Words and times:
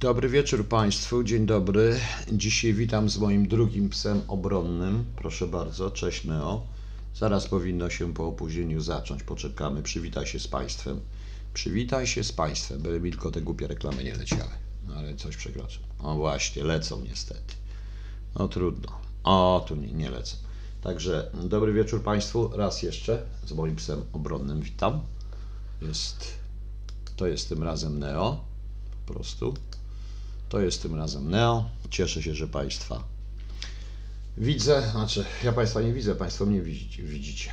Dobry 0.00 0.28
wieczór 0.28 0.68
Państwu, 0.68 1.24
dzień 1.24 1.46
dobry. 1.46 2.00
Dzisiaj 2.32 2.74
witam 2.74 3.10
z 3.10 3.18
moim 3.18 3.48
drugim 3.48 3.88
psem 3.88 4.22
obronnym. 4.28 5.04
Proszę 5.16 5.46
bardzo, 5.46 5.90
cześć 5.90 6.24
Neo. 6.24 6.66
Zaraz 7.14 7.48
powinno 7.48 7.90
się 7.90 8.14
po 8.14 8.26
opóźnieniu 8.26 8.80
zacząć, 8.80 9.22
poczekamy. 9.22 9.82
Przywitaj 9.82 10.26
się 10.26 10.40
z 10.40 10.48
Państwem. 10.48 11.00
Przywitaj 11.54 12.06
się 12.06 12.24
z 12.24 12.32
Państwem, 12.32 12.82
byle 12.82 13.00
tylko 13.00 13.30
te 13.30 13.40
głupie 13.40 13.66
reklamy 13.66 14.04
nie 14.04 14.14
leciały. 14.14 14.50
No 14.88 14.94
ale 14.94 15.16
coś 15.16 15.36
przekraczam. 15.36 15.82
O 15.98 16.14
właśnie, 16.14 16.64
lecą 16.64 17.00
niestety. 17.00 17.54
No 18.38 18.48
trudno. 18.48 18.88
O, 19.24 19.64
tu 19.68 19.76
nie, 19.76 19.92
nie 19.92 20.10
lecą. 20.10 20.36
Także 20.82 21.30
dobry 21.44 21.72
wieczór 21.72 22.02
Państwu. 22.02 22.50
Raz 22.56 22.82
jeszcze 22.82 23.22
z 23.46 23.52
moim 23.52 23.76
psem 23.76 24.02
obronnym 24.12 24.60
witam. 24.60 25.00
Jest, 25.82 26.32
to 27.16 27.26
jest 27.26 27.48
tym 27.48 27.62
razem 27.62 27.98
Neo. 27.98 28.44
Po 29.06 29.14
prostu. 29.14 29.54
To 30.48 30.60
jest 30.60 30.82
tym 30.82 30.94
razem 30.94 31.30
Neo. 31.30 31.64
Cieszę 31.90 32.22
się, 32.22 32.34
że 32.34 32.48
Państwa 32.48 33.04
widzę. 34.36 34.90
Znaczy, 34.90 35.24
ja 35.44 35.52
Państwa 35.52 35.80
nie 35.80 35.92
widzę, 35.92 36.14
Państwo 36.14 36.46
mnie 36.46 36.60
widzicie. 36.98 37.52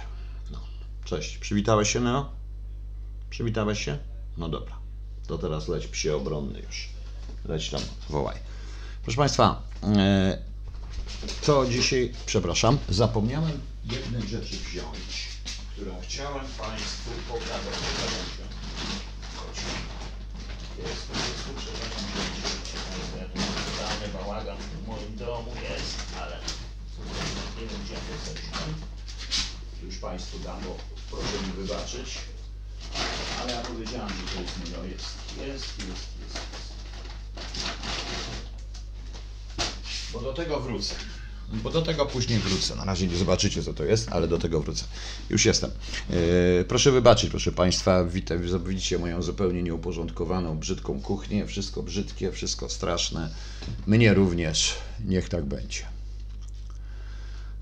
No. 0.51 0.59
Cześć. 1.05 1.37
Przywitałeś 1.37 1.93
się, 1.93 1.99
Neo? 1.99 2.29
Przywitałeś 3.29 3.85
się? 3.85 3.97
No 4.37 4.49
dobra. 4.49 4.77
To 5.27 5.37
teraz 5.37 5.67
leć 5.67 5.87
psie 5.87 6.15
obronny 6.15 6.59
już. 6.59 6.89
Leć 7.45 7.69
tam, 7.69 7.81
wołaj. 8.09 8.37
Proszę 9.03 9.17
Państwa, 9.17 9.61
e, 9.83 10.37
to 11.45 11.65
dzisiaj, 11.65 12.13
przepraszam, 12.25 12.77
zapomniałem 12.89 13.61
jednej 13.85 14.21
rzeczy 14.21 14.55
wziąć, 14.55 15.27
którą 15.75 16.01
chciałem 16.01 16.45
Państwu 16.57 17.11
pokazać. 17.27 17.75
Jest, 20.77 21.09
jest, 21.09 21.43
przepraszam, 21.57 22.54
totalny 24.05 24.25
bałagan 24.25 24.57
w 24.57 24.87
moim 24.87 25.15
domu 25.15 25.51
jest, 25.71 25.97
ale 26.21 26.37
nie 27.55 27.67
wiem 27.67 27.81
gdzie 27.85 27.95
to 27.95 28.11
jesteśmy. 28.11 28.51
Już 29.83 29.97
Państwu 29.97 30.39
dam, 30.39 30.61
bo 30.61 30.77
proszę 31.09 31.47
mi 31.47 31.53
wybaczyć. 31.53 32.17
Ale 33.41 33.51
ja 33.51 33.61
powiedziałem, 33.61 34.09
że 34.09 34.15
to 34.15 34.41
jest. 34.41 34.57
Jest, 34.67 35.15
jest, 35.47 35.79
jest, 35.79 35.79
jest. 35.79 36.07
jest. 36.21 36.73
Bo 40.13 40.21
do 40.21 40.33
tego 40.33 40.59
wrócę. 40.59 40.95
Bo 41.53 41.69
do 41.69 41.81
tego 41.81 42.05
później 42.05 42.39
wrócę. 42.39 42.75
Na 42.75 42.85
razie 42.85 43.07
nie 43.07 43.17
zobaczycie, 43.17 43.63
co 43.63 43.73
to 43.73 43.83
jest, 43.83 44.09
ale 44.11 44.27
do 44.27 44.37
tego 44.37 44.61
wrócę. 44.61 44.85
Już 45.29 45.45
jestem. 45.45 45.71
E, 46.09 46.63
proszę 46.63 46.91
wybaczyć, 46.91 47.29
proszę 47.29 47.51
Państwa. 47.51 48.05
Witam, 48.05 48.37
widzicie 48.65 48.99
moją 48.99 49.21
zupełnie 49.21 49.63
nieuporządkowaną, 49.63 50.59
brzydką 50.59 51.01
kuchnię. 51.01 51.45
Wszystko 51.47 51.83
brzydkie, 51.83 52.31
wszystko 52.31 52.69
straszne. 52.69 53.29
Mnie 53.87 54.13
również. 54.13 54.75
Niech 55.05 55.29
tak 55.29 55.45
będzie. 55.45 55.81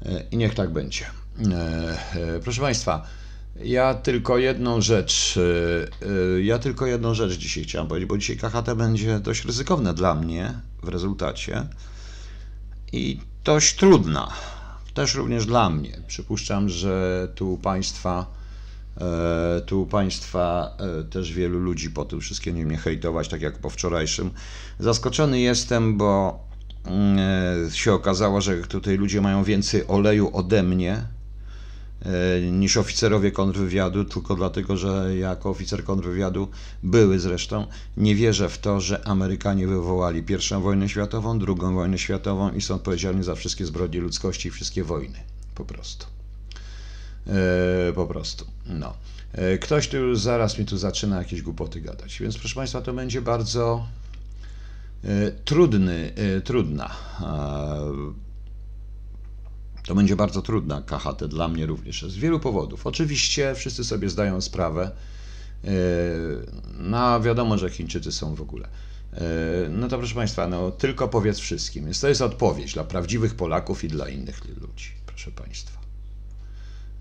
E, 0.06 0.24
I 0.32 0.38
niech 0.38 0.56
tak 0.56 0.74
będzie. 0.74 1.06
E, 1.52 2.40
proszę 2.44 2.62
Państwa, 2.62 3.08
ja 3.64 3.94
tylko 3.94 4.38
jedną 4.38 4.82
rzecz, 4.82 5.40
ja 6.42 6.60
tylko 6.60 6.86
jedną 6.86 7.14
rzecz 7.14 7.34
dzisiaj 7.34 7.64
chciałem 7.64 7.88
powiedzieć, 7.88 8.10
bo 8.10 8.18
dzisiaj 8.18 8.38
KHT 8.38 8.76
będzie 8.76 9.20
dość 9.20 9.46
ryzykowne 9.46 9.94
dla 9.94 10.16
mnie 10.16 10.54
w 10.84 10.88
rezultacie 10.88 11.68
i 12.92 13.20
dość 13.44 13.76
trudna. 13.76 14.32
Też 14.94 15.16
również 15.16 15.46
dla 15.46 15.70
mnie. 15.70 15.98
Przypuszczam, 16.08 16.70
że 16.70 17.28
tu 17.36 17.58
Państwa, 17.58 18.26
e, 19.02 19.62
tu 19.62 19.86
Państwa 19.86 20.78
e, 21.00 21.04
też 21.04 21.34
wielu 21.34 21.60
ludzi 21.60 21.92
po 21.92 22.06
tym 22.06 22.22
wszystkim 22.22 22.56
nie 22.56 22.66
mnie 22.66 22.78
hejtować, 22.78 23.28
tak 23.28 23.42
jak 23.42 23.60
po 23.60 23.70
wczorajszym. 23.70 24.32
Zaskoczony 24.80 25.40
jestem, 25.40 25.98
bo 25.98 26.40
mm, 26.86 27.18
e, 27.68 27.72
się 27.72 27.94
okazało, 27.94 28.42
że 28.42 28.58
tutaj 28.58 28.98
ludzie 28.98 29.22
mają 29.22 29.44
więcej 29.44 29.88
oleju 29.88 30.30
ode 30.34 30.64
mnie, 30.64 31.04
niż 32.52 32.78
oficerowie 32.78 33.32
kontrwywiadu, 33.32 34.06
tylko 34.06 34.36
dlatego, 34.36 34.78
że 34.78 35.18
jako 35.18 35.50
oficer 35.50 35.84
kontrwywiadu 35.84 36.48
były 36.84 37.20
zresztą, 37.20 37.68
nie 37.98 38.16
wierzę 38.16 38.50
w 38.50 38.58
to, 38.58 38.82
że 38.82 39.08
Amerykanie 39.08 39.68
wywołali 39.68 40.24
pierwszą 40.24 40.62
wojnę 40.62 40.90
światową, 40.90 41.40
drugą 41.40 41.76
wojnę 41.76 41.98
światową 41.98 42.52
i 42.52 42.62
są 42.62 42.76
odpowiedzialni 42.76 43.24
za 43.24 43.36
wszystkie 43.36 43.66
zbrodnie 43.66 44.00
ludzkości 44.00 44.48
i 44.48 44.52
wszystkie 44.52 44.84
wojny. 44.84 45.20
Po 45.56 45.66
prostu. 45.66 46.06
E, 47.28 47.94
po 47.94 48.08
prostu. 48.08 48.46
No. 48.66 48.94
E, 49.34 49.58
ktoś 49.58 49.88
tu 49.88 50.16
zaraz 50.16 50.60
mi 50.60 50.66
tu 50.66 50.78
zaczyna 50.78 51.18
jakieś 51.18 51.42
głupoty 51.42 51.82
gadać. 51.82 52.20
Więc 52.20 52.38
proszę 52.38 52.56
Państwa, 52.56 52.82
to 52.82 52.94
będzie 52.94 53.22
bardzo 53.22 53.88
trudny, 55.46 56.14
trudna 56.44 56.96
to 59.88 59.96
będzie 59.96 60.16
bardzo 60.16 60.42
trudna 60.42 60.82
KHT 60.82 61.28
dla 61.28 61.48
mnie 61.48 61.66
również 61.66 62.02
z 62.02 62.18
wielu 62.18 62.40
powodów. 62.40 62.88
Oczywiście 62.88 63.56
wszyscy 63.56 63.84
sobie 63.84 64.10
zdają 64.10 64.42
sprawę, 64.42 64.92
e, 65.64 65.70
no 66.80 67.22
wiadomo, 67.22 67.58
że 67.58 67.70
Chińczycy 67.70 68.12
są 68.12 68.36
w 68.36 68.42
ogóle. 68.42 68.68
E, 69.14 69.20
no 69.70 69.88
to 69.88 69.98
proszę 69.98 70.16
Państwa, 70.16 70.48
no 70.48 70.72
tylko 70.72 71.08
powiedz 71.08 71.40
wszystkim. 71.40 71.86
Więc 71.86 72.00
to 72.00 72.08
jest 72.08 72.22
odpowiedź 72.22 72.74
dla 72.74 72.84
prawdziwych 72.84 73.36
Polaków 73.36 73.84
i 73.84 73.88
dla 73.88 74.10
innych 74.10 74.46
ludzi, 74.62 74.92
proszę 75.06 75.32
Państwa. 75.32 75.80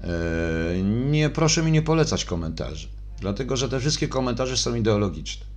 E, 0.01 0.83
nie, 0.83 1.31
proszę 1.31 1.63
mi 1.63 1.73
nie 1.73 1.83
polecać 1.83 2.25
komentarzy, 2.25 2.89
dlatego 3.21 3.57
że 3.57 3.69
te 3.69 3.81
wszystkie 3.81 4.09
komentarze 4.09 4.57
są 4.57 4.75
ideologiczne. 4.75 5.52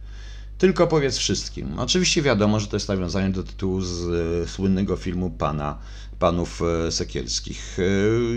Tylko 0.57 0.87
powiedz 0.87 1.17
wszystkim. 1.17 1.79
Oczywiście 1.79 2.21
wiadomo, 2.21 2.59
że 2.59 2.67
to 2.67 2.75
jest 2.75 2.87
nawiązanie 2.87 3.29
do 3.29 3.43
tytułu 3.43 3.81
z 3.81 4.07
e, 4.43 4.47
słynnego 4.47 4.97
filmu 4.97 5.29
pana, 5.29 5.77
panów 6.19 6.61
e, 6.61 6.91
Sekielskich. 6.91 7.77
E, 7.79 7.83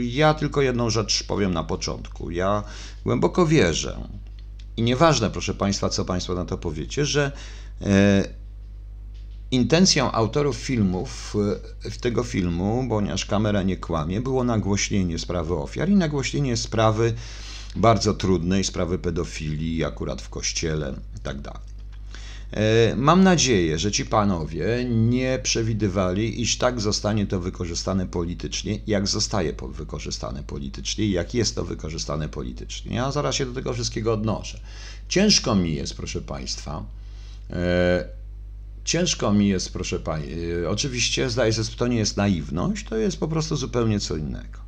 ja 0.05 0.35
tylko 0.35 0.63
jedną 0.63 0.91
rzecz 0.91 1.25
powiem 1.25 1.55
na 1.55 1.65
początku. 1.65 2.31
Ja 2.31 2.63
głęboko 3.05 3.47
wierzę, 3.47 3.99
i 4.77 4.83
nieważne, 4.83 5.31
proszę 5.31 5.55
Państwa, 5.55 5.89
co 5.89 6.05
Państwo 6.05 6.35
na 6.35 6.45
to 6.45 6.59
powiecie, 6.59 7.07
że 7.07 7.33
intencją 9.51 10.13
autorów 10.13 10.57
filmów, 10.57 11.37
tego 12.01 12.25
filmu, 12.25 12.87
ponieważ 12.89 13.25
kamera 13.27 13.63
nie 13.63 13.77
kłamie, 13.77 14.21
było 14.21 14.45
nagłośnienie 14.45 15.19
sprawy 15.19 15.55
ofiar 15.55 15.89
i 15.89 15.95
nagłośnienie 15.95 16.57
sprawy 16.57 17.15
bardzo 17.77 18.15
trudnej, 18.15 18.65
sprawy 18.65 18.99
pedofilii, 18.99 19.85
akurat 19.85 20.23
w 20.23 20.29
kościele 20.29 20.95
i 21.17 21.21
tak 21.21 21.41
mam 22.97 23.25
nadzieję, 23.25 23.79
że 23.79 23.93
ci 23.93 24.07
panowie 24.07 24.85
nie 24.91 25.39
przewidywali, 25.43 26.43
iż 26.43 26.59
tak 26.59 26.81
zostanie 26.81 27.27
to 27.27 27.41
wykorzystane 27.41 28.07
politycznie, 28.07 28.81
jak 28.87 29.07
zostaje 29.07 29.55
wykorzystane 29.73 30.43
politycznie 30.43 31.05
i 31.05 31.11
jak 31.11 31.35
jest 31.35 31.55
to 31.55 31.65
wykorzystane 31.65 32.29
politycznie. 32.29 32.97
Ja 32.97 33.13
zaraz 33.13 33.35
się 33.35 33.47
do 33.47 33.53
tego 33.53 33.73
wszystkiego 33.73 34.13
odnoszę. 34.13 34.61
Ciężko 35.09 35.55
mi 35.55 35.75
jest, 35.75 35.95
proszę 35.95 36.21
Państwa, 36.21 36.85
e, 37.51 38.09
ciężko 38.85 39.33
mi 39.33 39.49
jest, 39.49 39.73
proszę 39.73 40.01
Państwa, 40.01 40.35
e, 40.65 40.71
oczywiście 40.71 41.31
zdaję 41.31 41.53
sobie, 41.53 41.69
to 41.77 41.87
nie 41.87 41.97
jest 41.97 42.17
naiwność, 42.17 42.85
to 42.85 42.97
jest 42.97 43.21
po 43.21 43.29
prostu 43.29 43.57
zupełnie 43.57 44.01
co 44.01 44.17
innego. 44.17 44.59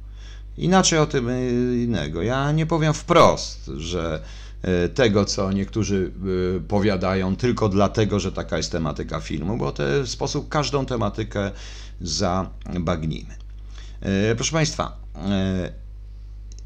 Inaczej 0.58 0.98
o 0.98 1.06
tym 1.06 1.28
innego. 1.74 2.22
Ja 2.22 2.52
nie 2.52 2.66
powiem 2.66 2.94
wprost, 2.94 3.70
że 3.76 4.22
E, 4.22 4.49
tego, 4.94 5.24
co 5.24 5.52
niektórzy 5.52 6.12
e, 6.56 6.60
powiadają, 6.60 7.36
tylko 7.36 7.68
dlatego, 7.68 8.20
że 8.20 8.32
taka 8.32 8.56
jest 8.56 8.72
tematyka 8.72 9.20
filmu, 9.20 9.56
bo 9.56 9.70
w 9.70 9.74
ten 9.74 10.06
sposób 10.06 10.48
każdą 10.48 10.86
tematykę 10.86 11.50
zabagnimy. 12.00 13.36
E, 14.00 14.34
proszę 14.34 14.52
Państwa, 14.52 15.00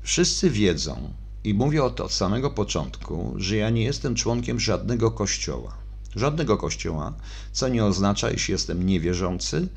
wszyscy 0.02 0.50
wiedzą, 0.50 1.12
i 1.44 1.54
mówię 1.54 1.84
o 1.84 1.90
to 1.90 2.04
od 2.04 2.12
samego 2.12 2.50
początku, 2.50 3.34
że 3.36 3.56
ja 3.56 3.70
nie 3.70 3.84
jestem 3.84 4.14
członkiem 4.14 4.60
żadnego 4.60 5.10
kościoła. 5.10 5.74
Żadnego 6.16 6.56
kościoła, 6.56 7.12
co 7.52 7.68
nie 7.68 7.84
oznacza, 7.84 8.30
iż 8.30 8.48
jestem 8.48 8.86
niewierzący, 8.86 9.68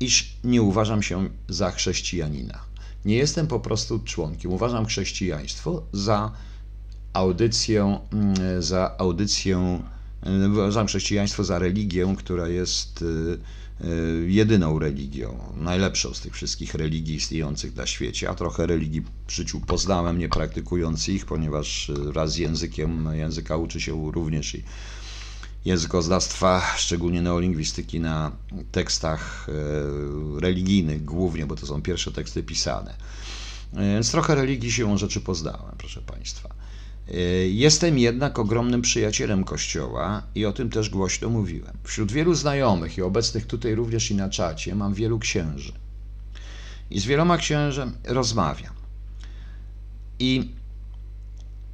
iż 0.00 0.36
nie 0.44 0.62
uważam 0.62 1.02
się 1.02 1.28
za 1.48 1.70
chrześcijanina. 1.70 2.58
Nie 3.04 3.16
jestem 3.16 3.46
po 3.46 3.60
prostu 3.60 3.98
członkiem. 4.04 4.52
Uważam 4.52 4.86
chrześcijaństwo 4.86 5.82
za 5.92 6.32
audycję, 7.12 7.98
mm, 8.12 8.62
za 8.62 8.98
audycję, 8.98 9.80
uważam 10.46 10.86
chrześcijaństwo 10.86 11.44
za 11.44 11.58
religię, 11.58 12.14
która 12.18 12.48
jest 12.48 13.02
y, 13.02 13.38
y, 13.84 14.30
jedyną 14.30 14.78
religią, 14.78 15.38
najlepszą 15.56 16.14
z 16.14 16.20
tych 16.20 16.34
wszystkich 16.34 16.74
religii 16.74 17.14
istniejących 17.14 17.76
na 17.76 17.86
świecie, 17.86 18.30
a 18.30 18.34
trochę 18.34 18.66
religii 18.66 19.02
w 19.26 19.32
życiu 19.32 19.60
poznałem, 19.60 20.18
nie 20.18 20.28
praktykując 20.28 21.08
ich, 21.08 21.26
ponieważ 21.26 21.88
y, 21.88 21.94
wraz 21.94 22.32
z 22.32 22.36
językiem, 22.36 23.08
języka 23.12 23.56
uczy 23.56 23.80
się 23.80 24.12
również 24.12 24.54
i 24.54 24.62
językoznawstwa, 25.64 26.62
szczególnie 26.76 27.22
neolingwistyki 27.22 28.00
na 28.00 28.32
tekstach 28.72 29.46
religijnych 30.38 31.04
głównie, 31.04 31.46
bo 31.46 31.56
to 31.56 31.66
są 31.66 31.82
pierwsze 31.82 32.12
teksty 32.12 32.42
pisane. 32.42 32.94
Więc 33.72 34.10
trochę 34.10 34.34
religii 34.34 34.72
się 34.72 34.98
rzeczy 34.98 35.20
poznałem, 35.20 35.74
proszę 35.78 36.02
Państwa. 36.02 36.57
Y, 37.14 37.50
Jestem 37.52 37.98
jednak 37.98 38.38
ogromnym 38.38 38.82
przyjacielem 38.82 39.44
Kościoła 39.44 40.22
i 40.34 40.46
o 40.46 40.52
tym 40.52 40.70
też 40.70 40.90
głośno 40.90 41.28
mówiłem. 41.28 41.76
Wśród 41.84 42.12
wielu 42.12 42.34
znajomych 42.34 42.98
i 42.98 43.02
obecnych 43.02 43.46
tutaj 43.46 43.74
również 43.74 44.10
i 44.10 44.14
na 44.14 44.28
czacie 44.28 44.74
mam 44.74 44.94
wielu 44.94 45.18
księży. 45.18 45.72
I 46.90 47.00
z 47.00 47.04
wieloma 47.04 47.36
księżem 47.36 47.92
rozmawiam. 48.04 48.74
I 50.18 50.50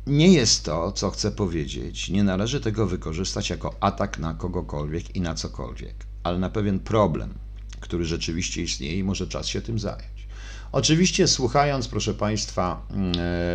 nie 0.06 0.32
jest 0.32 0.64
to, 0.64 0.92
co 0.92 1.10
chcę 1.10 1.30
powiedzieć, 1.30 2.08
nie 2.08 2.24
należy 2.24 2.60
tego 2.60 2.86
wykorzystać 2.86 3.50
jako 3.50 3.74
atak 3.80 4.18
na 4.18 4.34
kogokolwiek 4.34 5.16
i 5.16 5.20
na 5.20 5.34
cokolwiek, 5.34 5.94
ale 6.22 6.38
na 6.38 6.50
pewien 6.50 6.80
problem, 6.80 7.34
który 7.80 8.04
rzeczywiście 8.04 8.62
istnieje 8.62 8.98
i 8.98 9.04
może 9.04 9.26
czas 9.26 9.46
się 9.46 9.62
tym 9.62 9.78
zająć. 9.78 10.13
Oczywiście 10.74 11.28
słuchając, 11.28 11.88
proszę 11.88 12.14
Państwa, 12.14 12.86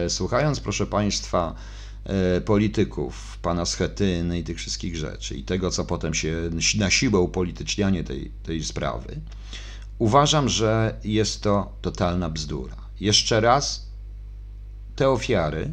e, 0.05 0.09
słuchając, 0.09 0.59
proszę 0.59 0.87
Państwa, 0.87 1.55
e, 2.03 2.41
polityków, 2.41 3.37
pana 3.41 3.65
Schetyny 3.65 4.39
i 4.39 4.43
tych 4.43 4.57
wszystkich 4.57 4.95
rzeczy 4.95 5.35
i 5.35 5.43
tego, 5.43 5.71
co 5.71 5.85
potem 5.85 6.13
się 6.13 6.49
na 6.77 6.89
siłę 6.89 7.19
upolitycznianie 7.19 8.03
tej, 8.03 8.31
tej 8.43 8.63
sprawy, 8.63 9.21
uważam, 9.97 10.49
że 10.49 10.99
jest 11.03 11.41
to 11.41 11.73
totalna 11.81 12.29
bzdura. 12.29 12.75
Jeszcze 12.99 13.41
raz, 13.41 13.87
te 14.95 15.09
ofiary, 15.09 15.71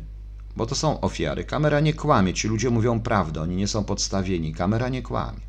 bo 0.56 0.66
to 0.66 0.74
są 0.74 1.00
ofiary, 1.00 1.44
kamera 1.44 1.80
nie 1.80 1.94
kłamie, 1.94 2.34
ci 2.34 2.48
ludzie 2.48 2.70
mówią 2.70 3.00
prawdę, 3.00 3.40
oni 3.40 3.56
nie 3.56 3.68
są 3.68 3.84
podstawieni, 3.84 4.54
kamera 4.54 4.88
nie 4.88 5.02
kłamie. 5.02 5.40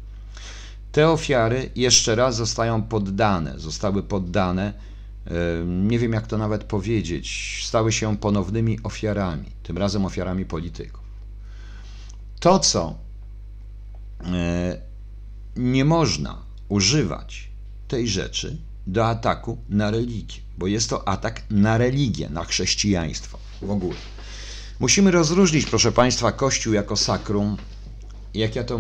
Te 0.92 1.10
ofiary 1.10 1.70
jeszcze 1.76 2.16
raz 2.16 2.36
zostają 2.36 2.84
poddane, 2.84 3.60
zostały 3.60 4.04
poddane 4.04 4.74
nie 5.66 6.00
wiem 6.00 6.14
jak 6.14 6.28
to 6.28 6.38
nawet 6.38 6.64
powiedzieć, 6.64 7.60
stały 7.66 7.92
się 7.92 8.18
ponownymi 8.18 8.80
ofiarami, 8.84 9.46
tym 9.64 9.78
razem 9.78 10.06
ofiarami 10.06 10.46
polityków. 10.46 11.04
To, 12.40 12.60
co 12.60 12.96
e, 14.26 14.82
nie 15.56 15.86
można 15.86 16.38
używać 16.70 17.50
tej 17.88 18.08
rzeczy 18.08 18.58
do 18.88 19.08
ataku 19.08 19.58
na 19.70 19.92
religię, 19.92 20.42
bo 20.58 20.68
jest 20.68 20.90
to 20.90 21.08
atak 21.08 21.44
na 21.50 21.78
religię, 21.78 22.30
na 22.30 22.44
chrześcijaństwo 22.44 23.40
w 23.62 23.72
ogóle. 23.72 23.98
Musimy 24.80 25.12
rozróżnić, 25.12 25.66
proszę 25.66 25.92
Państwa, 25.92 26.32
Kościół 26.32 26.74
jako 26.74 26.98
sakrum 26.98 27.58
jak 28.38 28.56
ja 28.56 28.64
to 28.64 28.80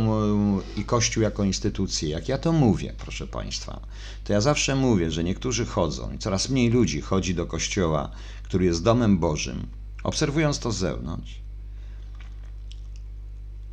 i 0.77 0.83
Kościół 0.83 1.23
jako 1.23 1.43
instytucję, 1.43 2.09
jak 2.09 2.29
ja 2.29 2.37
to 2.37 2.51
mówię, 2.51 2.93
proszę 2.97 3.27
Państwa, 3.27 3.79
to 4.23 4.33
ja 4.33 4.41
zawsze 4.41 4.75
mówię, 4.75 5.11
że 5.11 5.23
niektórzy 5.23 5.65
chodzą 5.65 6.13
i 6.13 6.17
coraz 6.17 6.49
mniej 6.49 6.69
ludzi 6.69 7.01
chodzi 7.01 7.35
do 7.35 7.45
Kościoła, 7.45 8.11
który 8.43 8.65
jest 8.65 8.83
domem 8.83 9.17
Bożym, 9.17 9.67
obserwując 10.03 10.59
to 10.59 10.71
z 10.71 10.77
zewnątrz, 10.77 11.41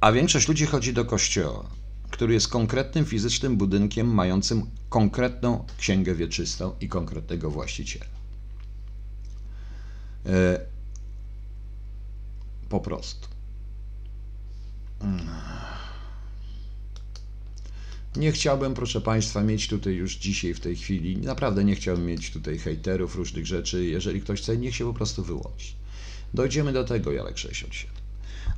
a 0.00 0.12
większość 0.12 0.48
ludzi 0.48 0.66
chodzi 0.66 0.92
do 0.92 1.04
Kościoła, 1.04 1.64
który 2.10 2.34
jest 2.34 2.48
konkretnym 2.48 3.04
fizycznym 3.04 3.56
budynkiem 3.56 4.14
mającym 4.14 4.66
konkretną 4.88 5.64
księgę 5.78 6.14
wieczystą 6.14 6.72
i 6.80 6.88
konkretnego 6.88 7.50
właściciela. 7.50 8.06
E, 10.26 10.60
po 12.68 12.80
prostu. 12.80 13.28
Nie 18.16 18.32
chciałbym, 18.32 18.74
proszę 18.74 19.00
Państwa, 19.00 19.42
mieć 19.42 19.68
tutaj 19.68 19.94
już 19.94 20.16
dzisiaj, 20.16 20.54
w 20.54 20.60
tej 20.60 20.76
chwili, 20.76 21.16
naprawdę 21.16 21.64
nie 21.64 21.74
chciałbym 21.74 22.06
mieć 22.06 22.30
tutaj 22.30 22.58
hejterów, 22.58 23.16
różnych 23.16 23.46
rzeczy. 23.46 23.84
Jeżeli 23.84 24.20
ktoś 24.20 24.40
chce, 24.40 24.56
niech 24.56 24.76
się 24.76 24.84
po 24.84 24.94
prostu 24.94 25.22
wyłączy. 25.22 25.72
Dojdziemy 26.34 26.72
do 26.72 26.84
tego, 26.84 27.12
Jalek 27.12 27.38
67. 27.38 27.94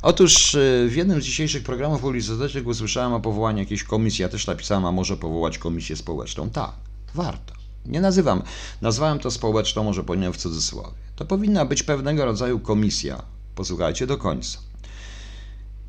Otóż 0.02 0.54
y, 0.54 0.86
w 0.90 0.96
jednym 0.96 1.22
z 1.22 1.24
dzisiejszych 1.24 1.62
programów 1.62 2.00
publicystycznych 2.00 2.66
usłyszałem 2.66 3.12
o 3.12 3.20
powołaniu 3.20 3.58
jakiejś 3.58 3.84
komisji. 3.84 4.22
Ja 4.22 4.28
też 4.28 4.46
napisałem, 4.46 4.84
a 4.84 4.92
może 4.92 5.16
powołać 5.16 5.58
komisję 5.58 5.96
społeczną. 5.96 6.50
Tak, 6.50 6.72
warto. 7.14 7.54
Nie 7.86 8.00
nazywam, 8.00 8.42
nazwałem 8.80 9.18
to 9.18 9.30
społeczną, 9.30 9.84
może 9.84 10.04
powinienem 10.04 10.32
w 10.32 10.36
cudzysłowie. 10.36 10.96
To 11.16 11.24
powinna 11.24 11.64
być 11.64 11.82
pewnego 11.82 12.24
rodzaju 12.24 12.60
komisja. 12.60 13.22
Posłuchajcie 13.54 14.06
do 14.06 14.16
końca 14.16 14.58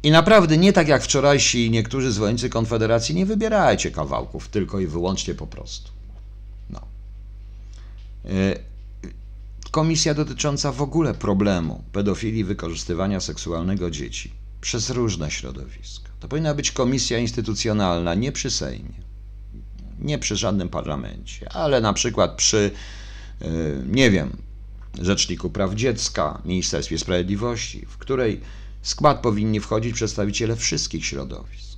i 0.04 0.12
naprawdę 0.12 0.58
nie 0.58 0.74
tak 0.74 0.88
jak 0.88 1.04
wczorajsi 1.04 1.72
niektórzy 1.72 2.12
zwolennicy 2.12 2.50
Konfederacji, 2.50 3.16
nie 3.16 3.26
wybierajcie 3.26 3.92
kawałków, 3.92 4.48
tylko 4.48 4.80
i 4.80 4.88
wyłącznie 4.88 5.36
po 5.36 5.48
prostu. 5.48 5.92
No. 6.70 6.82
E, 8.26 8.60
komisja 9.72 10.14
dotycząca 10.14 10.72
w 10.72 10.82
ogóle 10.82 11.14
problemu 11.14 11.84
pedofilii 11.92 12.44
wykorzystywania 12.44 13.20
seksualnego 13.20 13.92
dzieci 13.92 14.32
przez 14.62 14.90
różne 14.90 15.32
środowiska. 15.32 16.10
To 16.20 16.28
powinna 16.28 16.54
być 16.54 16.72
komisja 16.72 17.20
instytucjonalna, 17.20 18.16
nie 18.16 18.32
przy 18.32 18.52
Sejmie, 18.52 19.02
nie 20.00 20.20
przy 20.20 20.36
żadnym 20.36 20.70
parlamencie, 20.70 21.52
ale 21.54 21.82
na 21.82 21.94
przykład 21.94 22.36
przy, 22.36 22.72
e, 23.42 23.48
nie 23.88 24.12
wiem, 24.12 24.38
Rzeczniku 25.02 25.50
Praw 25.50 25.76
Dziecka, 25.76 26.42
Ministerstwie 26.46 26.98
Sprawiedliwości, 26.98 27.86
w 27.86 27.98
której 27.98 28.42
skład 28.82 29.22
powinni 29.22 29.60
wchodzić 29.60 29.94
przedstawiciele 29.94 30.56
wszystkich 30.56 31.06
środowisk 31.06 31.78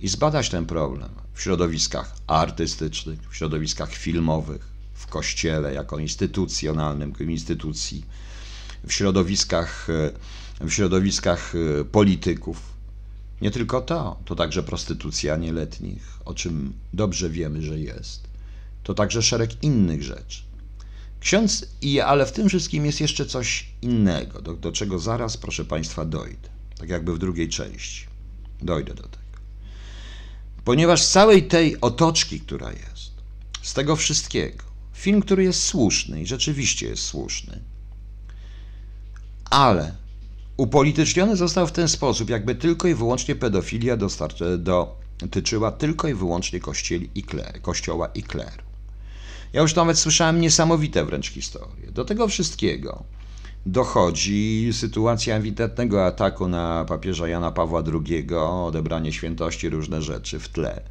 i 0.00 0.08
zbadać 0.08 0.48
ten 0.50 0.66
problem 0.66 1.10
w 1.34 1.42
środowiskach 1.42 2.16
artystycznych, 2.26 3.20
w 3.30 3.36
środowiskach 3.36 3.92
filmowych, 3.92 4.66
w 4.94 5.06
kościele 5.06 5.74
jako 5.74 5.98
instytucjonalnym 5.98 7.12
instytucji, 7.20 8.04
w 8.86 8.92
środowiskach, 8.92 9.86
w 10.60 10.70
środowiskach 10.70 11.54
e, 11.54 11.84
polityków. 11.84 12.74
Nie 13.40 13.50
tylko 13.50 13.80
to, 13.80 14.16
to 14.24 14.34
także 14.34 14.62
prostytucja 14.62 15.36
nieletnich, 15.36 16.18
o 16.24 16.34
czym 16.34 16.72
dobrze 16.92 17.30
wiemy, 17.30 17.62
że 17.62 17.78
jest. 17.78 18.28
To 18.82 18.94
także 18.94 19.22
szereg 19.22 19.62
innych 19.62 20.02
rzeczy. 20.02 20.42
Ksiądz, 21.24 21.66
ale 22.04 22.26
w 22.26 22.32
tym 22.32 22.48
wszystkim 22.48 22.86
jest 22.86 23.00
jeszcze 23.00 23.26
coś 23.26 23.66
innego, 23.82 24.42
do, 24.42 24.54
do 24.54 24.72
czego 24.72 24.98
zaraz, 24.98 25.36
proszę 25.36 25.64
Państwa, 25.64 26.04
dojdę. 26.04 26.48
Tak 26.78 26.88
jakby 26.88 27.14
w 27.14 27.18
drugiej 27.18 27.48
części. 27.48 28.06
Dojdę 28.62 28.94
do 28.94 29.02
tego. 29.02 29.38
Ponieważ 30.64 31.02
z 31.02 31.10
całej 31.10 31.48
tej 31.48 31.80
otoczki, 31.80 32.40
która 32.40 32.72
jest, 32.72 33.10
z 33.62 33.74
tego 33.74 33.96
wszystkiego, 33.96 34.64
film, 34.92 35.20
który 35.20 35.44
jest 35.44 35.62
słuszny 35.62 36.22
i 36.22 36.26
rzeczywiście 36.26 36.86
jest 36.86 37.02
słuszny, 37.02 37.60
ale 39.50 39.94
upolityczniony 40.56 41.36
został 41.36 41.66
w 41.66 41.72
ten 41.72 41.88
sposób, 41.88 42.30
jakby 42.30 42.54
tylko 42.54 42.88
i 42.88 42.94
wyłącznie 42.94 43.34
pedofilia 43.34 43.96
dotyczyła 45.18 45.72
tylko 45.72 46.08
i 46.08 46.14
wyłącznie 46.14 46.60
kościeli 46.60 47.10
i 47.14 47.22
kler, 47.22 47.62
kościoła 47.62 48.06
i 48.14 48.22
kleru. 48.22 48.63
Ja 49.54 49.62
już 49.62 49.74
nawet 49.74 49.98
słyszałem 49.98 50.40
niesamowite 50.40 51.04
wręcz 51.04 51.30
historie. 51.30 51.90
Do 51.92 52.04
tego 52.04 52.28
wszystkiego 52.28 53.04
dochodzi 53.66 54.70
sytuacja 54.72 55.36
ewidentnego 55.36 56.06
ataku 56.06 56.48
na 56.48 56.84
papieża 56.84 57.28
Jana 57.28 57.52
Pawła 57.52 57.82
II, 57.92 58.26
odebranie 58.36 59.12
świętości, 59.12 59.68
różne 59.68 60.02
rzeczy 60.02 60.38
w 60.38 60.48
tle. 60.48 60.82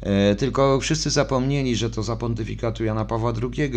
E, 0.00 0.34
tylko 0.34 0.80
wszyscy 0.80 1.10
zapomnieli, 1.10 1.76
że 1.76 1.90
to 1.90 2.02
za 2.02 2.16
pontyfikatu 2.16 2.84
Jana 2.84 3.04
Pawła 3.04 3.32
II 3.42 3.72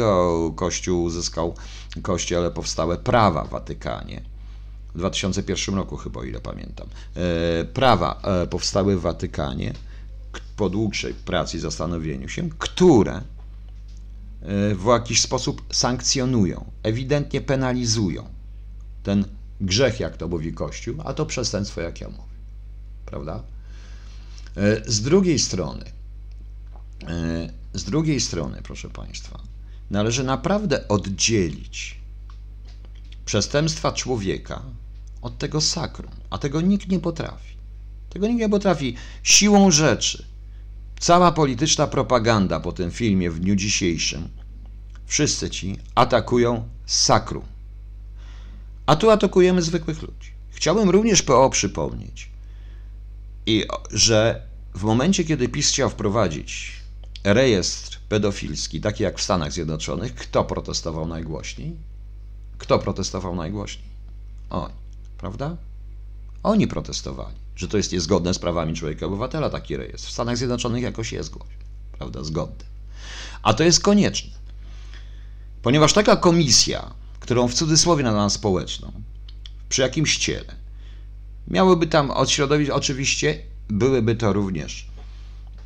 Kościół 0.56 1.04
uzyskał 1.04 1.56
kościele 2.02 2.52
powstałe 2.52 2.98
prawa 2.98 3.44
w 3.44 3.50
Watykanie. 3.50 4.22
W 4.96 4.98
2001 4.98 5.76
roku 5.76 5.98
chyba, 5.98 6.20
o 6.20 6.24
ile 6.24 6.40
pamiętam. 6.40 6.88
E, 7.16 7.66
prawa 7.66 8.22
e, 8.24 8.48
powstały 8.48 8.98
w 8.98 9.02
Watykanie 9.02 9.74
po 10.58 10.70
dłuższej 10.70 11.14
pracy 11.14 11.58
i 11.58 11.60
zastanowieniu 11.60 12.30
się, 12.30 12.50
które 12.60 13.22
w 14.76 14.86
jakiś 14.88 15.22
sposób 15.22 15.66
sankcjonują, 15.72 16.72
ewidentnie 16.84 17.42
penalizują 17.42 18.30
ten 19.04 19.26
grzech, 19.62 20.00
jak 20.00 20.18
to 20.18 20.28
mówi 20.28 20.54
Kościół, 20.54 20.96
a 21.06 21.14
to 21.14 21.26
przestępstwo, 21.26 21.82
jak 21.82 22.02
ja 22.02 22.08
mówię. 22.08 22.36
Prawda? 23.06 23.44
E, 24.58 24.92
z 24.92 25.02
drugiej 25.02 25.40
strony, 25.40 25.86
e, 27.08 27.50
z 27.74 27.84
drugiej 27.84 28.22
strony, 28.22 28.62
proszę 28.64 28.90
Państwa, 28.90 29.40
należy 29.90 30.24
naprawdę 30.24 30.88
oddzielić 30.88 32.00
przestępstwa 33.26 33.92
człowieka 33.92 34.62
od 35.22 35.38
tego 35.38 35.62
sakrum, 35.62 36.12
a 36.30 36.38
tego 36.38 36.62
nikt 36.62 36.88
nie 36.88 37.00
potrafi. 37.00 37.56
Tego 38.10 38.28
nikt 38.28 38.40
nie 38.40 38.50
potrafi 38.50 38.96
siłą 39.24 39.72
rzeczy 39.72 40.26
Cała 41.00 41.32
polityczna 41.32 41.88
propaganda 41.88 42.60
po 42.60 42.72
tym 42.72 42.92
filmie 42.92 43.32
w 43.32 43.40
dniu 43.40 43.56
dzisiejszym, 43.56 44.30
wszyscy 45.06 45.50
ci 45.50 45.78
atakują 45.96 46.70
sakrum. 46.86 47.46
A 48.86 48.96
tu 48.96 49.10
atakujemy 49.10 49.62
zwykłych 49.62 50.02
ludzi. 50.02 50.32
Chciałbym 50.50 50.90
również 50.90 51.22
PO 51.22 51.50
przypomnieć, 51.50 52.30
i, 53.46 53.66
że 53.92 54.42
w 54.76 54.84
momencie, 54.84 55.24
kiedy 55.24 55.50
PiS 55.50 55.70
chciał 55.70 55.90
wprowadzić 55.90 56.82
rejestr 57.24 58.00
pedofilski, 58.10 58.82
taki 58.82 59.04
jak 59.04 59.18
w 59.20 59.22
Stanach 59.22 59.52
Zjednoczonych, 59.52 60.16
kto 60.16 60.44
protestował 60.44 61.08
najgłośniej? 61.08 61.76
Kto 62.58 62.80
protestował 62.80 63.36
najgłośniej? 63.36 63.90
Oni, 64.50 64.74
prawda? 65.18 65.58
Oni 66.46 66.68
protestowali, 66.68 67.36
że 67.56 67.68
to 67.68 67.78
jest 67.78 67.92
niezgodne 67.92 68.34
z 68.34 68.40
prawami 68.40 68.74
człowieka 68.74 69.06
obywatela 69.06 69.50
taki 69.50 69.78
rejestr. 69.78 70.08
W 70.08 70.12
Stanach 70.12 70.38
Zjednoczonych 70.38 70.84
jakoś 70.84 71.12
jest 71.12 71.30
głoś, 71.30 71.48
prawda, 71.98 72.24
zgodny. 72.24 72.66
A 73.44 73.54
to 73.54 73.64
jest 73.64 73.80
konieczne, 73.80 74.32
ponieważ 75.62 75.94
taka 75.94 76.16
komisja, 76.16 76.94
którą 77.20 77.48
w 77.48 77.54
cudzysłowie 77.54 78.04
nazywam 78.04 78.30
społeczną, 78.30 78.92
przy 79.70 79.82
jakimś 79.82 80.18
ciele, 80.18 80.56
miałyby 81.48 81.88
tam 81.88 82.12
od 82.12 82.30
środowisk, 82.30 82.72
oczywiście 82.72 83.40
byłyby 83.70 84.16
to 84.16 84.34
również 84.34 84.88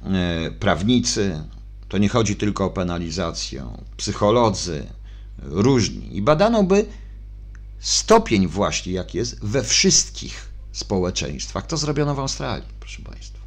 e, 0.03 0.51
prawnicy, 0.51 1.43
to 1.89 1.97
nie 1.97 2.09
chodzi 2.09 2.35
tylko 2.35 2.65
o 2.65 2.69
penalizację, 2.69 3.65
psycholodzy, 3.97 4.87
różni. 5.39 6.17
I 6.17 6.21
badano 6.21 6.63
by 6.63 6.85
stopień 7.79 8.47
właśnie, 8.47 8.93
jak 8.93 9.13
jest 9.13 9.45
we 9.45 9.63
wszystkich 9.63 10.48
społeczeństwach. 10.71 11.67
To 11.67 11.77
zrobiono 11.77 12.15
w 12.15 12.19
Australii, 12.19 12.67
proszę 12.79 13.01
Państwa. 13.01 13.39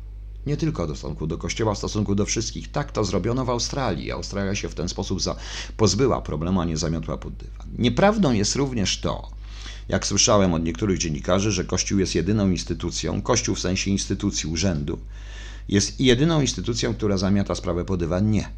Nie 0.46 0.56
tylko 0.56 0.86
w 0.86 0.90
stosunku 0.90 1.26
do 1.26 1.38
Kościoła, 1.38 1.74
w 1.74 1.78
stosunku 1.78 2.14
do 2.14 2.26
wszystkich. 2.26 2.70
Tak 2.70 2.92
to 2.92 3.04
zrobiono 3.04 3.44
w 3.44 3.50
Australii. 3.50 4.12
Australia 4.12 4.54
się 4.54 4.68
w 4.68 4.74
ten 4.74 4.88
sposób 4.88 5.20
pozbyła 5.76 6.22
problemu, 6.22 6.60
a 6.60 6.64
nie 6.64 6.76
zamiotła 6.76 7.16
pod 7.16 7.34
dywan. 7.34 7.66
Nieprawdą 7.78 8.32
jest 8.32 8.56
również 8.56 9.00
to, 9.00 9.30
jak 9.88 10.06
słyszałem 10.06 10.54
od 10.54 10.64
niektórych 10.64 10.98
dziennikarzy, 10.98 11.52
że 11.52 11.64
Kościół 11.64 11.98
jest 11.98 12.14
jedyną 12.14 12.50
instytucją, 12.50 13.22
Kościół 13.22 13.54
w 13.54 13.60
sensie 13.60 13.90
instytucji 13.90 14.50
urzędu, 14.50 14.98
jest 15.68 16.00
jedyną 16.00 16.40
instytucją, 16.40 16.94
która 16.94 17.18
zamiata 17.18 17.54
sprawę 17.54 17.84
pod 17.84 18.00
dywan. 18.00 18.30
Nie. 18.30 18.48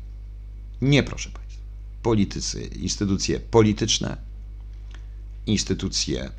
Nie, 0.83 1.03
proszę 1.03 1.31
Państwa. 1.31 1.63
Politycy, 2.03 2.63
instytucje 2.63 3.41
polityczne, 3.41 4.17
instytucje, 5.47 6.31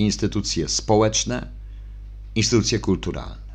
instytucje 0.00 0.68
społeczne, 0.68 1.48
instytucje 2.34 2.78
kulturalne. 2.78 3.50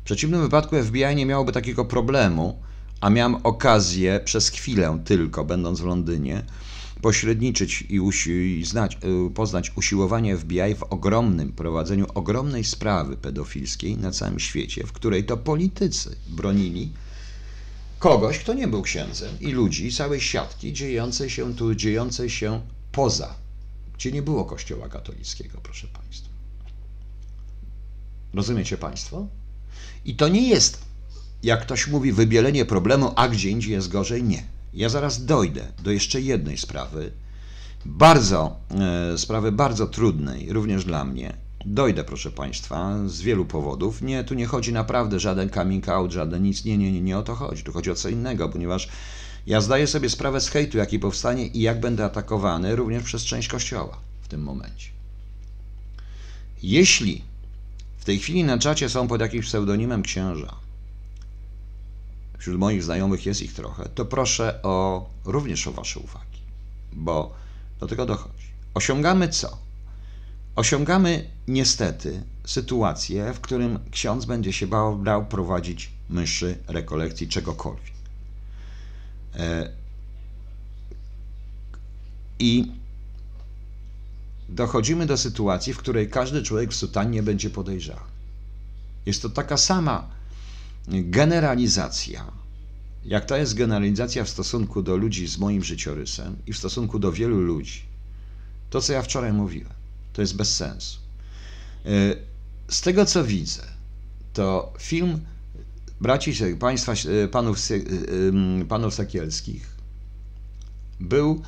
W 0.00 0.04
przeciwnym 0.04 0.40
wypadku 0.40 0.76
FBI 0.84 1.14
nie 1.16 1.26
miałoby 1.26 1.52
takiego 1.52 1.84
problemu, 1.84 2.62
a 3.00 3.10
miałem 3.10 3.34
okazję 3.34 4.20
przez 4.24 4.48
chwilę 4.48 4.98
tylko, 5.04 5.44
będąc 5.44 5.80
w 5.80 5.84
Londynie, 5.84 6.42
pośredniczyć 7.02 7.84
i, 7.88 8.00
usi- 8.00 8.64
znać, 8.64 8.98
y, 9.28 9.30
poznać 9.30 9.72
usiłowanie 9.76 10.36
FBI 10.36 10.74
w 10.74 10.82
ogromnym 10.82 11.52
prowadzeniu 11.52 12.06
ogromnej 12.14 12.64
sprawy 12.64 13.16
pedofilskiej 13.16 13.96
na 13.96 14.10
całym 14.10 14.38
świecie, 14.38 14.86
w 14.86 14.92
której 14.92 15.24
to 15.24 15.36
politycy 15.36 16.16
bronili 16.28 16.92
kogoś, 17.98 18.38
kto 18.38 18.54
nie 18.54 18.68
był 18.68 18.82
księdzem 18.82 19.30
i 19.40 19.52
ludzi, 19.52 19.92
całej 19.92 20.20
siatki 20.20 20.72
dziejącej 20.72 21.30
się 21.30 21.54
tu, 21.54 21.74
dziejącej 21.74 22.30
się 22.30 22.60
poza, 22.92 23.34
gdzie 23.98 24.12
nie 24.12 24.22
było 24.22 24.44
kościoła 24.44 24.88
katolickiego, 24.88 25.60
proszę 25.62 25.86
Państwa. 25.86 26.28
Rozumiecie 28.34 28.76
Państwo? 28.76 29.26
I 30.04 30.16
to 30.16 30.28
nie 30.28 30.48
jest, 30.48 30.84
jak 31.42 31.62
ktoś 31.62 31.88
mówi, 31.88 32.12
wybielenie 32.12 32.64
problemu, 32.64 33.12
a 33.16 33.28
gdzie 33.28 33.50
indziej 33.50 33.72
jest 33.72 33.88
gorzej. 33.88 34.22
Nie. 34.22 34.42
Ja 34.74 34.88
zaraz 34.88 35.24
dojdę 35.24 35.72
do 35.82 35.90
jeszcze 35.90 36.20
jednej 36.20 36.58
sprawy, 36.58 37.12
bardzo, 37.84 38.56
e, 39.14 39.18
sprawy 39.18 39.52
bardzo 39.52 39.86
trudnej, 39.86 40.52
również 40.52 40.84
dla 40.84 41.04
mnie. 41.04 41.36
Dojdę, 41.66 42.04
proszę 42.04 42.30
Państwa, 42.30 42.98
z 43.06 43.20
wielu 43.20 43.44
powodów. 43.44 44.02
Nie, 44.02 44.24
tu 44.24 44.34
nie 44.34 44.46
chodzi 44.46 44.72
naprawdę 44.72 45.20
żaden 45.20 45.50
coming 45.50 45.88
out, 45.88 46.12
żaden 46.12 46.42
nic. 46.42 46.64
Nie, 46.64 46.78
nie, 46.78 46.92
nie, 46.92 47.00
nie 47.00 47.18
o 47.18 47.22
to 47.22 47.34
chodzi. 47.34 47.62
Tu 47.62 47.72
chodzi 47.72 47.90
o 47.90 47.94
co 47.94 48.08
innego, 48.08 48.48
ponieważ 48.48 48.88
ja 49.48 49.60
zdaję 49.60 49.86
sobie 49.86 50.10
sprawę 50.10 50.40
z 50.40 50.48
hejtu, 50.48 50.78
jaki 50.78 50.98
powstanie 50.98 51.46
i 51.46 51.60
jak 51.60 51.80
będę 51.80 52.04
atakowany 52.04 52.76
również 52.76 53.02
przez 53.02 53.24
część 53.24 53.48
Kościoła 53.48 53.98
w 54.22 54.28
tym 54.28 54.42
momencie. 54.42 54.88
Jeśli 56.62 57.22
w 57.98 58.04
tej 58.04 58.18
chwili 58.18 58.44
na 58.44 58.58
czacie 58.58 58.88
są 58.88 59.08
pod 59.08 59.20
jakimś 59.20 59.46
pseudonimem 59.46 60.02
księża, 60.02 60.54
wśród 62.38 62.58
moich 62.58 62.82
znajomych 62.82 63.26
jest 63.26 63.42
ich 63.42 63.54
trochę, 63.54 63.88
to 63.94 64.04
proszę 64.04 64.62
o 64.62 65.06
również 65.24 65.66
o 65.66 65.72
Wasze 65.72 66.00
uwagi, 66.00 66.40
bo 66.92 67.34
do 67.80 67.86
tego 67.86 68.06
dochodzi. 68.06 68.48
Osiągamy 68.74 69.28
co? 69.28 69.58
Osiągamy 70.56 71.30
niestety 71.48 72.22
sytuację, 72.44 73.32
w 73.32 73.40
którym 73.40 73.78
ksiądz 73.90 74.24
będzie 74.24 74.52
się 74.52 74.66
bał, 74.66 74.96
brał 74.96 75.26
prowadzić 75.26 75.90
myszy, 76.10 76.58
rekolekcji, 76.66 77.28
czegokolwiek. 77.28 77.97
E, 79.36 79.70
I 82.38 82.72
dochodzimy 84.48 85.06
do 85.06 85.16
sytuacji, 85.16 85.74
w 85.74 85.78
której 85.78 86.10
każdy 86.10 86.42
człowiek 86.42 86.70
w 86.70 86.76
sutannie 86.76 87.22
będzie 87.22 87.50
podejrzany. 87.50 88.00
Jest 89.06 89.22
to 89.22 89.28
taka 89.28 89.56
sama 89.56 90.10
generalizacja, 90.88 92.32
jak 93.04 93.24
to 93.24 93.36
jest 93.36 93.54
generalizacja 93.54 94.24
w 94.24 94.28
stosunku 94.28 94.82
do 94.82 94.96
ludzi 94.96 95.26
z 95.26 95.38
moim 95.38 95.64
życiorysem 95.64 96.36
i 96.46 96.52
w 96.52 96.58
stosunku 96.58 96.98
do 96.98 97.12
wielu 97.12 97.40
ludzi. 97.40 97.82
To, 98.70 98.80
co 98.80 98.92
ja 98.92 99.02
wczoraj 99.02 99.32
mówiłem, 99.32 99.72
to 100.12 100.20
jest 100.20 100.36
bez 100.36 100.56
sensu. 100.56 100.98
E, 101.86 101.88
z 102.68 102.80
tego, 102.80 103.06
co 103.06 103.24
widzę, 103.24 103.62
to 104.32 104.72
film 104.78 105.20
braci, 106.00 106.32
państwa, 106.60 106.92
e, 106.92 107.28
panów, 107.28 107.58
e, 107.70 108.64
panów 108.64 108.94
Sekielskich 108.94 109.66
był, 111.00 111.42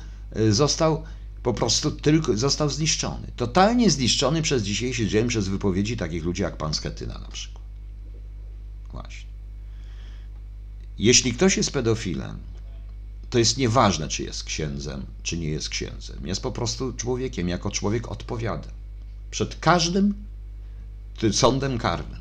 został 0.49 1.03
po 1.43 1.53
prostu 1.53 1.91
tylko 1.91 2.37
został 2.37 2.69
zniszczony. 2.69 3.31
Totalnie 3.35 3.91
zniszczony 3.91 4.41
przez 4.41 4.63
dzisiejszy 4.63 5.07
dzień 5.07 5.27
przez 5.27 5.47
wypowiedzi 5.47 5.97
takich 5.97 6.23
ludzi 6.23 6.41
jak 6.41 6.57
pan 6.57 6.73
Schetyna 6.73 7.17
na 7.17 7.27
przykład. 7.27 7.63
Właśnie. 8.91 9.29
Jeśli 10.97 11.33
ktoś 11.33 11.57
jest 11.57 11.71
pedofilem, 11.71 12.37
to 13.29 13.39
jest 13.39 13.57
nieważne, 13.57 14.07
czy 14.07 14.23
jest 14.23 14.43
księdzem, 14.43 15.05
czy 15.23 15.37
nie 15.37 15.49
jest 15.49 15.69
księdzem. 15.69 16.27
Jest 16.27 16.41
po 16.41 16.51
prostu 16.51 16.93
człowiekiem, 16.93 17.49
jako 17.49 17.71
człowiek 17.71 18.11
odpowiada. 18.11 18.67
Przed 19.31 19.59
każdym 19.59 20.13
sądem 21.31 21.77
karnym. 21.77 22.19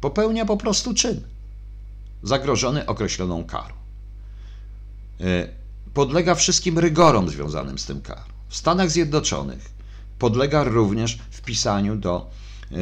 Popełnia 0.00 0.44
po 0.44 0.56
prostu 0.56 0.94
czyn 0.94 1.20
zagrożony 2.22 2.86
określoną 2.86 3.44
karą. 3.44 3.74
E, 5.20 5.48
podlega 5.94 6.34
wszystkim 6.34 6.78
rygorom 6.78 7.28
związanym 7.28 7.78
z 7.78 7.86
tym 7.86 8.00
karą. 8.00 8.22
W 8.48 8.56
Stanach 8.56 8.90
Zjednoczonych 8.90 9.70
podlega 10.18 10.64
również 10.64 11.18
wpisaniu 11.30 11.96
do 11.96 12.30
e, 12.72 12.76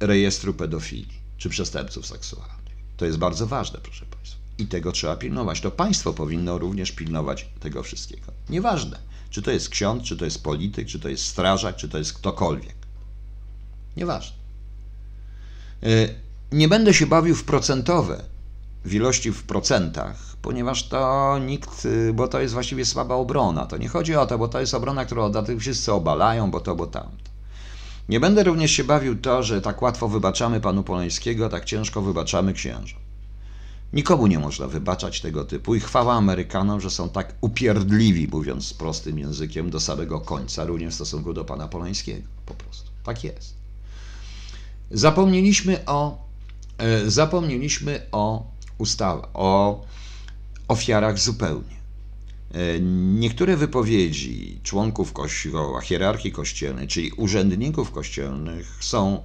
rejestru 0.00 0.54
pedofilii 0.54 1.18
czy 1.38 1.48
przestępców 1.48 2.06
seksualnych. 2.06 2.56
To 2.96 3.04
jest 3.04 3.18
bardzo 3.18 3.46
ważne, 3.46 3.78
proszę 3.82 4.06
Państwa. 4.06 4.36
I 4.58 4.66
tego 4.66 4.92
trzeba 4.92 5.16
pilnować. 5.16 5.60
To 5.60 5.70
państwo 5.70 6.12
powinno 6.12 6.58
również 6.58 6.92
pilnować 6.92 7.48
tego 7.60 7.82
wszystkiego. 7.82 8.32
Nieważne, 8.48 8.98
czy 9.30 9.42
to 9.42 9.50
jest 9.50 9.68
ksiądz, 9.68 10.04
czy 10.04 10.16
to 10.16 10.24
jest 10.24 10.42
polityk, 10.42 10.88
czy 10.88 11.00
to 11.00 11.08
jest 11.08 11.24
strażak, 11.24 11.76
czy 11.76 11.88
to 11.88 11.98
jest 11.98 12.12
ktokolwiek. 12.12 12.76
Nieważne. 13.96 14.45
E, 15.82 15.86
nie 16.52 16.68
będę 16.68 16.94
się 16.94 17.06
bawił 17.06 17.34
w 17.34 17.44
procentowe, 17.44 18.22
w 18.84 18.94
ilości 18.94 19.32
w 19.32 19.42
procentach, 19.42 20.36
ponieważ 20.42 20.88
to 20.88 21.38
nikt, 21.38 21.88
bo 22.14 22.28
to 22.28 22.40
jest 22.40 22.54
właściwie 22.54 22.84
słaba 22.84 23.14
obrona. 23.14 23.66
To 23.66 23.76
nie 23.76 23.88
chodzi 23.88 24.16
o 24.16 24.26
to, 24.26 24.38
bo 24.38 24.48
to 24.48 24.60
jest 24.60 24.74
obrona, 24.74 25.04
którą 25.04 25.32
wszyscy 25.58 25.92
obalają, 25.92 26.50
bo 26.50 26.60
to, 26.60 26.76
bo 26.76 26.86
tamto. 26.86 27.30
Nie 28.08 28.20
będę 28.20 28.44
również 28.44 28.70
się 28.70 28.84
bawił 28.84 29.16
to, 29.16 29.42
że 29.42 29.60
tak 29.60 29.82
łatwo 29.82 30.08
wybaczamy 30.08 30.60
panu 30.60 30.82
Polańskiego, 30.82 31.48
tak 31.48 31.64
ciężko 31.64 32.02
wybaczamy 32.02 32.52
księżom. 32.52 33.00
Nikomu 33.92 34.26
nie 34.26 34.38
można 34.38 34.66
wybaczać 34.66 35.20
tego 35.20 35.44
typu 35.44 35.74
i 35.74 35.80
chwała 35.80 36.14
Amerykanom, 36.14 36.80
że 36.80 36.90
są 36.90 37.08
tak 37.08 37.34
upierdliwi, 37.40 38.28
mówiąc 38.28 38.74
prostym 38.74 39.18
językiem, 39.18 39.70
do 39.70 39.80
samego 39.80 40.20
końca, 40.20 40.64
również 40.64 40.92
w 40.92 40.94
stosunku 40.94 41.32
do 41.32 41.44
pana 41.44 41.68
Polańskiego. 41.68 42.28
Po 42.46 42.54
prostu. 42.54 42.90
Tak 43.04 43.24
jest. 43.24 43.55
Zapomnieliśmy 44.90 45.86
o, 45.86 46.26
e, 46.78 47.10
zapomnieliśmy 47.10 48.06
o 48.12 48.50
ustawie, 48.78 49.22
o 49.34 49.84
ofiarach 50.68 51.18
zupełnie. 51.18 51.76
E, 52.52 52.80
niektóre 53.20 53.56
wypowiedzi 53.56 54.60
członków 54.62 55.12
kościoła, 55.12 55.80
hierarchii 55.80 56.32
kościelnej, 56.32 56.88
czyli 56.88 57.12
urzędników 57.12 57.90
kościelnych 57.90 58.78
są 58.80 59.22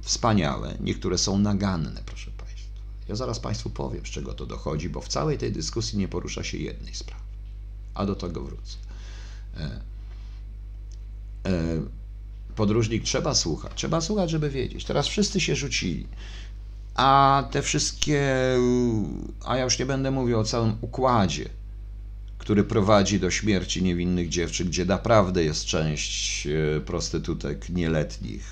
wspaniałe, 0.00 0.74
niektóre 0.80 1.18
są 1.18 1.38
naganne, 1.38 2.02
proszę 2.06 2.30
Państwa. 2.30 2.68
Ja 3.08 3.16
zaraz 3.16 3.40
Państwu 3.40 3.70
powiem, 3.70 4.06
z 4.06 4.10
czego 4.10 4.34
to 4.34 4.46
dochodzi, 4.46 4.88
bo 4.88 5.00
w 5.00 5.08
całej 5.08 5.38
tej 5.38 5.52
dyskusji 5.52 5.98
nie 5.98 6.08
porusza 6.08 6.44
się 6.44 6.58
jednej 6.58 6.94
sprawy, 6.94 7.22
a 7.94 8.06
do 8.06 8.14
tego 8.14 8.42
wrócę. 8.42 8.76
E, 9.56 9.80
podróżnik 12.56 13.04
trzeba 13.04 13.34
słuchać, 13.34 13.72
trzeba 13.74 14.00
słuchać, 14.00 14.30
żeby 14.30 14.50
wiedzieć. 14.50 14.84
Teraz 14.84 15.08
wszyscy 15.08 15.40
się 15.40 15.56
rzucili. 15.56 16.06
A 16.94 17.48
te 17.50 17.62
wszystkie, 17.62 18.22
a 19.44 19.56
ja 19.56 19.64
już 19.64 19.78
nie 19.78 19.86
będę 19.86 20.10
mówił 20.10 20.38
o 20.38 20.44
całym 20.44 20.76
układzie 20.80 21.48
który 22.42 22.64
prowadzi 22.64 23.20
do 23.20 23.30
śmierci 23.30 23.82
niewinnych 23.82 24.28
dziewczyn, 24.28 24.68
gdzie 24.68 24.84
naprawdę 24.84 25.44
jest 25.44 25.64
część 25.64 26.46
e, 26.46 26.80
prostytutek 26.80 27.68
nieletnich. 27.68 28.44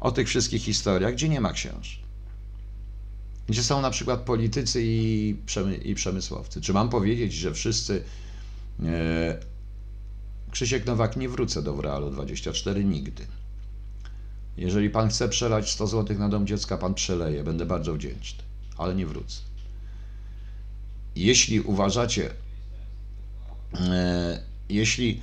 O 0.00 0.12
tych 0.12 0.28
wszystkich 0.28 0.62
historiach, 0.62 1.14
gdzie 1.14 1.28
nie 1.28 1.40
ma 1.40 1.52
księży. 1.52 1.96
Gdzie 3.46 3.62
są 3.62 3.82
na 3.82 3.90
przykład 3.90 4.20
politycy 4.20 4.82
i, 4.84 5.36
przemy 5.46 5.76
i 5.76 5.94
przemysłowcy. 5.94 6.60
Czy 6.60 6.72
mam 6.72 6.88
powiedzieć, 6.88 7.32
że 7.32 7.54
wszyscy. 7.54 8.02
Krzysiek 10.50 10.86
Nowak 10.86 11.16
nie 11.16 11.28
wrócę 11.28 11.62
do 11.62 11.80
Realu 11.80 12.10
24 12.10 12.84
nigdy. 12.84 13.26
Jeżeli 14.56 14.90
pan 14.90 15.08
chce 15.08 15.28
przelać 15.28 15.70
100 15.70 15.86
zł 15.86 16.18
na 16.18 16.28
dom 16.28 16.46
dziecka, 16.46 16.78
pan 16.78 16.94
przeleje. 16.94 17.44
Będę 17.44 17.66
bardzo 17.66 17.94
wdzięczny, 17.94 18.42
ale 18.78 18.94
nie 18.94 19.06
wrócę. 19.06 19.40
Jeśli 21.16 21.60
uważacie, 21.60 22.30
e, 23.74 24.42
jeśli 24.68 25.20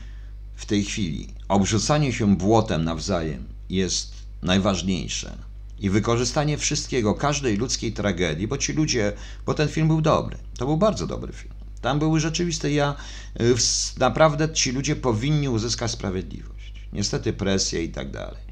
w 0.55 0.65
tej 0.65 0.83
chwili 0.83 1.27
obrzucanie 1.47 2.13
się 2.13 2.35
błotem 2.35 2.83
nawzajem 2.83 3.47
jest 3.69 4.13
najważniejsze 4.41 5.37
i 5.79 5.89
wykorzystanie 5.89 6.57
wszystkiego, 6.57 7.13
każdej 7.13 7.57
ludzkiej 7.57 7.93
tragedii, 7.93 8.47
bo 8.47 8.57
ci 8.57 8.73
ludzie, 8.73 9.13
bo 9.45 9.53
ten 9.53 9.67
film 9.67 9.87
był 9.87 10.01
dobry, 10.01 10.37
to 10.57 10.65
był 10.65 10.77
bardzo 10.77 11.07
dobry 11.07 11.33
film. 11.33 11.53
Tam 11.81 11.99
były 11.99 12.19
rzeczywiste, 12.19 12.71
ja 12.71 12.95
y, 13.41 13.55
naprawdę 13.99 14.53
ci 14.53 14.71
ludzie 14.71 14.95
powinni 14.95 15.49
uzyskać 15.49 15.91
sprawiedliwość. 15.91 16.73
Niestety 16.93 17.33
presja 17.33 17.79
i 17.79 17.89
tak 17.89 18.11
dalej. 18.11 18.47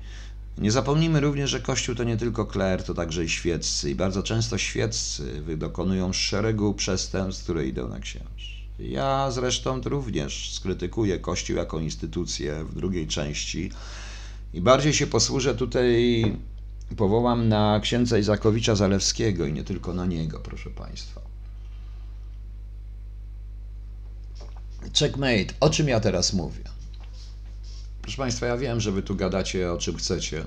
Nie 0.58 0.72
zapomnijmy 0.72 1.20
również, 1.20 1.50
że 1.50 1.60
Kościół 1.60 1.96
to 1.96 2.04
nie 2.04 2.18
tylko 2.18 2.46
kler, 2.46 2.84
to 2.84 2.94
także 2.94 3.24
i 3.24 3.30
świeccy. 3.30 3.92
I 3.92 3.96
bardzo 3.96 4.24
często 4.24 4.58
świeccy 4.58 5.44
dokonują 5.58 6.14
szeregu 6.14 6.74
przestępstw, 6.74 7.44
które 7.44 7.68
idą 7.68 7.88
na 7.88 8.00
księży. 8.00 8.56
Ja 8.80 9.32
zresztą 9.32 9.82
również 9.82 10.54
skrytykuję 10.54 11.20
Kościół 11.20 11.58
jako 11.58 11.80
instytucję 11.80 12.64
w 12.64 12.76
drugiej 12.76 13.08
części 13.08 13.72
i 14.54 14.62
bardziej 14.62 14.94
się 14.94 15.08
posłużę 15.08 15.56
tutaj, 15.56 16.24
powołam 16.98 17.50
na 17.50 17.80
księdza 17.80 18.18
Izakowicza 18.18 18.76
Zalewskiego 18.76 19.46
i 19.46 19.54
nie 19.54 19.64
tylko 19.64 19.94
na 19.94 20.06
niego, 20.06 20.40
proszę 20.40 20.70
Państwa. 20.70 21.35
Checkmate. 25.00 25.54
O 25.60 25.70
czym 25.70 25.88
ja 25.88 26.00
teraz 26.00 26.34
mówię? 26.34 26.64
Proszę 28.02 28.18
Państwa, 28.18 28.46
ja 28.46 28.58
wiem, 28.58 28.82
że 28.82 28.92
Wy 28.92 29.04
tu 29.04 29.16
gadacie 29.16 29.72
o 29.72 29.78
czym 29.78 29.96
chcecie. 29.96 30.46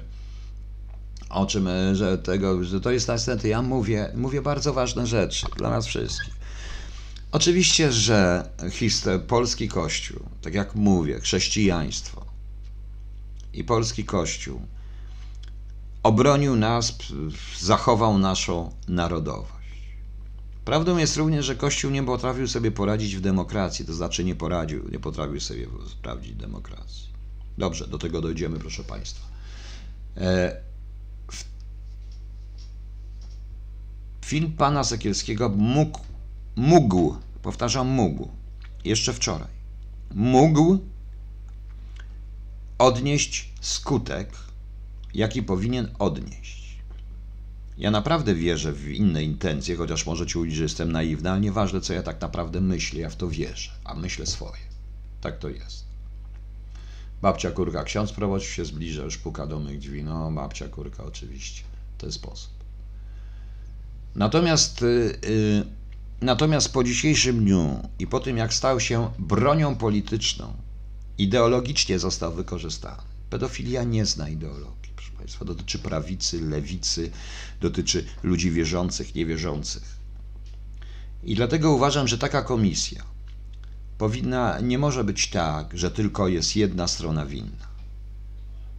O 1.31 1.47
czym, 1.47 1.69
że 1.93 2.19
tego, 2.19 2.65
że 2.65 2.81
to 2.81 2.91
jest 2.91 3.09
następne. 3.09 3.49
Ja 3.49 3.63
mówię, 3.63 4.13
mówię 4.15 4.43
bardzo 4.43 4.73
ważne 4.73 5.07
rzeczy 5.07 5.47
dla 5.57 5.71
nas 5.71 5.87
wszystkich. 5.87 6.39
Oczywiście, 7.33 7.93
że 7.93 8.49
historia, 8.71 9.19
polski 9.19 9.69
Kościół, 9.69 10.21
tak 10.43 10.55
jak 10.55 10.75
mówię, 10.75 11.21
chrześcijaństwo 11.21 12.25
i 13.53 13.65
polski 13.65 14.05
Kościół 14.05 14.61
obronił 16.03 16.57
nas, 16.57 16.95
zachował 17.61 18.19
naszą 18.19 18.73
narodowość. 18.89 19.58
Prawdą 20.69 20.97
jest 20.97 21.17
również, 21.17 21.47
że 21.47 21.57
Kościół 21.57 21.91
nie 21.91 22.03
potrafił 22.03 22.49
sobie 22.49 22.71
poradzić 22.71 23.17
w 23.17 23.21
demokracji, 23.21 23.85
to 23.85 23.95
znaczy 23.95 24.25
nie 24.25 24.35
poradził, 24.35 24.89
nie 24.91 24.99
potrafił 24.99 25.41
sobie 25.41 25.67
sprawdzić 25.91 26.35
demokracji. 26.35 27.09
Dobrze, 27.59 27.87
do 27.87 27.99
tego 27.99 28.21
dojdziemy, 28.21 28.59
proszę 28.59 28.85
Państwa. 28.85 29.29
E, 30.17 30.57
film 34.25 34.53
pana 34.53 34.85
Sekielskiego 34.85 35.49
mógł, 35.49 36.01
mógł, 36.57 37.17
powtarzam, 37.43 37.87
mógł, 37.87 38.29
jeszcze 38.85 39.13
wczoraj, 39.13 39.51
mógł 40.15 40.79
odnieść 42.79 43.53
skutek, 43.61 44.31
jaki 45.15 45.43
powinien 45.43 45.89
odnieść. 45.99 46.58
Ja 47.79 47.91
naprawdę 47.91 48.35
wierzę 48.35 48.73
w 48.73 48.89
inne 48.89 49.25
intencje, 49.25 49.77
chociaż 49.77 50.07
możecie 50.07 50.39
ulić, 50.39 50.55
że 50.55 50.63
jestem 50.63 50.93
naiwny, 50.93 51.31
ale 51.31 51.41
nieważne, 51.41 51.81
co 51.81 51.93
ja 51.93 52.03
tak 52.03 52.21
naprawdę 52.21 52.61
myślę, 52.61 53.01
ja 53.01 53.11
w 53.11 53.17
to 53.17 53.29
wierzę, 53.29 53.71
a 53.85 53.95
myślę 53.95 54.27
swoje. 54.27 54.63
Tak 55.21 55.39
to 55.39 55.49
jest. 55.49 55.85
Babcia 57.23 57.51
kurka, 57.51 57.85
ksiądz 57.85 58.13
prowadzi 58.13 58.47
się 58.47 58.65
zbliża, 58.65 59.03
już 59.03 59.19
puka 59.19 59.47
do 59.47 59.61
mych 59.61 59.79
drzwi. 59.79 60.05
No, 60.05 60.31
babcia 60.31 60.69
kurka, 60.69 61.05
oczywiście. 61.05 61.63
W 61.99 62.01
ten 62.01 62.13
sposób. 62.13 62.51
Natomiast, 64.15 64.83
yy, 64.83 65.67
natomiast 66.21 66.73
po 66.73 66.85
dzisiejszym 66.85 67.45
dniu 67.45 67.89
i 67.99 68.07
po 68.07 68.21
tym, 68.21 68.37
jak 68.37 68.55
stał 68.55 68.81
się 68.81 69.11
bronią 69.19 69.77
polityczną, 69.77 70.53
ideologicznie 71.19 71.99
został 71.99 72.33
wykorzystany. 72.33 73.08
Pedofilia 73.31 73.85
nie 73.85 74.07
zna 74.07 74.29
ideologii 74.29 74.93
proszę 74.97 75.13
Państwa. 75.13 75.45
Dotyczy 75.45 75.79
prawicy, 75.79 76.41
lewicy, 76.41 77.11
dotyczy 77.61 78.05
ludzi 78.23 78.51
wierzących, 78.51 79.15
niewierzących. 79.15 79.99
I 81.25 81.35
dlatego 81.35 81.73
uważam, 81.73 82.09
że 82.09 82.19
taka 82.19 82.43
komisja 82.43 83.05
powinna, 83.99 84.61
nie 84.61 84.79
może 84.79 85.05
być 85.05 85.31
tak, 85.31 85.79
że 85.79 85.91
tylko 85.91 86.29
jest 86.29 86.57
jedna 86.57 86.89
strona 86.89 87.27
winna. 87.27 87.69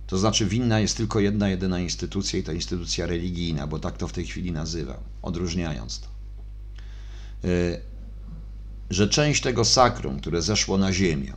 To 0.07 0.17
znaczy 0.17 0.45
winna 0.45 0.79
jest 0.79 0.97
tylko 0.97 1.19
jedna, 1.19 1.49
jedyna 1.49 1.79
instytucja 1.79 2.39
i 2.39 2.43
to 2.43 2.51
instytucja 2.51 3.05
religijna, 3.05 3.67
bo 3.67 3.79
tak 3.79 3.97
to 3.97 4.07
w 4.07 4.13
tej 4.13 4.25
chwili 4.25 4.51
nazywam, 4.51 4.97
odróżniając 5.21 5.99
to. 5.99 6.07
E, 7.43 7.81
że 8.89 9.07
część 9.07 9.41
tego 9.41 9.65
sakrum, 9.65 10.19
które 10.19 10.41
zeszło 10.41 10.77
na 10.77 10.93
ziemię 10.93 11.33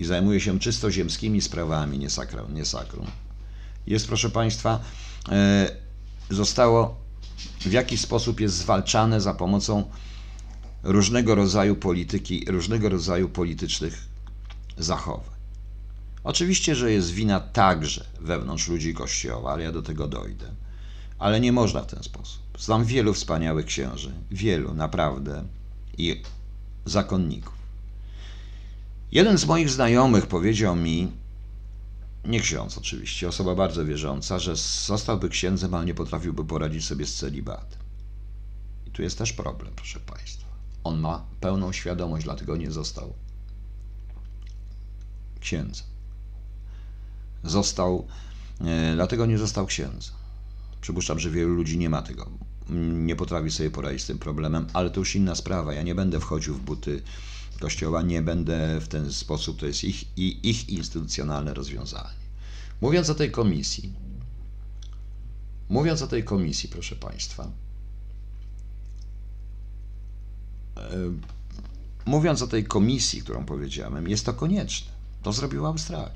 i 0.00 0.04
zajmuje 0.04 0.40
się 0.40 0.58
czysto 0.58 0.90
ziemskimi 0.90 1.42
sprawami, 1.42 1.98
nie 1.98 2.10
sakrum, 2.10 2.54
nie 2.54 2.64
sakrum 2.64 3.06
jest, 3.86 4.06
proszę 4.06 4.30
Państwa, 4.30 4.80
e, 5.28 5.76
zostało 6.30 6.96
w 7.60 7.72
jakiś 7.72 8.00
sposób 8.00 8.40
jest 8.40 8.54
zwalczane 8.54 9.20
za 9.20 9.34
pomocą 9.34 9.90
różnego 10.82 11.34
rodzaju 11.34 11.76
polityki, 11.76 12.44
różnego 12.48 12.88
rodzaju 12.88 13.28
politycznych 13.28 14.08
zachowań. 14.78 15.36
Oczywiście, 16.24 16.74
że 16.74 16.92
jest 16.92 17.10
wina 17.10 17.40
także 17.40 18.04
wewnątrz 18.20 18.68
ludzi 18.68 18.94
Kościoła, 18.94 19.52
ale 19.52 19.62
ja 19.62 19.72
do 19.72 19.82
tego 19.82 20.08
dojdę. 20.08 20.46
Ale 21.18 21.40
nie 21.40 21.52
można 21.52 21.82
w 21.82 21.86
ten 21.86 22.02
sposób. 22.02 22.42
Znam 22.58 22.84
wielu 22.84 23.14
wspaniałych 23.14 23.66
księży, 23.66 24.12
wielu 24.30 24.74
naprawdę 24.74 25.44
i 25.98 26.22
zakonników. 26.84 27.55
Jeden 29.16 29.38
z 29.38 29.46
moich 29.46 29.70
znajomych 29.70 30.26
powiedział 30.26 30.76
mi, 30.76 31.12
nie 32.24 32.40
ksiądz 32.40 32.78
oczywiście, 32.78 33.28
osoba 33.28 33.54
bardzo 33.54 33.84
wierząca, 33.84 34.38
że 34.38 34.56
zostałby 34.86 35.28
księdzem, 35.28 35.74
ale 35.74 35.86
nie 35.86 35.94
potrafiłby 35.94 36.44
poradzić 36.44 36.84
sobie 36.86 37.06
z 37.06 37.14
celibatem. 37.14 37.78
I 38.86 38.90
tu 38.90 39.02
jest 39.02 39.18
też 39.18 39.32
problem, 39.32 39.72
proszę 39.76 40.00
Państwa. 40.00 40.46
On 40.84 41.00
ma 41.00 41.24
pełną 41.40 41.72
świadomość, 41.72 42.24
dlatego 42.24 42.56
nie 42.56 42.70
został 42.70 43.12
księdzem. 45.40 45.86
Został, 47.44 48.06
e, 48.60 48.94
dlatego 48.94 49.26
nie 49.26 49.38
został 49.38 49.66
księdzem. 49.66 50.14
Przypuszczam, 50.80 51.18
że 51.18 51.30
wielu 51.30 51.54
ludzi 51.54 51.78
nie 51.78 51.90
ma 51.90 52.02
tego, 52.02 52.30
nie 53.06 53.16
potrafi 53.16 53.50
sobie 53.50 53.70
poradzić 53.70 54.02
z 54.02 54.06
tym 54.06 54.18
problemem, 54.18 54.66
ale 54.72 54.90
to 54.90 55.00
już 55.00 55.16
inna 55.16 55.34
sprawa. 55.34 55.74
Ja 55.74 55.82
nie 55.82 55.94
będę 55.94 56.20
wchodził 56.20 56.54
w 56.54 56.60
buty 56.60 57.02
Kościoła, 57.56 58.02
nie 58.02 58.22
będę 58.22 58.80
w 58.80 58.88
ten 58.88 59.12
sposób, 59.12 59.58
to 59.60 59.66
jest 59.66 59.84
ich, 59.84 60.18
ich 60.18 60.68
instytucjonalne 60.68 61.54
rozwiązanie. 61.54 62.26
Mówiąc 62.80 63.10
o 63.10 63.14
tej 63.14 63.30
komisji, 63.30 63.92
mówiąc 65.68 66.02
o 66.02 66.06
tej 66.06 66.24
komisji, 66.24 66.68
proszę 66.68 66.96
Państwa, 66.96 67.50
e, 70.76 70.80
mówiąc 72.06 72.42
o 72.42 72.46
tej 72.46 72.64
komisji, 72.64 73.22
którą 73.22 73.44
powiedziałem, 73.44 74.08
jest 74.08 74.26
to 74.26 74.32
konieczne. 74.32 74.92
To 75.22 75.32
zrobiła 75.32 75.68
Australia. 75.68 76.10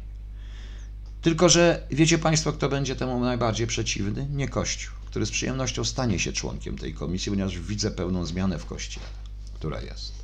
Tylko, 1.22 1.48
że 1.48 1.86
wiecie 1.90 2.18
Państwo, 2.18 2.52
kto 2.52 2.68
będzie 2.68 2.96
temu 2.96 3.20
najbardziej 3.20 3.66
przeciwny? 3.66 4.26
Nie 4.32 4.48
Kościół, 4.48 4.94
który 5.06 5.26
z 5.26 5.30
przyjemnością 5.30 5.84
stanie 5.84 6.18
się 6.18 6.32
członkiem 6.32 6.78
tej 6.78 6.94
komisji, 6.94 7.32
ponieważ 7.32 7.58
widzę 7.60 7.90
pełną 7.90 8.26
zmianę 8.26 8.58
w 8.58 8.66
Kościele, 8.66 9.06
która 9.54 9.80
jest 9.80 10.19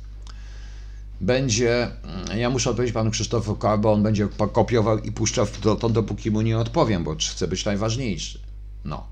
będzie, 1.21 1.91
mm, 2.03 2.39
ja 2.39 2.49
muszę 2.49 2.69
odpowiedzieć 2.69 2.93
panu 2.93 3.11
Krzysztofowi, 3.11 3.81
bo 3.81 3.93
on 3.93 4.03
będzie 4.03 4.27
kopiował 4.53 4.99
i 4.99 5.11
puszczał 5.11 5.47
dotąd, 5.61 5.93
dopóki 5.93 6.31
mu 6.31 6.41
nie 6.41 6.57
odpowiem, 6.57 7.03
bo 7.03 7.15
chcę 7.15 7.47
być 7.47 7.65
najważniejszy. 7.65 8.39
No. 8.85 9.07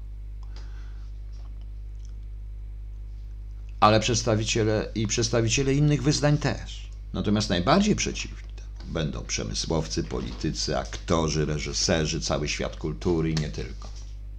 Ale 3.80 4.00
przedstawiciele 4.00 4.92
i 4.96 5.08
przedstawiciele 5.08 5.74
innych 5.74 6.04
wyznań 6.04 6.38
też. 6.38 6.90
Natomiast 7.14 7.50
najbardziej 7.50 7.96
przeciwni 7.96 8.46
będą 8.88 9.24
przemysłowcy, 9.24 10.04
politycy, 10.04 10.78
aktorzy, 10.78 11.46
reżyserzy, 11.46 12.22
cały 12.22 12.48
świat 12.48 12.76
kultury 12.76 13.32
i 13.32 13.36
nie 13.36 13.50
tylko. 13.50 13.90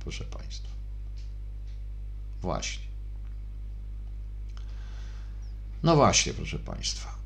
Proszę 0.00 0.24
Państwa. 0.24 0.68
Właśnie. 2.42 2.86
No 5.82 5.96
właśnie, 5.96 6.34
proszę 6.34 6.58
Państwa. 6.58 7.16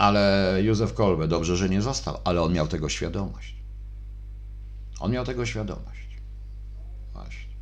Ale 0.00 0.54
Józef 0.62 0.94
Kolbe, 0.94 1.28
dobrze, 1.28 1.56
że 1.56 1.68
nie 1.68 1.82
został, 1.82 2.20
ale 2.24 2.42
on 2.42 2.52
miał 2.52 2.68
tego 2.68 2.88
świadomość. 2.88 3.54
On 5.00 5.12
miał 5.12 5.24
tego 5.24 5.46
świadomość. 5.46 6.08
Właśnie. 7.12 7.54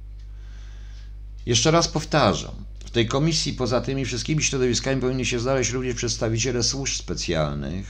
Jeszcze 1.47 1.71
raz 1.71 1.89
powtarzam. 1.89 2.55
W 2.85 2.91
tej 2.91 3.07
komisji 3.09 3.53
poza 3.53 3.81
tymi 3.81 4.05
wszystkimi 4.05 4.43
środowiskami 4.43 5.01
powinni 5.01 5.27
się 5.27 5.41
znaleźć 5.41 5.71
również 5.71 5.95
przedstawiciele 5.95 6.63
służb 6.63 6.95
specjalnych, 6.95 7.87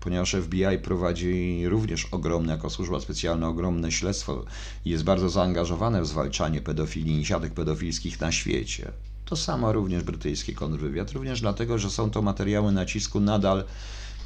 ponieważ 0.00 0.36
FBI 0.42 0.78
prowadzi 0.82 1.62
również 1.68 2.04
ogromne, 2.04 2.52
jako 2.52 2.70
służba 2.70 3.00
specjalna, 3.00 3.48
ogromne 3.48 3.92
śledztwo 3.92 4.44
i 4.84 4.90
jest 4.90 5.04
bardzo 5.04 5.30
zaangażowane 5.30 6.02
w 6.02 6.06
zwalczanie 6.06 6.60
pedofilii 6.60 7.20
i 7.20 7.24
siatek 7.24 7.54
pedofilskich 7.54 8.20
na 8.20 8.32
świecie. 8.32 8.92
To 9.26 9.36
samo 9.36 9.72
również 9.72 10.02
brytyjski 10.02 10.54
kontrwywiad, 10.54 11.12
również 11.12 11.40
dlatego, 11.40 11.78
że 11.78 11.90
są 11.90 12.10
to 12.10 12.22
materiały 12.22 12.72
nacisku 12.72 13.20
nadal 13.20 13.64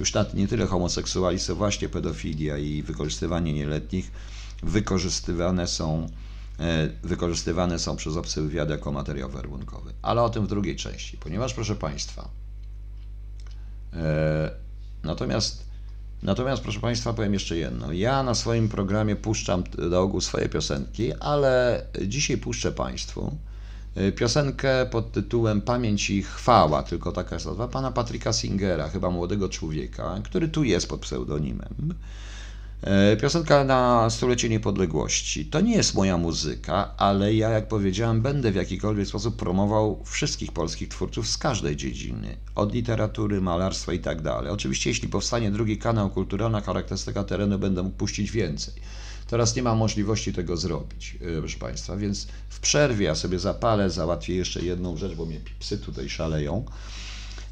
już 0.01 0.13
nie 0.35 0.49
tyle 0.49 0.67
homoseksualizm, 0.67 1.55
właśnie 1.55 1.89
pedofilia 1.89 2.59
i 2.59 2.83
wykorzystywanie 2.83 3.53
nieletnich 3.53 4.11
wykorzystywane 4.63 5.67
są, 5.67 6.07
e, 6.59 6.89
wykorzystywane 7.03 7.79
są 7.79 7.97
przez 7.97 8.17
obcy 8.17 8.43
wywiad 8.43 8.71
jako 8.71 8.93
materiał 8.93 9.31
werbunkowy. 9.31 9.93
Ale 10.03 10.23
o 10.23 10.31
tym 10.31 10.47
w 10.47 10.49
drugiej 10.49 10.77
części, 10.77 11.17
ponieważ 11.17 11.55
proszę 11.55 11.77
Państwa, 11.77 12.29
e, 13.93 14.51
natomiast 15.03 15.71
Natomiast, 16.23 16.63
proszę 16.63 16.81
Państwa, 16.81 17.13
powiem 17.13 17.33
jeszcze 17.33 17.57
jedno. 17.57 17.93
Ja 17.93 18.23
na 18.23 18.35
swoim 18.35 18.69
programie 18.69 19.17
puszczam 19.17 19.65
do 19.91 20.01
ogółu 20.01 20.21
swoje 20.21 20.49
piosenki, 20.49 21.13
ale 21.13 21.83
dzisiaj 22.07 22.39
puszczę 22.39 22.73
Państwu 22.73 23.37
piosenkę 24.17 24.87
pod 24.87 25.13
tytułem 25.13 25.61
Pamięć 25.61 26.11
i 26.11 26.23
chwała, 26.23 26.83
tylko 26.83 27.13
taka 27.13 27.37
jest 27.37 27.47
nazwa, 27.47 27.69
pana 27.69 27.93
Patryka 27.93 28.33
Singera, 28.33 28.89
chyba 28.89 29.11
młodego 29.11 29.49
człowieka, 29.49 30.21
który 30.25 30.49
tu 30.49 30.65
jest 30.65 30.89
pod 30.89 31.01
pseudonimem. 31.01 31.95
Y, 33.13 33.17
piosenka 33.17 33.65
na 33.65 34.11
stulecie 34.11 34.49
niepodległości. 34.49 35.47
To 35.47 35.61
nie 35.61 35.77
jest 35.77 35.95
moja 35.95 36.17
muzyka, 36.17 36.97
ale 36.97 37.35
ja, 37.35 37.49
jak 37.49 37.69
powiedziałem, 37.69 38.23
będę 38.23 38.53
w 38.53 38.55
jakikolwiek 38.55 39.07
sposób 39.07 39.37
promował 39.37 40.03
wszystkich 40.05 40.53
polskich 40.53 40.89
twórców 40.89 41.29
z 41.29 41.39
każdej 41.39 41.77
dziedziny, 41.77 42.37
od 42.55 42.75
literatury, 42.75 43.41
malarstwa 43.41 43.93
i 43.93 43.99
tak 43.99 44.23
dalej. 44.23 44.51
Oczywiście, 44.51 44.91
jeśli 44.91 45.09
powstanie 45.09 45.51
drugi 45.51 45.79
kanał 45.79 46.11
kulturalna 46.11 46.61
charakterystyka 46.61 47.25
terenu, 47.25 47.59
będę 47.59 47.83
mógł 47.83 47.97
puścić 47.97 48.31
więcej. 48.31 48.75
Teraz 49.31 49.57
nie 49.57 49.63
mam 49.63 49.79
możliwości 49.79 50.33
tego 50.33 50.57
zrobić, 50.57 51.19
e, 51.21 51.39
proszę 51.39 51.59
Państwa, 51.59 51.97
więc 51.97 52.27
w 52.49 52.61
przerwie 52.61 53.07
ja 53.07 53.15
sobie 53.15 53.39
zapalę, 53.39 53.91
załatwię 53.91 54.35
jeszcze 54.35 54.63
jedną 54.63 54.97
rzecz, 54.97 55.15
bo 55.15 55.27
mnie 55.27 55.41
psy 55.59 55.79
tutaj 55.79 56.09
szaleją. 56.09 56.65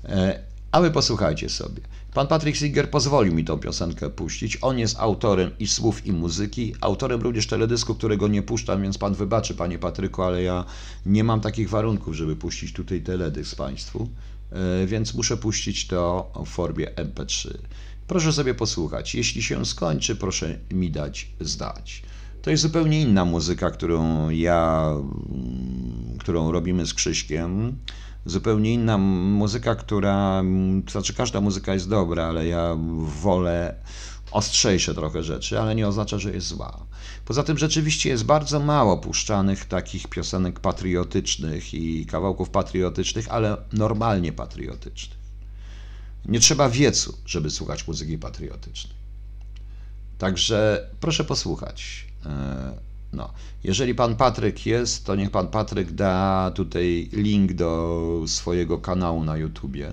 E, 0.04 0.42
a 0.72 0.80
wy 0.80 0.90
posłuchajcie 0.90 1.48
sobie. 1.48 1.80
Pan 2.14 2.26
Patrick 2.26 2.58
Singer 2.58 2.90
pozwolił 2.90 3.34
mi 3.34 3.44
tą 3.44 3.58
piosenkę 3.58 4.10
puścić. 4.10 4.58
On 4.60 4.78
jest 4.78 4.96
autorem 4.98 5.50
i 5.58 5.68
słów, 5.68 6.06
i 6.06 6.12
muzyki. 6.12 6.74
Autorem 6.80 7.20
również 7.20 7.46
teledysku, 7.46 7.94
którego 7.94 8.28
nie 8.28 8.42
puszczam, 8.42 8.82
więc 8.82 8.98
pan 8.98 9.14
wybaczy, 9.14 9.54
panie 9.54 9.78
Patryku, 9.78 10.22
ale 10.22 10.42
ja 10.42 10.64
nie 11.06 11.24
mam 11.24 11.40
takich 11.40 11.70
warunków, 11.70 12.14
żeby 12.14 12.36
puścić 12.36 12.72
tutaj 12.72 13.02
teledysk 13.02 13.56
państwu, 13.56 14.08
e, 14.52 14.86
więc 14.86 15.14
muszę 15.14 15.36
puścić 15.36 15.86
to 15.86 16.32
w 16.46 16.48
formie 16.48 16.86
MP3. 16.86 17.58
Proszę 18.08 18.32
sobie 18.32 18.54
posłuchać. 18.54 19.14
Jeśli 19.14 19.42
się 19.42 19.66
skończy, 19.66 20.16
proszę 20.16 20.58
mi 20.70 20.90
dać 20.90 21.28
zdać. 21.40 22.02
To 22.42 22.50
jest 22.50 22.62
zupełnie 22.62 23.00
inna 23.00 23.24
muzyka, 23.24 23.70
którą 23.70 24.28
ja, 24.30 24.92
którą 26.18 26.52
robimy 26.52 26.86
z 26.86 26.94
Krzyśkiem. 26.94 27.78
Zupełnie 28.24 28.74
inna 28.74 28.98
muzyka, 28.98 29.74
która, 29.74 30.42
to 30.86 30.92
znaczy 30.92 31.14
każda 31.14 31.40
muzyka 31.40 31.74
jest 31.74 31.88
dobra, 31.88 32.24
ale 32.24 32.46
ja 32.46 32.76
wolę 33.22 33.74
ostrzejsze 34.30 34.94
trochę 34.94 35.22
rzeczy, 35.22 35.60
ale 35.60 35.74
nie 35.74 35.88
oznacza, 35.88 36.18
że 36.18 36.32
jest 36.32 36.46
zła. 36.46 36.86
Poza 37.24 37.42
tym 37.42 37.58
rzeczywiście 37.58 38.08
jest 38.08 38.24
bardzo 38.24 38.60
mało 38.60 38.98
puszczanych 38.98 39.64
takich 39.64 40.08
piosenek 40.08 40.60
patriotycznych 40.60 41.74
i 41.74 42.06
kawałków 42.06 42.50
patriotycznych, 42.50 43.26
ale 43.30 43.56
normalnie 43.72 44.32
patriotycznych. 44.32 45.17
Nie 46.28 46.40
trzeba 46.40 46.68
wiecu, 46.70 47.18
żeby 47.26 47.50
słuchać 47.50 47.88
muzyki 47.88 48.18
patriotycznej. 48.18 48.94
Także 50.18 50.88
proszę 51.00 51.24
posłuchać. 51.24 52.06
E, 52.26 52.72
no. 53.12 53.32
Jeżeli 53.64 53.94
pan 53.94 54.16
Patryk 54.16 54.66
jest, 54.66 55.06
to 55.06 55.14
niech 55.14 55.30
pan 55.30 55.48
Patryk 55.48 55.92
da 55.92 56.50
tutaj 56.54 57.08
link 57.12 57.52
do 57.52 58.24
swojego 58.26 58.78
kanału 58.78 59.24
na 59.24 59.36
YouTubie, 59.36 59.92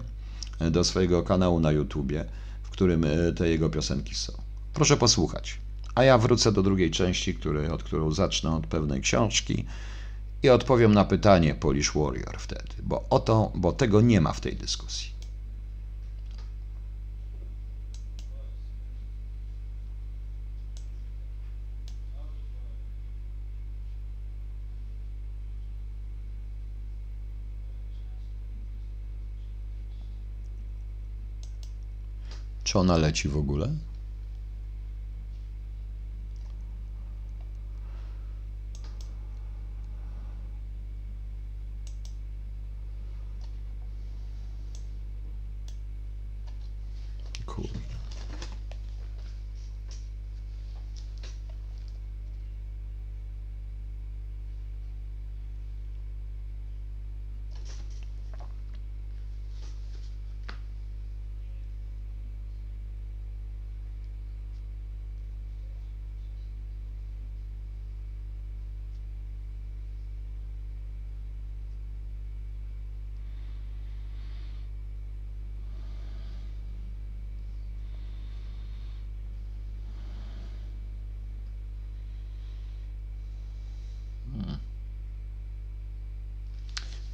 e, 0.60 0.72
do 0.72 0.84
swojego 0.84 1.24
kanału 1.24 1.60
na 1.60 1.72
YouTubie, 1.72 2.26
w 2.64 2.70
którym 2.70 3.04
e, 3.04 3.34
te 3.34 3.50
jego 3.50 3.70
piosenki 3.70 4.16
są. 4.16 4.34
Proszę 4.74 4.98
posłuchać. 4.98 5.58
A 5.96 6.04
ja 6.04 6.18
wrócę 6.18 6.52
do 6.52 6.64
drugiej 6.64 6.92
części, 6.92 7.34
który, 7.34 7.72
od 7.72 7.84
którą 7.84 8.12
zacznę 8.12 8.56
od 8.56 8.68
pewnej 8.68 9.02
książki 9.02 9.66
i 10.44 10.50
odpowiem 10.50 10.94
na 10.94 11.06
pytanie 11.06 11.56
Polish 11.56 11.92
Warrior 11.92 12.38
wtedy, 12.40 12.74
bo 12.84 13.06
oto, 13.10 13.52
bo 13.56 13.72
tego 13.72 14.02
nie 14.02 14.22
ma 14.22 14.34
w 14.34 14.42
tej 14.42 14.56
dyskusji. 14.56 15.15
Czy 32.76 32.80
ona 32.80 32.98
leci 32.98 33.30
w 33.30 33.38
ogóle? 33.38 33.70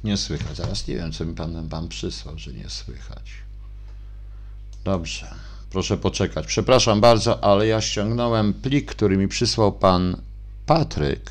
Nie 0.04 0.16
słychać. 0.16 0.56
Zaraz 0.56 0.88
nie 0.88 0.94
wiem, 0.94 1.12
co 1.12 1.24
mi 1.24 1.34
pan, 1.34 1.68
pan 1.68 1.88
przysłał, 1.88 2.38
że 2.38 2.52
nie 2.52 2.70
słychać. 2.70 3.30
Dobrze. 4.84 5.34
Proszę 5.70 5.96
poczekać. 5.96 6.46
Przepraszam 6.46 7.00
bardzo, 7.00 7.44
ale 7.44 7.66
ja 7.66 7.80
ściągnąłem 7.80 8.54
plik, 8.54 8.90
który 8.90 9.16
mi 9.16 9.28
przysłał 9.28 9.72
pan 9.72 10.22
Patryk 10.66 11.30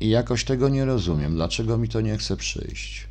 i 0.00 0.08
jakoś 0.08 0.44
tego 0.44 0.68
nie 0.68 0.84
rozumiem. 0.84 1.34
Dlaczego 1.34 1.78
mi 1.78 1.88
to 1.88 2.00
nie 2.00 2.18
chce 2.18 2.36
przyjść? 2.36 3.06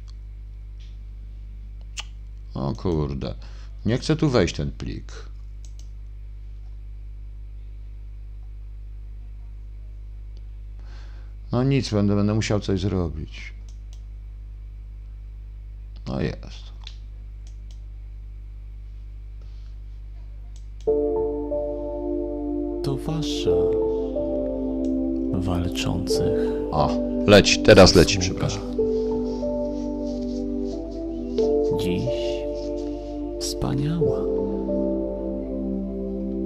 O 2.53 2.73
kurde. 2.73 3.35
Nie 3.85 3.97
chcę 3.97 4.15
tu 4.15 4.29
wejść 4.29 4.55
ten 4.55 4.71
plik. 4.71 5.11
No 11.51 11.63
nic, 11.63 11.89
będę, 11.89 12.15
będę 12.15 12.33
musiał 12.33 12.59
coś 12.59 12.79
zrobić. 12.79 13.56
No 16.07 16.21
jest. 16.21 16.67
To 22.83 22.95
wasza 22.95 23.51
walczących. 25.33 26.23
O, 26.71 26.89
leci, 27.27 27.59
teraz 27.59 27.95
leci, 27.95 28.19
przepraszam. 28.19 28.61
Dziś 31.81 32.03
wspaniała 33.39 34.19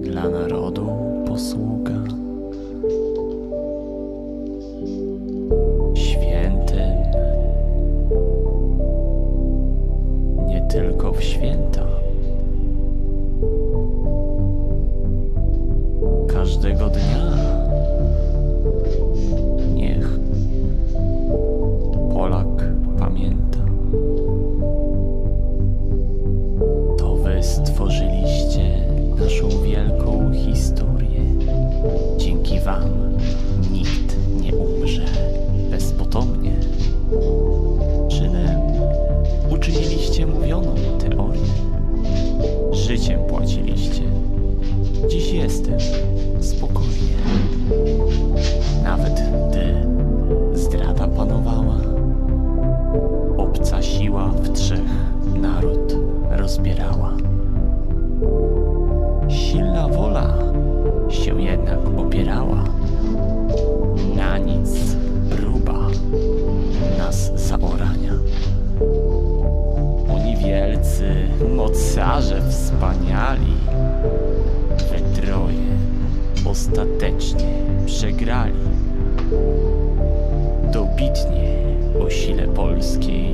dla 0.02 0.30
narodu 0.30 0.88
posługa. 1.28 1.71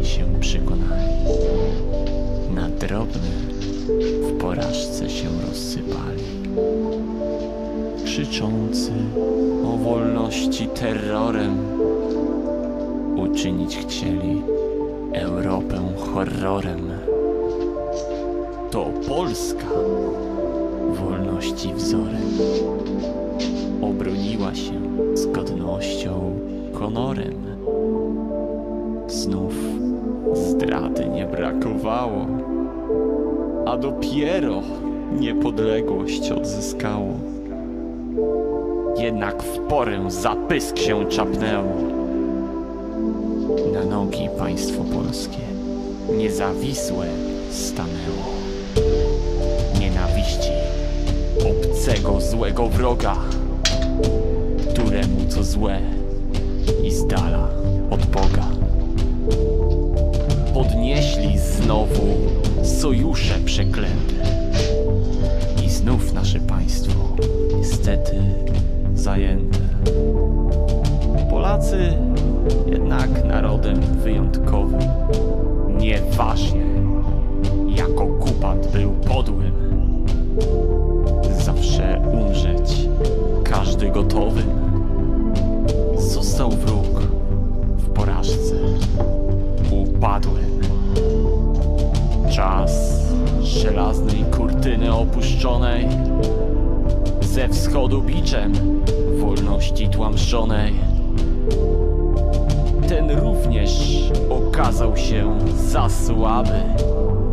Się 0.04 0.40
przekonali. 0.40 1.14
Na 2.56 2.70
drobne 2.70 3.32
w 4.22 4.38
porażce 4.42 5.10
się 5.10 5.28
rozsypali. 5.48 6.24
Krzyczący 8.06 8.92
o 9.66 9.78
wolności 9.78 10.68
terrorem 10.68 11.58
uczynić 13.16 13.78
chcieli 13.78 14.42
Europę 15.14 15.80
horrorem. 15.98 16.92
To 18.72 18.86
Polska 19.08 19.68
wolności 20.90 21.74
wzorem 21.74 22.38
obroniła 23.82 24.56
się 24.56 24.82
z 25.14 25.26
godnością, 25.26 26.40
honorem. 26.74 27.47
Znów 29.28 29.54
zdrady 30.34 31.10
nie 31.10 31.26
brakowało, 31.26 32.26
a 33.66 33.78
dopiero 33.78 34.62
niepodległość 35.20 36.32
odzyskało. 36.32 37.14
Jednak 38.98 39.44
w 39.44 39.60
porę 39.60 40.12
zapysk 40.12 40.78
się 40.78 41.06
czapnęło. 41.06 41.74
Na 43.74 43.86
nogi 43.86 44.30
państwo 44.38 44.84
polskie 44.94 45.44
niezawisłe 46.18 47.06
stanęło. 47.52 48.28
Nienawiści 49.80 50.52
obcego 51.52 52.22
złego 52.22 52.68
wroga, 52.68 53.16
któremu 54.72 55.26
co 55.30 55.44
złe 55.44 55.80
i 56.84 56.92
z 56.92 57.08
dala 57.08 57.48
od 57.90 58.06
Boga. 58.06 58.57
Podnieśli 60.58 61.40
znowu 61.40 62.04
sojusze 62.64 63.34
przeklęte 63.46 64.14
i 65.66 65.70
znów 65.70 66.14
nasze 66.14 66.40
państwo 66.40 66.94
niestety 67.58 68.16
zajęte. 68.94 69.60
Polacy 71.30 71.94
jednak 72.68 73.26
narodem 73.26 73.82
wyjątkowym, 73.82 74.80
nieważne 75.78 76.66
jak 77.76 78.02
okupant 78.02 78.68
był 78.68 78.92
podłym, 78.92 79.54
zawsze 81.46 82.02
umrzeć 82.14 82.88
każdy 83.44 83.90
gotowym. 83.90 84.50
Został 85.98 86.52
wróg 86.52 87.02
w 87.78 87.90
porażce, 87.90 88.56
upadłym. 89.98 90.62
Czas 92.36 93.02
żelaznej 93.42 94.24
kurtyny 94.38 94.94
opuszczonej, 94.94 95.88
ze 97.22 97.50
wschodu 97.50 98.02
biczem 98.02 98.54
wolności 99.20 99.90
tłamszonej. 99.90 100.74
Ten 102.90 103.12
również 103.12 103.72
okazał 104.30 104.98
się 104.98 105.40
za 105.56 105.90
słaby, 105.90 106.62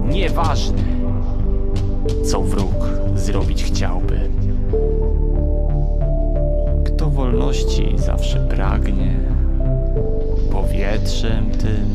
nieważny, 0.08 0.82
co 2.24 2.40
wróg 2.40 2.88
zrobić 3.14 3.64
chciałby. 3.64 4.20
Kto 6.84 7.10
wolności 7.10 7.94
zawsze 7.96 8.38
pragnie, 8.40 9.14
powietrzem 10.50 11.50
tym 11.50 11.93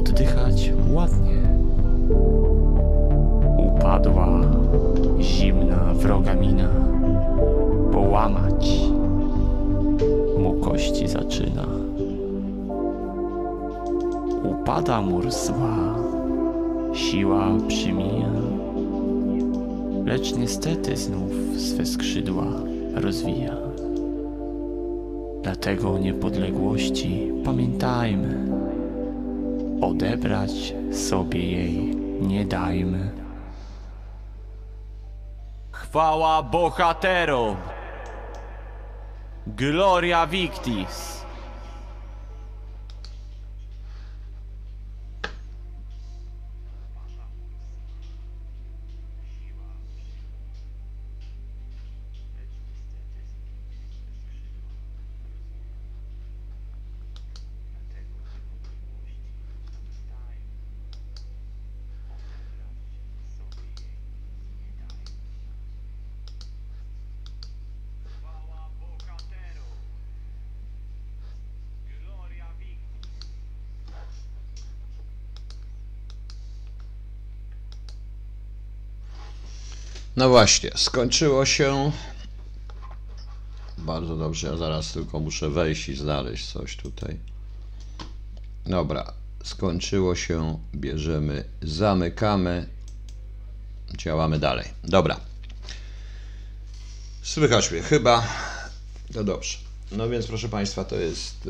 oddychać 0.00 0.72
ładnie. 0.92 1.40
Upadła 3.58 4.28
zimna 5.20 5.94
wroga 5.94 6.34
mina, 6.34 6.68
połamać 7.92 8.80
mu 10.38 10.52
kości 10.52 11.08
zaczyna. 11.08 11.66
Upada 14.44 15.02
mur 15.02 15.30
zła, 15.30 15.94
siła 16.92 17.46
przymija, 17.68 18.32
lecz 20.04 20.36
niestety 20.36 20.96
znów 20.96 21.30
swe 21.56 21.86
skrzydła 21.86 22.46
rozwija. 22.94 23.56
Dlatego 25.42 25.98
niepodległości 25.98 27.32
pamiętajmy, 27.44 28.59
odebrać 29.80 30.74
sobie 30.92 31.50
jej 31.50 31.96
nie 32.20 32.44
dajmy. 32.44 33.10
Chwała 35.72 36.42
bohaterom! 36.42 37.56
Gloria 39.46 40.26
Victis! 40.26 41.19
No 80.20 80.28
właśnie, 80.28 80.70
skończyło 80.76 81.46
się. 81.46 81.92
Bardzo 83.78 84.16
dobrze, 84.16 84.46
ja 84.48 84.56
zaraz 84.56 84.92
tylko 84.92 85.20
muszę 85.20 85.50
wejść 85.50 85.88
i 85.88 85.96
znaleźć 85.96 86.52
coś 86.52 86.76
tutaj. 86.76 87.18
Dobra, 88.66 89.12
skończyło 89.44 90.16
się, 90.16 90.58
bierzemy, 90.74 91.44
zamykamy, 91.62 92.68
działamy 93.96 94.38
dalej. 94.38 94.68
Dobra. 94.84 95.20
Słychać 97.22 97.70
mnie 97.70 97.82
chyba. 97.82 98.26
No 99.14 99.24
dobrze. 99.24 99.58
No 99.92 100.08
więc 100.08 100.26
proszę 100.26 100.48
Państwa, 100.48 100.84
to 100.84 100.96
jest. 100.96 101.48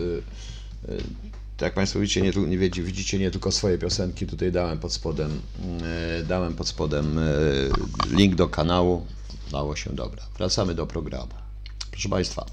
Jak 1.65 1.75
Państwo 1.75 2.01
widzicie, 2.01 2.23
nie, 2.23 2.33
nie 2.47 2.59
widzicie 2.59 3.19
nie 3.19 3.31
tylko 3.31 3.53
swoje 3.53 3.79
piosenki, 3.79 4.27
tutaj 4.27 4.53
dałem 4.53 4.79
pod 4.79 4.93
spodem, 4.93 5.43
y, 6.21 6.25
dałem 6.25 6.55
pod 6.55 6.69
spodem 6.69 7.19
y, 7.19 7.71
link 8.11 8.35
do 8.35 8.49
kanału. 8.49 9.07
Dało 9.51 9.77
się 9.77 9.91
dobra. 9.95 10.23
Wracamy 10.39 10.75
do 10.75 10.87
programu. 10.87 11.35
Proszę 11.91 12.09
Państwa, 12.09 12.47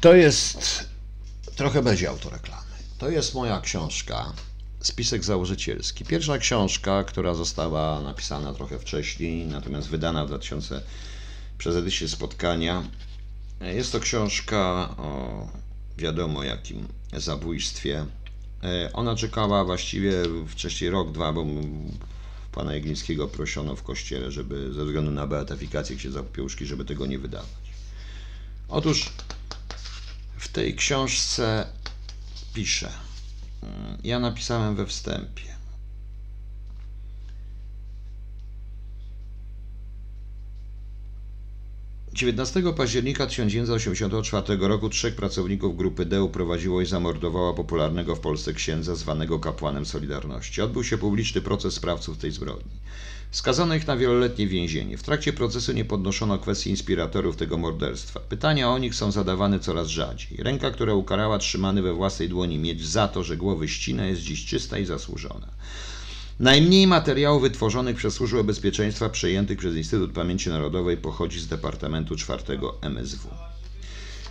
to 0.00 0.14
jest 0.14 0.88
trochę 1.56 1.82
będzie 1.82 2.08
autoreklamy. 2.08 2.68
To 2.98 3.10
jest 3.10 3.34
moja 3.34 3.60
książka, 3.60 4.32
spisek 4.80 5.24
założycielski. 5.24 6.04
Pierwsza 6.04 6.38
książka, 6.38 7.04
która 7.04 7.34
została 7.34 8.00
napisana 8.00 8.52
trochę 8.54 8.78
wcześniej, 8.78 9.46
natomiast 9.46 9.88
wydana 9.88 10.24
w 10.24 10.28
2000 10.28 10.82
przez 11.58 11.76
edycję 11.76 12.08
spotkania. 12.08 12.82
Jest 13.60 13.92
to 13.92 14.00
książka 14.00 14.94
o 14.98 15.48
wiadomo 15.98 16.44
jakim 16.44 16.88
zabójstwie. 17.12 18.06
E, 18.62 18.92
Ona 18.92 19.16
czekała 19.16 19.64
właściwie 19.64 20.12
wcześniej 20.48 20.90
rok, 20.90 21.12
dwa, 21.12 21.32
bo 21.32 21.46
pana 22.52 22.74
Jeglińskiego 22.74 23.28
proszono 23.28 23.76
w 23.76 23.82
kościele, 23.82 24.32
żeby 24.32 24.72
ze 24.72 24.84
względu 24.84 25.10
na 25.10 25.26
beatyfikację 25.26 25.96
księdza 25.96 26.22
Popiełuszki, 26.22 26.66
żeby 26.66 26.84
tego 26.84 27.06
nie 27.06 27.18
wydawać. 27.18 27.48
Otóż 28.68 29.12
w 30.38 30.48
tej 30.48 30.74
książce 30.74 31.66
pisze, 32.54 32.90
mm, 33.62 33.98
ja 34.04 34.18
napisałem 34.20 34.76
we 34.76 34.86
wstępie, 34.86 35.57
19 42.18 42.62
października 42.76 43.26
1984 43.26 44.56
roku 44.68 44.88
trzech 44.88 45.14
pracowników 45.14 45.76
grupy 45.76 46.04
D 46.04 46.22
uprowadziło 46.22 46.80
i 46.80 46.86
zamordowało 46.86 47.54
popularnego 47.54 48.16
w 48.16 48.20
Polsce 48.20 48.52
księdza 48.52 48.94
zwanego 48.94 49.38
kapłanem 49.38 49.86
Solidarności. 49.86 50.62
Odbył 50.62 50.84
się 50.84 50.98
publiczny 50.98 51.40
proces 51.40 51.74
sprawców 51.74 52.18
tej 52.18 52.30
zbrodni. 52.30 52.72
Skazano 53.30 53.74
ich 53.74 53.86
na 53.86 53.96
wieloletnie 53.96 54.46
więzienie. 54.46 54.98
W 54.98 55.02
trakcie 55.02 55.32
procesu 55.32 55.72
nie 55.72 55.84
podnoszono 55.84 56.38
kwestii 56.38 56.70
inspiratorów 56.70 57.36
tego 57.36 57.58
morderstwa. 57.58 58.20
Pytania 58.20 58.70
o 58.70 58.78
nich 58.78 58.94
są 58.94 59.12
zadawane 59.12 59.60
coraz 59.60 59.88
rzadziej. 59.88 60.38
Ręka, 60.38 60.70
która 60.70 60.94
ukarała 60.94 61.38
trzymany 61.38 61.82
we 61.82 61.92
własnej 61.92 62.28
dłoni 62.28 62.58
miecz 62.58 62.82
za 62.82 63.08
to, 63.08 63.22
że 63.22 63.36
głowy 63.36 63.68
ścina, 63.68 64.06
jest 64.06 64.20
dziś 64.20 64.44
czysta 64.44 64.78
i 64.78 64.84
zasłużona. 64.84 65.48
Najmniej 66.40 66.86
materiałów 66.86 67.42
wytworzonych 67.42 67.96
przez 67.96 68.14
Służbę 68.14 68.44
Bezpieczeństwa 68.44 69.08
przejętych 69.08 69.58
przez 69.58 69.76
Instytut 69.76 70.12
Pamięci 70.12 70.50
Narodowej 70.50 70.96
pochodzi 70.96 71.40
z 71.40 71.46
Departamentu 71.46 72.14
IV 72.14 72.58
MSW. 72.82 73.28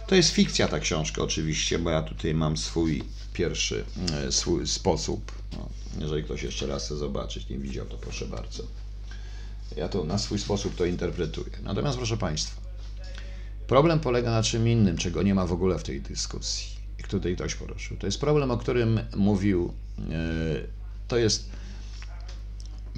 To 0.08 0.16
jest 0.16 0.30
fikcja 0.30 0.68
ta 0.68 0.80
książka 0.80 1.22
oczywiście, 1.22 1.80
bo 1.80 1.90
ja 1.90 2.02
tutaj 2.02 2.34
mam 2.34 2.58
swój 2.58 3.04
pierwszy 3.34 3.84
e, 4.12 4.32
swój 4.32 4.68
sposób. 4.68 5.32
No, 5.54 5.70
jeżeli 6.00 6.24
ktoś 6.24 6.44
jeszcze 6.44 6.68
raz 6.68 6.86
chce 6.86 6.98
zobaczyć, 6.98 7.50
nie 7.50 7.58
widział, 7.58 7.86
to 7.86 7.98
proszę 7.98 8.26
bardzo. 8.26 8.64
Ja 9.78 9.90
to 9.90 10.04
na 10.04 10.18
swój 10.18 10.40
sposób 10.40 10.76
to 10.76 10.86
interpretuję. 10.86 11.52
Natomiast 11.64 11.98
proszę 11.98 12.18
Państwa, 12.18 12.62
problem 13.68 14.00
polega 14.00 14.32
na 14.32 14.44
czym 14.44 14.68
innym, 14.68 14.98
czego 14.98 15.24
nie 15.24 15.36
ma 15.36 15.46
w 15.46 15.52
ogóle 15.52 15.80
w 15.80 15.84
tej 15.84 16.02
dyskusji, 16.02 16.68
i 17.00 17.04
tutaj 17.04 17.36
ktoś 17.36 17.56
poruszył. 17.56 17.98
To 17.98 18.06
jest 18.06 18.20
problem, 18.20 18.52
o 18.52 18.58
którym 18.58 19.00
mówił, 19.16 19.74
e, 20.00 20.14
to 21.08 21.18
jest 21.18 21.50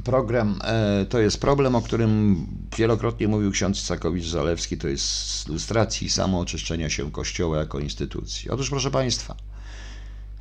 program, 0.03 0.59
e, 0.63 1.05
to 1.05 1.19
jest 1.19 1.41
problem, 1.41 1.75
o 1.75 1.81
którym 1.81 2.45
wielokrotnie 2.77 3.27
mówił 3.27 3.51
ksiądz 3.51 3.87
Cakowicz-Zalewski, 3.87 4.77
to 4.77 4.87
jest 4.87 5.47
lustracji 5.47 6.07
i 6.07 6.09
samooczyszczenia 6.09 6.89
się 6.89 7.11
Kościoła 7.11 7.57
jako 7.57 7.79
instytucji. 7.79 8.49
Otóż, 8.49 8.69
proszę 8.69 8.91
Państwa, 8.91 9.35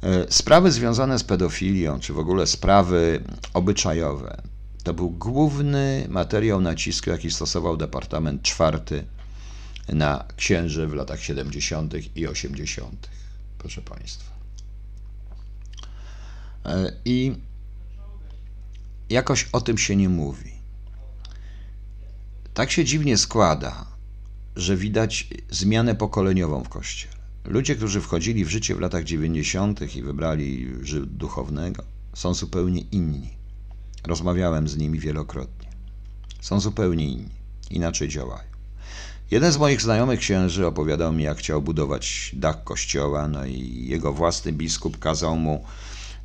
e, 0.03 0.33
sprawy 0.33 0.73
związane 0.73 1.19
z 1.19 1.25
pedofilią, 1.25 2.01
czy 2.01 2.13
w 2.13 2.19
ogóle 2.19 2.47
sprawy 2.47 3.23
obyczajowe, 3.55 4.43
to 4.85 4.95
był 4.95 5.11
główny 5.11 6.07
materiał 6.09 6.61
nacisku, 6.61 7.11
jaki 7.11 7.31
stosował 7.31 7.77
Departament 7.77 8.43
Czwarty 8.43 9.05
na 9.89 10.25
księży 10.37 10.87
w 10.87 10.95
latach 10.95 11.23
70. 11.23 11.95
i 12.17 12.27
80. 12.27 13.09
Proszę 13.59 13.83
Państwa. 13.83 14.33
E, 16.65 16.93
I 17.05 17.48
jakoś 19.11 19.49
o 19.53 19.61
tym 19.61 19.79
się 19.79 19.97
nie 19.97 20.09
mówi. 20.09 20.53
Tak 22.55 22.71
się 22.71 22.85
dziwnie 22.85 23.19
składa, 23.19 23.87
że 24.57 24.77
widać 24.77 25.29
zmianę 25.51 25.95
pokoleniową 25.95 26.65
w 26.65 26.69
Kościele. 26.69 27.15
Ludzie, 27.45 27.77
którzy 27.77 28.01
wchodzili 28.01 28.45
w 28.45 28.49
życie 28.49 28.75
w 28.75 28.81
latach 28.81 29.05
90. 29.05 29.97
i 29.97 30.03
wybrali 30.03 30.69
żywot 30.83 31.09
duchownego, 31.09 31.83
są 32.15 32.35
zupełnie 32.35 32.81
inni. 32.81 33.31
Rozmawiałem 34.07 34.69
z 34.69 34.77
nimi 34.77 34.99
wielokrotnie. 34.99 35.69
Są 36.41 36.61
zupełnie 36.61 37.09
inni, 37.09 37.35
inaczej 37.71 38.09
działają. 38.09 38.49
Jeden 39.31 39.53
z 39.53 39.59
moich 39.59 39.83
znajomych 39.83 40.21
księży 40.21 40.67
opowiadał 40.67 41.13
mi, 41.13 41.25
jak 41.25 41.39
chciał 41.39 41.63
budować 41.63 42.31
dach 42.37 42.65
kościoła, 42.65 43.29
no 43.29 43.47
i 43.47 43.87
jego 43.89 44.13
własny 44.13 44.53
biskup 44.53 44.99
kazał 44.99 45.37
mu 45.37 45.65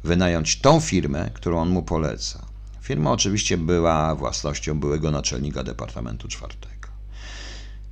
wynająć 0.04 0.62
tą 0.62 0.80
firmę, 0.80 1.32
którą 1.34 1.62
on 1.62 1.70
mu 1.70 1.84
poleca. 1.84 2.53
Firma 2.84 3.12
oczywiście 3.12 3.58
była 3.58 4.16
własnością 4.16 4.80
byłego 4.80 5.12
naczelnika 5.12 5.64
Departamentu 5.64 6.28
Czwartego. 6.28 6.88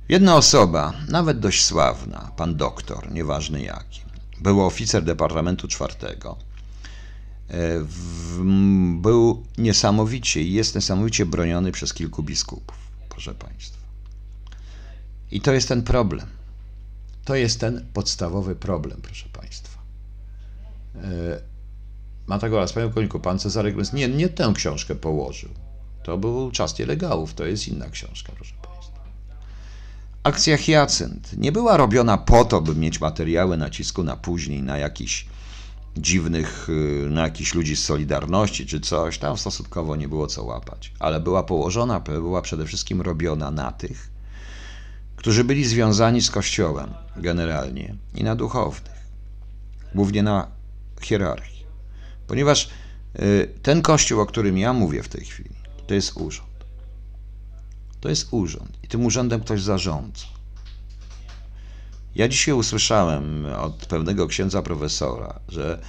Jedna 0.08 0.36
osoba, 0.36 0.92
nawet 1.08 1.40
dość 1.40 1.64
sławna, 1.64 2.30
pan 2.36 2.56
doktor, 2.56 3.12
nieważny 3.12 3.62
jaki, 3.62 4.00
był 4.40 4.66
oficer 4.66 5.04
Departamentu 5.04 5.68
Czwartego, 5.68 6.36
e, 7.50 7.54
był 9.00 9.46
niesamowicie 9.58 10.42
i 10.42 10.52
jest 10.52 10.74
niesamowicie 10.74 11.26
broniony 11.26 11.72
przez 11.72 11.94
kilku 11.94 12.22
biskupów, 12.22 12.76
proszę 13.08 13.34
Państwa. 13.34 13.78
I 15.30 15.40
to 15.40 15.52
jest 15.52 15.68
ten 15.68 15.82
problem. 15.82 16.26
To 17.24 17.34
jest 17.34 17.60
ten 17.60 17.86
podstawowy 17.94 18.56
problem, 18.56 19.00
proszę 19.02 19.28
Państwa. 19.32 19.78
Matagoras, 22.26 22.72
panie 22.72 22.90
koniku, 22.90 23.20
pan 23.20 23.38
Cezary 23.38 23.72
Grys 23.72 23.92
nie, 23.92 24.08
nie 24.08 24.28
tę 24.28 24.52
książkę 24.54 24.94
położył. 24.94 25.50
To 26.02 26.18
był 26.18 26.50
czas 26.50 26.78
nielegałów, 26.78 27.34
to 27.34 27.44
jest 27.46 27.68
inna 27.68 27.90
książka, 27.90 28.32
proszę 28.36 28.54
państwa. 28.62 29.02
Akcja 30.22 30.56
Hyacynt 30.56 31.38
nie 31.38 31.52
była 31.52 31.76
robiona 31.76 32.18
po 32.18 32.44
to, 32.44 32.60
by 32.60 32.74
mieć 32.74 33.00
materiały 33.00 33.56
nacisku 33.56 34.02
na 34.02 34.16
później, 34.16 34.62
na 34.62 34.78
jakichś 34.78 35.26
dziwnych, 35.96 36.68
y, 36.68 37.10
na 37.10 37.22
jakichś 37.22 37.54
ludzi 37.54 37.76
z 37.76 37.84
Solidarności 37.84 38.66
czy 38.66 38.80
coś. 38.80 39.18
Tam 39.18 39.38
stosunkowo 39.38 39.96
nie 39.96 40.08
było 40.08 40.26
co 40.26 40.44
łapać. 40.44 40.92
Ale 40.98 41.20
była 41.20 41.42
położona, 41.42 42.00
była 42.00 42.42
przede 42.42 42.66
wszystkim 42.66 43.00
robiona 43.00 43.50
na 43.50 43.72
tych, 43.72 44.10
którzy 45.16 45.44
byli 45.44 45.64
związani 45.64 46.22
z 46.22 46.30
Kościołem 46.30 46.94
generalnie 47.16 47.94
i 48.14 48.24
na 48.24 48.36
duchownych. 48.36 49.02
Głównie 49.94 50.22
na 50.22 50.46
hierarchii. 51.00 51.61
Ponieważ 52.32 52.68
y, 53.18 53.48
ten 53.62 53.82
kościół, 53.82 54.20
o 54.20 54.26
którym 54.26 54.58
ja 54.58 54.72
mówię 54.72 55.02
w 55.02 55.08
tej 55.08 55.24
chwili, 55.24 55.50
to 55.86 55.94
jest 55.94 56.16
urząd. 56.16 56.64
To 58.00 58.08
jest 58.08 58.28
urząd 58.30 58.78
i 58.82 58.88
tym 58.88 59.06
urzędem 59.06 59.40
ktoś 59.40 59.62
zarządza. 59.62 60.26
Ja 62.14 62.28
dzisiaj 62.28 62.54
usłyszałem 62.54 63.46
od 63.46 63.86
pewnego 63.86 64.26
księdza 64.26 64.62
profesora, 64.62 65.40
że 65.48 65.82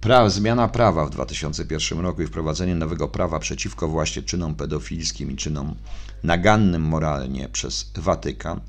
pra, 0.00 0.28
zmiana 0.28 0.68
prawa 0.68 1.06
w 1.06 1.10
2001 1.10 2.00
roku 2.00 2.22
i 2.22 2.26
wprowadzenie 2.26 2.74
nowego 2.74 3.08
prawa 3.08 3.38
przeciwko 3.38 3.88
właśnie 3.88 4.22
czynom 4.22 4.54
pedofilskim 4.54 5.30
i 5.30 5.36
czynom 5.36 5.74
nagannym 6.22 6.82
moralnie 6.82 7.48
przez 7.48 7.90
Watykan, 7.94 8.60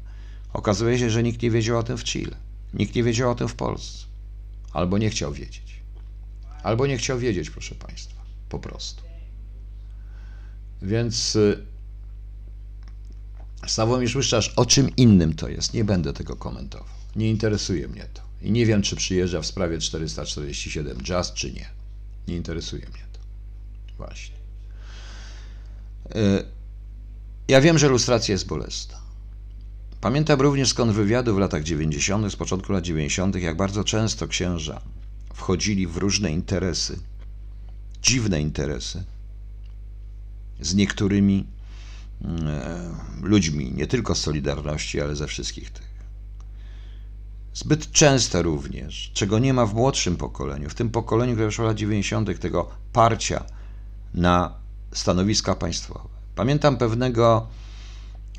okazuje 0.53 0.99
się, 0.99 1.09
że 1.09 1.23
nikt 1.23 1.41
nie 1.41 1.51
wiedział 1.51 1.77
o 1.77 1.83
tym 1.83 1.97
w 1.97 2.03
Chile. 2.03 2.35
Nikt 2.73 2.95
nie 2.95 3.03
wiedział 3.03 3.31
o 3.31 3.35
tym 3.35 3.47
w 3.47 3.55
Polsce. 3.55 4.05
Albo 4.73 4.97
nie 4.97 5.09
chciał 5.09 5.33
wiedzieć. 5.33 5.74
Albo 6.65 6.87
nie 6.87 6.97
chciał 6.97 7.19
wiedzieć, 7.19 7.49
proszę 7.49 7.75
Państwa, 7.75 8.21
po 8.49 8.59
prostu. 8.59 9.03
Więc 10.81 11.35
y, 11.35 11.65
Sławomir 13.67 14.17
Łyszczarz, 14.17 14.53
o 14.55 14.65
czym 14.65 14.95
innym 14.95 15.33
to 15.33 15.49
jest? 15.49 15.73
Nie 15.73 15.83
będę 15.83 16.13
tego 16.13 16.35
komentował. 16.35 16.87
Nie 17.15 17.29
interesuje 17.29 17.87
mnie 17.87 18.07
to. 18.13 18.21
I 18.41 18.51
nie 18.51 18.65
wiem, 18.65 18.81
czy 18.81 18.95
przyjeżdża 18.95 19.41
w 19.41 19.45
sprawie 19.45 19.77
447 19.77 20.97
jazz, 20.97 21.33
czy 21.33 21.51
nie. 21.51 21.69
Nie 22.27 22.35
interesuje 22.35 22.81
mnie 22.81 23.05
to. 23.13 23.19
Właśnie. 23.97 24.35
Y, 26.15 26.45
ja 27.47 27.61
wiem, 27.61 27.77
że 27.77 27.87
ilustracja 27.87 28.31
jest 28.31 28.47
bolesna. 28.47 28.97
Pamiętam 30.01 30.41
również 30.41 30.69
skąd 30.69 30.91
wywiadu 30.91 31.35
w 31.35 31.39
latach 31.39 31.63
90., 31.63 32.31
z 32.31 32.35
początku 32.35 32.73
lat 32.73 32.83
90., 32.83 33.35
jak 33.35 33.57
bardzo 33.57 33.83
często 33.83 34.27
księża 34.27 34.81
wchodzili 35.35 35.87
w 35.87 35.97
różne 35.97 36.31
interesy, 36.31 36.99
dziwne 38.01 38.41
interesy 38.41 39.03
z 40.61 40.75
niektórymi 40.75 41.47
e, 42.25 42.95
ludźmi, 43.21 43.71
nie 43.71 43.87
tylko 43.87 44.15
z 44.15 44.21
Solidarności, 44.21 45.01
ale 45.01 45.15
ze 45.15 45.27
wszystkich 45.27 45.69
tych. 45.69 45.95
Zbyt 47.53 47.91
często 47.91 48.43
również, 48.43 49.11
czego 49.13 49.39
nie 49.39 49.53
ma 49.53 49.65
w 49.65 49.73
młodszym 49.73 50.17
pokoleniu, 50.17 50.69
w 50.69 50.75
tym 50.75 50.89
pokoleniu, 50.89 51.33
które 51.33 51.47
wyszło 51.47 51.65
lat 51.65 51.77
90., 51.77 52.39
tego 52.39 52.69
parcia 52.93 53.45
na 54.13 54.55
stanowiska 54.91 55.55
państwowe. 55.55 56.09
Pamiętam 56.35 56.77
pewnego 56.77 57.47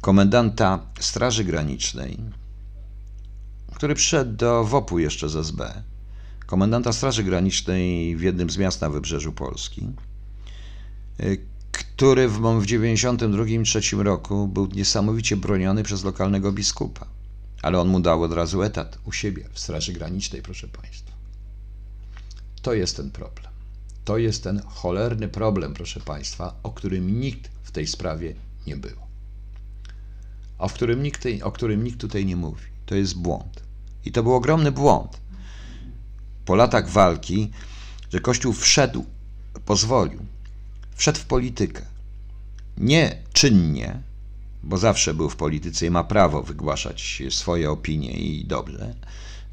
komendanta 0.01 0.87
Straży 1.01 1.45
Granicznej, 1.45 2.19
który 3.75 3.95
przyszedł 3.95 4.37
do 4.37 4.65
WOP-u 4.65 4.99
jeszcze 4.99 5.29
z 5.29 5.37
SB 5.37 5.83
komendanta 6.47 6.93
Straży 6.93 7.25
Granicznej 7.25 8.17
w 8.17 8.21
jednym 8.21 8.51
z 8.51 8.59
miast 8.59 8.81
na 8.81 8.91
wybrzeżu 8.91 9.33
Polski, 9.33 9.89
y, 11.21 11.47
który 11.73 12.29
w 12.29 12.41
1992-1993 12.41 14.03
roku 14.03 14.49
był 14.49 14.67
niesamowicie 14.67 15.37
broniony 15.37 15.83
przez 15.83 16.05
lokalnego 16.05 16.53
biskupa. 16.53 17.07
Ale 17.63 17.81
on 17.81 17.89
mu 17.89 18.01
dał 18.01 18.23
od 18.23 18.33
razu 18.33 18.63
etat 18.63 18.99
u 19.05 19.13
siebie 19.13 19.49
w 19.53 19.59
Straży 19.59 19.93
Granicznej, 19.93 20.43
proszę 20.43 20.69
Państwa. 20.69 21.13
To 22.63 22.75
jest 22.75 22.97
ten 22.97 23.11
problem. 23.11 23.53
To 24.05 24.19
jest 24.19 24.45
ten 24.45 24.63
cholerny 24.67 25.29
problem, 25.29 25.75
proszę 25.75 26.01
Państwa, 26.01 26.55
o 26.63 26.71
którym 26.71 27.21
nikt 27.21 27.51
w 27.63 27.71
tej 27.71 27.87
sprawie 27.87 28.35
nie 28.67 28.77
był. 28.77 28.97
O 30.59 30.69
którym 30.69 31.03
nikt, 31.03 31.25
o 31.43 31.53
którym 31.53 31.85
nikt 31.85 32.01
tutaj 32.01 32.27
nie 32.27 32.37
mówi. 32.37 32.63
To 32.87 32.95
jest 32.95 33.19
błąd. 33.19 33.63
I 34.05 34.13
to 34.13 34.23
był 34.23 34.35
ogromny 34.35 34.73
błąd 34.73 35.21
po 36.47 36.55
latach 36.55 36.89
walki, 36.89 37.51
że 38.13 38.21
Kościół 38.21 38.53
wszedł, 38.53 39.05
pozwolił, 39.65 40.21
wszedł 40.95 41.19
w 41.19 41.25
politykę. 41.25 41.83
Nie 42.77 43.17
czynnie, 43.33 44.01
bo 44.63 44.79
zawsze 44.79 45.15
był 45.15 45.31
w 45.31 45.37
polityce 45.37 45.87
i 45.87 45.91
ma 45.91 46.05
prawo 46.05 46.43
wygłaszać 46.43 47.23
swoje 47.31 47.71
opinie 47.71 48.11
i 48.11 48.45
dobrze. 48.45 48.95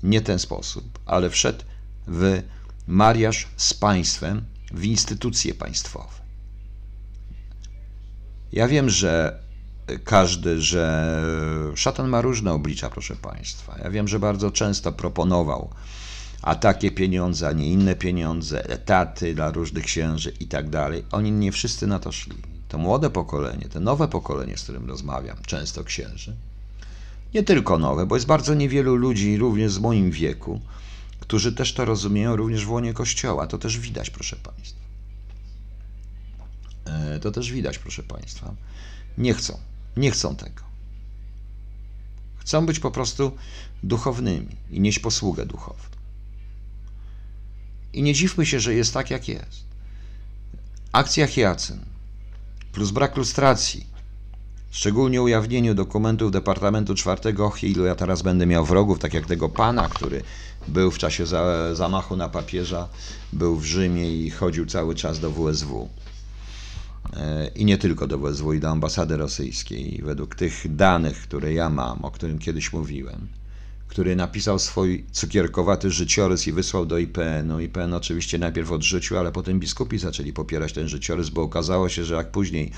Nie 0.03 0.21
ten 0.21 0.39
sposób, 0.39 0.99
ale 1.05 1.29
wszedł 1.29 1.63
w 2.07 2.41
mariaż 2.87 3.47
z 3.57 3.73
państwem, 3.73 4.45
w 4.71 4.83
instytucje 4.83 5.53
państwowe. 5.53 6.13
Ja 8.51 8.67
wiem, 8.67 8.89
że 8.89 9.39
każdy, 10.03 10.61
że 10.61 11.21
szatan 11.75 12.09
ma 12.09 12.21
różne 12.21 12.53
oblicza, 12.53 12.89
proszę 12.89 13.15
Państwa. 13.15 13.77
Ja 13.83 13.89
wiem, 13.89 14.07
że 14.07 14.19
bardzo 14.19 14.51
często 14.51 14.91
proponował 14.91 15.69
a 16.43 16.55
takie 16.55 16.91
pieniądze, 16.91 17.47
a 17.47 17.51
nie 17.51 17.67
inne 17.67 17.95
pieniądze, 17.95 18.69
etaty 18.69 19.35
dla 19.35 19.51
różnych 19.51 19.83
księży 19.83 20.33
i 20.39 20.47
tak 20.47 20.69
dalej. 20.69 21.03
Oni 21.11 21.31
nie 21.31 21.51
wszyscy 21.51 21.87
na 21.87 21.99
to 21.99 22.11
szli. 22.11 22.35
To 22.67 22.77
młode 22.77 23.09
pokolenie, 23.09 23.65
to 23.69 23.79
nowe 23.79 24.07
pokolenie, 24.07 24.57
z 24.57 24.63
którym 24.63 24.87
rozmawiam, 24.89 25.37
często 25.45 25.83
księży, 25.83 26.35
nie 27.33 27.43
tylko 27.43 27.77
nowe, 27.77 28.05
bo 28.05 28.15
jest 28.15 28.27
bardzo 28.27 28.53
niewielu 28.53 28.95
ludzi, 28.95 29.37
również 29.37 29.77
w 29.77 29.81
moim 29.81 30.11
wieku, 30.11 30.61
którzy 31.19 31.53
też 31.53 31.73
to 31.73 31.85
rozumieją, 31.85 32.35
również 32.35 32.65
w 32.65 32.71
łonie 32.71 32.93
Kościoła. 32.93 33.47
To 33.47 33.57
też 33.57 33.79
widać, 33.79 34.09
proszę 34.09 34.35
Państwa. 34.35 34.79
E, 36.85 37.19
To 37.19 37.31
też 37.31 37.51
widać, 37.51 37.77
proszę 37.77 38.03
Państwa. 38.03 38.53
Nie 39.17 39.33
chcą, 39.33 39.59
nie 39.97 40.11
chcą 40.11 40.35
tego. 40.35 40.61
Chcą 42.37 42.65
być 42.65 42.79
po 42.79 42.91
prostu 42.91 43.31
duchownymi 43.83 44.55
i 44.71 44.79
nieść 44.79 44.99
posługę 44.99 45.45
duchowną. 45.45 45.92
I 47.93 48.03
nie 48.03 48.13
dziwmy 48.13 48.45
się, 48.45 48.59
że 48.59 48.73
jest 48.73 48.93
tak, 48.93 49.11
jak 49.11 49.27
jest. 49.27 49.63
Akcja 50.91 51.27
Hiacyn 51.27 51.93
plus 52.73 52.91
brak 52.91 53.17
lustracji, 53.17 53.85
szczególnie 54.71 55.21
ujawnieniu 55.21 55.73
dokumentów 55.73 56.31
Departamentu 56.31 56.95
czwartego, 56.95 57.45
och, 57.45 57.63
ilu 57.63 57.85
ja 57.85 57.95
teraz 57.95 58.21
będę 58.21 58.45
miał 58.45 58.65
wrogów, 58.65 58.99
tak 58.99 59.13
jak 59.13 59.25
tego 59.25 59.49
pana, 59.49 59.89
który 59.89 60.23
był 60.67 60.91
w 60.91 60.97
czasie 60.97 61.25
za, 61.25 61.75
zamachu 61.75 62.15
na 62.15 62.29
papieża, 62.29 62.87
był 63.33 63.55
w 63.55 63.65
Rzymie 63.65 64.25
i 64.25 64.29
chodził 64.29 64.65
cały 64.65 64.95
czas 64.95 65.19
do 65.19 65.31
WSW. 65.31 65.89
E, 67.13 67.47
I 67.47 67.65
nie 67.65 67.77
tylko 67.77 68.07
do 68.07 68.17
WSW, 68.17 68.53
i 68.53 68.59
do 68.59 68.69
ambasady 68.69 69.17
rosyjskiej. 69.17 70.01
Według 70.03 70.35
tych 70.35 70.75
danych, 70.75 71.21
które 71.21 71.53
ja 71.53 71.69
mam, 71.69 72.05
o 72.05 72.11
którym 72.11 72.39
kiedyś 72.39 72.73
mówiłem, 72.73 73.27
który 73.87 74.15
napisał 74.15 74.59
swój 74.59 75.05
cukierkowaty 75.11 75.91
życiorys 75.91 76.47
i 76.47 76.51
wysłał 76.51 76.85
do 76.85 76.97
IPN-u. 76.97 77.59
IPN 77.59 77.93
oczywiście 77.93 78.37
najpierw 78.37 78.71
odrzucił, 78.71 79.17
ale 79.17 79.31
potem 79.31 79.59
biskupi 79.59 79.97
zaczęli 79.97 80.33
popierać 80.33 80.73
ten 80.73 80.87
życiorys, 80.87 81.29
bo 81.29 81.41
okazało 81.41 81.89
się, 81.89 82.05
że 82.05 82.15
jak 82.15 82.31
później, 82.31 82.71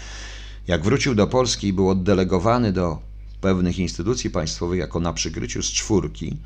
jak 0.67 0.83
wrócił 0.83 1.15
do 1.15 1.27
Polski 1.27 1.67
i 1.67 1.73
był 1.73 1.89
oddelegowany 1.89 2.73
do 2.73 2.99
pewnych 3.41 3.79
instytucji 3.79 4.29
państwowych 4.29 4.79
jako 4.79 4.99
na 4.99 5.13
przykryciu 5.13 5.63
z 5.63 5.71
czwórki, 5.71 6.37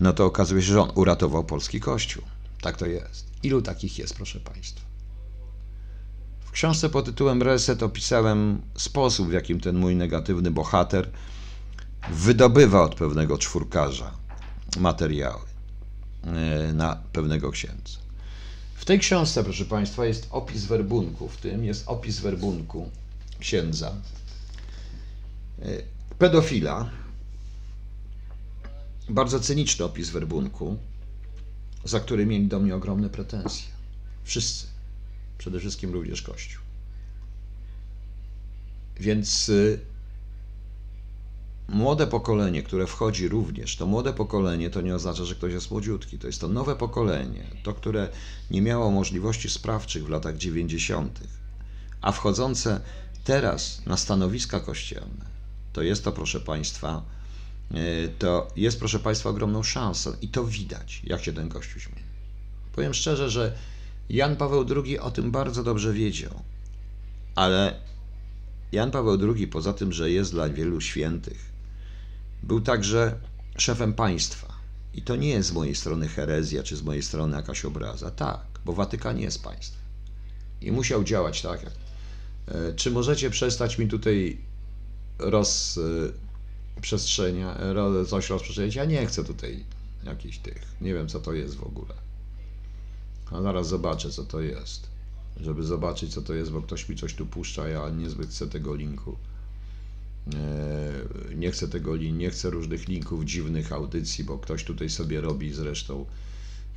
no 0.00 0.12
to 0.12 0.24
okazuje 0.24 0.62
się, 0.62 0.72
że 0.72 0.82
on 0.82 0.90
uratował 0.94 1.44
polski 1.44 1.80
kościół. 1.80 2.22
Tak 2.60 2.76
to 2.76 2.86
jest. 2.86 3.26
Ilu 3.42 3.62
takich 3.62 3.98
jest, 3.98 4.14
proszę 4.14 4.40
Państwa? 4.40 4.80
W 6.40 6.50
książce 6.50 6.88
pod 6.88 7.04
tytułem 7.04 7.42
Reset 7.42 7.82
opisałem 7.82 8.62
sposób, 8.76 9.28
w 9.28 9.32
jakim 9.32 9.60
ten 9.60 9.76
mój 9.76 9.96
negatywny 9.96 10.50
bohater 10.50 11.10
wydobywa 12.10 12.82
od 12.82 12.94
pewnego 12.94 13.38
czwórkarza 13.38 14.10
materiały 14.76 15.42
e, 16.22 16.72
na 16.72 16.96
pewnego 17.12 17.50
księdza. 17.50 17.98
W 18.74 18.84
tej 18.84 18.98
książce, 18.98 19.44
proszę 19.44 19.64
Państwa, 19.64 20.06
jest 20.06 20.26
opis 20.30 20.64
werbunku, 20.64 21.28
w 21.28 21.36
tym 21.36 21.64
jest 21.64 21.88
opis 21.88 22.20
werbunku 22.20 22.90
księdza, 23.40 23.92
e, 25.62 25.64
pedofila, 26.18 26.90
bardzo 29.08 29.40
cyniczny 29.40 29.84
opis 29.84 30.10
werbunku, 30.10 30.76
za 31.84 32.00
który 32.00 32.26
mieli 32.26 32.46
do 32.46 32.60
mnie 32.60 32.74
ogromne 32.74 33.10
pretensje. 33.10 33.68
Wszyscy, 34.24 34.66
przede 35.38 35.60
wszystkim 35.60 35.92
również 35.92 36.22
Kościół. 36.22 36.62
Więc 39.00 39.48
y, 39.48 39.80
młode 41.68 42.06
pokolenie, 42.06 42.62
które 42.62 42.86
wchodzi 42.86 43.28
również, 43.28 43.76
to 43.76 43.86
młode 43.86 44.12
pokolenie 44.12 44.70
to 44.70 44.80
nie 44.80 44.94
oznacza, 44.94 45.24
że 45.24 45.34
ktoś 45.34 45.52
jest 45.52 45.70
młodziutki. 45.70 46.18
To 46.18 46.26
jest 46.26 46.40
to 46.40 46.48
nowe 46.48 46.76
pokolenie, 46.76 47.44
to, 47.62 47.74
które 47.74 48.08
nie 48.50 48.62
miało 48.62 48.90
możliwości 48.90 49.50
sprawczych 49.50 50.04
w 50.04 50.08
latach 50.08 50.36
90., 50.36 51.20
a 52.00 52.12
wchodzące 52.12 52.80
teraz 53.24 53.86
na 53.86 53.96
stanowiska 53.96 54.60
kościelne, 54.60 55.24
to 55.72 55.82
jest 55.82 56.04
to, 56.04 56.12
proszę 56.12 56.40
Państwa, 56.40 57.02
e, 57.70 58.08
to 58.08 58.48
jest, 58.56 58.78
proszę 58.78 58.98
Państwa, 58.98 59.30
ogromną 59.30 59.62
szansą 59.62 60.12
i 60.22 60.28
to 60.28 60.44
widać, 60.44 61.02
jak 61.04 61.24
się 61.24 61.32
ten 61.32 61.48
kościół 61.48 61.80
śmieje. 61.80 62.06
Powiem 62.72 62.94
szczerze, 62.94 63.30
że 63.30 63.56
Jan 64.08 64.36
Paweł 64.36 64.66
II 64.84 64.98
o 64.98 65.10
tym 65.10 65.30
bardzo 65.30 65.62
dobrze 65.62 65.92
wiedział, 65.92 66.42
ale 67.34 67.80
Jan 68.72 68.90
Paweł 68.90 69.34
II, 69.34 69.48
poza 69.48 69.72
tym, 69.72 69.92
że 69.92 70.10
jest 70.10 70.32
dla 70.32 70.48
wielu 70.48 70.80
świętych, 70.80 71.53
był 72.44 72.60
także 72.60 73.18
szefem 73.58 73.92
państwa. 73.92 74.54
I 74.94 75.02
to 75.02 75.16
nie 75.16 75.28
jest 75.28 75.48
z 75.48 75.52
mojej 75.52 75.74
strony 75.74 76.08
herezja, 76.08 76.62
czy 76.62 76.76
z 76.76 76.82
mojej 76.82 77.02
strony 77.02 77.36
jakaś 77.36 77.64
obraza. 77.64 78.10
Tak, 78.10 78.40
bo 78.64 78.72
Watykan 78.72 79.18
jest 79.18 79.42
państwem. 79.42 79.80
I 80.60 80.72
musiał 80.72 81.04
działać 81.04 81.42
tak. 81.42 81.62
jak- 81.62 81.72
E, 82.48 82.72
Czy 82.74 82.90
możecie 82.90 83.30
przestać 83.30 83.78
mi 83.78 83.88
tutaj 83.88 84.38
roz, 85.18 85.78
e, 86.76 86.80
przestrzenia, 86.80 87.56
e, 87.56 88.04
coś 88.06 88.30
rozprzestrzeniać? 88.30 88.74
Ja 88.74 88.84
nie 88.84 89.06
chcę 89.06 89.24
tutaj 89.24 89.64
jakichś 90.04 90.38
tych. 90.38 90.62
Nie 90.80 90.94
wiem, 90.94 91.08
co 91.08 91.20
to 91.20 91.32
jest 91.32 91.56
w 91.56 91.62
ogóle. 91.64 91.94
A 93.32 93.42
zaraz 93.42 93.68
zobaczę, 93.68 94.10
co 94.10 94.24
to 94.24 94.40
jest. 94.40 94.86
Żeby 95.40 95.62
zobaczyć, 95.64 96.14
co 96.14 96.22
to 96.22 96.34
jest, 96.34 96.50
bo 96.50 96.62
ktoś 96.62 96.88
mi 96.88 96.96
coś 96.96 97.14
tu 97.14 97.26
puszcza, 97.26 97.68
ja 97.68 97.90
niezbyt 97.90 98.30
chcę 98.30 98.46
tego 98.46 98.74
linku. 98.74 99.16
E, 100.34 101.34
Nie 101.36 101.50
chcę 101.50 101.68
tego 101.68 101.96
nie 101.96 102.30
chcę 102.30 102.50
różnych 102.50 102.88
linków 102.88 103.24
dziwnych 103.24 103.72
audycji, 103.72 104.24
bo 104.24 104.38
ktoś 104.38 104.64
tutaj 104.64 104.90
sobie 104.90 105.20
robi 105.20 105.52
zresztą 105.52 106.06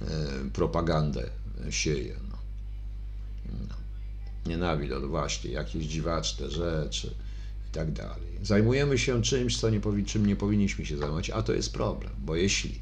e, 0.01 0.05
propagandę, 0.53 1.29
sieje. 1.69 2.15
No. 2.31 2.37
No. 3.69 3.75
No 5.01 5.07
właśnie, 5.07 5.51
jakieś 5.51 5.85
dziwaczne 5.85 6.51
rzeczy 6.51 7.07
i 7.69 7.73
tak 7.73 7.91
dalej. 7.91 8.27
Zajmujemy 8.43 8.97
się 8.97 9.21
czymś, 9.21 9.57
co 9.57 9.69
nie 9.69 9.79
powi- 9.81 10.05
czym 10.05 10.25
nie 10.25 10.35
powinniśmy 10.35 10.85
się 10.85 10.97
zajmować, 10.97 11.29
a 11.29 11.41
to 11.41 11.53
jest 11.53 11.73
problem, 11.73 12.11
bo 12.25 12.35
jeśli 12.35 12.79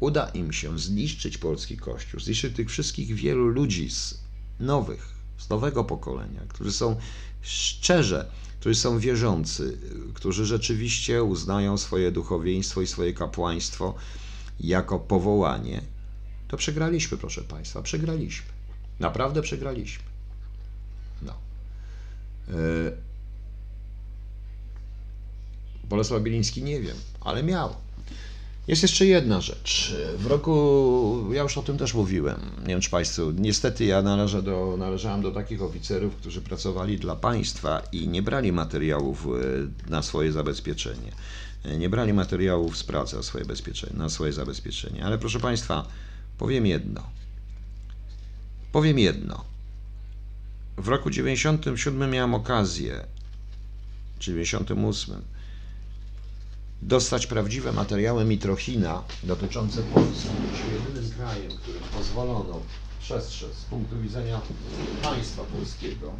uda 0.00 0.28
im 0.28 0.52
się 0.52 0.78
zniszczyć 0.78 1.38
polski 1.38 1.76
kościół, 1.76 2.20
zniszczyć 2.20 2.56
tych 2.56 2.70
wszystkich 2.70 3.14
wielu 3.14 3.46
ludzi 3.48 3.90
z 3.90 4.18
nowych, 4.60 5.08
z 5.38 5.48
nowego 5.48 5.84
pokolenia, 5.84 6.40
którzy 6.48 6.72
są 6.72 6.96
szczerze, 7.42 8.30
którzy 8.60 8.74
są 8.74 8.98
wierzący, 8.98 9.78
którzy 10.14 10.46
rzeczywiście 10.46 11.22
uznają 11.22 11.78
swoje 11.78 12.12
duchowieństwo 12.12 12.82
i 12.82 12.86
swoje 12.86 13.12
kapłaństwo 13.12 13.94
jako 14.60 14.98
powołanie, 14.98 15.82
to 16.48 16.56
przegraliśmy, 16.56 17.18
proszę 17.18 17.42
Państwa, 17.42 17.82
przegraliśmy. 17.82 18.46
Naprawdę 19.00 19.42
przegraliśmy. 19.42 20.04
No. 21.22 21.32
E, 22.48 22.54
Bolesław 25.84 26.22
Bieliński 26.22 26.62
nie 26.62 26.80
wiem, 26.80 26.96
ale 27.20 27.42
miał. 27.42 27.74
Jest 28.68 28.82
jeszcze 28.82 29.06
jedna 29.06 29.40
rzecz. 29.40 29.94
W 30.18 30.26
roku, 30.26 31.24
ja 31.32 31.42
już 31.42 31.58
o 31.58 31.62
tym 31.62 31.78
też 31.78 31.94
mówiłem, 31.94 32.40
nie 32.60 32.66
wiem 32.66 32.80
czy 32.80 32.90
Państwu, 32.90 33.30
niestety 33.30 33.84
ja 33.84 34.02
należę 34.02 34.42
do, 34.42 34.76
należałem 34.78 35.22
do 35.22 35.30
takich 35.30 35.62
oficerów, 35.62 36.16
którzy 36.16 36.40
pracowali 36.40 36.98
dla 36.98 37.16
państwa 37.16 37.82
i 37.92 38.08
nie 38.08 38.22
brali 38.22 38.52
materiałów 38.52 39.26
e, 39.26 39.90
na 39.90 40.02
swoje 40.02 40.32
zabezpieczenie. 40.32 41.12
E, 41.64 41.78
Nie 41.78 41.88
brali 41.88 42.12
materiałów 42.12 42.78
z 42.78 42.84
pracy 42.84 43.16
na 43.16 43.22
swoje, 43.22 43.44
bezpieczenie, 43.44 43.98
na 43.98 44.08
swoje 44.08 44.32
zabezpieczenie. 44.32 45.04
Ale 45.04 45.18
proszę 45.18 45.40
Państwa, 45.40 45.88
powiem 46.38 46.66
jedno. 46.66 47.02
Powiem 48.72 48.98
jedno. 48.98 49.44
W 50.76 50.88
roku 50.88 51.10
97 51.10 52.10
miałem 52.10 52.34
okazję, 52.34 53.04
98, 54.20 55.22
dostać 56.82 57.26
prawdziwe 57.26 57.72
materiały 57.72 58.24
Mitrochina 58.24 59.02
dotyczące 59.22 59.82
Polski. 59.82 60.28
Byliśmy 60.28 60.72
jedynym 60.72 61.10
krajem, 61.10 61.58
którym 61.62 61.82
pozwolono 61.96 62.60
przestrzec 63.00 63.54
z 63.54 63.64
punktu 63.64 64.00
widzenia 64.00 64.40
państwa 65.02 65.42
polskiego, 65.44 66.12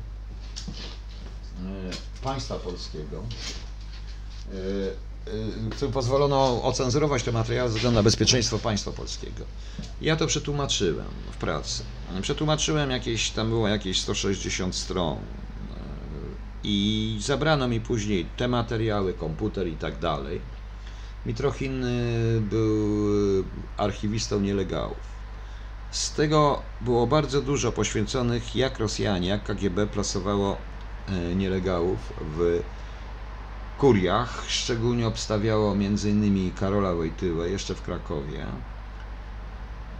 e, 1.67 2.23
państwa 2.23 2.55
polskiego, 2.55 3.23
e, 4.53 4.57
e, 5.67 5.71
którym 5.71 5.93
pozwolono 5.93 6.63
ocenzurować 6.63 7.23
te 7.23 7.33
materiały 7.33 7.71
ze 7.71 7.75
względu 7.77 7.97
na 7.97 8.03
bezpieczeństwo 8.03 8.59
państwa 8.59 8.93
polskiego. 8.93 9.45
Ja 10.01 10.17
to 10.17 10.27
przetłumaczyłem 10.27 11.07
w 11.33 11.37
pracy. 11.37 11.83
Przetłumaczyłem 12.23 12.91
jakieś, 12.91 13.31
tam 13.31 13.49
było 13.49 13.69
jakieś 13.69 14.01
160 14.01 14.77
stron. 14.77 15.19
I 16.63 17.19
zabrano 17.23 17.69
mi 17.69 17.81
później 17.81 18.25
te 18.37 18.49
materiały, 18.49 19.15
komputer 19.15 19.69
i 19.69 19.77
tak 19.77 19.99
dalej. 19.99 20.41
Mitrochin 21.27 21.85
y, 21.85 22.41
był 22.41 23.09
archiwistą 23.77 24.41
nielegalów. 24.41 25.19
Z 25.91 26.13
tego 26.13 26.63
było 26.81 27.07
bardzo 27.07 27.43
dużo 27.43 27.73
poświęconych, 27.73 28.57
jak 28.57 28.79
Rosjanie, 28.79 29.29
jak 29.29 29.45
KGB 29.45 29.87
plasowało 29.87 30.57
e, 31.07 31.35
nielegalów 31.35 32.13
w 32.21 32.63
kuriach. 33.77 34.45
Szczególnie 34.49 35.07
obstawiało 35.07 35.73
m.in. 35.73 36.55
Karola 36.55 36.95
Wojtyłę 36.95 37.51
jeszcze 37.51 37.75
w 37.75 37.83
Krakowie 37.83 38.47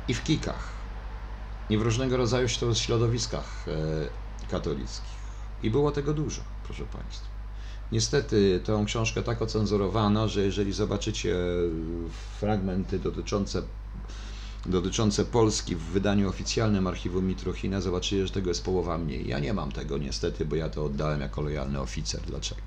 i 0.09 0.15
w 0.15 0.23
Kikach 0.25 0.79
i 1.69 1.79
w 1.79 1.83
różnego 1.83 2.17
rodzaju 2.17 2.47
śro- 2.47 2.75
środowiskach 2.75 3.67
e, 3.69 4.47
katolickich. 4.49 5.18
I 5.63 5.71
było 5.71 5.93
tego 5.93 6.15
dużo, 6.15 6.43
proszę 6.63 6.85
Państwa. 6.85 7.29
Niestety 7.93 8.61
tą 8.65 8.85
książkę 8.85 9.23
tak 9.23 9.43
ocenzurowano, 9.43 10.29
że 10.29 10.43
jeżeli 10.45 10.73
zobaczycie 10.73 11.37
e, 11.37 11.45
fragmenty 12.41 12.99
dotyczące, 12.99 13.63
dotyczące 14.67 15.25
Polski 15.25 15.77
w 15.77 15.83
wydaniu 15.83 16.29
oficjalnym 16.29 16.87
archiwum 16.87 17.27
Mitrochina, 17.27 17.81
zobaczycie, 17.81 18.27
że 18.27 18.33
tego 18.33 18.51
jest 18.51 18.65
połowa 18.65 18.99
mniej. 18.99 19.29
Ja 19.29 19.39
nie 19.39 19.55
mam 19.55 19.73
tego 19.73 19.99
niestety, 19.99 20.45
bo 20.45 20.57
ja 20.57 20.69
to 20.69 20.85
oddałem 20.85 21.21
jako 21.21 21.43
lojalny 21.43 21.81
oficer. 21.81 22.21
Dlaczego? 22.21 22.61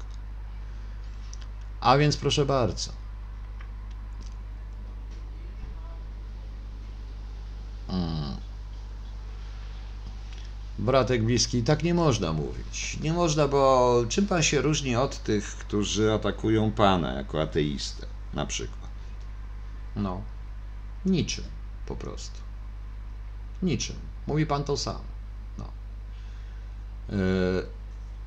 A 1.80 1.98
więc 1.98 2.18
proszę 2.18 2.46
bardzo. 2.46 2.92
Mm. 7.90 8.51
Bratek 10.80 11.24
bliski, 11.24 11.64
tak 11.64 11.84
nie 11.84 11.94
można 11.94 12.34
mówić. 12.34 12.98
Nie 13.02 13.14
można, 13.14 13.48
bo 13.48 14.04
czym 14.10 14.28
pan 14.28 14.44
się 14.44 14.62
różni 14.62 14.96
od 14.96 15.24
tych, 15.24 15.46
którzy 15.46 16.14
atakują 16.14 16.72
pana 16.72 17.14
jako 17.14 17.42
ateistę, 17.42 18.08
na 18.34 18.46
przykład? 18.46 18.90
No, 19.96 20.22
niczym 21.06 21.44
po 21.86 21.96
prostu. 21.96 22.40
Niczym. 23.64 23.96
Mówi 24.28 24.46
pan 24.46 24.64
to 24.64 24.78
samo. 24.78 25.04
No. 25.58 25.66
E, 27.10 27.18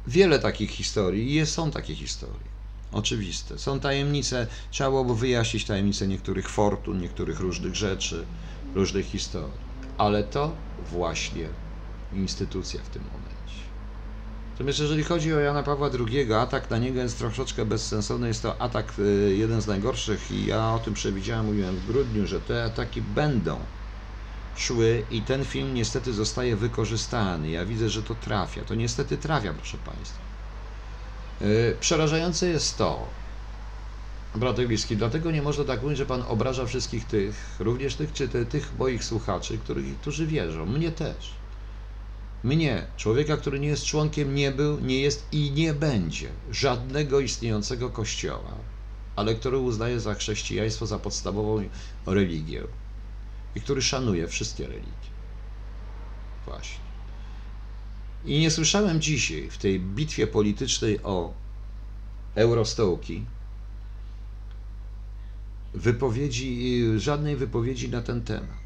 wiele 0.06 0.38
takich 0.38 0.70
historii, 0.70 1.34
jest, 1.34 1.52
są 1.52 1.70
takie 1.70 1.94
historie. 1.94 2.54
Oczywiste. 2.92 3.58
Są 3.58 3.80
tajemnice, 3.80 4.46
trzeba 4.70 4.90
byłoby 4.90 5.14
wyjaśnić 5.14 5.64
tajemnice 5.64 6.06
niektórych 6.06 6.48
fortun, 6.48 7.00
niektórych 7.00 7.40
różnych 7.40 7.74
rzeczy, 7.74 8.26
różnych 8.74 9.06
historii. 9.06 9.64
Ale 9.96 10.24
to 10.24 10.56
właśnie 10.78 11.48
instytucja 12.12 12.80
w 12.82 12.88
tym 12.88 13.02
momencie. 13.02 13.34
Natomiast 14.54 14.78
jeżeli 14.78 15.04
chodzi 15.04 15.34
o 15.34 15.38
Jana 15.40 15.62
Pawła 15.62 15.90
II, 16.08 16.32
atak 16.32 16.70
na 16.70 16.78
niego 16.78 17.00
jest 17.00 17.18
troszeczkę 17.18 17.64
bezsensowny. 17.64 18.28
Jest 18.28 18.42
to 18.42 18.60
atak 18.62 18.98
y, 18.98 19.34
jeden 19.36 19.60
z 19.62 19.66
najgorszych 19.66 20.30
i 20.30 20.46
ja 20.46 20.74
o 20.74 20.78
tym 20.78 20.94
przewidziałem, 20.94 21.46
mówiłem 21.46 21.76
w 21.76 21.86
grudniu, 21.86 22.26
że 22.26 22.40
te 22.40 22.64
ataki 22.64 23.02
będą 23.02 23.58
szły 24.56 25.06
i 25.10 25.22
ten 25.22 25.44
film 25.44 25.74
niestety 25.74 26.12
zostaje 26.12 26.56
wykorzystany. 26.56 27.50
Ja 27.50 27.64
widzę, 27.66 27.88
że 27.88 28.02
to 28.02 28.14
trafia. 28.14 28.64
To 28.64 28.74
niestety 28.74 29.16
trafia, 29.16 29.54
proszę 29.54 29.78
Państwa. 29.78 30.18
Y, 31.42 31.76
Przerażające 31.80 32.48
jest 32.48 32.78
to, 32.78 33.14
Bratek 34.34 34.66
bliski, 34.68 34.96
dlatego 34.96 35.30
nie 35.30 35.42
można 35.42 35.64
tak 35.64 35.82
mówić, 35.82 35.98
że 35.98 36.06
Pan 36.06 36.22
obraża 36.22 36.66
wszystkich 36.66 37.04
tych, 37.06 37.56
również 37.58 37.96
tych, 37.96 38.12
czy 38.12 38.28
te, 38.28 38.46
tych 38.46 38.78
moich 38.78 39.04
słuchaczy, 39.04 39.58
których, 39.58 40.00
którzy 40.00 40.26
wierzą. 40.26 40.66
Mnie 40.66 40.92
też. 40.92 41.43
Mnie, 42.44 42.86
człowieka, 42.96 43.36
który 43.36 43.60
nie 43.60 43.68
jest 43.68 43.84
członkiem, 43.84 44.34
nie 44.34 44.52
był, 44.52 44.80
nie 44.80 45.00
jest 45.00 45.28
i 45.32 45.50
nie 45.50 45.74
będzie 45.74 46.28
żadnego 46.50 47.20
istniejącego 47.20 47.90
kościoła, 47.90 48.54
ale 49.16 49.34
który 49.34 49.58
uznaje 49.58 50.00
za 50.00 50.14
chrześcijaństwo 50.14 50.86
za 50.86 50.98
podstawową 50.98 51.68
religię 52.06 52.62
i 53.54 53.60
który 53.60 53.82
szanuje 53.82 54.28
wszystkie 54.28 54.66
religie. 54.66 55.10
Właśnie. 56.46 56.84
I 58.24 58.38
nie 58.38 58.50
słyszałem 58.50 59.00
dzisiaj 59.00 59.50
w 59.50 59.58
tej 59.58 59.80
bitwie 59.80 60.26
politycznej 60.26 61.02
o 61.02 61.32
eurostołki 62.34 63.24
wypowiedzi, 65.74 66.82
żadnej 66.96 67.36
wypowiedzi 67.36 67.88
na 67.88 68.02
ten 68.02 68.22
temat. 68.22 68.63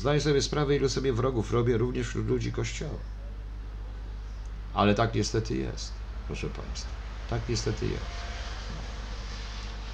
Zdaję 0.00 0.20
sobie 0.20 0.42
sprawę, 0.42 0.76
ilu 0.76 0.88
sobie 0.88 1.12
wrogów 1.12 1.52
robię 1.52 1.78
również 1.78 2.08
wśród 2.08 2.26
ludzi 2.26 2.52
Kościoła. 2.52 2.98
Ale 4.74 4.94
tak 4.94 5.14
niestety 5.14 5.56
jest, 5.56 5.92
proszę 6.26 6.46
Państwa. 6.48 6.90
Tak 7.30 7.40
niestety 7.48 7.86
jest. 7.86 8.04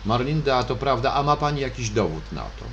Marlinda, 0.05 0.65
to 0.65 0.77
prawda, 0.77 1.15
a 1.15 1.23
ma 1.23 1.37
Pani 1.37 1.61
jakiś 1.61 1.91
dowód 1.91 2.33
na 2.33 2.43
to? 2.43 2.65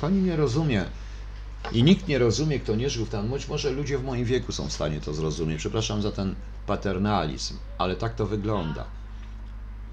Pani 0.00 0.22
nie 0.22 0.36
rozumie 0.36 0.84
i 1.72 1.82
nikt 1.82 2.08
nie 2.08 2.18
rozumie, 2.18 2.60
kto 2.60 2.74
nie 2.74 2.90
żył 2.90 3.04
w 3.04 3.10
tam. 3.10 3.28
Być 3.28 3.48
może 3.48 3.70
ludzie 3.70 3.98
w 3.98 4.04
moim 4.04 4.24
wieku 4.24 4.52
są 4.52 4.68
w 4.68 4.72
stanie 4.72 5.00
to 5.00 5.14
zrozumieć. 5.14 5.58
Przepraszam 5.58 6.02
za 6.02 6.12
ten 6.12 6.34
paternalizm, 6.66 7.56
ale 7.78 7.96
tak 7.96 8.14
to 8.14 8.26
wygląda 8.26 8.84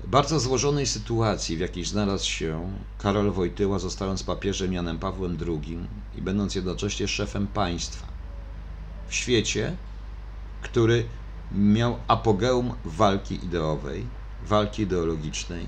bardzo 0.07 0.39
złożonej 0.39 0.87
sytuacji, 0.87 1.57
w 1.57 1.59
jakiej 1.59 1.85
znalazł 1.85 2.25
się 2.25 2.73
Karol 2.97 3.31
Wojtyła, 3.31 3.79
zostając 3.79 4.23
papieżem 4.23 4.73
Janem 4.73 4.99
Pawłem 4.99 5.37
II 5.47 5.79
i 6.15 6.21
będąc 6.21 6.55
jednocześnie 6.55 7.07
szefem 7.07 7.47
państwa 7.47 8.07
w 9.07 9.13
świecie, 9.13 9.75
który 10.61 11.05
miał 11.51 11.97
apogeum 12.07 12.73
walki 12.85 13.45
ideowej, 13.45 14.05
walki 14.45 14.81
ideologicznej, 14.81 15.65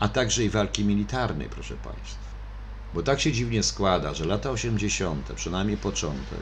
a 0.00 0.08
także 0.08 0.44
i 0.44 0.50
walki 0.50 0.84
militarnej, 0.84 1.48
proszę 1.48 1.74
Państwa. 1.74 2.24
Bo 2.94 3.02
tak 3.02 3.20
się 3.20 3.32
dziwnie 3.32 3.62
składa, 3.62 4.14
że 4.14 4.24
lata 4.24 4.50
80., 4.50 5.32
przynajmniej 5.32 5.76
początek, 5.76 6.40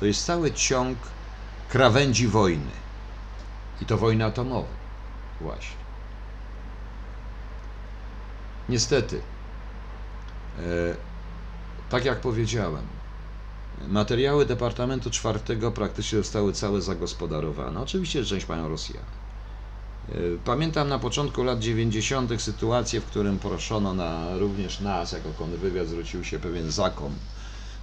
to 0.00 0.06
jest 0.06 0.24
cały 0.24 0.52
ciąg 0.52 0.98
krawędzi 1.68 2.28
wojny. 2.28 2.70
I 3.80 3.86
to 3.86 3.98
wojny 3.98 4.24
atomowej. 4.24 4.82
Właśnie. 5.40 5.81
Niestety, 8.68 9.20
e, 10.58 10.96
tak 11.90 12.04
jak 12.04 12.20
powiedziałem, 12.20 12.86
materiały 13.88 14.46
Departamentu 14.46 15.10
Czwartego 15.10 15.72
praktycznie 15.72 16.18
zostały 16.18 16.52
całe 16.52 16.82
zagospodarowane. 16.82 17.80
Oczywiście 17.80 18.24
część 18.24 18.48
mają 18.48 18.68
Rosjanie. 18.68 19.06
E, 20.08 20.12
Pamiętam 20.44 20.88
na 20.88 20.98
początku 20.98 21.42
lat 21.44 21.60
90. 21.60 22.42
sytuację, 22.42 23.00
w 23.00 23.04
którym 23.06 23.38
proszono 23.38 23.94
na, 23.94 24.38
również 24.38 24.80
nas, 24.80 25.12
jako 25.12 25.32
kontrwywiad, 25.32 25.86
zwrócił 25.88 26.24
się 26.24 26.38
pewien 26.38 26.70
zakon 26.70 27.12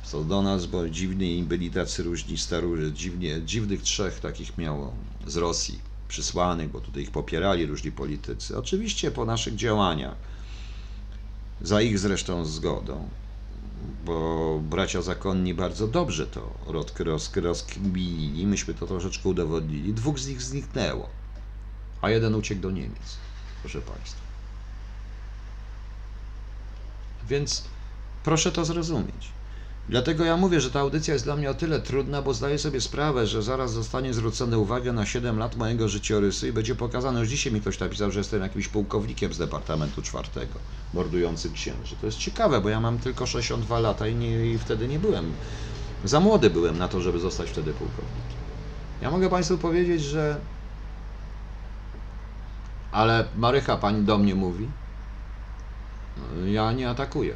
co 0.04 0.24
do 0.24 0.42
nas, 0.42 0.66
bo 0.66 0.90
dziwni 0.90 1.44
byli 1.44 1.72
tacy 1.72 2.04
różni 2.04 2.38
starurzy, 2.38 2.94
dziwnie, 2.94 3.42
dziwnych 3.42 3.82
trzech 3.82 4.20
takich 4.20 4.58
miało 4.58 4.94
z 5.28 5.38
Rosji 5.38 5.82
przysłanych, 6.08 6.72
bo 6.72 6.82
tutaj 6.82 7.04
ich 7.04 7.12
popierali 7.12 7.66
różni 7.66 7.92
politycy. 7.92 8.58
Oczywiście 8.58 9.12
po 9.12 9.26
naszych 9.26 9.56
działaniach 9.56 10.16
za 11.62 11.82
ich 11.82 12.00
zresztą 12.00 12.46
zgodą, 12.46 13.10
bo 14.06 14.60
bracia 14.64 15.02
zakonni 15.02 15.54
bardzo 15.54 15.88
dobrze 15.88 16.28
to 16.28 16.54
rozkminili, 17.36 18.48
myśmy 18.48 18.74
to 18.74 18.88
troszeczkę 18.88 19.30
udowodnili. 19.30 19.94
Dwóch 19.94 20.20
z 20.20 20.28
nich 20.28 20.42
zniknęło, 20.42 21.10
a 22.02 22.10
jeden 22.10 22.36
uciekł 22.36 22.62
do 22.62 22.72
Niemiec, 22.72 23.18
proszę 23.62 23.82
Państwa. 23.82 24.22
Więc 27.28 27.64
proszę 28.24 28.52
to 28.52 28.66
zrozumieć. 28.66 29.39
Dlatego 29.90 30.26
ja 30.26 30.38
mówię, 30.38 30.62
że 30.62 30.72
ta 30.72 30.80
audycja 30.80 31.14
jest 31.14 31.26
dla 31.26 31.36
mnie 31.36 31.50
o 31.50 31.54
tyle 31.54 31.80
trudna, 31.80 32.22
bo 32.22 32.34
zdaję 32.34 32.58
sobie 32.58 32.82
sprawę, 32.82 33.28
że 33.28 33.44
zaraz 33.44 33.74
zostanie 33.74 34.14
zwrócona 34.14 34.58
uwaga 34.58 34.94
na 34.94 35.06
7 35.06 35.40
lat 35.40 35.56
mojego 35.56 35.90
życiorysu 35.90 36.48
i 36.48 36.52
będzie 36.52 36.76
pokazane, 36.76 37.20
już 37.20 37.30
dzisiaj 37.30 37.54
mi 37.54 37.62
ktoś 37.62 37.80
napisał, 37.80 38.12
że 38.12 38.20
jestem 38.20 38.42
jakimś 38.42 38.68
pułkownikiem 38.68 39.34
z 39.34 39.38
Departamentu 39.38 40.02
Czwartego, 40.02 40.60
mordującym 40.94 41.54
księży. 41.54 41.96
To 42.02 42.06
jest 42.06 42.18
ciekawe, 42.18 42.62
bo 42.62 42.70
ja 42.70 42.80
mam 42.80 43.00
tylko 43.00 43.26
62 43.26 43.80
lata 43.80 44.08
i, 44.08 44.16
nie, 44.16 44.52
i 44.52 44.58
wtedy 44.58 44.88
nie 44.88 45.00
byłem, 45.00 45.34
za 46.04 46.20
młody 46.20 46.50
byłem 46.50 46.78
na 46.78 46.88
to, 46.88 47.02
żeby 47.02 47.20
zostać 47.20 47.50
wtedy 47.50 47.74
pułkownikiem. 47.74 48.40
Ja 49.02 49.12
mogę 49.12 49.30
Państwu 49.30 49.58
powiedzieć, 49.58 50.02
że 50.02 50.36
ale 52.92 53.26
Marycha, 53.38 53.78
Pani 53.78 54.04
do 54.04 54.18
mnie 54.18 54.36
mówi, 54.36 54.68
No, 56.18 56.46
ja 56.46 56.72
nie 56.72 56.90
atakuję, 56.90 57.36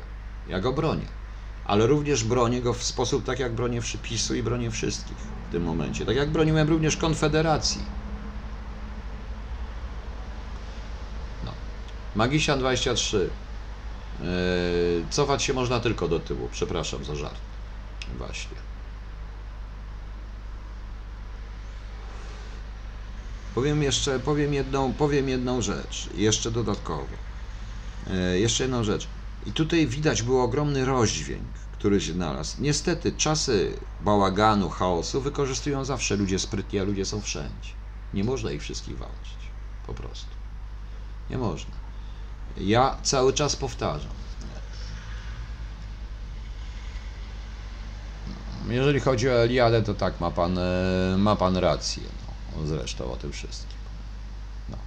ja 0.50 0.60
go 0.60 0.74
bronię 0.74 1.23
ale 1.66 1.88
również 1.88 2.24
bronię 2.24 2.62
go 2.62 2.74
w 2.74 2.84
sposób 2.84 3.26
tak, 3.26 3.40
jak 3.40 3.54
bronię 3.54 3.82
przypisu 3.82 4.36
i 4.36 4.44
bronię 4.44 4.72
wszystkich 4.72 5.18
w 5.50 5.52
tym 5.52 5.64
momencie. 5.64 6.06
Tak 6.06 6.16
jak 6.16 6.30
broniłem 6.30 6.70
również 6.70 6.98
Konfederacji. 6.98 7.82
No. 11.46 11.52
Magisian 12.16 12.60
23. 12.60 13.30
Yy, 14.22 14.28
cofać 15.10 15.44
się 15.44 15.54
można 15.54 15.80
tylko 15.80 16.08
do 16.08 16.20
tyłu. 16.20 16.50
Przepraszam 16.52 17.04
za 17.04 17.16
żart. 17.16 17.40
Właśnie. 18.18 18.58
Powiem 23.56 23.84
jeszcze, 23.84 24.20
powiem 24.20 24.54
jedną, 24.54 24.94
powiem 24.94 25.30
jedną 25.30 25.62
rzecz, 25.62 26.10
jeszcze 26.16 26.52
dodatkowo. 26.52 27.06
E, 28.10 28.40
jeszcze 28.40 28.64
jedną 28.64 28.84
rzecz. 28.84 29.08
I 29.46 29.52
tutaj 29.52 29.88
widać 29.88 30.24
był 30.24 30.42
ogromny 30.42 30.86
rozdźwięk, 30.86 31.54
który 31.72 32.02
się 32.02 32.14
znalazł. 32.14 32.56
Niestety 32.60 33.12
czasy 33.12 33.78
bałaganu, 34.02 34.70
chaosu 34.70 35.22
wykorzystują 35.22 35.86
zawsze 35.86 36.16
ludzie 36.16 36.40
sprytni, 36.40 36.80
a 36.80 36.84
ludzie 36.84 37.06
są 37.06 37.22
wszędzie. 37.22 37.70
Nie 38.14 38.24
można 38.24 38.52
ich 38.52 38.62
wszystkich 38.62 38.98
walczyć. 38.98 39.38
Po 39.88 39.94
prostu. 39.94 40.30
Nie 41.30 41.38
można. 41.38 41.76
Ja 42.58 42.98
cały 43.04 43.34
czas 43.34 43.56
powtarzam. 43.56 44.12
Jeżeli 48.70 49.00
chodzi 49.00 49.30
o 49.30 49.44
Eliadę, 49.44 49.82
to 49.82 49.94
tak, 49.94 50.20
ma 50.20 50.32
pan, 50.32 50.58
e, 50.58 51.16
ma 51.18 51.36
pan 51.36 51.58
rację. 51.58 52.04
No, 52.56 52.68
zresztą 52.68 53.12
o 53.12 53.16
tym 53.16 53.32
wszystkim. 53.32 53.78
No. 54.70 54.78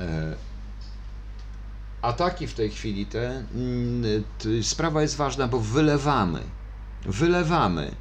E, 0.00 0.36
Ataki 2.06 2.46
w 2.46 2.54
tej 2.54 2.70
chwili 2.70 3.06
te, 3.06 3.28
mm, 3.54 4.24
sprawa 4.62 5.02
jest 5.02 5.16
ważna, 5.16 5.48
bo 5.48 5.60
wylewamy, 5.60 6.42
wylewamy 7.06 7.94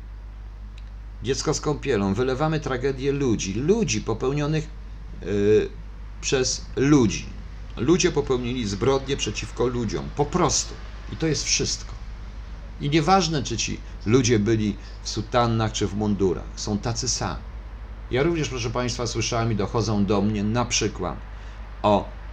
dziecko 1.24 1.53
z 1.53 1.62
kąpielą, 1.62 2.14
wylewamy 2.14 2.60
tragedię 2.60 3.12
ludzi, 3.12 3.53
ludzi 3.53 4.01
popełnionych 4.01 4.68
y, 5.24 5.70
przez 6.22 6.66
ludzi. 6.76 7.34
Ludzie 7.78 8.12
popełnili 8.12 8.68
zbrodnie 8.68 9.18
przeciwko 9.18 9.68
ludziom, 9.68 10.10
po 10.16 10.26
prostu. 10.26 10.74
I 11.10 11.18
to 11.18 11.28
jest 11.28 11.43
wszystko. 11.43 11.93
I 12.82 12.89
nieważne, 12.89 13.43
czy 13.43 13.58
ci 13.58 13.82
ludzie 14.06 14.39
byli 14.39 14.78
w 15.01 15.10
sutannach 15.10 15.72
czy 15.72 15.88
w 15.88 15.95
mundurach, 15.95 16.47
są 16.56 16.78
tacy 16.78 17.10
sami. 17.10 17.43
Ja 18.12 18.24
również, 18.24 18.49
proszę 18.49 18.70
Państwa, 18.70 19.08
słyszałem 19.08 19.51
i 19.51 19.56
dochodzą 19.56 20.06
do 20.06 20.22
mnie 20.22 20.43
na 20.43 20.66
przykład 20.66 21.20
o 21.82 22.24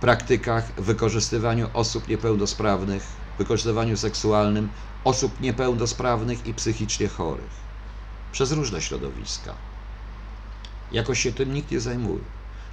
praktykach 0.00 0.72
wykorzystywaniu 0.76 1.68
osób 1.72 2.08
niepełnosprawnych, 2.08 3.16
wykorzystywaniu 3.38 3.96
seksualnym 3.96 4.68
osób 5.04 5.40
niepełnosprawnych 5.40 6.46
i 6.46 6.54
psychicznie 6.54 7.08
chorych 7.08 7.66
przez 8.32 8.52
różne 8.52 8.82
środowiska. 8.82 9.54
Jakoś 10.92 11.20
się 11.20 11.32
tym 11.32 11.54
nikt 11.54 11.70
nie 11.70 11.80
zajmuje. 11.80 12.24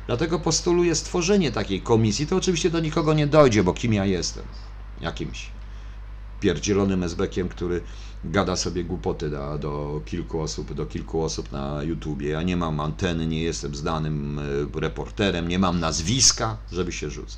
Dlatego 0.07 0.39
postuluję 0.39 0.95
stworzenie 0.95 1.51
takiej 1.51 1.81
komisji. 1.81 2.27
To 2.27 2.35
oczywiście 2.35 2.69
do 2.69 2.79
nikogo 2.79 3.13
nie 3.13 3.27
dojdzie, 3.27 3.63
bo 3.63 3.73
kim 3.73 3.93
ja 3.93 4.05
jestem? 4.05 4.45
Jakimś 5.01 5.51
pierdzielonym 6.39 7.03
esbekiem, 7.03 7.49
który 7.49 7.83
gada 8.25 8.55
sobie 8.55 8.83
głupoty 8.83 9.29
do, 9.29 9.57
do 9.57 10.01
kilku 10.05 10.41
osób, 10.41 10.73
do 10.73 10.85
kilku 10.85 11.23
osób 11.23 11.51
na 11.51 11.83
YouTubie. 11.83 12.29
Ja 12.29 12.41
nie 12.41 12.57
mam 12.57 12.79
anteny, 12.79 13.27
nie 13.27 13.43
jestem 13.43 13.75
znanym 13.75 14.39
e, 14.75 14.79
reporterem, 14.79 15.47
nie 15.47 15.59
mam 15.59 15.79
nazwiska, 15.79 16.57
żeby 16.71 16.91
się 16.91 17.09
rzucać. 17.09 17.37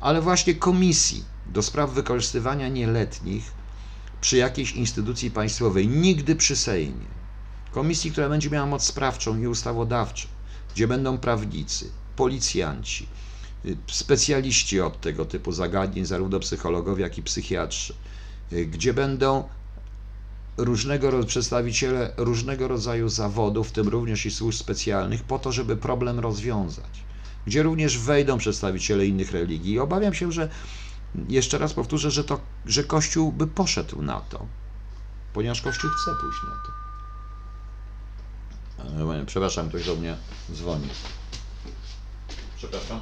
Ale 0.00 0.22
właśnie 0.22 0.54
komisji 0.54 1.24
do 1.46 1.62
spraw 1.62 1.90
wykorzystywania 1.90 2.68
nieletnich 2.68 3.52
przy 4.20 4.36
jakiejś 4.36 4.72
instytucji 4.72 5.30
państwowej, 5.30 5.88
nigdy 5.88 6.36
przy 6.36 6.56
Sejmie. 6.56 7.06
Komisji, 7.72 8.12
która 8.12 8.28
będzie 8.28 8.50
miała 8.50 8.66
moc 8.66 8.84
sprawczą 8.84 9.38
i 9.38 9.46
ustawodawczą, 9.46 10.28
gdzie 10.74 10.88
będą 10.88 11.18
prawnicy, 11.18 11.90
policjanci, 12.16 13.06
y, 13.64 13.76
specjaliści 13.86 14.80
od 14.80 15.00
tego 15.00 15.24
typu 15.24 15.52
zagadnień, 15.52 16.04
zarówno 16.04 16.40
psychologowie, 16.40 17.02
jak 17.02 17.18
i 17.18 17.22
psychiatrzy, 17.22 17.94
y, 18.52 18.66
gdzie 18.66 18.94
będą 18.94 19.48
różnego 20.56 21.24
przedstawiciele 21.24 22.12
różnego 22.16 22.68
rodzaju 22.68 23.08
zawodów, 23.08 23.68
w 23.68 23.72
tym 23.72 23.88
również 23.88 24.26
i 24.26 24.30
służb 24.30 24.58
specjalnych, 24.58 25.22
po 25.22 25.38
to, 25.38 25.52
żeby 25.52 25.76
problem 25.76 26.18
rozwiązać. 26.20 27.04
Gdzie 27.46 27.62
również 27.62 27.98
wejdą 27.98 28.38
przedstawiciele 28.38 29.06
innych 29.06 29.32
religii. 29.32 29.72
I 29.72 29.78
obawiam 29.78 30.14
się, 30.14 30.32
że 30.32 30.48
jeszcze 31.28 31.58
raz 31.58 31.72
powtórzę, 31.72 32.10
że, 32.10 32.24
to, 32.24 32.40
że 32.66 32.84
Kościół 32.84 33.32
by 33.32 33.46
poszedł 33.46 34.02
na 34.02 34.20
to, 34.20 34.46
ponieważ 35.32 35.62
Kościół 35.62 35.90
chce 35.90 36.10
pójść 36.20 36.38
na 36.48 36.54
to. 36.62 36.72
E, 39.14 39.26
Przepraszam, 39.26 39.68
ktoś 39.68 39.86
do 39.86 39.94
mnie 39.94 40.16
dzwoni. 40.52 40.88
Przepraszam. 42.56 43.00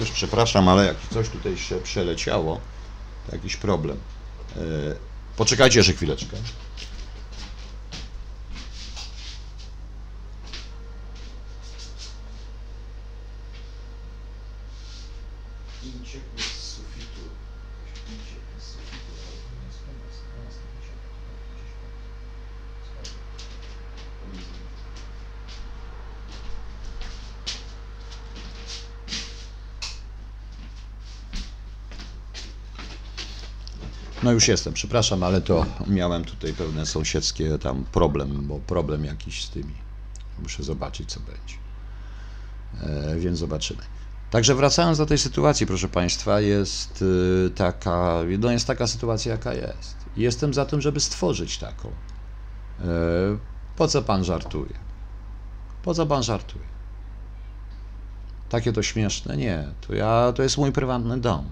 Już 0.00 0.09
przepraszam, 0.20 0.68
ale 0.68 0.86
jak 0.86 0.96
coś 1.14 1.28
tutaj 1.28 1.56
się 1.56 1.80
przeleciało, 1.80 2.60
to 3.26 3.36
jakiś 3.36 3.56
problem. 3.56 3.96
E, 4.56 4.60
Poczekajcie 5.36 5.78
jeszcze 5.78 5.92
chwileczkę. 5.92 6.36
z 16.36 16.74
sufitu. 16.74 17.24
z 18.58 18.64
sufitu, 18.64 19.12
No 34.30 34.34
już 34.34 34.48
jestem, 34.48 34.72
przepraszam, 34.72 35.22
ale 35.22 35.40
to 35.40 35.66
miałem 35.86 36.24
tutaj 36.24 36.52
pewne 36.52 36.86
sąsiedzkie 36.86 37.58
tam 37.58 37.84
problem, 37.92 38.46
bo 38.46 38.58
problem 38.58 39.04
jakiś 39.04 39.44
z 39.44 39.50
tymi. 39.50 39.74
Muszę 40.42 40.62
zobaczyć, 40.62 41.12
co 41.12 41.20
będzie. 41.20 41.54
E, 42.80 43.16
więc 43.16 43.38
zobaczymy. 43.38 43.82
Także 44.30 44.54
wracając 44.54 44.98
do 44.98 45.06
tej 45.06 45.18
sytuacji, 45.18 45.66
proszę 45.66 45.88
Państwa, 45.88 46.40
jest 46.40 47.02
y, 47.02 47.50
taka, 47.54 48.16
no 48.38 48.50
jest 48.50 48.66
taka 48.66 48.86
sytuacja, 48.86 49.32
jaka 49.32 49.54
jest. 49.54 49.96
Jestem 50.16 50.54
za 50.54 50.64
tym, 50.64 50.80
żeby 50.80 51.00
stworzyć 51.00 51.58
taką. 51.58 51.88
E, 51.88 51.92
po 53.76 53.88
co 53.88 54.02
Pan 54.02 54.24
żartuje? 54.24 54.74
Po 55.82 55.94
co 55.94 56.06
Pan 56.06 56.22
żartuje? 56.22 56.64
Takie 58.48 58.72
to 58.72 58.82
śmieszne? 58.82 59.36
Nie. 59.36 59.68
To, 59.86 59.94
ja, 59.94 60.32
to 60.36 60.42
jest 60.42 60.58
mój 60.58 60.72
prywatny 60.72 61.20
dom. 61.20 61.44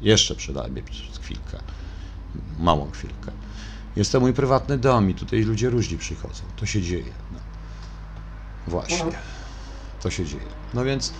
Jeszcze 0.00 0.34
przynajmniej 0.34 0.84
przez 0.84 1.18
chwilkę 1.18 1.58
małą 2.58 2.90
chwilkę. 2.90 3.32
Jest 3.96 4.12
to 4.12 4.20
mój 4.20 4.32
prywatny 4.32 4.78
dom 4.78 5.10
i 5.10 5.14
tutaj 5.14 5.42
ludzie 5.42 5.70
różni 5.70 5.98
przychodzą. 5.98 6.42
To 6.56 6.66
się 6.66 6.82
dzieje. 6.82 7.12
No. 7.32 7.38
Właśnie. 8.66 9.12
To 10.02 10.10
się 10.10 10.24
dzieje. 10.26 10.46
No 10.74 10.84
więc 10.84 11.12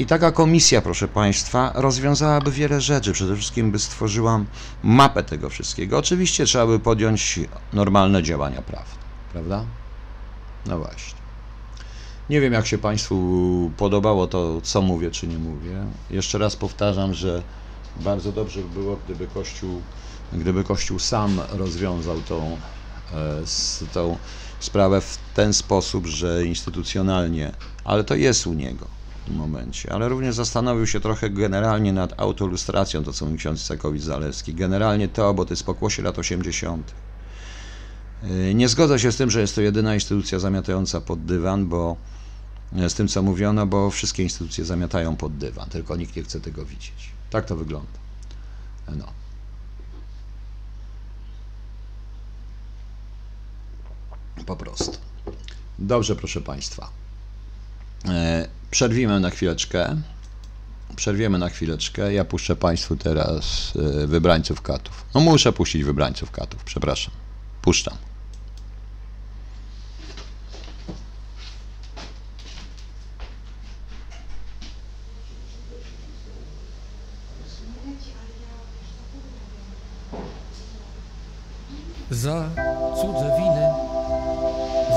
i 0.00 0.06
taka 0.06 0.32
komisja, 0.32 0.82
proszę 0.82 1.08
Państwa, 1.08 1.72
rozwiązałaby 1.74 2.50
wiele 2.50 2.80
rzeczy. 2.80 3.12
Przede 3.12 3.36
wszystkim 3.36 3.70
by 3.70 3.78
stworzyła 3.78 4.40
mapę 4.82 5.22
tego 5.22 5.50
wszystkiego. 5.50 5.98
Oczywiście 5.98 6.44
trzeba 6.44 6.66
by 6.66 6.78
podjąć 6.78 7.40
normalne 7.72 8.22
działania 8.22 8.62
prawne, 8.62 8.94
prawda? 9.32 9.64
No 10.66 10.78
właśnie. 10.78 11.20
Nie 12.30 12.40
wiem, 12.40 12.52
jak 12.52 12.66
się 12.66 12.78
Państwu 12.78 13.70
podobało 13.76 14.26
to, 14.26 14.60
co 14.60 14.82
mówię, 14.82 15.10
czy 15.10 15.26
nie 15.26 15.38
mówię. 15.38 15.84
Jeszcze 16.10 16.38
raz 16.38 16.56
powtarzam, 16.56 17.14
że 17.14 17.42
bardzo 17.96 18.32
dobrze 18.32 18.62
by 18.62 18.68
było, 18.68 18.96
gdyby 19.04 19.26
Kościół, 19.26 19.82
gdyby 20.32 20.64
Kościół 20.64 20.98
sam 20.98 21.40
rozwiązał 21.52 22.20
tą, 22.22 22.58
e, 23.12 23.42
tą 23.92 24.18
sprawę 24.60 25.00
w 25.00 25.18
ten 25.34 25.54
sposób, 25.54 26.06
że 26.06 26.44
instytucjonalnie, 26.44 27.52
ale 27.84 28.04
to 28.04 28.14
jest 28.14 28.46
u 28.46 28.52
niego 28.52 28.86
w 29.22 29.24
tym 29.26 29.34
momencie, 29.36 29.92
ale 29.92 30.08
również 30.08 30.34
zastanowił 30.34 30.86
się 30.86 31.00
trochę 31.00 31.30
generalnie 31.30 31.92
nad 31.92 32.20
autolustracją, 32.20 33.04
to 33.04 33.12
co 33.12 33.26
mówi 33.26 33.38
ksiądz 33.38 33.62
Cekowicz-Zalewski. 33.62 34.54
Generalnie 34.54 35.08
to, 35.08 35.34
bo 35.34 35.44
to 35.44 35.52
jest 35.52 35.64
pokłosie 35.64 36.02
lat 36.02 36.18
80. 36.18 36.94
E, 38.22 38.54
Nie 38.54 38.68
zgodzę 38.68 38.98
się 38.98 39.12
z 39.12 39.16
tym, 39.16 39.30
że 39.30 39.40
jest 39.40 39.54
to 39.54 39.60
jedyna 39.60 39.94
instytucja 39.94 40.38
zamiatająca 40.38 41.00
pod 41.00 41.24
dywan, 41.24 41.68
bo 41.68 41.96
e, 42.76 42.90
z 42.90 42.94
tym, 42.94 43.08
co 43.08 43.22
mówiono, 43.22 43.66
bo 43.66 43.90
wszystkie 43.90 44.22
instytucje 44.22 44.64
zamiatają 44.64 45.16
pod 45.16 45.36
dywan, 45.36 45.68
tylko 45.68 45.96
nikt 45.96 46.16
nie 46.16 46.22
chce 46.22 46.40
tego 46.40 46.64
widzieć. 46.64 47.19
Tak 47.30 47.46
to 47.46 47.56
wygląda. 47.56 47.98
No. 48.96 49.06
Po 54.46 54.56
prostu. 54.56 54.98
Dobrze, 55.78 56.16
proszę 56.16 56.40
Państwa. 56.40 56.90
E, 58.08 58.48
Przerwijmy 58.70 59.20
na 59.20 59.30
chwileczkę. 59.30 59.96
Przerwiemy 60.96 61.38
na 61.38 61.48
chwileczkę. 61.48 62.12
Ja 62.12 62.24
puszczę 62.24 62.56
Państwu 62.56 62.96
teraz 62.96 63.72
e, 64.02 64.06
wybrańców 64.06 64.62
katów. 64.62 65.04
No 65.14 65.20
muszę 65.20 65.52
puścić 65.52 65.84
wybrańców 65.84 66.30
katów, 66.30 66.64
przepraszam. 66.64 67.14
Puszczam. 67.62 68.09
Za 82.10 82.44
cudze 83.00 83.36
winy, 83.38 83.68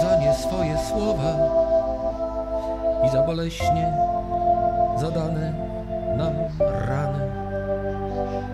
za 0.01 0.15
nie 0.15 0.33
swoje 0.33 0.77
słowa 0.77 1.33
i 3.05 3.09
za 3.09 3.23
boleśnie 3.23 3.93
zadane 4.97 5.53
nam 6.17 6.33
rany. 6.59 7.31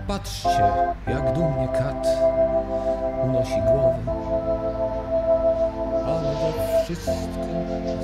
Patrzcie, 0.06 0.72
jak 1.06 1.32
dumnie 1.32 1.68
kat 1.68 2.08
unosi 3.24 3.62
głowę. 3.62 3.98
Ale 6.06 6.32
za 6.32 6.82
wszystko, 6.84 7.12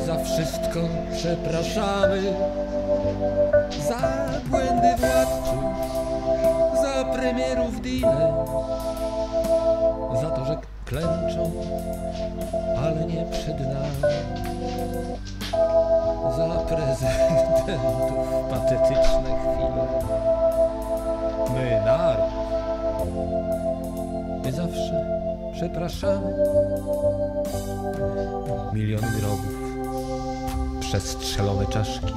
za 0.07 0.24
wszystko 0.24 0.80
przepraszamy. 1.12 2.22
Za 3.88 3.98
błędy 4.44 4.94
władców, 4.96 5.64
premierów 7.05 7.80
deale 7.80 8.32
za 10.20 10.30
to, 10.30 10.44
że 10.44 10.57
klęczą, 10.84 11.53
ale 12.78 13.07
nie 13.07 13.26
przed 13.30 13.61
nami. 13.61 14.16
Za 16.36 16.47
prezydentów 16.61 18.12
patetyczne 18.51 19.38
chwile. 19.40 19.86
My 21.55 21.82
naród. 21.84 22.30
My 24.44 24.53
zawsze 24.53 25.07
przepraszamy. 25.53 26.34
Milion 28.72 29.01
grobów, 29.01 29.47
przestrzelone 30.80 31.66
czaszki, 31.66 32.14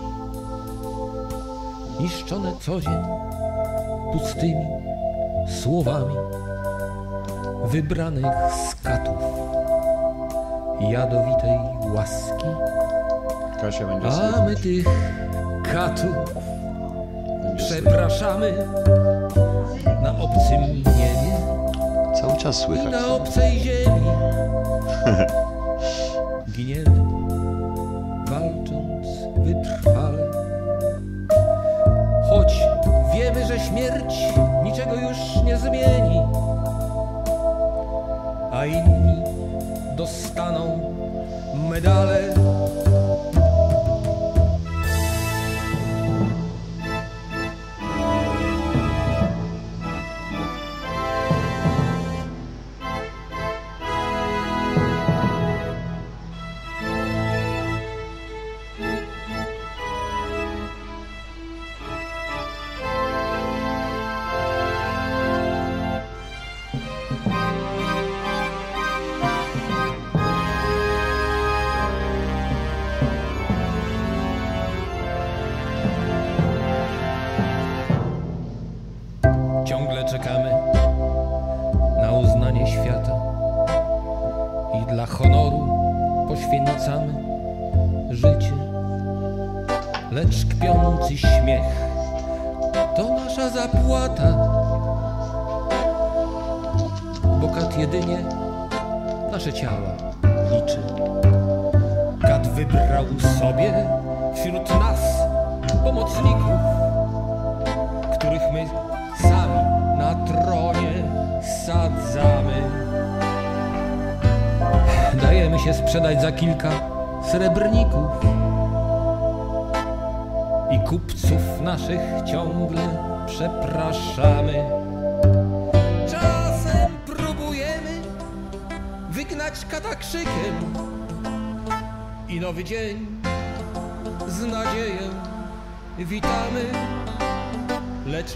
niszczone 2.00 2.54
co 2.62 2.82
dzień 2.82 3.29
pustymi 4.14 4.68
słowami 5.47 6.16
wybranych 7.66 8.26
z 8.70 8.76
katów 8.76 9.18
jadowitej 10.80 11.60
łaski, 11.95 12.45
a 14.36 14.41
my 14.45 14.55
tych 14.55 14.86
katów 15.74 16.34
przepraszamy 17.57 18.53
na 20.03 20.12
obcym 20.20 20.62
niebie 20.76 21.39
Cały 22.22 22.38
czas 22.38 22.60
i 22.62 22.64
słychać. 22.64 22.91
na 22.91 23.16
obcej 23.16 23.60
ziemi. 23.60 24.01
Giniemy, 26.55 26.89
a 38.52 38.66
inni 38.66 39.24
dostaną 39.96 40.80
medale. 41.70 42.34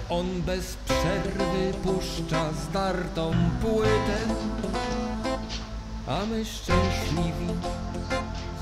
On 0.10 0.41
bez 0.41 0.76
przerwy 0.76 1.74
puszcza 1.84 2.51
zdartą 2.54 3.32
płytę, 3.62 4.18
a 6.08 6.26
my 6.26 6.45
szczęśliwi 6.45 7.54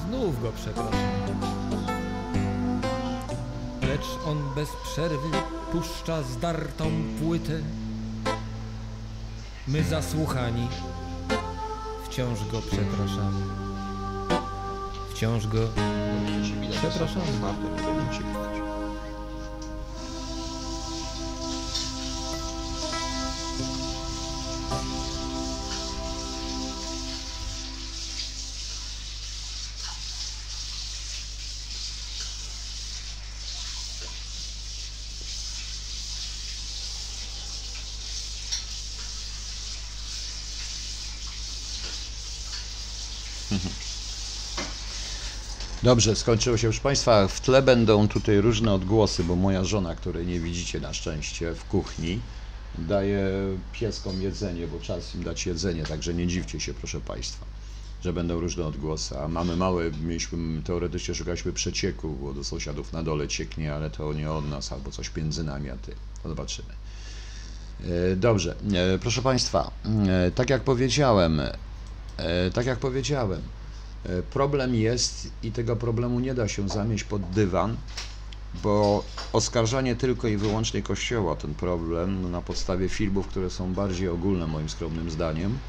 znów 0.08 0.42
go 0.42 0.52
przepraszamy. 0.52 0.98
Lecz 3.82 4.28
on 4.28 4.38
bez 4.56 4.70
przerwy 4.84 5.38
puszcza 5.72 6.24
zdartą 6.24 6.92
płytę, 7.20 7.60
my 9.68 9.84
zasłuchani 9.84 10.68
wciąż 12.06 12.40
go 12.52 12.62
przepraszamy. 12.62 13.42
Wciąż 15.14 15.48
go 15.48 15.68
Przepraszam. 16.82 17.22
Dobrze, 45.84 46.16
skończyło 46.16 46.58
się. 46.58 46.68
Proszę 46.68 46.82
Państwa, 46.82 47.28
w 47.28 47.42
tle 47.42 47.62
będą 47.62 48.08
tutaj 48.08 48.42
różne 48.42 48.74
odgłosy, 48.74 49.24
bo 49.24 49.36
moja 49.36 49.64
żona, 49.64 49.96
której 49.96 50.28
nie 50.28 50.40
widzicie 50.40 50.80
na 50.80 50.94
szczęście 50.94 51.56
w 51.56 51.66
kuchni, 51.66 52.20
daje 52.78 53.30
pieskom 53.72 54.22
jedzenie, 54.22 54.68
bo 54.68 54.80
czas 54.80 55.16
im 55.16 55.24
dać 55.24 55.46
jedzenie, 55.46 55.84
także 55.84 56.14
nie 56.14 56.28
dziwcie 56.28 56.60
się, 56.60 56.74
proszę 56.74 57.02
Państwa, 57.02 57.46
że 58.04 58.14
będą 58.14 58.40
różne 58.40 58.66
odgłosy. 58.66 59.20
A 59.20 59.28
mamy 59.28 59.56
małe, 59.56 59.92
mieliśmy, 59.92 60.62
teoretycznie 60.62 61.16
szukaliśmy 61.16 61.54
przecieku, 61.54 62.10
bo 62.10 62.34
do 62.34 62.44
sąsiadów 62.44 62.94
na 62.94 63.04
dole 63.04 63.28
cieknie, 63.28 63.74
ale 63.74 63.90
to 63.90 64.14
nie 64.14 64.32
od 64.32 64.50
nas, 64.50 64.72
albo 64.72 64.92
coś 64.92 65.16
między 65.16 65.44
nami, 65.44 65.70
a 65.70 65.78
ty. 65.78 65.96
To 66.24 66.30
zobaczymy. 66.30 66.74
E, 68.12 68.16
Dobrze, 68.16 68.56
e, 68.74 69.00
proszę 69.00 69.22
Państwa, 69.22 69.72
e, 70.08 70.32
tak 70.32 70.50
jak 70.50 70.64
powiedziałem, 70.64 71.42
tak 72.54 72.66
jak 72.66 72.80
powiedziałem, 72.80 73.42
Problem 74.34 74.76
jest 74.76 75.28
i 75.44 75.52
tego 75.52 75.76
problemu 75.76 76.20
nie 76.20 76.34
da 76.34 76.48
się 76.48 76.70
zamieść 76.70 77.04
pod 77.04 77.22
dywan, 77.30 77.78
bo 78.64 79.04
oskarżanie 79.34 79.96
tylko 79.96 80.28
i 80.28 80.38
wyłącznie 80.38 80.82
Kościoła 80.82 81.36
ten 81.36 81.56
problem 81.56 82.32
na 82.32 82.42
podstawie 82.42 82.90
filmów, 82.90 83.28
które 83.28 83.50
są 83.50 83.74
bardziej 83.74 84.08
ogólne 84.08 84.48
moim 84.48 84.70
skromnym 84.70 85.12
zdaniem, 85.12 85.60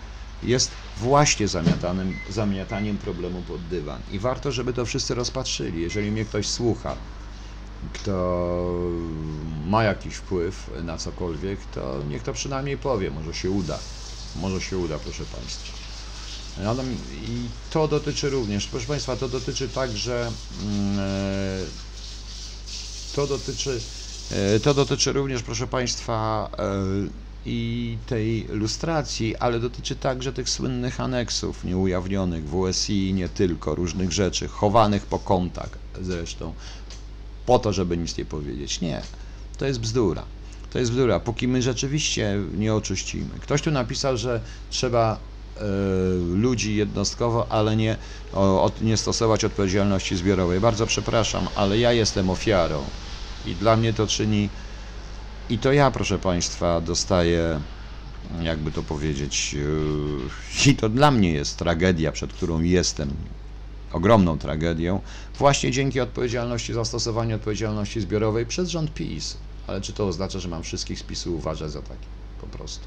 jest 0.43 0.71
właśnie 0.97 1.49
zamiatanym, 1.49 2.15
zamiataniem 2.31 2.99
problemu 2.99 3.43
pod 3.43 3.67
dywan. 3.67 4.01
I 4.13 4.19
warto, 4.19 4.53
żeby 4.53 4.73
to 4.73 4.85
wszyscy 4.85 5.15
rozpatrzyli. 5.15 5.83
Jeżeli 5.83 6.11
mnie 6.11 6.25
ktoś 6.25 6.49
słucha, 6.49 6.97
kto 7.93 8.13
ma 9.67 9.85
jakiś 9.85 10.15
wpływ 10.15 10.71
na 10.85 10.99
cokolwiek, 10.99 11.59
to 11.75 12.03
niech 12.09 12.23
to 12.23 12.33
przynajmniej 12.33 12.79
powie, 12.79 13.11
może 13.11 13.35
się 13.35 13.51
uda. 13.51 13.79
Może 14.37 14.61
się 14.61 14.79
uda, 14.79 14.99
proszę 14.99 15.25
Państwa. 15.25 15.82
I 17.11 17.49
to 17.71 17.89
dotyczy 17.89 18.31
również, 18.31 18.67
proszę 18.67 18.87
Państwa, 18.87 19.17
to 19.17 19.29
dotyczy 19.29 19.69
także, 19.69 20.33
mm, 20.63 20.99
e, 20.99 21.59
to 23.15 23.27
dotyczy, 23.27 23.81
e, 24.31 24.61
to 24.61 24.75
dotyczy 24.75 25.13
również, 25.13 25.43
proszę 25.43 25.67
Państwa, 25.67 26.51
e, 26.59 27.23
i 27.47 27.99
tej 28.07 28.47
lustracji, 28.49 29.37
ale 29.37 29.61
dotyczy 29.61 29.97
także 29.97 30.33
tych 30.33 30.51
słynnych 30.51 31.01
aneksów 31.01 31.65
nieujawnionych 31.65 32.49
w 32.49 32.55
USI 32.55 33.15
nie 33.15 33.29
tylko, 33.29 33.75
różnych 33.75 34.13
rzeczy, 34.13 34.49
chowanych 34.49 35.07
po 35.07 35.19
kątach 35.19 35.79
zresztą, 36.01 36.55
po 37.47 37.59
to, 37.59 37.73
żeby 37.73 37.97
nic 37.97 38.19
nie 38.19 38.25
powiedzieć. 38.25 38.81
Nie, 38.81 39.03
to 39.59 39.67
jest 39.67 39.81
bzdura. 39.81 40.25
To 40.71 40.79
jest 40.79 40.91
bzdura, 40.91 41.21
póki 41.21 41.49
my 41.49 41.63
rzeczywiście 41.63 42.39
nie 42.55 42.75
oczyścimy. 42.75 43.39
Ktoś 43.41 43.63
tu 43.63 43.71
napisał, 43.71 44.17
że 44.17 44.41
trzeba 44.71 45.32
ludzi 46.35 46.77
jednostkowo, 46.77 47.53
ale 47.53 47.77
nie, 47.77 47.97
nie 48.81 48.97
stosować 48.97 49.45
odpowiedzialności 49.45 50.17
zbiorowej. 50.17 50.61
Bardzo 50.61 50.87
przepraszam, 50.87 51.49
ale 51.55 51.79
ja 51.79 51.93
jestem 51.93 52.31
ofiarą 52.31 52.85
i 53.47 53.55
dla 53.55 53.77
mnie 53.77 53.93
to 53.93 54.07
czyni 54.07 54.49
i 55.51 55.59
to 55.59 55.73
ja, 55.73 55.91
proszę 55.91 56.19
Państwa, 56.19 56.81
dostaję, 56.81 57.61
jakby 58.43 58.73
to 58.73 58.83
powiedzieć, 58.83 59.55
yy, 59.55 60.71
i 60.71 60.77
to 60.77 60.89
dla 60.89 61.11
mnie 61.11 61.33
jest 61.33 61.57
tragedia, 61.59 62.13
przed 62.13 62.33
którą 62.33 62.61
jestem, 62.61 63.11
ogromną 63.93 64.39
tragedią, 64.39 65.01
właśnie 65.39 65.71
dzięki 65.71 66.01
odpowiedzialności, 66.01 66.73
zastosowaniu 66.73 67.37
odpowiedzialności 67.37 68.01
zbiorowej 68.01 68.47
przez 68.47 68.69
rząd 68.69 68.95
PiS. 68.95 69.37
Ale 69.67 69.81
czy 69.81 69.93
to 69.93 70.07
oznacza, 70.07 70.39
że 70.39 70.49
mam 70.49 70.63
wszystkich 70.63 70.99
z 70.99 71.03
PiSu 71.03 71.35
uważać 71.35 71.71
za 71.71 71.83
takie? 71.83 72.07
Po 72.41 72.47
prostu. 72.47 72.87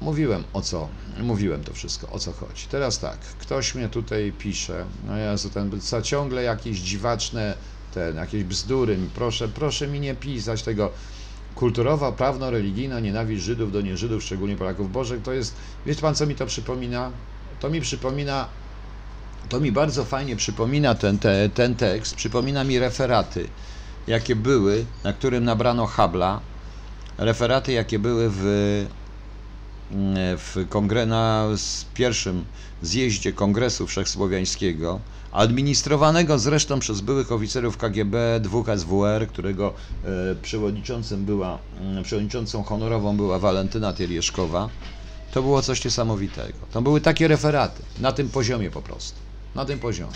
Mówiłem 0.00 0.44
o 0.52 0.62
co, 0.62 0.88
mówiłem 1.22 1.64
to 1.64 1.72
wszystko, 1.74 2.10
o 2.10 2.18
co 2.18 2.32
chodzi. 2.32 2.66
Teraz 2.70 2.98
tak, 2.98 3.18
ktoś 3.18 3.74
mnie 3.74 3.88
tutaj 3.88 4.32
pisze, 4.38 4.84
no 5.06 5.16
Jezu, 5.16 5.50
ten 5.50 5.80
co 5.80 6.02
ciągle 6.02 6.42
jakieś 6.42 6.78
dziwaczne, 6.78 7.54
ten, 7.94 8.16
jakieś 8.16 8.44
bzdury, 8.44 8.98
proszę, 9.14 9.48
proszę 9.48 9.86
mi 9.86 10.00
nie 10.00 10.14
pisać 10.14 10.62
tego 10.62 10.90
kulturowa, 11.54 12.12
prawno-religijna 12.12 13.00
nienawiść 13.00 13.42
Żydów 13.42 13.72
do 13.72 13.80
nieżydów, 13.80 14.24
szczególnie 14.24 14.56
Polaków. 14.56 14.92
Boże, 14.92 15.18
to 15.20 15.32
jest, 15.32 15.54
wiecie 15.86 16.00
pan 16.00 16.14
co 16.14 16.26
mi 16.26 16.34
to 16.34 16.46
przypomina? 16.46 17.10
To 17.60 17.70
mi 17.70 17.80
przypomina, 17.80 18.48
to 19.48 19.60
mi 19.60 19.72
bardzo 19.72 20.04
fajnie 20.04 20.36
przypomina 20.36 20.94
ten, 20.94 21.18
te, 21.18 21.48
ten 21.48 21.74
tekst, 21.74 22.14
przypomina 22.14 22.64
mi 22.64 22.78
referaty, 22.78 23.48
jakie 24.06 24.36
były, 24.36 24.84
na 25.04 25.12
którym 25.12 25.44
nabrano 25.44 25.86
Habla, 25.86 26.40
referaty, 27.18 27.72
jakie 27.72 27.98
były 27.98 28.30
w 28.32 28.86
w 30.36 30.66
kongre, 30.68 31.06
na 31.06 31.46
pierwszym 31.94 32.44
zjeździe 32.82 33.32
Kongresu 33.32 33.86
Wszechsłowiańskiego, 33.86 35.00
administrowanego 35.32 36.38
zresztą 36.38 36.78
przez 36.78 37.00
byłych 37.00 37.32
oficerów 37.32 37.76
KGB, 37.76 38.40
dwóch 38.40 38.66
SWR, 38.76 39.28
którego 39.28 39.74
e, 40.04 40.34
przewodniczącym 40.34 41.24
była, 41.24 41.58
mm, 41.80 42.04
przewodniczącą 42.04 42.62
honorową 42.62 43.16
była 43.16 43.38
Walentyna 43.38 43.92
Tielieszkowa, 43.92 44.68
to 45.32 45.42
było 45.42 45.62
coś 45.62 45.84
niesamowitego. 45.84 46.58
To 46.72 46.82
były 46.82 47.00
takie 47.00 47.28
referaty, 47.28 47.82
na 47.98 48.12
tym 48.12 48.28
poziomie 48.28 48.70
po 48.70 48.82
prostu, 48.82 49.18
na 49.54 49.64
tym 49.64 49.78
poziomie. 49.78 50.12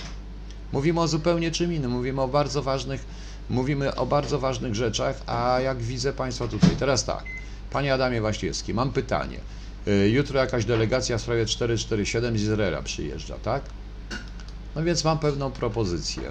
Mówimy 0.73 1.01
o 1.01 1.09
zupełnie 1.09 1.51
czym 1.51 1.73
innym, 1.73 1.91
mówimy 1.91 2.23
o 2.23 2.29
bardzo 2.29 2.63
ważnych, 2.63 3.05
mówimy 3.51 3.95
o 3.95 4.07
bardzo 4.07 4.39
ważnych 4.39 4.75
rzeczach, 4.75 5.23
a 5.27 5.61
jak 5.61 5.83
widzę 5.83 6.13
Państwa 6.13 6.49
tutaj, 6.49 6.71
teraz 6.79 7.05
tak, 7.05 7.25
Panie 7.71 7.95
Adamie 7.95 8.21
Waśniewski, 8.21 8.75
mam 8.75 8.93
pytanie. 8.93 9.39
Y, 9.89 10.11
Jutro 10.11 10.41
jakaś 10.41 10.65
delegacja 10.65 11.19
w 11.19 11.21
sprawie 11.23 11.47
447 11.47 12.39
z 12.39 12.43
Izraela 12.43 12.83
przyjeżdża, 12.83 13.39
tak? 13.39 13.63
No 14.77 14.83
więc 14.85 15.05
mam 15.05 15.19
pewną 15.19 15.51
propozycję, 15.51 16.23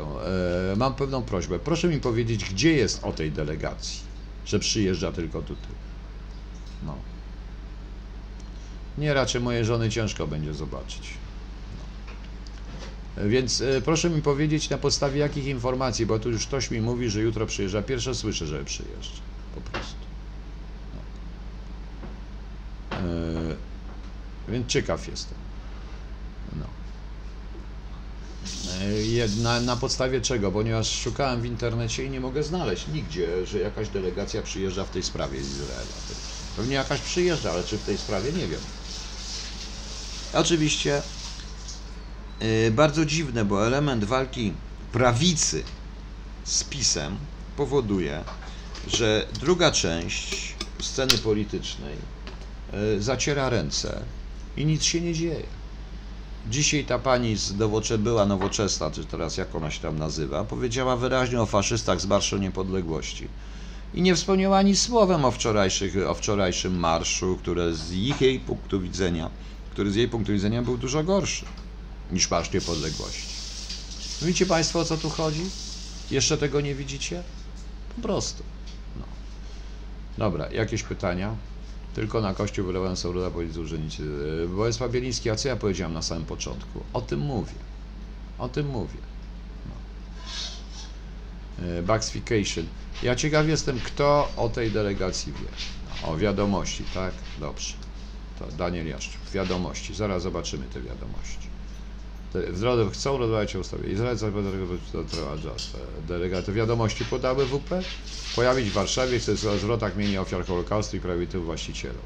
e, 0.72 0.76
mam 0.76 0.96
pewną 0.96 1.24
prośbę. 1.24 1.60
Proszę 1.60 1.88
mi 1.88 2.00
powiedzieć, 2.00 2.46
gdzie 2.46 2.74
jest 2.74 3.04
o 3.04 3.12
tej 3.12 3.32
delegacji, 3.32 4.00
że 4.46 4.60
przyjeżdża 4.60 5.12
tylko 5.12 5.42
tutaj. 5.42 5.72
No. 6.86 6.96
Nie, 8.98 9.14
raczej 9.14 9.42
mojej 9.42 9.66
żony 9.66 9.90
ciężko 9.90 10.28
będzie 10.28 10.54
zobaczyć. 10.54 11.14
No. 13.18 13.30
Więc 13.30 13.62
e, 13.62 13.82
proszę 13.82 14.10
mi 14.10 14.22
powiedzieć 14.22 14.70
na 14.70 14.78
podstawie 14.78 15.20
jakich 15.20 15.46
informacji, 15.46 16.06
bo 16.06 16.20
tu 16.20 16.30
już 16.30 16.48
ktoś 16.48 16.72
mi 16.72 16.82
mówi, 16.82 17.10
że 17.10 17.22
jutro 17.22 17.46
przyjeżdża. 17.46 17.82
Pierwsze 17.82 18.16
słyszę, 18.16 18.48
że 18.48 18.66
przyjeżdża. 18.66 19.22
Po 19.56 19.62
prostu. 19.62 19.96
No. 20.96 21.02
E, 22.91 22.91
więc 24.50 24.68
ciekaw 24.68 25.08
jestem. 25.08 25.38
No. 26.56 26.66
E, 28.82 29.42
Na, 29.44 29.60
na 29.60 29.76
podstawie 29.76 30.22
czego? 30.22 30.52
Ponieważ 30.52 31.00
szukałem 31.02 31.42
w 31.42 31.46
internecie 31.46 32.06
i 32.06 32.10
nie 32.10 32.20
mogę 32.20 32.44
znaleźć 32.44 32.88
nigdzie, 32.88 33.46
że 33.46 33.60
jakaś 33.60 33.90
delegacja 33.90 34.42
przyjeżdża 34.42 34.86
w 34.86 34.90
tej 34.90 35.04
sprawie 35.04 35.44
z 35.44 35.50
Izraela. 35.50 35.86
Pewnie 36.58 36.76
jakaś 36.76 37.02
przyjeżdża, 37.02 37.52
ale 37.52 37.64
czy 37.64 37.78
w 37.78 37.84
tej 37.84 37.98
sprawie 37.98 38.32
nie 38.32 38.48
wiem. 38.48 38.60
Oczywiście 40.34 41.02
e, 42.40 42.72
bardzo 42.72 43.06
dziwne, 43.06 43.46
bo 43.46 43.68
element 43.68 44.04
walki 44.04 44.54
prawicy 44.92 45.64
z 46.44 46.64
PiSem 46.64 47.18
powoduje, 47.58 48.24
że 48.88 49.28
druga 49.40 49.72
część 49.72 50.56
sceny 50.82 51.18
politycznej 51.18 51.94
e, 51.94 52.21
zaciera 53.00 53.50
ręce 53.50 54.02
i 54.58 54.66
nic 54.66 54.84
się 54.84 55.02
nie 55.02 55.14
dzieje. 55.14 55.44
Dzisiaj 56.50 56.86
ta 56.86 57.00
pani 57.00 57.38
z 57.38 57.56
nowocze, 57.56 57.98
była 57.98 58.26
nowoczesna, 58.26 58.92
czy 58.92 59.06
teraz 59.06 59.38
jak 59.38 59.56
ona 59.56 59.72
się 59.72 59.82
tam 59.82 60.00
nazywa, 60.00 60.44
powiedziała 60.44 60.96
wyraźnie 60.98 61.42
o 61.42 61.46
faszystach 61.46 62.02
z 62.02 62.06
Marszu 62.06 62.38
Niepodległości. 62.38 63.28
I 63.94 64.02
nie 64.02 64.16
wspomniała 64.16 64.58
ani 64.58 64.76
słowem 64.76 65.26
o, 65.26 65.32
wczorajszych, 65.32 65.94
o 66.08 66.14
wczorajszym 66.14 66.80
marszu, 66.80 67.38
który 67.42 67.76
z 67.76 67.92
ich 67.92 68.22
jej 68.22 68.40
punktu 68.40 68.80
widzenia, 68.80 69.30
który 69.72 69.92
z 69.92 69.96
jej 69.96 70.08
punktu 70.10 70.32
widzenia 70.32 70.62
był 70.62 70.78
dużo 70.78 71.04
gorszy 71.04 71.46
niż 72.12 72.30
Marsz 72.30 72.54
Niepodległości. 72.54 73.26
Widzicie 74.22 74.46
Państwo 74.46 74.80
o 74.80 74.86
co 74.86 74.98
tu 74.98 75.10
chodzi? 75.10 75.44
Jeszcze 76.12 76.38
tego 76.38 76.62
nie 76.62 76.76
widzicie? 76.76 77.24
Po 77.96 78.02
prostu. 78.02 78.44
No. 79.00 79.06
Dobra, 80.18 80.52
jakieś 80.52 80.84
pytania? 80.84 81.36
Tylko 81.96 82.22
na 82.22 82.34
kościół 82.34 82.66
wylewałem 82.66 82.96
Sauruda 82.96 83.32
policji 83.32 83.62
urzędnicy. 83.62 84.04
Yy, 84.04 84.48
Bolesław 84.48 84.92
Bieliński, 84.92 85.30
a 85.30 85.36
co 85.36 85.48
ja 85.48 85.56
powiedziałem 85.56 85.94
na 85.94 86.02
samym 86.02 86.26
początku? 86.26 86.84
O 86.94 87.02
tym 87.02 87.20
mówię. 87.20 87.54
O 88.38 88.50
tym 88.50 88.68
mówię. 88.68 89.00
No. 91.60 91.66
Yy, 91.66 91.84
Buxification. 91.84 92.66
Ja 93.04 93.16
ciekaw 93.16 93.48
jestem, 93.48 93.80
kto 93.80 94.32
o 94.38 94.50
tej 94.50 94.72
delegacji 94.72 95.34
wie. 95.34 96.08
O 96.08 96.18
wiadomości, 96.18 96.84
tak? 96.94 97.14
Dobrze. 97.40 97.74
To 98.40 98.48
Daniel 98.48 98.88
Jaszczuk. 98.88 99.22
Wiadomości. 99.34 99.96
Zaraz 99.96 100.24
zobaczymy 100.24 100.66
te 100.66 100.82
wiadomości. 100.82 101.51
Drodze 102.34 102.92
chcą 102.92 103.18
rozmawiać 103.18 103.56
o 103.56 103.60
ustawie. 103.60 103.90
Izrael 103.90 104.18
delegaty 106.08 106.54
wiadomości 106.54 107.06
podały 107.06 107.46
WP. 107.46 107.82
Pojawić 108.36 108.70
w 108.70 108.74
Warszawie 108.74 109.20
chce 109.20 109.36
zwrotach 109.36 109.96
mienia 109.98 110.22
ofiar 110.22 110.46
Holokaustu 110.46 110.98
i 110.98 111.00
prawie 111.00 111.28
tylu 111.28 111.44
właścicielom. 111.44 112.02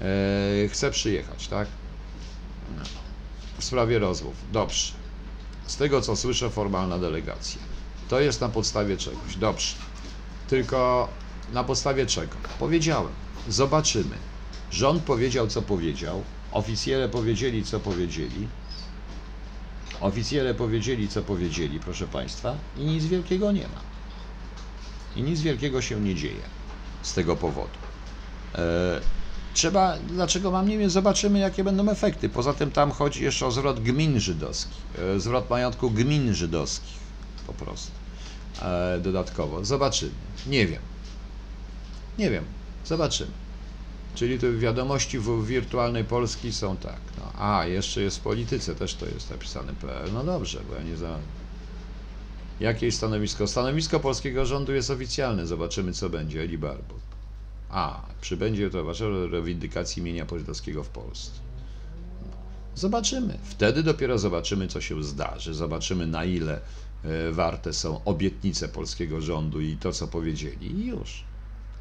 E, 0.00 0.68
chce 0.68 0.90
przyjechać, 0.90 1.48
tak? 1.48 1.68
W 3.58 3.64
sprawie 3.64 3.98
rozmów. 3.98 4.34
Dobrze. 4.52 4.92
Z 5.66 5.76
tego 5.76 6.00
co 6.00 6.16
słyszę, 6.16 6.50
formalna 6.50 6.98
delegacja. 6.98 7.60
To 8.08 8.20
jest 8.20 8.40
na 8.40 8.48
podstawie 8.48 8.96
czegoś. 8.96 9.36
Dobrze. 9.36 9.74
Tylko 10.48 11.08
na 11.52 11.64
podstawie 11.64 12.06
czego? 12.06 12.36
Powiedziałem. 12.58 13.12
Zobaczymy. 13.48 14.16
Rząd 14.70 15.02
powiedział, 15.02 15.48
co 15.48 15.62
powiedział. 15.62 16.22
Oficjele 16.52 17.08
powiedzieli, 17.08 17.64
co 17.64 17.80
powiedzieli. 17.80 18.48
Oficjele 20.00 20.54
powiedzieli, 20.54 21.08
co 21.08 21.22
powiedzieli, 21.22 21.80
proszę 21.80 22.06
Państwa, 22.06 22.54
i 22.78 22.80
nic 22.84 23.04
wielkiego 23.04 23.52
nie 23.52 23.62
ma. 23.62 23.80
I 25.16 25.22
nic 25.22 25.40
wielkiego 25.40 25.82
się 25.82 26.00
nie 26.00 26.14
dzieje 26.14 26.42
z 27.02 27.14
tego 27.14 27.36
powodu. 27.36 27.78
E, 28.54 29.00
Trzeba, 29.54 29.96
dlaczego 30.08 30.50
mam 30.50 30.68
nie 30.68 30.78
wiem, 30.78 30.90
zobaczymy 30.90 31.38
jakie 31.38 31.64
będą 31.64 31.88
efekty. 31.90 32.28
Poza 32.28 32.52
tym 32.54 32.70
tam 32.70 32.90
chodzi 32.90 33.24
jeszcze 33.24 33.46
o 33.46 33.50
zwrot 33.50 33.80
gmin 33.80 34.20
żydowskich, 34.20 34.76
e, 35.16 35.20
zwrot 35.20 35.50
majątku 35.50 35.90
gmin 35.90 36.34
żydowskich 36.34 36.96
po 37.46 37.52
prostu 37.52 37.90
e, 38.62 39.00
dodatkowo. 39.02 39.64
Zobaczymy. 39.64 40.10
Nie 40.46 40.66
wiem. 40.66 40.82
Nie 42.18 42.30
wiem. 42.30 42.44
Zobaczymy. 42.84 43.30
Czyli 44.16 44.38
tu 44.38 44.58
wiadomości 44.58 45.18
w 45.18 45.46
wirtualnej 45.46 46.04
Polski 46.04 46.52
są 46.52 46.76
tak. 46.76 47.00
No, 47.18 47.32
a, 47.38 47.66
jeszcze 47.66 48.00
jest 48.02 48.16
w 48.16 48.20
polityce, 48.20 48.74
też 48.74 48.94
to 48.94 49.06
jest 49.06 49.30
napisane 49.30 49.74
PL. 49.74 50.12
No 50.12 50.24
dobrze, 50.24 50.60
bo 50.68 50.74
ja 50.74 50.82
nie 50.82 50.96
za. 50.96 51.18
Jakie 52.60 52.86
jest 52.86 52.98
stanowisko? 52.98 53.46
Stanowisko 53.46 54.00
polskiego 54.00 54.46
rządu 54.46 54.72
jest 54.72 54.90
oficjalne. 54.90 55.46
Zobaczymy, 55.46 55.92
co 55.92 56.10
będzie. 56.10 56.42
Eli 56.42 56.58
Barbot. 56.58 57.00
A, 57.70 58.06
przybędzie 58.20 58.70
towarzyszył 58.70 59.28
rewindykacji 59.28 60.00
imienia 60.00 60.26
polskiego 60.26 60.84
w 60.84 60.88
Polsce. 60.88 61.40
Zobaczymy. 62.74 63.38
Wtedy 63.42 63.82
dopiero 63.82 64.18
zobaczymy, 64.18 64.68
co 64.68 64.80
się 64.80 65.04
zdarzy. 65.04 65.54
Zobaczymy, 65.54 66.06
na 66.06 66.24
ile 66.24 66.60
e, 67.04 67.32
warte 67.32 67.72
są 67.72 68.04
obietnice 68.04 68.68
polskiego 68.68 69.20
rządu 69.20 69.60
i 69.60 69.76
to, 69.76 69.92
co 69.92 70.08
powiedzieli. 70.08 70.80
I 70.80 70.86
już. 70.86 71.25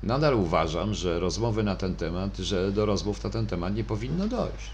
Nadal 0.06 0.36
uważam, 0.36 0.94
że 0.94 1.20
rozmowy 1.20 1.64
na 1.64 1.76
ten 1.76 1.96
temat, 1.96 2.38
że 2.38 2.72
do 2.72 2.86
rozmów 2.86 3.24
na 3.24 3.30
ten 3.30 3.48
temat 3.48 3.76
nie 3.76 3.84
powinno 3.84 4.28
dojść. 4.28 4.70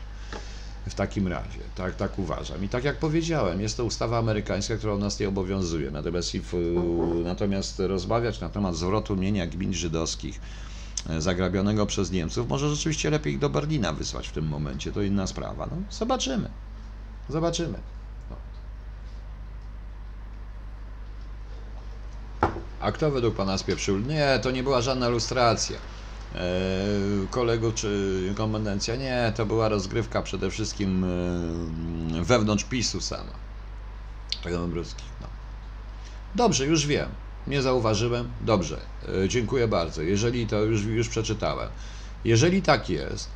W 0.89 0.93
takim 0.93 1.27
razie, 1.27 1.59
tak, 1.75 1.95
tak 1.95 2.19
uważam. 2.19 2.63
I 2.65 2.69
tak 2.69 2.83
jak 2.83 2.99
powiedziałem, 2.99 3.61
jest 3.61 3.77
to 3.77 3.85
ustawa 3.85 4.17
amerykańska, 4.17 4.77
która 4.77 4.97
nas 4.97 5.19
nie 5.19 5.27
obowiązuje. 5.27 5.91
Natomiast, 5.91 6.35
if, 6.35 6.57
natomiast 7.23 7.79
rozmawiać 7.79 8.41
na 8.41 8.49
temat 8.49 8.75
zwrotu 8.75 9.15
mienia 9.15 9.47
gmin 9.47 9.73
żydowskich 9.73 10.41
e, 11.09 11.21
zagrabionego 11.21 11.85
przez 11.85 12.11
Niemców, 12.11 12.49
może 12.49 12.69
rzeczywiście 12.69 13.09
lepiej 13.09 13.33
ich 13.33 13.39
do 13.39 13.49
Berlina 13.49 13.93
wysłać 13.93 14.27
w 14.27 14.31
tym 14.31 14.47
momencie. 14.47 14.91
To 14.91 15.01
inna 15.01 15.27
sprawa. 15.27 15.67
No, 15.71 15.77
zobaczymy. 15.89 16.49
Zobaczymy. 17.29 17.79
A 22.81 22.91
kto 22.91 23.11
według 23.11 23.35
pana 23.35 23.57
spieprzył? 23.57 23.99
Nie, 23.99 24.39
to 24.43 24.51
nie 24.51 24.63
była 24.63 24.81
żadna 24.81 25.09
lustracja. 25.09 25.77
E, 26.35 26.39
kolegów 27.29 27.75
czy 27.75 28.33
komendancja? 28.37 28.95
Nie, 28.95 29.33
to 29.35 29.45
była 29.45 29.69
rozgrywka 29.69 30.21
przede 30.21 30.51
wszystkim 30.51 31.03
e, 31.03 32.23
wewnątrz 32.23 32.63
PiSu 32.63 33.01
sama. 33.01 33.33
Tego 34.43 34.57
Dąbrowskich. 34.57 35.07
No. 35.21 35.27
Dobrze, 36.35 36.65
już 36.65 36.87
wiem. 36.87 37.09
Nie 37.47 37.61
zauważyłem. 37.61 38.31
Dobrze, 38.41 38.79
e, 39.23 39.29
dziękuję 39.29 39.67
bardzo. 39.67 40.01
Jeżeli 40.01 40.47
to 40.47 40.63
już, 40.63 40.83
już 40.83 41.09
przeczytałem. 41.09 41.69
Jeżeli 42.25 42.61
tak 42.61 42.89
jest, 42.89 43.29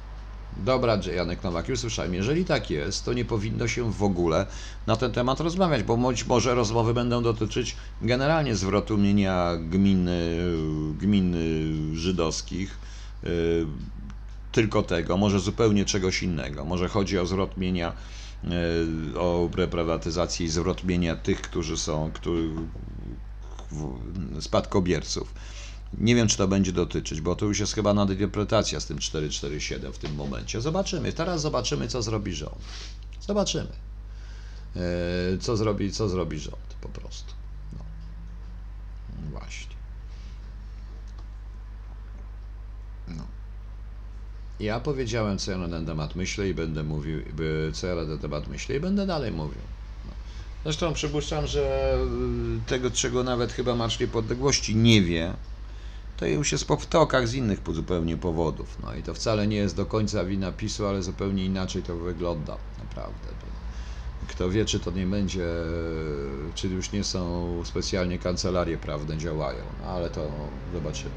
Dobra, 0.58 0.99
Janek 1.16 1.43
Nowak, 1.43 1.70
już 1.70 1.80
słyszałem. 1.80 2.14
Jeżeli 2.14 2.45
tak 2.45 2.70
jest, 2.70 3.06
to 3.06 3.14
nie 3.14 3.26
powinno 3.26 3.68
się 3.68 3.91
w 3.91 4.03
ogóle 4.03 4.45
na 4.88 4.95
ten 4.95 5.12
temat 5.12 5.39
rozmawiać, 5.39 5.84
bo 5.84 5.97
być 5.97 6.26
może 6.26 6.56
rozmowy 6.56 6.93
będą 6.93 7.24
dotyczyć 7.24 7.76
generalnie 8.01 8.56
zwrotu 8.56 8.97
mienia 8.97 9.51
gmin, 9.60 10.10
gmin 10.97 11.36
żydowskich, 11.93 12.78
y, 13.24 13.66
tylko 14.51 14.84
tego, 14.84 15.18
może 15.18 15.39
zupełnie 15.39 15.86
czegoś 15.86 16.24
innego. 16.24 16.66
Może 16.66 16.88
chodzi 16.88 17.20
o 17.20 17.26
zwrot 17.26 17.58
mienia, 17.58 17.93
y, 19.14 19.20
o 19.20 19.49
reprywatyzację 19.56 20.45
i 20.45 20.49
zwrot 20.49 20.84
mienia 20.84 21.16
tych, 21.16 21.41
którzy 21.41 21.78
są 21.78 22.12
którzy, 22.14 22.49
spadkobierców. 24.39 25.34
Nie 25.94 26.16
wiem, 26.16 26.28
czy 26.28 26.38
to 26.38 26.48
będzie 26.48 26.72
dotyczyć, 26.72 27.22
bo 27.22 27.36
to 27.36 27.46
już 27.46 27.60
jest 27.60 27.74
chyba 27.74 27.94
nadinterpretacja 27.94 28.80
z 28.80 28.86
tym 28.86 29.00
447 29.00 29.94
w 29.94 29.98
tym 29.98 30.16
momencie. 30.16 30.62
Zobaczymy. 30.62 31.14
Teraz 31.14 31.42
zobaczymy, 31.42 31.88
co 31.88 32.02
zrobi 32.02 32.34
rząd. 32.34 32.56
Zobaczymy. 33.22 33.72
E, 34.76 35.38
Co 35.38 35.58
zrobi, 35.58 35.92
co 35.92 36.10
zrobi 36.10 36.40
rząd 36.40 36.76
po 36.82 36.90
prostu. 36.90 37.34
No. 37.74 37.80
Właśnie. 39.32 39.76
No. 43.08 43.24
Ja 44.60 44.80
powiedziałem, 44.80 45.38
co 45.38 45.52
ja 45.52 45.58
na 45.58 45.70
ten 45.70 45.86
temat 45.86 46.16
myślę 46.16 46.50
i 46.50 46.54
będę 46.54 46.84
mówił, 46.84 47.22
co 47.74 47.88
ja 47.88 47.96
na 47.96 48.06
ten 48.06 48.20
temat 48.20 48.48
myślę 48.48 48.76
i 48.76 48.80
będę 48.80 49.08
dalej 49.08 49.32
mówił. 49.32 49.62
No. 50.06 50.12
Zresztą 50.64 50.94
przypuszczam, 50.94 51.48
że 51.48 51.94
y, 52.66 52.70
tego, 52.70 52.92
czego 52.92 53.24
nawet 53.24 53.54
chyba 53.54 53.76
Marsz 53.76 54.00
Niepodległości 54.00 54.76
nie 54.76 55.02
wie, 55.02 55.34
to 56.18 56.26
już 56.26 56.51
jest 56.51 56.68
po 56.68 56.78
wtokach 56.78 57.28
z 57.28 57.34
innych 57.34 57.59
zupełnie 57.72 58.18
powodów. 58.18 58.78
No 58.84 58.95
i 58.95 59.03
to 59.03 59.13
wcale 59.13 59.47
nie 59.47 59.57
jest 59.57 59.76
do 59.76 59.86
końca 59.86 60.24
wina 60.24 60.51
PiSu, 60.51 60.88
ale 60.88 61.03
zupełnie 61.03 61.45
inaczej 61.45 61.84
to 61.84 61.95
wygląda, 61.95 62.57
naprawdę. 62.80 63.28
Kto 64.28 64.49
wie, 64.49 64.66
czy 64.66 64.80
to 64.80 64.91
nie 64.91 65.05
będzie, 65.05 65.47
czy 66.55 66.68
już 66.68 66.91
nie 66.91 67.03
są 67.03 67.61
specjalnie 67.66 68.20
kancelarie 68.20 68.78
prawne 68.78 69.18
działają, 69.18 69.63
no 69.82 69.88
ale 69.88 70.09
to 70.09 70.32
zobaczymy. 70.74 71.16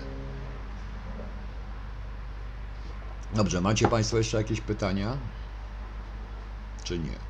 Dobrze, 3.34 3.61
macie 3.61 3.88
Państwo 3.88 4.18
jeszcze 4.18 4.36
jakieś 4.36 4.61
pytania? 4.61 5.16
Czy 6.84 6.99
nie? 6.99 7.28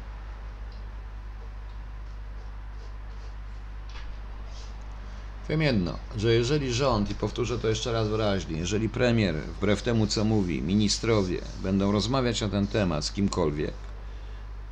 Wiem 5.49 5.62
jedno, 5.62 5.99
że 6.16 6.34
jeżeli 6.34 6.72
rząd, 6.72 7.11
i 7.11 7.14
powtórzę 7.14 7.59
to 7.59 7.68
jeszcze 7.68 7.92
raz 7.92 8.09
wyraźnie, 8.09 8.59
jeżeli 8.59 8.88
premier, 8.88 9.34
wbrew 9.36 9.82
temu 9.82 10.07
co 10.07 10.24
mówi, 10.24 10.62
ministrowie 10.62 11.40
będą 11.62 11.92
rozmawiać 11.92 12.40
na 12.40 12.49
ten 12.49 12.66
temat 12.66 13.05
z 13.05 13.12
kimkolwiek, 13.12 13.74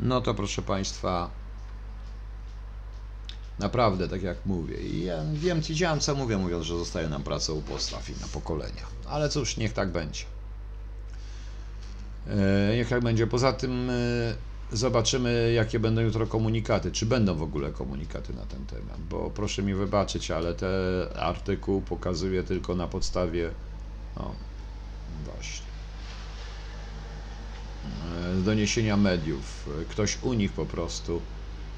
no 0.01 0.21
to 0.21 0.35
proszę 0.35 0.63
Państwa, 0.63 1.31
naprawdę, 3.59 4.09
tak 4.09 4.23
jak 4.23 4.47
mówię, 4.47 4.77
i 4.77 5.05
ja 5.05 5.25
wiem, 5.35 5.61
widziałem 5.61 6.01
co 6.01 6.15
mówię, 6.15 6.39
mówiąc, 6.39 6.65
że 6.65 6.79
zostaje 6.79 7.09
nam 7.09 7.23
praca 7.23 7.53
u 7.53 7.63
podstaw 7.63 8.09
i 8.11 8.13
na 8.21 8.27
pokolenia. 8.29 8.87
Ale 9.07 9.29
cóż, 9.29 9.57
niech 9.57 9.73
tak 9.73 9.93
będzie. 9.93 10.25
E, 12.27 12.77
Niech 12.77 12.89
tak 12.89 13.03
będzie. 13.03 13.27
Poza 13.27 13.53
tym 13.53 13.91
e, 13.91 13.95
zobaczymy, 14.73 15.53
jakie 15.53 15.81
będą 15.81 16.01
jutro 16.01 16.27
komunikaty. 16.27 16.93
Czy 16.93 17.07
będą 17.07 17.35
w 17.35 17.43
ogóle 17.43 17.73
komunikaty 17.73 18.35
na 18.35 18.47
ten 18.47 18.67
temat? 18.67 19.01
Bo 19.11 19.31
proszę 19.31 19.63
mi 19.63 19.75
wybaczyć, 19.75 20.31
ale 20.31 20.55
ten 20.55 20.71
artykuł 21.17 21.81
pokazuje 21.83 22.43
tylko 22.43 22.75
na 22.75 22.89
podstawie. 22.89 23.51
O, 24.17 24.35
właśnie. 25.25 25.67
E, 28.39 28.43
Doniesienia 28.43 28.97
mediów. 28.97 29.69
Ktoś 29.91 30.19
u 30.23 30.33
nich 30.33 30.53
po 30.53 30.67
prostu. 30.67 31.21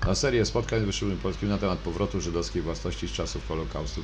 Na 0.06 0.14
serię 0.14 0.46
spotkań 0.46 0.80
z 0.80 0.84
wyższym 0.84 1.18
polskim 1.18 1.48
na 1.48 1.58
temat 1.58 1.78
powrotu 1.78 2.20
żydowskiej 2.20 2.62
własności 2.62 3.08
z 3.08 3.12
czasów 3.12 3.48
Holokaustu. 3.48 4.00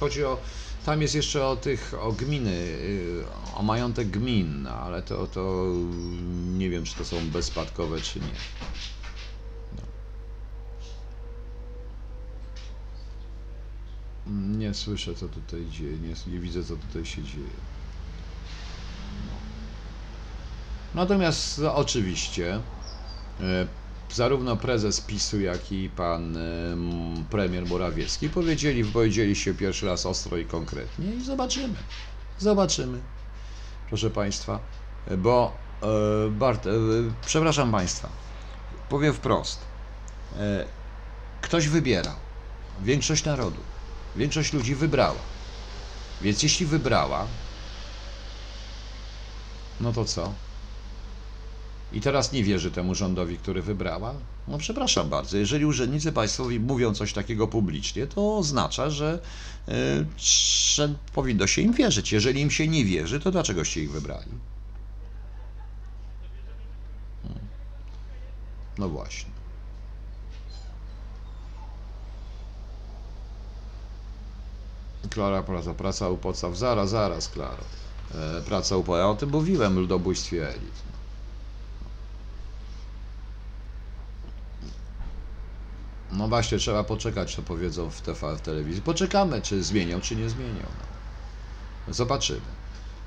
Chodzi 0.00 0.24
o. 0.24 0.38
Tam 0.84 1.02
jest 1.02 1.14
jeszcze 1.14 1.46
o 1.46 1.56
tych, 1.56 1.94
o 2.00 2.12
gminy, 2.12 2.50
y, 2.50 3.24
o 3.54 3.62
majątek 3.62 4.10
gmin, 4.10 4.66
ale 4.66 5.02
to, 5.02 5.26
to 5.26 5.66
nie 6.58 6.70
wiem, 6.70 6.84
czy 6.84 6.94
to 6.94 7.04
są 7.04 7.30
bezspadkowe, 7.30 8.00
czy 8.00 8.20
nie. 8.20 8.34
No. 9.76 9.82
Nie 14.58 14.74
słyszę, 14.74 15.14
co 15.14 15.28
tutaj 15.28 15.66
dzieje, 15.70 15.98
nie, 15.98 16.32
nie 16.32 16.40
widzę, 16.40 16.64
co 16.64 16.76
tutaj 16.76 17.06
się 17.06 17.22
dzieje. 17.22 17.56
No. 19.26 19.32
Natomiast 20.94 21.60
oczywiście 21.74 22.60
e, 23.40 23.66
zarówno 24.14 24.56
prezes 24.56 25.00
PiSu, 25.00 25.40
jak 25.40 25.72
i 25.72 25.90
pan 25.90 26.36
em, 26.36 27.24
premier 27.30 27.66
Morawiecki 27.66 28.28
powiedzieli, 28.30 28.84
powiedzieli 28.84 29.36
się 29.36 29.54
pierwszy 29.54 29.86
raz 29.86 30.06
ostro 30.06 30.36
i 30.36 30.46
konkretnie 30.46 31.14
i 31.14 31.20
zobaczymy. 31.24 31.74
Zobaczymy. 32.38 33.00
Proszę 33.88 34.10
Państwa, 34.10 34.60
bo 35.18 35.58
e, 35.82 36.30
Bart, 36.30 36.66
e, 36.66 36.70
przepraszam 37.26 37.72
Państwa, 37.72 38.08
powiem 38.88 39.14
wprost. 39.14 39.60
E, 40.36 40.66
ktoś 41.40 41.68
wybierał. 41.68 42.16
Większość 42.82 43.24
narodu, 43.24 43.60
większość 44.16 44.52
ludzi 44.52 44.74
wybrała. 44.74 45.20
Więc 46.20 46.42
jeśli 46.42 46.66
wybrała, 46.66 47.26
no 49.80 49.92
to 49.92 50.04
co? 50.04 50.49
I 51.92 52.00
teraz 52.00 52.32
nie 52.32 52.44
wierzy 52.44 52.70
temu 52.70 52.94
rządowi, 52.94 53.38
który 53.38 53.62
wybrała? 53.62 54.14
No 54.48 54.58
przepraszam 54.58 55.08
bardzo, 55.08 55.36
jeżeli 55.36 55.66
urzędnicy 55.66 56.12
państwowi 56.12 56.60
mówią 56.60 56.94
coś 56.94 57.12
takiego 57.12 57.48
publicznie, 57.48 58.06
to 58.06 58.36
oznacza, 58.38 58.90
że, 58.90 59.20
y, 59.68 59.72
powinno 61.12 61.46
się 61.46 61.62
im 61.62 61.72
wierzyć. 61.72 62.12
Jeżeli 62.12 62.40
im 62.40 62.50
się 62.50 62.68
nie 62.68 62.84
wierzy, 62.84 63.20
to 63.20 63.30
dlaczegoście 63.30 63.82
ich 63.82 63.90
wybrali? 63.92 64.30
Hmm. 67.22 67.48
No 68.78 68.88
właśnie. 68.88 69.30
Klara 75.10 75.42
praca, 75.42 75.74
praca 75.74 76.08
u 76.08 76.16
podstaw. 76.18 76.56
Zaraz, 76.56 76.90
zaraz, 76.90 77.28
Klaro. 77.28 77.64
e, 78.14 78.42
praca 78.42 78.76
UPO. 78.76 78.96
Ja 78.96 79.08
o 79.08 79.14
tym 79.16 79.30
mówiłem, 79.30 79.74
ludobójstwie 79.78 80.48
elit. 80.48 80.89
No 86.12 86.28
właśnie, 86.28 86.58
trzeba 86.58 86.84
poczekać, 86.84 87.34
co 87.36 87.42
powiedzą 87.42 87.90
w 87.90 88.00
TV, 88.00 88.36
w 88.36 88.40
telewizji. 88.40 88.82
Poczekamy, 88.82 89.42
czy 89.42 89.62
zmienią, 89.62 90.00
czy 90.00 90.16
nie 90.16 90.30
zmienią. 90.30 90.66
No. 91.88 91.94
Zobaczymy. 91.94 92.40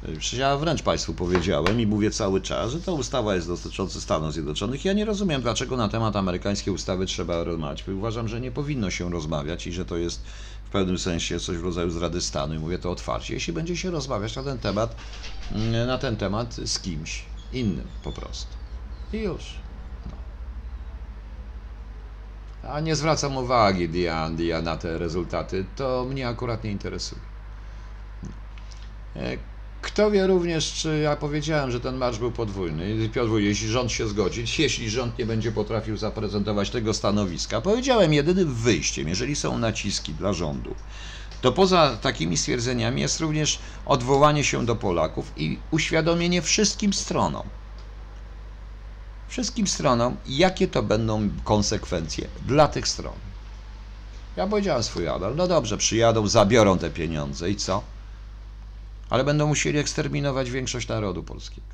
Przecież 0.03 0.39
ja 0.39 0.57
wręcz 0.57 0.81
Państwu 0.81 1.13
powiedziałem 1.13 1.81
i 1.81 1.87
mówię 1.87 2.11
cały 2.11 2.41
czas, 2.41 2.71
że 2.71 2.81
ta 2.81 2.91
ustawa 2.91 3.35
jest 3.35 3.47
dotycząca 3.47 4.01
Stanów 4.01 4.33
Zjednoczonych. 4.33 4.85
Ja 4.85 4.93
nie 4.93 5.05
rozumiem, 5.05 5.41
dlaczego 5.41 5.77
na 5.77 5.89
temat 5.89 6.15
amerykańskiej 6.15 6.73
ustawy 6.73 7.05
trzeba 7.05 7.43
rozmawiać. 7.43 7.87
Uważam, 7.87 8.27
że 8.27 8.41
nie 8.41 8.51
powinno 8.51 8.89
się 8.89 9.11
rozmawiać 9.11 9.67
i 9.67 9.73
że 9.73 9.85
to 9.85 9.97
jest 9.97 10.23
w 10.65 10.69
pewnym 10.69 10.97
sensie 10.97 11.39
coś 11.39 11.57
w 11.57 11.63
rodzaju 11.63 11.89
zrady 11.89 12.21
stanu 12.21 12.53
i 12.53 12.59
mówię 12.59 12.79
to 12.79 12.91
otwarcie. 12.91 13.33
Jeśli 13.33 13.53
będzie 13.53 13.77
się 13.77 13.91
rozmawiać 13.91 14.35
na 14.35 14.43
ten 14.43 14.57
temat, 14.57 14.95
mm, 15.51 15.87
na 15.87 15.97
ten 15.97 16.15
temat 16.15 16.53
z 16.53 16.79
kimś 16.79 17.25
innym 17.53 17.87
po 18.03 18.11
prostu. 18.11 18.51
I 19.13 19.17
już. 19.17 19.55
No. 20.05 20.17
A 22.69 22.79
nie 22.79 22.95
zwracam 22.95 23.37
uwagi 23.37 23.89
dia, 23.89 24.61
na 24.63 24.77
te 24.77 24.97
rezultaty. 24.97 25.65
To 25.75 26.05
mnie 26.09 26.27
akurat 26.27 26.63
nie 26.63 26.71
interesuje. 26.71 27.21
E, 29.15 29.37
Kto 29.83 30.11
wie 30.11 30.27
również, 30.27 30.73
czy 30.73 30.99
ja 31.03 31.15
powiedziałem, 31.15 31.71
że 31.71 31.79
ten 31.79 31.95
marsz 31.97 32.19
był 32.19 32.31
podwójny. 32.31 33.09
Piotr, 33.09 33.31
jeśli 33.37 33.67
rząd 33.67 33.91
się 33.91 34.07
zgodzi, 34.07 34.45
jeśli 34.59 34.89
rząd 34.89 35.17
nie 35.19 35.25
będzie 35.25 35.51
potrafił 35.51 35.97
zaprezentować 35.97 36.69
tego 36.69 36.93
stanowiska, 36.93 37.61
powiedziałem, 37.61 38.13
jedynym 38.13 38.53
wyjściem, 38.53 39.07
jeżeli 39.07 39.35
są 39.35 39.57
naciski 39.57 40.13
dla 40.13 40.33
rządu, 40.33 40.75
to 41.41 41.51
poza 41.51 41.97
takimi 42.01 42.37
stwierdzeniami 42.37 43.01
jest 43.01 43.19
również 43.19 43.59
odwołanie 43.85 44.43
się 44.43 44.65
do 44.65 44.75
Polaków 44.75 45.31
i 45.37 45.59
uświadomienie 45.71 46.41
wszystkim 46.41 46.93
stronom, 46.93 47.49
wszystkim 49.33 49.67
stronom, 49.67 50.17
jakie 50.27 50.67
to 50.67 50.83
będą 50.83 51.29
konsekwencje 51.43 52.27
dla 52.45 52.67
tych 52.67 52.87
stron. 52.87 53.13
Ja 54.35 54.47
powiedziałem 54.47 54.83
swój 54.83 55.07
adal, 55.07 55.35
no 55.35 55.47
dobrze, 55.47 55.77
przyjadą, 55.77 56.27
zabiorą 56.27 56.77
te 56.77 56.89
pieniądze 56.89 57.49
i 57.49 57.55
co? 57.55 57.83
ale 59.09 59.23
będą 59.23 59.47
musieli 59.47 59.79
eksterminować 59.79 60.51
większość 60.51 60.87
narodu 60.87 61.23
polskiego 61.23 61.67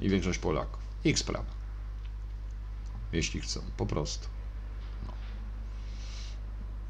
i 0.00 0.08
większość 0.08 0.38
Polaków. 0.38 0.78
Ich 1.04 1.18
sprawa. 1.18 1.50
Jeśli 3.12 3.40
chcą, 3.40 3.60
po 3.76 3.86
prostu. 3.86 4.28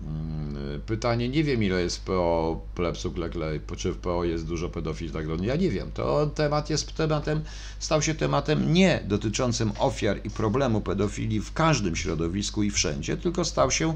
Mm, 0.06 0.80
Pytanie, 0.86 1.28
nie 1.28 1.44
wiem 1.44 1.62
ile 1.62 1.82
jest 1.82 2.04
PO 2.04 2.60
plepsów 2.74 3.16
leklej, 3.16 3.60
czy 3.76 3.92
w 3.92 3.96
PO 3.98 4.24
jest 4.24 4.46
dużo 4.46 4.68
pedofili 4.68 5.10
tak 5.10 5.28
dalej. 5.28 5.46
Ja 5.46 5.56
nie 5.56 5.70
wiem. 5.70 5.92
To 5.94 6.26
temat 6.26 6.70
jest 6.70 6.94
tematem, 6.94 7.40
stał 7.78 8.02
się 8.02 8.14
tematem 8.14 8.72
nie 8.72 9.02
dotyczącym 9.08 9.72
ofiar 9.78 10.20
i 10.24 10.30
problemu 10.30 10.80
pedofilii 10.80 11.40
w 11.40 11.52
każdym 11.52 11.96
środowisku 11.96 12.62
i 12.62 12.70
wszędzie, 12.70 13.16
tylko 13.16 13.44
stał 13.44 13.70
się, 13.70 13.94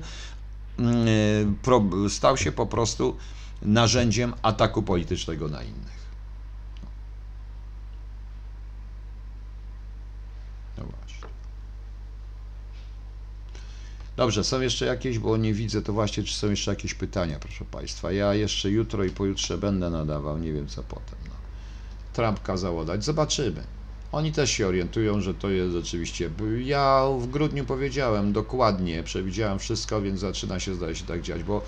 mm, 0.78 1.56
pro- 1.62 1.90
stał 2.08 2.36
się 2.36 2.52
po 2.52 2.66
prostu 2.66 3.16
narzędziem 3.62 4.32
ataku 4.42 4.82
politycznego 4.82 5.48
na 5.48 5.62
innych. 5.62 5.95
Dobrze, 14.16 14.44
są 14.44 14.60
jeszcze 14.60 14.86
jakieś, 14.86 15.18
bo 15.18 15.36
nie 15.36 15.54
widzę 15.54 15.82
to 15.82 15.92
właśnie, 15.92 16.24
czy 16.24 16.34
są 16.34 16.50
jeszcze 16.50 16.70
jakieś 16.70 16.94
pytania, 16.94 17.38
proszę 17.40 17.64
Państwa. 17.64 18.12
Ja 18.12 18.34
jeszcze 18.34 18.70
jutro 18.70 19.04
i 19.04 19.10
pojutrze 19.10 19.58
będę 19.58 19.90
nadawał, 19.90 20.38
nie 20.38 20.52
wiem 20.52 20.68
co 20.68 20.82
potem. 20.82 21.18
No. 21.28 21.34
Trump 22.12 22.42
kazał 22.42 22.78
oddać, 22.78 23.04
zobaczymy. 23.04 23.62
Oni 24.12 24.32
też 24.32 24.50
się 24.50 24.66
orientują, 24.66 25.20
że 25.20 25.34
to 25.34 25.50
jest 25.50 25.72
rzeczywiście. 25.72 26.30
Ja 26.64 27.04
w 27.18 27.26
grudniu 27.26 27.64
powiedziałem 27.64 28.32
dokładnie, 28.32 29.02
przewidziałem 29.02 29.58
wszystko, 29.58 30.00
więc 30.00 30.20
zaczyna 30.20 30.60
się, 30.60 30.74
zdaje 30.74 30.94
się, 30.94 31.04
tak 31.04 31.22
dziać, 31.22 31.42
bo 31.42 31.62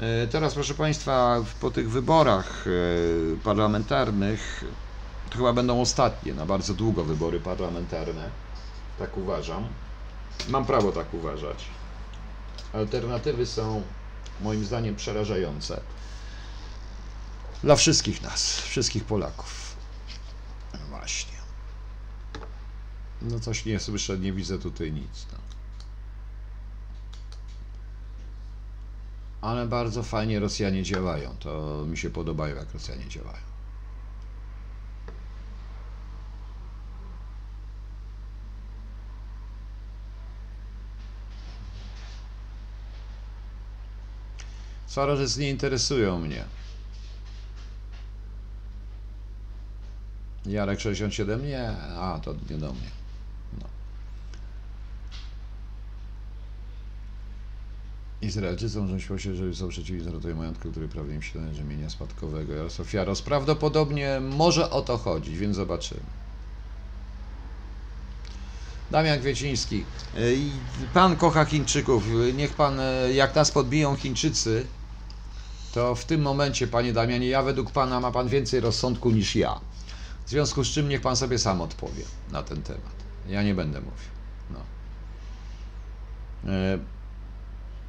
E, 0.00 0.26
Teraz, 0.26 0.54
proszę 0.54 0.74
Państwa, 0.74 1.44
po 1.60 1.70
tych 1.70 1.90
wyborach 1.90 2.64
e, 2.66 2.70
parlamentarnych, 3.44 4.64
to 5.30 5.36
chyba 5.36 5.52
będą 5.52 5.80
ostatnie 5.80 6.34
na 6.34 6.46
bardzo 6.46 6.74
długo 6.74 7.04
wybory 7.04 7.40
parlamentarne. 7.40 8.30
Tak 8.98 9.16
uważam. 9.16 9.64
Mam 10.48 10.64
prawo 10.64 10.92
tak 10.92 11.14
uważać. 11.14 11.79
Alternatywy 12.72 13.46
są 13.46 13.82
moim 14.40 14.64
zdaniem 14.64 14.96
przerażające. 14.96 15.80
Dla 17.62 17.76
wszystkich 17.76 18.22
nas, 18.22 18.60
wszystkich 18.60 19.04
Polaków. 19.04 19.76
Właśnie. 20.88 21.38
No 23.22 23.40
coś 23.40 23.64
nie 23.64 23.80
słyszę, 23.80 24.18
nie 24.18 24.32
widzę 24.32 24.58
tutaj 24.58 24.92
nic. 24.92 25.26
No. 25.32 25.38
Ale 29.40 29.66
bardzo 29.66 30.02
fajnie 30.02 30.40
Rosjanie 30.40 30.82
działają. 30.82 31.36
To 31.40 31.84
mi 31.86 31.98
się 31.98 32.10
podobają, 32.10 32.56
jak 32.56 32.72
Rosjanie 32.74 33.08
działają. 33.08 33.49
Starożyc 44.90 45.36
nie 45.36 45.50
interesują 45.50 46.18
mnie. 46.18 46.44
Jarek 50.46 50.80
67? 50.80 51.46
Nie. 51.46 51.70
A, 51.98 52.20
to 52.22 52.34
nie 52.50 52.58
do 52.58 52.72
mnie. 52.72 52.90
No. 53.60 53.66
Izraelczycy 58.22 58.80
muszą 58.80 59.18
się, 59.18 59.34
że 59.34 59.54
są 59.54 59.68
przeciwni 59.68 60.02
zwrotowi 60.02 60.34
majątku, 60.34 60.70
który 60.70 60.88
prawnie 60.88 61.14
im 61.14 61.22
się 61.22 61.38
należy 61.38 61.64
mienia 61.64 61.90
spadkowego. 61.90 62.54
Jarosław 62.54 62.92
Jaros. 62.92 63.22
Prawdopodobnie 63.22 64.20
może 64.20 64.70
o 64.70 64.82
to 64.82 64.98
chodzić, 64.98 65.38
więc 65.38 65.56
zobaczymy. 65.56 66.00
Damian 68.90 69.20
Kwieciński. 69.20 69.84
Pan 70.94 71.16
kocha 71.16 71.44
Chińczyków. 71.44 72.04
Niech 72.34 72.54
pan, 72.54 72.80
jak 73.12 73.34
nas 73.34 73.50
podbiją 73.50 73.96
Chińczycy, 73.96 74.66
to 75.74 75.94
w 75.94 76.04
tym 76.04 76.22
momencie, 76.22 76.66
panie 76.66 76.92
Damianie, 76.92 77.28
ja 77.28 77.42
według 77.42 77.70
pana 77.70 78.00
ma 78.00 78.12
pan 78.12 78.28
więcej 78.28 78.60
rozsądku 78.60 79.10
niż 79.10 79.36
ja. 79.36 79.60
W 80.26 80.30
związku 80.30 80.64
z 80.64 80.68
czym 80.68 80.88
niech 80.88 81.00
pan 81.00 81.16
sobie 81.16 81.38
sam 81.38 81.60
odpowie 81.60 82.04
na 82.32 82.42
ten 82.42 82.62
temat. 82.62 82.92
Ja 83.28 83.42
nie 83.42 83.54
będę 83.54 83.80
mówił. 83.80 84.10
No. 84.50 84.60
E, 86.52 86.78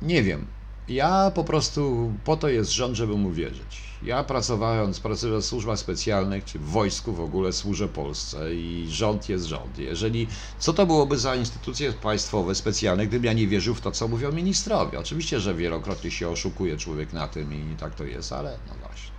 nie 0.02 0.24
wiem. 0.24 0.48
Ja 0.88 1.32
po 1.36 1.44
prostu 1.44 2.14
po 2.24 2.38
to 2.38 2.49
jest 2.49 2.72
rząd, 2.72 2.95
żeby 2.95 3.16
mu 3.16 3.32
wierzyć. 3.32 3.99
Ja 4.02 4.24
pracowałem, 4.24 4.94
pracuję 4.94 5.38
w 5.38 5.45
służbach 5.45 5.80
specjalnych, 5.80 6.45
czy 6.45 6.60
w 6.60 6.66
wojsku 6.66 7.14
w 7.14 7.22
ogóle 7.22 7.53
służę 7.53 7.88
Polsce 7.88 8.56
i 8.56 8.88
rząd 8.90 9.30
jest 9.30 9.45
rząd. 9.45 9.78
Jeżeli, 9.78 10.28
co 10.60 10.74
to 10.74 10.86
byłoby 10.86 11.18
za 11.18 11.36
instytucje 11.36 11.94
państwowe 11.94 12.56
specjalne, 12.56 13.08
gdybym 13.08 13.26
ja 13.26 13.34
nie 13.34 13.48
wierzył 13.48 13.76
w 13.76 13.82
to, 13.82 13.91
co 13.91 14.08
mówią 14.08 14.32
ministrowie? 14.32 14.99
Oczywiście, 14.99 15.40
że 15.40 15.56
wielokrotnie 15.56 16.12
się 16.12 16.30
oszukuje 16.30 16.78
człowiek 16.78 17.14
na 17.14 17.28
tym 17.28 17.53
i 17.53 17.76
tak 17.76 17.95
to 17.95 18.03
jest, 18.03 18.34
ale 18.34 18.60
no 18.68 18.74
właśnie. 18.76 19.12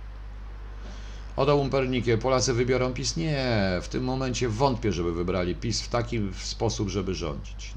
Oto 1.35 1.57
umpernikiem, 1.57 2.19
Polacy 2.19 2.53
wybiorą 2.53 2.93
PiS? 2.93 3.17
Nie, 3.17 3.79
w 3.81 3.87
tym 3.87 4.03
momencie 4.03 4.49
wątpię, 4.49 4.91
żeby 4.91 5.13
wybrali 5.13 5.55
PiS 5.55 5.81
w 5.81 5.89
taki 5.89 6.19
sposób, 6.37 6.89
żeby 6.89 7.15
rządzić. 7.15 7.73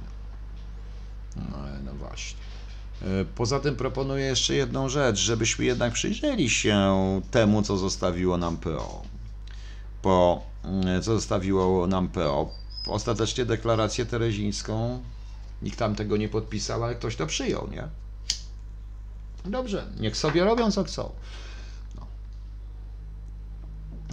No, 1.37 1.59
no 1.85 1.93
właśnie. 1.95 2.46
E, 3.03 3.25
Poza 3.35 3.61
tym 3.61 3.77
proponuję 3.77 4.25
jeszcze 4.25 4.55
jedną 4.55 4.89
rzecz, 4.89 5.19
żebyśmy 5.19 5.65
jednak 5.65 5.93
przyjrzeli 5.93 6.51
się 6.51 6.95
temu, 7.31 7.63
co 7.63 7.77
zostawiło 7.77 8.37
nam 8.37 8.57
PO. 8.57 9.03
Po, 10.03 10.43
mm, 10.65 11.03
co 11.03 11.15
zostawiło 11.15 11.87
nam 11.87 12.09
PO. 12.09 12.51
Ostatecznie 12.87 13.45
deklarację 13.45 14.07
terezińską, 14.07 15.03
nikt 15.63 15.79
tam 15.79 15.95
tego 15.95 16.17
nie 16.17 16.29
podpisał, 16.29 16.85
ale 16.85 16.95
ktoś 16.95 17.17
to 17.17 17.27
przyjął, 17.27 17.69
nie? 17.71 17.89
Dobrze, 19.45 19.87
niech 20.01 20.17
sobie 20.17 20.45
robią 20.45 20.71
co 20.71 20.85
chcą. 20.85 21.13
No. 21.97 22.07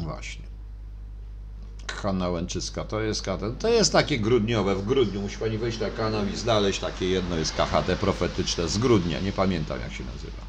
Właśnie. 0.04 0.53
Hanna 2.04 2.30
Łęczyska, 2.30 2.84
to 2.84 3.02
jest. 3.02 3.26
To 3.60 3.68
jest 3.68 3.92
takie 3.92 4.20
grudniowe. 4.20 4.76
W 4.76 4.86
grudniu 4.86 5.22
musi 5.22 5.38
pani 5.38 5.58
wejść 5.58 5.80
na 5.80 5.90
kanał 5.90 6.28
i 6.28 6.36
znaleźć 6.36 6.80
takie 6.80 7.10
jedno 7.10 7.36
jest 7.38 7.54
KHT 7.56 7.98
profetyczne 8.00 8.68
z 8.68 8.78
grudnia. 8.78 9.20
Nie 9.20 9.34
pamiętam 9.34 9.80
jak 9.80 9.94
się 9.94 10.04
nazywa. 10.04 10.44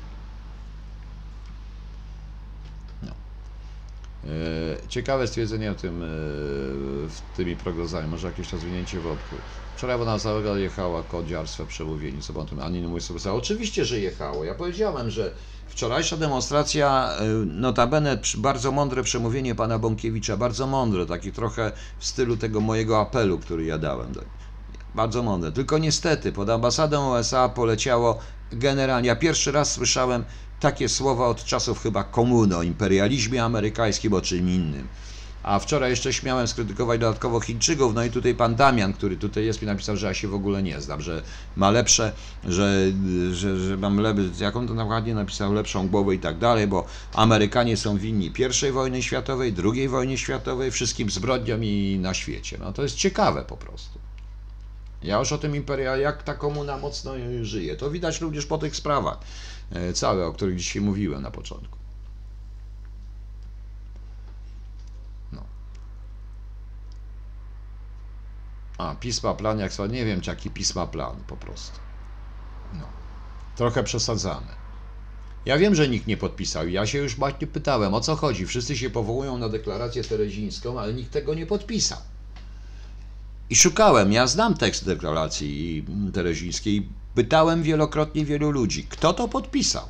No. 3.02 3.10
E, 3.10 3.14
E, 4.26 4.88
ciekawe 4.88 5.26
stwierdzenie 5.26 5.70
o 5.70 5.74
tym, 5.74 6.02
e, 6.02 6.06
w 7.08 7.20
tymi 7.36 7.56
prognozami, 7.56 8.08
może 8.08 8.26
jakieś 8.26 8.52
rozwinięcie 8.52 9.00
wątku. 9.00 9.36
Wczoraj 9.76 10.02
ona 10.02 10.18
całego 10.18 10.56
jechała 10.56 11.02
kodziarstwo 11.02 11.66
przemówienie, 11.66 12.20
co 12.20 12.32
pan 12.32 12.60
Ani 12.60 12.80
nie 12.80 12.88
mój 12.88 13.00
sobie 13.00 13.32
Oczywiście, 13.32 13.84
że 13.84 14.00
jechało. 14.00 14.44
Ja 14.44 14.54
powiedziałem, 14.54 15.10
że 15.10 15.34
wczorajsza 15.66 16.16
demonstracja, 16.16 17.16
e, 17.18 17.24
notabene 17.46 18.18
bardzo 18.38 18.72
mądre 18.72 19.02
przemówienie 19.02 19.54
pana 19.54 19.78
Bąkiewicza, 19.78 20.36
bardzo 20.36 20.66
mądre, 20.66 21.06
taki 21.06 21.32
trochę 21.32 21.72
w 21.98 22.06
stylu 22.06 22.36
tego 22.36 22.60
mojego 22.60 23.00
apelu, 23.00 23.38
który 23.38 23.64
ja 23.64 23.78
dałem. 23.78 24.14
Tak. 24.14 24.24
Bardzo 24.94 25.22
mądre. 25.22 25.52
Tylko 25.52 25.78
niestety 25.78 26.32
pod 26.32 26.50
ambasadą 26.50 27.18
USA 27.18 27.48
poleciało 27.48 28.18
generalnie. 28.52 29.08
Ja 29.08 29.16
pierwszy 29.16 29.52
raz 29.52 29.72
słyszałem 29.72 30.24
takie 30.64 30.88
słowa 30.88 31.26
od 31.26 31.44
czasów 31.44 31.82
chyba 31.82 32.04
komuny 32.04 32.56
o 32.56 32.62
imperializmie 32.62 33.44
amerykańskim, 33.44 34.12
o 34.12 34.20
czym 34.20 34.50
innym. 34.50 34.88
A 35.42 35.58
wczoraj 35.58 35.90
jeszcze 35.90 36.12
śmiałem 36.12 36.48
skrytykować 36.48 37.00
dodatkowo 37.00 37.40
Chińczyków, 37.40 37.94
no 37.94 38.04
i 38.04 38.10
tutaj 38.10 38.34
pan 38.34 38.54
Damian, 38.54 38.92
który 38.92 39.16
tutaj 39.16 39.44
jest, 39.44 39.62
mi 39.62 39.66
napisał, 39.66 39.96
że 39.96 40.06
ja 40.06 40.14
się 40.14 40.28
w 40.28 40.34
ogóle 40.34 40.62
nie 40.62 40.80
znam, 40.80 41.00
że 41.00 41.22
ma 41.56 41.70
lepsze, 41.70 42.12
że, 42.44 42.92
że, 43.32 43.58
że 43.58 43.76
mam 43.76 44.00
lepsze, 44.00 44.44
jak 44.44 44.54
to 44.54 44.60
dokładnie 44.60 45.14
napisał, 45.14 45.52
lepszą 45.52 45.88
głowę 45.88 46.14
i 46.14 46.18
tak 46.18 46.38
dalej, 46.38 46.66
bo 46.66 46.86
Amerykanie 47.14 47.76
są 47.76 47.98
winni 47.98 48.32
I 48.66 48.72
wojny 48.72 49.02
światowej, 49.02 49.54
II 49.64 49.88
wojny 49.88 50.18
światowej, 50.18 50.70
wszystkim 50.70 51.10
zbrodniom 51.10 51.64
i 51.64 51.98
na 52.00 52.14
świecie. 52.14 52.58
No 52.60 52.72
to 52.72 52.82
jest 52.82 52.96
ciekawe 52.96 53.42
po 53.42 53.56
prostu. 53.56 53.98
Ja 55.02 55.18
już 55.18 55.32
o 55.32 55.38
tym 55.38 55.56
imperia, 55.56 55.96
jak 55.96 56.22
ta 56.22 56.34
komuna 56.34 56.78
mocno 56.78 57.12
żyje, 57.42 57.76
to 57.76 57.90
widać 57.90 58.20
również 58.20 58.46
po 58.46 58.58
tych 58.58 58.76
sprawach, 58.76 59.18
całe, 59.94 60.26
o 60.26 60.32
których 60.32 60.56
dzisiaj 60.56 60.82
mówiłem 60.82 61.22
na 61.22 61.30
początku. 61.30 61.78
No. 65.32 65.42
A, 68.78 68.94
pisma 68.94 69.34
plan, 69.34 69.58
jak 69.58 69.72
nie 69.90 70.04
wiem, 70.04 70.20
czy 70.20 70.30
jaki 70.30 70.50
pisma 70.50 70.86
plan 70.86 71.16
po 71.26 71.36
prostu. 71.36 71.78
No. 72.72 72.86
Trochę 73.56 73.82
przesadzane. 73.82 74.64
Ja 75.46 75.58
wiem, 75.58 75.74
że 75.74 75.88
nikt 75.88 76.06
nie 76.06 76.16
podpisał. 76.16 76.68
Ja 76.68 76.86
się 76.86 76.98
już 76.98 77.16
właśnie 77.16 77.46
pytałem, 77.46 77.94
o 77.94 78.00
co 78.00 78.16
chodzi. 78.16 78.46
Wszyscy 78.46 78.76
się 78.76 78.90
powołują 78.90 79.38
na 79.38 79.48
deklarację 79.48 80.04
terezińską, 80.04 80.80
ale 80.80 80.94
nikt 80.94 81.12
tego 81.12 81.34
nie 81.34 81.46
podpisał. 81.46 81.98
I 83.50 83.56
szukałem, 83.56 84.12
ja 84.12 84.26
znam 84.26 84.54
tekst 84.54 84.84
deklaracji 84.84 85.84
terezińskiej, 86.12 86.88
pytałem 87.14 87.62
wielokrotnie 87.62 88.24
wielu 88.24 88.50
ludzi, 88.50 88.86
kto 88.88 89.12
to 89.12 89.28
podpisał. 89.28 89.88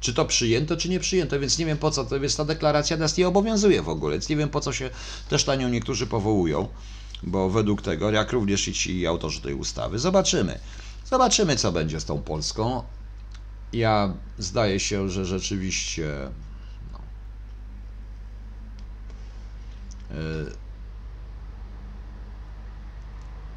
Czy 0.00 0.14
to 0.14 0.24
przyjęto, 0.24 0.76
czy 0.76 0.88
nie 0.88 1.00
przyjęto, 1.00 1.40
więc 1.40 1.58
nie 1.58 1.66
wiem 1.66 1.78
po 1.78 1.90
co, 1.90 2.04
to 2.04 2.16
jest 2.16 2.36
ta 2.36 2.44
deklaracja 2.44 2.96
nas 2.96 3.16
nie 3.16 3.28
obowiązuje 3.28 3.82
w 3.82 3.88
ogóle, 3.88 4.12
więc 4.14 4.28
nie 4.28 4.36
wiem 4.36 4.48
po 4.48 4.60
co 4.60 4.72
się 4.72 4.90
też 5.28 5.46
na 5.46 5.54
nią 5.54 5.68
niektórzy 5.68 6.06
powołują, 6.06 6.68
bo 7.22 7.50
według 7.50 7.82
tego, 7.82 8.10
jak 8.10 8.32
również 8.32 8.68
i 8.68 8.72
ci 8.72 9.06
autorzy 9.06 9.40
tej 9.40 9.54
ustawy, 9.54 9.98
zobaczymy. 9.98 10.58
Zobaczymy, 11.04 11.56
co 11.56 11.72
będzie 11.72 12.00
z 12.00 12.04
tą 12.04 12.22
Polską. 12.22 12.82
Ja 13.72 14.14
zdaje 14.38 14.80
się, 14.80 15.10
że 15.10 15.24
rzeczywiście 15.24 16.30
no, 16.92 16.98
y, 20.16 20.63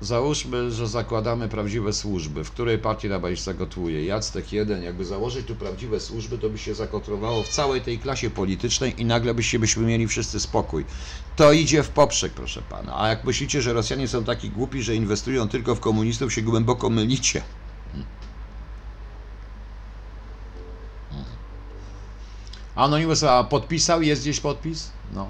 Załóżmy, 0.02 0.72
że 0.72 0.88
zakładamy 0.88 1.49
prawdziwe 1.49 1.94
służby. 1.94 2.44
W 2.44 2.52
której 2.52 2.80
partii 2.80 3.07
się 3.07 3.44
zagotuje? 3.44 4.06
Jactek 4.06 4.53
jeden, 4.53 4.84
jakby 4.84 5.06
założyć 5.06 5.48
tu 5.48 5.56
prawdziwe 5.56 5.99
służby, 5.99 6.38
to 6.38 6.49
by 6.49 6.57
się 6.57 6.76
zakotrowało 6.76 7.44
w 7.44 7.49
całej 7.49 7.82
tej 7.82 7.99
klasie 7.99 8.30
politycznej 8.30 9.02
i 9.02 9.06
nagle 9.06 9.34
byście, 9.34 9.60
byśmy 9.60 9.86
mieli 9.86 10.07
wszyscy 10.07 10.40
spokój. 10.40 10.86
To 11.36 11.52
idzie 11.53 11.84
w 11.84 11.90
poprzek, 11.90 12.34
proszę 12.34 12.61
pana. 12.61 12.99
A 12.99 13.07
jak 13.07 13.24
myślicie, 13.24 13.61
że 13.61 13.74
Rosjanie 13.74 14.07
są 14.07 14.24
taki 14.24 14.49
głupi, 14.49 14.84
że 14.84 14.95
inwestują 14.95 15.49
tylko 15.49 15.76
w 15.76 15.80
komunistów, 15.80 16.34
się 16.34 16.41
głęboko 16.41 16.90
mylicie. 16.90 17.41
Anonymous, 22.76 23.24
a 23.24 23.44
podpisał? 23.44 24.02
Jest 24.02 24.22
gdzieś 24.22 24.40
podpis? 24.40 24.90
No. 25.14 25.30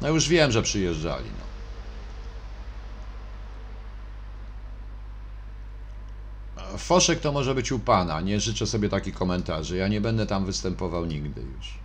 No 0.00 0.08
już 0.08 0.28
wiem, 0.28 0.52
że 0.52 0.62
przyjeżdżali. 0.62 1.24
No. 1.38 1.53
Foszek 6.78 7.20
to 7.20 7.32
może 7.32 7.54
być 7.54 7.72
u 7.72 7.78
pana. 7.78 8.20
Nie 8.20 8.40
życzę 8.40 8.66
sobie 8.66 8.88
takich 8.88 9.14
komentarzy. 9.14 9.76
Ja 9.76 9.88
nie 9.88 10.00
będę 10.00 10.26
tam 10.26 10.46
występował 10.46 11.06
nigdy 11.06 11.40
już. 11.40 11.83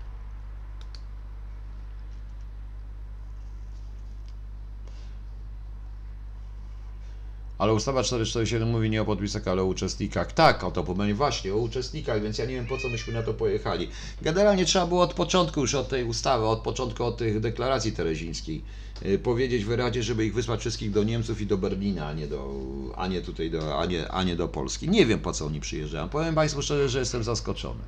Ale 7.59 7.73
ustawa 7.73 8.03
447 8.03 8.69
mówi 8.69 8.89
nie 8.89 9.01
o 9.01 9.05
podpisach, 9.05 9.47
ale 9.47 9.61
o 9.61 9.65
uczestnikach. 9.65 10.31
Tak, 10.31 10.63
o 10.63 10.71
to 10.71 10.83
pomylił 10.83 11.15
właśnie, 11.15 11.53
o 11.53 11.57
uczestnikach, 11.57 12.21
więc 12.21 12.37
ja 12.37 12.45
nie 12.45 12.53
wiem 12.53 12.67
po 12.67 12.77
co 12.77 12.89
myśmy 12.89 13.13
na 13.13 13.23
to 13.23 13.33
pojechali. 13.33 13.89
Generalnie 14.21 14.65
trzeba 14.65 14.87
było 14.87 15.01
od 15.01 15.13
początku 15.13 15.61
już 15.61 15.75
od 15.75 15.89
tej 15.89 16.03
ustawy, 16.03 16.45
od 16.45 16.59
początku 16.59 17.03
od 17.03 17.17
tych 17.17 17.39
deklaracji 17.39 17.91
terezińskiej 17.91 18.63
yy, 19.01 19.19
powiedzieć 19.19 19.65
wyraźnie, 19.65 20.03
żeby 20.03 20.25
ich 20.25 20.33
wysłać 20.33 20.59
wszystkich 20.59 20.91
do 20.91 21.03
Niemców 21.03 21.41
i 21.41 21.45
do 21.45 21.57
Berlina, 21.57 22.07
a 22.07 22.13
nie, 22.13 22.27
do, 22.27 22.55
a 22.95 23.07
nie 23.07 23.21
tutaj 23.21 23.51
do, 23.51 23.79
a 23.79 23.85
nie, 23.85 24.11
a 24.11 24.23
nie 24.23 24.35
do 24.35 24.47
Polski. 24.47 24.89
Nie 24.89 25.05
wiem 25.05 25.19
po 25.19 25.33
co 25.33 25.45
oni 25.45 25.59
przyjeżdżają. 25.59 26.09
Powiem 26.09 26.35
Państwu 26.35 26.61
szczerze, 26.61 26.89
że 26.89 26.99
jestem 26.99 27.23
zaskoczony. 27.23 27.81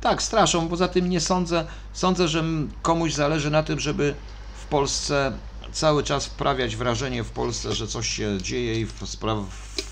Tak, 0.00 0.22
straszą. 0.22 0.68
Poza 0.68 0.88
tym 0.88 1.08
nie 1.08 1.20
sądzę, 1.20 1.66
sądzę, 1.92 2.28
że 2.28 2.44
komuś 2.82 3.14
zależy 3.14 3.50
na 3.50 3.62
tym, 3.62 3.80
żeby 3.80 4.14
w 4.62 4.66
Polsce 4.66 5.32
cały 5.72 6.02
czas 6.02 6.26
wprawiać 6.26 6.76
wrażenie 6.76 7.24
w 7.24 7.30
Polsce, 7.30 7.74
że 7.74 7.86
coś 7.86 8.08
się 8.08 8.38
dzieje 8.42 8.80
i 8.80 8.86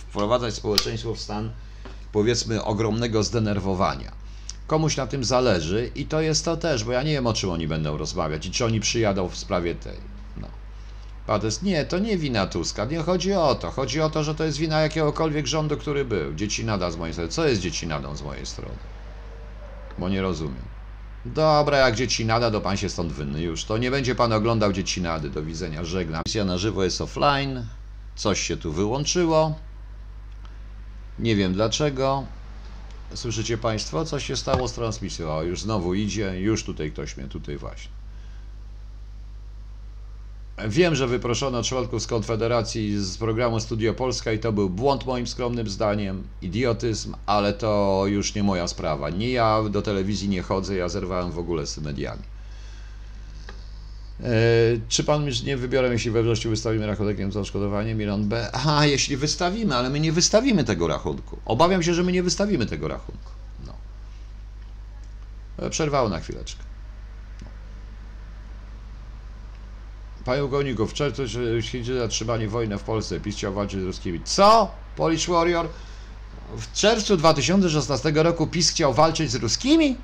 wprowadzać 0.09 0.55
społeczeństwo 0.55 1.15
w 1.15 1.21
stan 1.21 1.51
powiedzmy 2.13 2.65
ogromnego 2.65 3.23
zdenerwowania. 3.23 4.13
Komuś 4.67 4.97
na 4.97 5.07
tym 5.07 5.25
zależy 5.25 5.91
i 5.95 6.07
to 6.07 6.21
jest 6.21 6.45
to 6.45 6.57
też, 6.57 6.85
bo 6.85 6.93
ja 6.93 7.03
nie 7.03 7.13
wiem 7.13 7.27
o 7.27 7.33
czym 7.33 7.51
oni 7.51 7.69
będą 7.69 7.97
rozmawiać 7.97 8.47
i 8.47 8.51
czy 8.51 8.65
oni 8.65 8.81
przyjadą 8.81 9.29
w 9.29 9.37
sprawie 9.37 9.75
tej. 9.75 9.97
No. 10.37 10.49
Pates, 11.27 11.63
nie, 11.63 11.85
to 11.85 11.99
nie 11.99 12.19
wina 12.19 12.47
Tuska, 12.47 12.85
nie 12.85 12.99
chodzi 12.99 13.33
o 13.33 13.55
to. 13.55 13.71
Chodzi 13.71 14.01
o 14.01 14.11
to, 14.11 14.25
że 14.25 14.35
to 14.35 14.45
jest 14.45 14.59
wina 14.59 14.81
jakiegokolwiek 14.81 15.47
rządu, 15.47 15.77
który 15.77 16.05
był. 16.05 16.35
Dzieci 16.35 16.65
nada 16.65 16.91
z 16.91 16.97
mojej 16.97 17.13
strony. 17.13 17.31
Co 17.31 17.49
jest 17.49 17.61
dzieci 17.61 17.87
nadą 17.87 18.17
z 18.17 18.23
mojej 18.23 18.47
strony? 18.47 18.79
Bo 19.99 20.09
nie 20.09 20.23
rozumiem. 20.23 20.78
Dobra, 21.35 21.79
jak 21.79 21.95
dzieci 21.95 22.25
nada, 22.25 22.51
to 22.51 22.61
pan 22.61 22.77
się 22.77 22.89
stąd 22.89 23.13
wynny 23.13 23.43
już. 23.43 23.65
To 23.65 23.79
nie 23.79 23.91
będzie 23.91 24.15
pan 24.15 24.33
oglądał 24.33 24.73
dzieci 24.73 25.03
nady. 25.03 25.31
Do 25.31 25.43
widzenia, 25.43 25.85
żegnam. 25.85 26.23
Misja 26.27 26.45
na 26.45 26.59
żywo 26.59 26.85
jest 26.85 27.01
offline. 27.01 27.67
Coś 28.17 28.41
się 28.41 28.57
tu 28.57 28.73
wyłączyło. 28.73 29.55
Nie 31.19 31.37
wiem 31.37 31.53
dlaczego. 31.53 32.25
Słyszycie 33.15 33.59
państwo? 33.59 34.05
Co 34.05 34.21
się 34.21 34.37
stało 34.37 34.69
z 34.69 34.73
transmisją? 34.73 35.31
O, 35.31 35.43
już 35.43 35.61
znowu 35.61 35.95
idzie. 35.95 36.41
Już 36.41 36.65
tutaj 36.65 36.93
ktoś 36.93 37.17
mnie, 37.17 37.29
tutaj 37.29 37.57
właśnie. 37.57 37.98
Wiem, 40.67 40.95
że 40.95 41.07
wyproszono 41.07 41.63
członków 41.63 42.03
z 42.03 42.07
Konfederacji 42.07 43.05
z 43.05 43.19
programu 43.19 43.61
Studio 43.61 43.95
Polska 43.95 44.33
i 44.33 44.39
to 44.39 44.53
był 44.53 44.71
błąd 44.71 45.07
moim 45.07 45.27
skromnym 45.27 45.69
zdaniem, 45.69 46.23
idiotyzm, 46.43 47.15
ale 47.27 47.53
to 47.53 48.03
już 48.07 48.35
nie 48.35 48.43
moja 48.43 48.69
sprawa. 48.69 49.11
Nie 49.11 49.31
ja 49.31 49.63
do 49.71 49.83
telewizji 49.83 50.29
nie 50.29 50.43
chodzę, 50.43 50.77
ja 50.77 50.89
zerwałem 50.89 51.33
w 51.33 51.39
ogóle 51.39 51.67
z 51.67 51.79
mediami. 51.79 52.23
E, 54.21 54.31
czy 54.89 55.05
pan 55.05 55.29
nie 55.45 55.57
wybiorę, 55.57 55.93
jeśli 55.93 56.11
we 56.11 56.23
wrześniu 56.23 56.51
wystawimy 56.51 56.87
rachunek 56.87 57.33
za 57.33 57.41
odszkodowanie 57.41 57.95
Miron 57.95 58.29
B? 58.29 58.51
A, 58.67 58.87
jeśli 58.87 59.17
wystawimy, 59.17 59.77
ale 59.77 59.91
my 59.91 60.01
nie 60.01 60.13
wystawimy 60.13 60.65
tego 60.65 60.89
rachunku. 60.89 61.39
Obawiam 61.45 61.83
się, 61.83 61.95
że 61.95 62.03
my 62.03 62.13
nie 62.13 62.23
wystawimy 62.23 62.67
tego 62.67 62.89
rachunku. 62.89 63.31
No. 63.67 63.73
E, 65.67 65.71
Przerwało 65.71 66.09
na 66.09 66.21
chwileczkę. 66.21 66.68
Panie 70.25 70.41
pułkowniku, 70.43 70.87
w 70.87 70.93
czerwcu 70.95 71.23
święci 71.61 71.95
zatrzymanie 71.95 72.49
wojny 72.49 72.79
w 72.79 72.83
Polsce. 72.83 73.21
PiS 73.21 73.37
chciał 73.37 73.53
walczyć 73.53 73.81
z 73.81 73.85
ruskimi. 73.85 74.21
Co? 74.25 74.71
Polish 74.97 75.29
Warrior? 75.29 75.69
W 76.57 76.73
czerwcu 76.73 77.17
2016 77.17 78.13
roku 78.15 78.47
PiS 78.47 78.71
chciał 78.71 78.95
walczyć 78.95 79.31
z 79.31 79.35
ruskimi? 79.35 79.97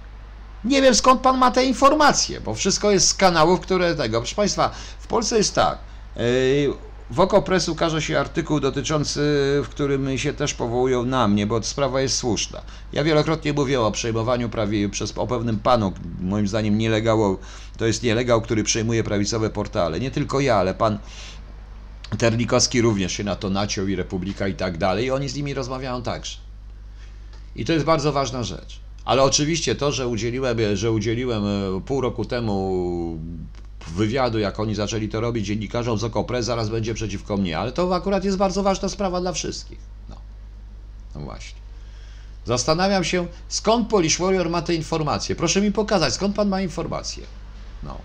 Nie 0.65 0.83
wiem 0.83 0.95
skąd 0.95 1.21
pan 1.21 1.39
ma 1.39 1.51
te 1.51 1.65
informacje, 1.65 2.41
bo 2.41 2.55
wszystko 2.55 2.91
jest 2.91 3.09
z 3.09 3.15
kanałów, 3.15 3.61
które 3.61 3.95
tego. 3.95 4.19
Proszę 4.19 4.35
Państwa, 4.35 4.71
w 4.99 5.07
Polsce 5.07 5.39
jest 5.39 5.55
tak. 5.55 5.79
Yy, 6.17 6.73
W 7.11 7.21
Okopress 7.21 7.69
ukaże 7.69 8.03
się 8.03 8.21
artykuł 8.21 8.61
dotyczący, 8.61 9.21
w 9.65 9.69
którym 9.71 10.19
się 10.19 10.33
też 10.33 10.55
powołują 10.55 11.05
na 11.05 11.29
mnie, 11.29 11.47
bo 11.47 11.63
sprawa 11.63 12.01
jest 12.01 12.17
słuszna. 12.17 12.63
Ja 12.93 13.05
wielokrotnie 13.05 13.53
mówię 13.53 13.81
o 13.81 13.91
przejmowaniu 13.93 14.49
prawie 14.49 14.89
przez 14.89 15.19
o 15.19 15.27
pewnym 15.27 15.59
panu, 15.59 15.93
moim 16.21 16.49
zdaniem 16.49 16.79
nielegało, 16.79 17.39
to 17.77 17.87
jest 17.87 18.03
nielegał, 18.03 18.43
który 18.43 18.65
przejmuje 18.65 19.05
prawicowe 19.05 19.51
portale. 19.51 20.01
Nie 20.01 20.11
tylko 20.11 20.41
ja, 20.41 20.57
ale 20.57 20.75
pan 20.75 20.99
Terlikowski 22.19 22.81
również 22.81 23.13
się 23.13 23.25
na 23.25 23.37
to 23.37 23.51
naciął 23.51 23.89
i 23.89 23.97
Republika 23.97 24.49
i 24.49 24.55
tak 24.55 24.79
dalej. 24.79 25.07
I 25.07 25.11
oni 25.11 25.29
z 25.29 25.35
nimi 25.35 25.55
rozmawiają 25.55 26.03
także. 26.03 26.37
I 27.57 27.65
to 27.65 27.73
jest 27.73 27.85
bardzo 27.85 28.13
ważna 28.13 28.43
rzecz. 28.43 28.81
Ale 29.05 29.23
oczywiście 29.23 29.75
to, 29.75 29.93
że 29.93 30.09
udzieliłem, 30.09 30.59
że 30.75 30.93
udzieliłem 30.93 31.45
e, 31.47 31.81
pół 31.81 32.01
roku 32.01 32.25
temu 32.25 33.19
wywiadu, 33.97 34.39
jak 34.39 34.61
oni 34.61 34.75
zaczęli 34.75 35.09
to 35.09 35.21
robić 35.21 35.47
dziennikarzom 35.47 35.99
z 35.99 36.05
Okopres, 36.05 36.47
zaraz 36.47 36.69
będzie 36.69 36.95
przeciwko 36.95 37.37
mnie. 37.37 37.59
Ale 37.59 37.73
to 37.73 37.95
akurat 37.95 38.25
jest 38.25 38.37
bardzo 38.37 38.63
ważna 38.63 38.89
sprawa 38.89 39.21
dla 39.21 39.33
wszystkich. 39.33 39.79
No, 40.09 40.17
no 41.15 41.21
właśnie. 41.21 41.59
Zastanawiam 42.45 43.05
się, 43.05 43.27
skąd 43.49 43.89
Polish 43.89 44.19
Warrior 44.19 44.51
ma 44.51 44.63
te 44.63 44.75
informacje. 44.75 45.37
Proszę 45.37 45.61
mi 45.61 45.73
pokazać, 45.73 46.15
skąd 46.15 46.37
pan 46.37 46.49
ma 46.49 46.61
informacje. 46.61 47.25
No. 47.85 48.01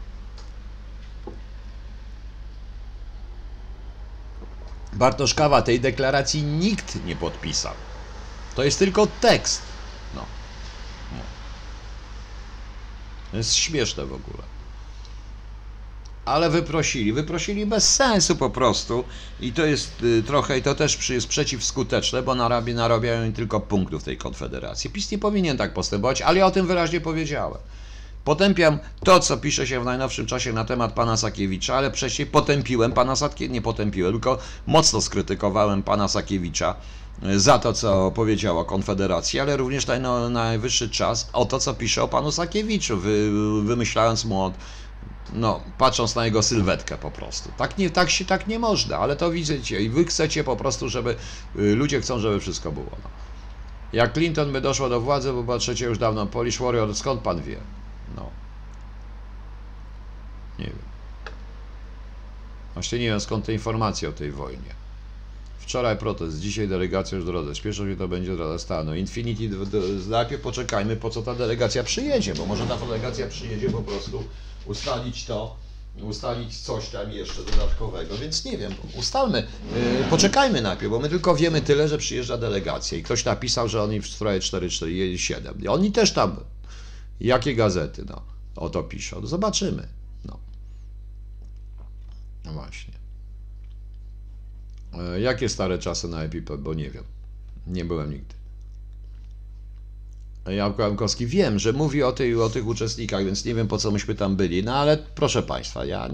Bartosz 4.94 5.34
Kawa, 5.34 5.62
tej 5.62 5.80
deklaracji 5.80 6.44
nikt 6.44 7.06
nie 7.06 7.16
podpisał. 7.16 7.74
To 8.56 8.64
jest 8.64 8.80
tylko 8.80 9.08
tekst. 9.08 9.62
No. 10.16 10.26
no. 11.12 11.22
To 13.32 13.38
jest 13.38 13.56
śmieszne 13.56 14.06
w 14.06 14.14
ogóle. 14.14 14.44
Ale 16.26 16.50
wyprosili, 16.50 17.14
wyprosili 17.14 17.66
bez 17.66 17.96
sensu 17.96 18.36
po 18.36 18.50
prostu 18.50 19.04
i 19.40 19.54
to 19.54 19.66
jest 19.66 20.04
y, 20.04 20.24
trochę, 20.24 20.58
i 20.58 20.62
to 20.62 20.76
też 20.76 21.10
jest 21.10 21.28
przeciwskuteczne, 21.28 22.22
bo 22.22 22.36
narabia, 22.36 22.74
narabiają 22.74 23.34
tylko 23.34 23.60
punktów 23.60 24.04
tej 24.04 24.18
konfederacji. 24.18 24.90
PiS 24.90 25.12
nie 25.12 25.18
powinien 25.18 25.58
tak 25.58 25.74
postępować, 25.74 26.22
ale 26.22 26.40
ja 26.40 26.46
o 26.46 26.52
tym 26.52 26.68
wyraźnie 26.68 27.02
powiedziałem. 27.02 27.58
Potępiam 28.30 28.80
to, 29.04 29.20
co 29.20 29.38
pisze 29.38 29.68
się 29.68 29.82
w 29.82 29.86
najnowszym 29.86 30.26
czasie 30.26 30.54
na 30.54 30.66
temat 30.66 30.94
pana 30.94 31.18
Sakiewicza, 31.18 31.76
ale 31.76 31.92
wcześniej 31.92 32.28
potępiłem 32.28 32.92
pana 32.92 33.16
Sakiewicza, 33.16 33.54
nie 33.54 33.62
potępiłem, 33.62 34.12
tylko 34.12 34.38
mocno 34.68 35.02
skrytykowałem 35.02 35.84
pana 35.84 36.08
Sakiewicza 36.08 36.76
y, 37.24 37.40
za 37.40 37.60
to, 37.60 37.74
co 37.74 38.12
powiedział 38.12 38.60
o 38.60 38.66
Konfederacji, 38.66 39.40
ale 39.40 39.58
również 39.58 39.86
no, 40.02 40.30
najwyższy 40.30 40.90
czas 40.90 41.30
o 41.34 41.46
to, 41.46 41.60
co 41.60 41.74
pisze 41.74 42.04
o 42.04 42.08
panu 42.08 42.32
Sakiewiczu, 42.32 42.98
wy, 42.98 43.32
wymyślając 43.64 44.26
mu 44.26 44.44
od, 44.44 44.54
no, 45.34 45.62
patrząc 45.78 46.16
na 46.16 46.26
jego 46.26 46.44
sylwetkę 46.44 46.98
po 46.98 47.12
prostu. 47.12 47.50
Tak, 47.58 47.78
nie, 47.78 47.90
tak 47.90 48.10
się 48.10 48.26
tak 48.26 48.48
nie 48.48 48.60
można, 48.60 48.98
ale 48.98 49.16
to 49.16 49.32
widzicie 49.32 49.82
i 49.82 49.90
wy 49.90 50.06
chcecie 50.06 50.44
po 50.44 50.56
prostu, 50.56 50.90
żeby 50.90 51.16
y, 51.60 51.76
ludzie 51.76 52.02
chcą, 52.02 52.20
żeby 52.20 52.40
wszystko 52.40 52.72
było. 52.72 52.92
No. 53.04 53.10
Jak 53.94 54.14
Clinton 54.14 54.52
by 54.52 54.62
doszło 54.62 54.90
do 54.90 55.02
władzy, 55.02 55.34
bo 55.34 55.44
patrzycie 55.44 55.86
już 55.86 55.98
dawno, 55.98 56.26
Polish 56.26 56.60
Warrior, 56.60 56.96
skąd 56.96 57.22
pan 57.22 57.42
wie? 57.42 57.58
No. 58.16 58.30
Nie 60.60 60.66
wiem. 60.66 60.76
Właśnie 62.74 63.00
nie 63.00 63.06
wiem 63.06 63.20
skąd 63.22 63.46
te 63.46 63.54
informacje 63.54 64.10
o 64.10 64.12
tej 64.12 64.32
wojnie. 64.32 64.80
Wczoraj 65.60 65.98
protest, 65.98 66.40
dzisiaj 66.40 66.68
delegacja 66.68 67.16
już 67.16 67.26
w 67.26 67.28
drodze. 67.28 67.56
Śpieszą 67.56 67.88
się 67.90 67.96
to 67.96 68.08
będzie 68.08 68.36
droga 68.36 68.60
stanu. 68.60 68.96
Infinity, 68.96 69.50
d- 69.50 69.66
d- 69.66 69.78
najpierw 70.10 70.42
poczekajmy, 70.42 70.96
po 70.96 71.10
co 71.10 71.22
ta 71.22 71.36
delegacja 71.36 71.84
przyjedzie, 71.84 72.34
bo 72.36 72.46
może 72.46 72.66
ta 72.68 72.78
delegacja 72.78 73.28
przyjedzie 73.28 73.70
po 73.70 73.82
prostu 73.82 74.24
ustalić 74.66 75.26
to, 75.26 75.56
ustalić 76.02 76.58
coś 76.58 76.90
tam 76.90 77.12
jeszcze 77.12 77.44
dodatkowego, 77.44 78.18
więc 78.18 78.46
nie 78.46 78.58
wiem, 78.58 78.74
ustalmy, 78.98 79.48
yy, 79.76 80.04
poczekajmy 80.10 80.62
najpierw, 80.62 80.92
bo 80.92 81.00
my 81.00 81.10
tylko 81.10 81.36
wiemy 81.36 81.62
tyle, 81.62 81.88
że 81.88 81.98
przyjeżdża 81.98 82.38
delegacja 82.38 82.98
i 82.98 83.04
ktoś 83.04 83.26
napisał, 83.26 83.68
że 83.70 83.84
oni 83.84 84.02
w 84.02 84.08
sprawie 84.08 84.40
447. 84.40 85.62
I 85.64 85.68
oni 85.68 85.92
też 85.92 86.12
tam, 86.14 86.36
jakie 87.20 87.56
gazety, 87.56 88.06
no, 88.10 88.22
o 88.56 88.70
to 88.70 88.84
piszą, 88.84 89.22
no 89.22 89.28
zobaczymy, 89.28 89.88
no. 90.26 90.40
No 92.46 92.54
właśnie. 92.54 92.94
E, 94.94 95.20
Jakie 95.22 95.50
stare 95.50 95.80
czasy 95.80 96.08
na 96.08 96.24
Epipę, 96.24 96.58
bo 96.58 96.74
nie 96.74 96.90
wiem. 96.90 97.04
Nie 97.68 97.86
byłem 97.86 98.12
nigdy. 98.12 98.36
Jałko 100.46 100.82
Jankowski, 100.84 101.28
wiem, 101.28 101.60
że 101.60 101.74
mówi 101.74 102.04
o, 102.04 102.12
tej, 102.12 102.36
o 102.36 102.50
tych 102.50 102.68
uczestnikach, 102.68 103.26
więc 103.26 103.46
nie 103.46 103.56
wiem 103.56 103.68
po 103.68 103.78
co 103.78 103.92
myśmy 103.92 104.16
tam 104.16 104.36
byli, 104.36 104.64
no 104.64 104.76
ale 104.76 104.98
proszę 104.98 105.44
Państwa, 105.44 105.86
ja 105.86 106.10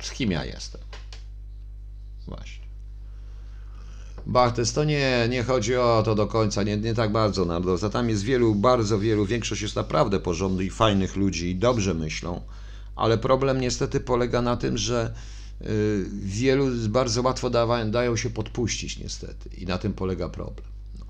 z 0.00 0.10
kim 0.10 0.30
ja 0.30 0.44
jestem? 0.44 0.80
Właśnie. 2.26 2.67
Bartes, 4.26 4.72
to 4.72 4.84
nie, 4.84 5.26
nie 5.30 5.42
chodzi 5.42 5.76
o 5.76 6.02
to 6.04 6.14
do 6.14 6.26
końca, 6.26 6.62
nie, 6.62 6.76
nie 6.76 6.94
tak 6.94 7.12
bardzo 7.12 7.46
to 7.78 7.90
Tam 7.90 8.08
jest 8.08 8.22
wielu, 8.22 8.54
bardzo 8.54 8.98
wielu, 8.98 9.26
większość 9.26 9.62
jest 9.62 9.76
naprawdę 9.76 10.20
porządnych 10.20 10.66
i 10.66 10.70
fajnych 10.70 11.16
ludzi 11.16 11.50
i 11.50 11.56
dobrze 11.56 11.94
myślą, 11.94 12.40
ale 12.96 13.18
problem 13.18 13.60
niestety 13.60 14.00
polega 14.00 14.42
na 14.42 14.56
tym, 14.56 14.78
że 14.78 15.14
y, 15.62 16.04
wielu 16.12 16.66
bardzo 16.88 17.22
łatwo 17.22 17.50
dają 17.90 18.16
się 18.16 18.30
podpuścić 18.30 18.98
niestety 18.98 19.50
i 19.58 19.66
na 19.66 19.78
tym 19.78 19.92
polega 19.92 20.28
problem. 20.28 20.66
No. 20.98 21.06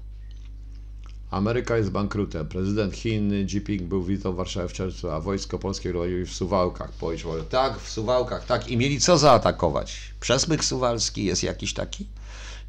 Ameryka 1.30 1.76
jest 1.76 1.90
bankrutem. 1.90 2.48
Prezydent 2.48 2.94
Chin 2.94 3.32
Xi 3.32 3.56
Jinping 3.56 3.82
był 3.82 4.02
wizytą 4.02 4.32
w 4.32 4.36
Warszawie 4.36 4.68
w 4.68 4.72
czerwcu, 4.72 5.10
a 5.10 5.20
wojsko 5.20 5.58
polskie 5.58 5.92
robiło 5.92 6.26
w 6.26 6.30
Suwałkach. 6.30 6.92
Powiedział, 6.92 7.32
tak, 7.50 7.80
w 7.80 7.90
Suwałkach, 7.90 8.46
tak. 8.46 8.68
I 8.68 8.76
mieli 8.76 9.00
co 9.00 9.18
zaatakować? 9.18 10.14
Przesmyk 10.20 10.64
suwalski 10.64 11.24
jest 11.24 11.42
jakiś 11.42 11.74
taki? 11.74 12.06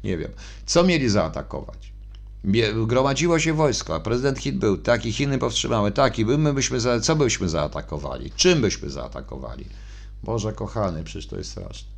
Nie 0.04 0.16
wiem. 0.16 0.30
Co 0.66 0.84
mieli 0.84 1.08
zaatakować? 1.08 1.92
Gromadziło 2.86 3.38
się 3.38 3.54
wojsko, 3.54 3.94
a 3.94 4.00
prezydent 4.00 4.38
Chin 4.38 4.58
był 4.58 4.78
taki, 4.78 5.12
Chiny 5.12 5.38
powstrzymały 5.38 5.92
taki, 5.92 6.24
my 6.24 6.54
byśmy 6.54 6.80
za, 6.80 7.00
co 7.00 7.16
byśmy 7.16 7.48
zaatakowali? 7.48 8.30
Czym 8.36 8.60
byśmy 8.60 8.90
zaatakowali? 8.90 9.64
Boże 10.22 10.52
kochany, 10.52 11.04
przecież 11.04 11.26
to 11.26 11.36
jest 11.36 11.50
straszne. 11.50 11.90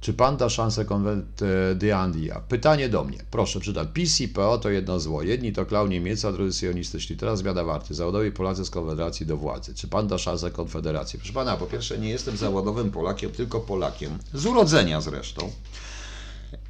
Czy 0.00 0.12
pan 0.12 0.36
da 0.36 0.48
szansę 0.48 0.84
konwent 0.84 1.42
e, 1.42 1.74
Diandia? 1.74 2.40
Pytanie 2.48 2.88
do 2.88 3.04
mnie. 3.04 3.18
Proszę, 3.30 3.60
czytam. 3.60 3.88
PiS 3.88 4.20
i 4.20 4.28
PO 4.28 4.58
to 4.58 4.70
jedno 4.70 5.00
zło. 5.00 5.22
Jedni 5.22 5.52
to 5.52 5.66
klaun 5.66 5.90
Niemiec, 5.90 6.24
a 6.24 6.32
drudzy 6.32 6.58
sionistyczni. 6.58 7.16
Teraz 7.16 7.38
zmiana 7.38 7.64
warty. 7.64 7.94
Zawodowi 7.94 8.32
Polacy 8.32 8.64
z 8.64 8.70
Konfederacji 8.70 9.26
do 9.26 9.36
władzy. 9.36 9.74
Czy 9.74 9.88
pan 9.88 10.08
da 10.08 10.18
szansę 10.18 10.50
Konfederacji? 10.50 11.18
Proszę 11.18 11.32
pana, 11.32 11.56
po 11.56 11.66
pierwsze 11.66 11.98
nie 11.98 12.10
jestem 12.10 12.36
zawodowym 12.36 12.90
Polakiem, 12.90 13.30
tylko 13.30 13.60
Polakiem. 13.60 14.18
Z 14.34 14.46
urodzenia 14.46 15.00
zresztą. 15.00 15.50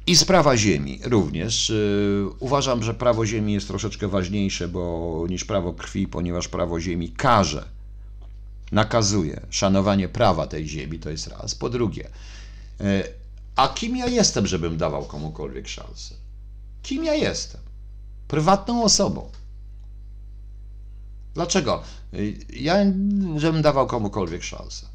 I 0.07 0.15
sprawa 0.15 0.57
ziemi 0.57 0.99
również. 1.03 1.69
Yy, 1.69 2.29
Uważam, 2.39 2.83
że 2.83 2.93
prawo 2.93 3.25
ziemi 3.25 3.53
jest 3.53 3.67
troszeczkę 3.67 4.07
ważniejsze 4.07 4.67
bo, 4.67 5.25
niż 5.29 5.45
prawo 5.45 5.73
krwi, 5.73 6.07
ponieważ 6.07 6.47
prawo 6.47 6.79
ziemi 6.79 7.09
każe, 7.09 7.65
nakazuje 8.71 9.41
szanowanie 9.49 10.09
prawa 10.09 10.47
tej 10.47 10.67
ziemi, 10.67 10.99
to 10.99 11.09
jest 11.09 11.27
raz. 11.27 11.55
Po 11.55 11.69
drugie, 11.69 12.09
yy, 12.79 13.03
a 13.55 13.67
kim 13.67 13.97
ja 13.97 14.07
jestem, 14.07 14.47
żebym 14.47 14.77
dawał 14.77 15.05
komukolwiek 15.05 15.67
szansę? 15.67 16.15
Kim 16.83 17.03
ja 17.03 17.13
jestem? 17.15 17.61
Prywatną 18.27 18.83
osobą. 18.83 19.29
Dlaczego? 21.33 21.83
Yy, 22.13 22.33
Ja, 22.49 22.75
żebym 23.37 23.61
dawał 23.61 23.87
komukolwiek 23.87 24.43
szansę. 24.43 24.90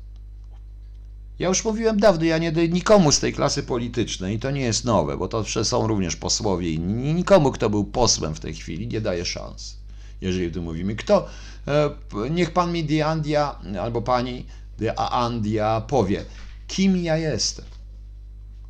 Ja 1.39 1.49
już 1.49 1.65
mówiłem 1.65 2.01
dawno, 2.01 2.25
ja 2.25 2.39
nie 2.39 2.53
daję 2.53 2.69
nikomu 2.69 3.13
z 3.13 3.21
tej 3.21 3.33
klasy 3.33 3.63
politycznej, 3.63 4.37
i 4.37 4.39
to 4.39 4.51
nie 4.51 4.61
jest 4.61 4.85
nowe, 4.85 5.17
bo 5.17 5.29
to 5.29 5.45
są 5.65 5.87
również 5.87 6.17
posłowie 6.17 6.71
i 6.71 6.79
nikomu, 6.81 7.53
kto 7.53 7.71
był 7.71 7.85
posłem 7.85 8.35
w 8.35 8.41
tej 8.41 8.55
chwili, 8.55 8.89
nie 8.89 9.01
daje 9.01 9.25
szans. 9.25 9.77
Jeżeli 10.21 10.53
tu 10.53 10.63
mówimy, 10.63 10.97
kto, 10.97 11.29
e, 11.69 11.91
niech 12.31 12.53
pan 12.53 12.73
mi 12.73 12.85
Diandia, 12.85 13.61
albo 13.81 14.03
pani 14.03 14.47
Diandia 14.79 15.81
powie, 15.81 16.25
kim 16.67 16.97
ja 16.97 17.17
jestem. 17.17 17.65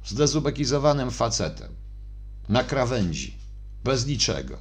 Zdezubekizowanym 0.04 1.10
facetem, 1.10 1.72
na 2.48 2.64
krawędzi, 2.64 3.34
bez 3.84 4.06
niczego, 4.06 4.56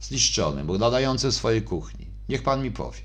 zniszczonym, 0.00 0.78
nadającym 0.78 1.32
swojej 1.32 1.62
kuchni. 1.62 2.06
Niech 2.28 2.42
pan 2.42 2.62
mi 2.62 2.70
powie. 2.70 3.00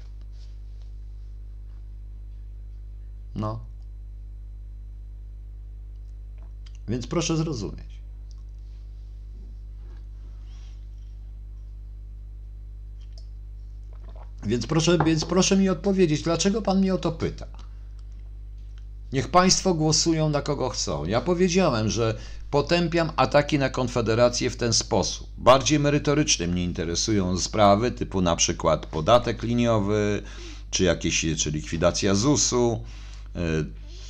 No. 3.35 3.68
Więc 6.89 7.07
proszę 7.07 7.37
zrozumieć. 7.37 7.99
Więc 14.45 14.67
proszę, 14.67 14.97
więc 15.05 15.25
proszę 15.25 15.57
mi 15.57 15.69
odpowiedzieć, 15.69 16.21
dlaczego 16.21 16.61
pan 16.61 16.79
mnie 16.79 16.93
o 16.93 16.97
to 16.97 17.11
pyta? 17.11 17.47
Niech 19.13 19.27
państwo 19.27 19.73
głosują 19.73 20.29
na 20.29 20.41
kogo 20.41 20.69
chcą. 20.69 21.05
Ja 21.05 21.21
powiedziałem, 21.21 21.89
że 21.89 22.15
potępiam 22.51 23.11
ataki 23.15 23.59
na 23.59 23.69
Konfederację 23.69 24.49
w 24.49 24.55
ten 24.55 24.73
sposób. 24.73 25.27
Bardziej 25.37 25.79
merytorycznie 25.79 26.47
mnie 26.47 26.63
interesują 26.63 27.37
sprawy 27.37 27.91
typu 27.91 28.21
na 28.21 28.35
przykład 28.35 28.85
podatek 28.85 29.43
liniowy, 29.43 30.23
czy 30.71 30.83
jakieś, 30.83 31.25
czy 31.37 31.51
likwidacja 31.51 32.15
ZUS-u, 32.15 32.83
y, 33.35 33.39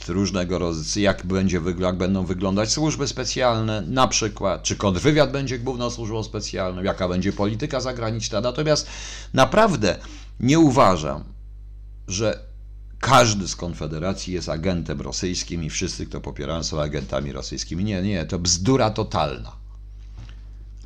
różnego 0.08 0.60
rodzaju, 0.60 1.04
jak, 1.04 1.26
będzie, 1.26 1.62
jak 1.80 1.98
będą 1.98 2.26
wyglądać 2.26 2.72
służby 2.72 3.08
specjalne, 3.08 3.82
na 3.82 4.08
przykład, 4.08 4.64
czy 4.64 4.76
kontrwywiad 4.76 5.32
będzie 5.32 5.60
główną 5.60 5.90
służbą 5.90 6.24
specjalną, 6.24 6.84
jaka 6.84 7.08
będzie 7.08 7.34
polityka 7.34 7.80
zagraniczna. 7.80 8.42
Natomiast 8.42 8.88
naprawdę 9.34 9.98
nie 10.40 10.60
uważam, 10.60 11.24
że 12.08 12.40
każdy 13.00 13.48
z 13.48 13.56
Konfederacji 13.56 14.34
jest 14.34 14.50
agentem 14.50 15.02
rosyjskim 15.02 15.64
i 15.64 15.70
wszyscy, 15.70 16.06
kto 16.06 16.22
popierają, 16.22 16.64
są 16.64 16.82
agentami 16.82 17.32
rosyjskimi. 17.32 17.84
Nie, 17.84 18.02
nie, 18.02 18.26
to 18.26 18.40
bzdura 18.40 18.90
totalna. 18.90 19.59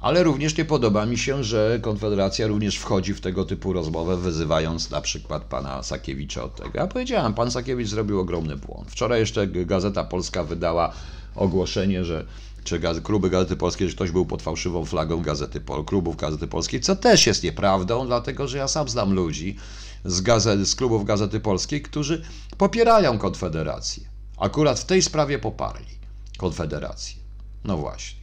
Ale 0.03 0.23
również 0.23 0.57
nie 0.57 0.65
podoba 0.65 1.05
mi 1.05 1.17
się, 1.17 1.43
że 1.43 1.79
Konfederacja 1.81 2.47
również 2.47 2.77
wchodzi 2.77 3.13
w 3.13 3.21
tego 3.21 3.45
typu 3.45 3.73
rozmowę, 3.73 4.17
wyzywając 4.17 4.89
na 4.89 5.01
przykład 5.01 5.43
pana 5.43 5.83
Sakiewicza 5.83 6.43
od 6.43 6.55
tego. 6.55 6.71
Ja 6.79 6.87
powiedziałem, 6.87 7.33
pan 7.33 7.51
Sakiewicz 7.51 7.87
zrobił 7.87 8.19
ogromny 8.19 8.55
błąd. 8.55 8.91
Wczoraj 8.91 9.19
jeszcze 9.19 9.47
Gazeta 9.47 10.03
Polska 10.03 10.43
wydała 10.43 10.93
ogłoszenie, 11.35 12.05
że 12.05 12.25
czy 12.63 12.79
gaz, 12.79 13.01
kluby 13.01 13.29
Gazety 13.29 13.55
Polskiej, 13.55 13.89
że 13.89 13.95
ktoś 13.95 14.11
był 14.11 14.25
pod 14.25 14.41
fałszywą 14.41 14.85
flagą 14.85 15.21
Gazety 15.21 15.61
Pol, 15.61 15.85
klubów 15.85 16.15
Gazety 16.17 16.47
Polskiej, 16.47 16.81
co 16.81 16.95
też 16.95 17.27
jest 17.27 17.43
nieprawdą, 17.43 18.07
dlatego 18.07 18.47
że 18.47 18.57
ja 18.57 18.67
sam 18.67 18.89
znam 18.89 19.13
ludzi 19.13 19.57
z, 20.05 20.67
z 20.67 20.75
klubów 20.75 21.05
Gazety 21.05 21.39
Polskiej, 21.39 21.81
którzy 21.81 22.21
popierają 22.57 23.17
Konfederację. 23.17 24.03
Akurat 24.37 24.79
w 24.79 24.85
tej 24.85 25.01
sprawie 25.01 25.39
poparli 25.39 25.97
Konfederację. 26.37 27.15
No 27.63 27.77
właśnie. 27.77 28.22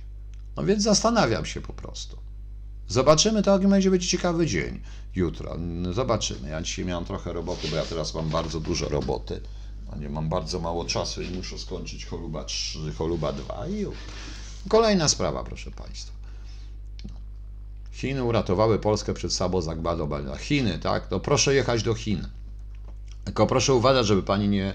No 0.57 0.65
więc 0.65 0.83
zastanawiam 0.83 1.47
się 1.47 1.61
po 1.61 1.73
prostu. 1.73 2.17
Zobaczymy, 2.89 3.43
to 3.43 3.59
będzie 3.59 3.91
być 3.91 4.11
ciekawy 4.11 4.47
dzień 4.47 4.81
jutro. 5.15 5.57
Zobaczymy. 5.93 6.49
Ja 6.49 6.63
dzisiaj 6.63 6.85
miałem 6.85 7.05
trochę 7.05 7.33
roboty, 7.33 7.69
bo 7.69 7.77
ja 7.77 7.85
teraz 7.85 8.15
mam 8.15 8.29
bardzo 8.29 8.61
dużo 8.61 8.89
roboty. 8.89 9.41
Nie 9.99 10.09
mam 10.09 10.29
bardzo 10.29 10.61
mało 10.61 10.85
czasu 10.85 11.23
i 11.23 11.31
muszę 11.31 11.59
skończyć 11.59 12.07
choluba 12.07 12.45
3, 12.45 12.79
choluba 12.93 13.33
2 13.33 13.69
i. 13.69 13.87
Kolejna 14.69 15.09
sprawa, 15.09 15.45
proszę 15.45 15.71
Państwa. 15.71 16.13
Chiny 17.93 18.25
uratowały 18.25 18.79
Polskę 18.79 19.15
przed 19.15 19.33
Sabo 19.33 19.63
Zagbadą. 19.63 20.09
Chiny, 20.39 20.79
tak? 20.79 21.09
To 21.09 21.21
proszę 21.21 21.55
jechać 21.55 21.83
do 21.83 21.95
Chin. 21.95 22.29
Tylko 23.25 23.47
proszę 23.47 23.75
uważać, 23.75 24.07
żeby 24.07 24.23
Pani 24.23 24.49
nie 24.49 24.75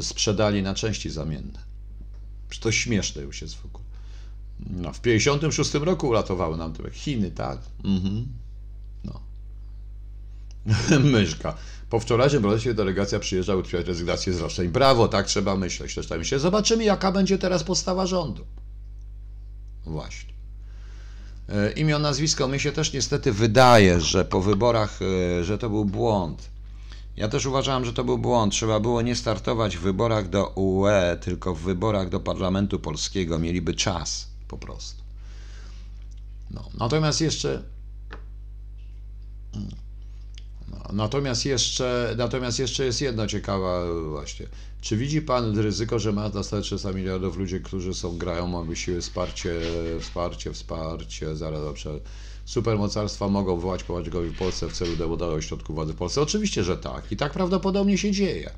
sprzedali 0.00 0.62
na 0.62 0.74
części 0.74 1.10
zamienne. 1.10 1.58
To 2.60 2.72
śmieszne 2.72 3.22
już 3.22 3.42
jest 3.42 3.54
w 3.54 3.64
ogóle. 3.64 3.83
No, 4.70 4.92
w 4.92 5.00
56 5.00 5.74
roku 5.74 6.08
uratowały 6.08 6.56
nam 6.56 6.72
to 6.72 6.90
Chiny, 6.90 7.30
tak? 7.30 7.58
Mhm. 7.84 8.26
No. 9.04 9.20
Myszka. 11.12 11.54
Po 11.90 12.00
wczorajszym 12.00 12.42
procesie 12.42 12.74
delegacja 12.74 13.18
przyjeżdża 13.18 13.54
utrwierdzać 13.54 13.88
rezygnację 13.88 14.32
z 14.32 14.40
roszczeń. 14.40 14.68
Brawo, 14.68 15.08
tak 15.08 15.26
trzeba 15.26 15.56
myśleć. 15.56 15.94
Też 15.94 16.06
tak 16.06 16.18
myśleć. 16.18 16.40
Zobaczymy, 16.40 16.84
jaka 16.84 17.12
będzie 17.12 17.38
teraz 17.38 17.64
postawa 17.64 18.06
rządu. 18.06 18.46
Właśnie. 19.86 20.34
E, 21.48 21.72
Imię, 21.72 21.98
nazwisko. 21.98 22.48
Mi 22.48 22.60
się 22.60 22.72
też 22.72 22.92
niestety 22.92 23.32
wydaje, 23.32 24.00
że 24.00 24.24
po 24.24 24.40
wyborach, 24.40 24.98
e, 25.02 25.44
że 25.44 25.58
to 25.58 25.70
był 25.70 25.84
błąd. 25.84 26.50
Ja 27.16 27.28
też 27.28 27.46
uważałem, 27.46 27.84
że 27.84 27.92
to 27.92 28.04
był 28.04 28.18
błąd. 28.18 28.52
Trzeba 28.52 28.80
było 28.80 29.02
nie 29.02 29.16
startować 29.16 29.76
w 29.76 29.80
wyborach 29.80 30.28
do 30.28 30.46
UE, 30.46 31.16
tylko 31.20 31.54
w 31.54 31.60
wyborach 31.60 32.08
do 32.08 32.20
Parlamentu 32.20 32.78
Polskiego. 32.78 33.38
Mieliby 33.38 33.74
czas 33.74 34.33
po 34.48 34.58
prostu. 34.58 35.02
No. 36.50 36.64
Natomiast 36.78 37.20
jeszcze. 37.20 37.62
No, 40.68 40.78
natomiast 40.92 41.44
jeszcze, 41.44 42.14
natomiast 42.18 42.58
jeszcze 42.58 42.84
jest 42.84 43.00
jedna 43.00 43.26
ciekawa 43.26 43.80
właśnie. 44.08 44.46
Czy 44.80 44.96
widzi 44.96 45.22
Pan 45.22 45.58
ryzyko, 45.58 45.98
że 45.98 46.12
ma 46.12 46.30
dostać 46.30 46.64
300 46.64 46.92
miliardów 46.92 47.36
ludzi, 47.36 47.60
którzy 47.60 47.94
są, 47.94 48.18
grają, 48.18 48.46
mogą 48.46 48.74
siły 48.74 49.00
wsparcie, 49.00 49.60
wsparcie, 50.00 50.52
wsparcie, 50.52 51.36
zaraz 51.36 51.60
dobrze. 51.60 52.00
Supermocarstwa 52.44 53.28
mogą 53.28 53.60
wołać 53.60 53.84
Kołaczkowi 53.84 54.30
w 54.30 54.38
Polsce 54.38 54.68
w 54.68 54.72
celu 54.72 54.96
demontażu 54.96 55.42
środków 55.42 55.76
władzy 55.76 55.92
w 55.92 55.96
Polsce? 55.96 56.20
Oczywiście, 56.20 56.64
że 56.64 56.76
tak. 56.76 57.12
I 57.12 57.16
tak 57.16 57.32
prawdopodobnie 57.32 57.98
się 57.98 58.12
dzieje. 58.12 58.50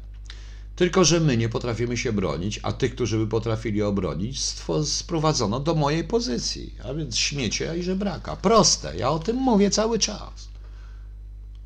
Tylko, 0.76 1.04
że 1.04 1.20
my 1.20 1.36
nie 1.36 1.48
potrafimy 1.48 1.96
się 1.96 2.12
bronić, 2.12 2.60
a 2.62 2.72
tych, 2.72 2.94
którzy 2.94 3.18
by 3.18 3.26
potrafili 3.26 3.82
obronić, 3.82 4.40
sprowadzono 4.84 5.60
do 5.60 5.74
mojej 5.74 6.04
pozycji. 6.04 6.74
A 6.84 6.94
więc 6.94 7.16
śmiecie 7.16 7.78
i 7.78 7.82
żebraka. 7.82 8.36
Proste. 8.36 8.96
Ja 8.96 9.10
o 9.10 9.18
tym 9.18 9.36
mówię 9.36 9.70
cały 9.70 9.98
czas. 9.98 10.48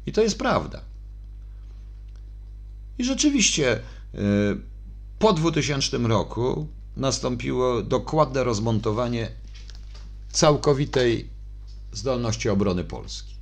I 0.07 0.13
to 0.13 0.23
jest 0.23 0.39
prawda. 0.39 0.81
I 2.99 3.05
rzeczywiście 3.05 3.77
y, 3.77 3.81
po 5.19 5.33
2000 5.33 5.99
roku 5.99 6.69
nastąpiło 6.97 7.83
dokładne 7.83 8.45
rozmontowanie 8.45 9.31
całkowitej 10.33 11.31
zdolności 11.93 12.49
obrony 12.49 12.85
Polski. 12.85 13.35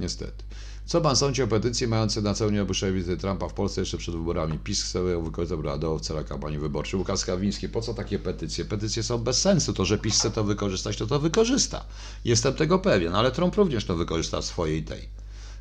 Niestety. 0.00 0.44
Co 0.86 1.00
pan 1.00 1.16
sądzi 1.16 1.42
o 1.42 1.46
petycji 1.46 1.86
mającej 1.88 2.22
na 2.22 2.34
celu 2.34 2.50
nieopuszczenie 2.50 2.92
wizyty 2.92 3.16
Trumpa 3.16 3.48
w 3.48 3.52
Polsce 3.52 3.80
jeszcze 3.80 3.98
przed 3.98 4.14
wyborami? 4.14 4.58
PiS 4.58 4.82
chce 4.82 4.98
ją 4.98 5.22
wykorzystać 5.22 5.58
w 5.98 6.00
celach 6.00 6.26
kampanii 6.26 6.58
wyborczej. 6.58 6.98
Łukasz 6.98 7.24
Kawiński, 7.24 7.68
po 7.68 7.80
co 7.80 7.94
takie 7.94 8.18
petycje? 8.18 8.64
Petycje 8.64 9.02
są 9.02 9.18
bez 9.18 9.40
sensu. 9.40 9.72
To, 9.72 9.84
że 9.84 9.98
PiS 9.98 10.18
chce 10.18 10.30
to 10.30 10.44
wykorzystać, 10.44 10.96
to 10.96 11.06
to 11.06 11.20
wykorzysta. 11.20 11.84
Jestem 12.24 12.54
tego 12.54 12.78
pewien, 12.78 13.14
ale 13.14 13.32
Trump 13.32 13.54
również 13.56 13.84
to 13.84 13.96
wykorzysta 13.96 14.40
w 14.40 14.44
swojej 14.44 14.82
tej. 14.82 15.08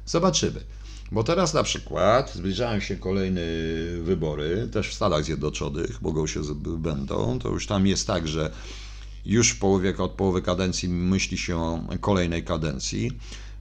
Zobaczymy. 0.05 0.59
Bo 1.11 1.23
teraz 1.23 1.53
na 1.53 1.63
przykład 1.63 2.33
zbliżają 2.33 2.79
się 2.79 2.97
kolejne 2.97 3.41
wybory, 4.01 4.69
też 4.71 4.89
w 4.89 4.93
Stanach 4.93 5.23
Zjednoczonych, 5.23 6.01
mogą 6.01 6.27
się, 6.27 6.41
będą. 6.77 7.39
To 7.39 7.49
już 7.49 7.67
tam 7.67 7.87
jest 7.87 8.07
tak, 8.07 8.27
że 8.27 8.51
już 9.25 9.49
w 9.49 9.59
połowie, 9.59 9.97
od 9.97 10.11
połowy 10.11 10.41
kadencji 10.41 10.89
myśli 10.89 11.37
się 11.37 11.57
o 11.57 11.79
kolejnej 12.01 12.43
kadencji. 12.43 13.11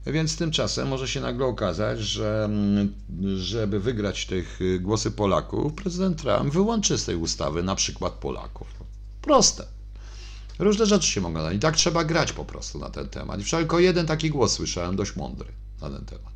Więc 0.07 0.37
tymczasem 0.37 0.89
może 0.89 1.09
się 1.09 1.21
nagle 1.21 1.47
okazać, 1.47 2.01
że 2.01 2.45
mm, 2.45 2.95
żeby 3.37 3.81
wygrać 3.81 4.27
tych 4.27 4.61
y, 4.61 4.81
głosy 4.81 5.11
Polaków, 5.11 5.73
prezydent 5.73 6.23
Trump 6.23 6.53
wyłączy 6.53 6.99
z 6.99 7.05
tej 7.05 7.17
ustawy 7.17 7.63
na 7.63 7.75
przykład 7.75 8.13
Polaków. 8.13 8.69
Proste. 9.23 9.65
Różne 10.59 10.87
rzeczy 10.87 11.09
się 11.09 11.21
mogą 11.21 11.43
dać. 11.43 11.57
I 11.57 11.59
tak 11.59 11.77
trzeba 11.77 12.05
grać 12.05 12.33
po 12.33 12.45
prostu 12.45 12.79
na 12.79 12.91
ten 12.91 13.09
temat. 13.09 13.41
I 13.41 13.45
tylko 13.45 13.79
jeden 13.79 14.07
taki 14.07 14.31
głos 14.31 14.53
słyszałem, 14.53 14.97
dość 14.97 15.17
mądry 15.17 15.49
na 15.81 15.91
ten 15.91 16.05
temat. 16.05 16.33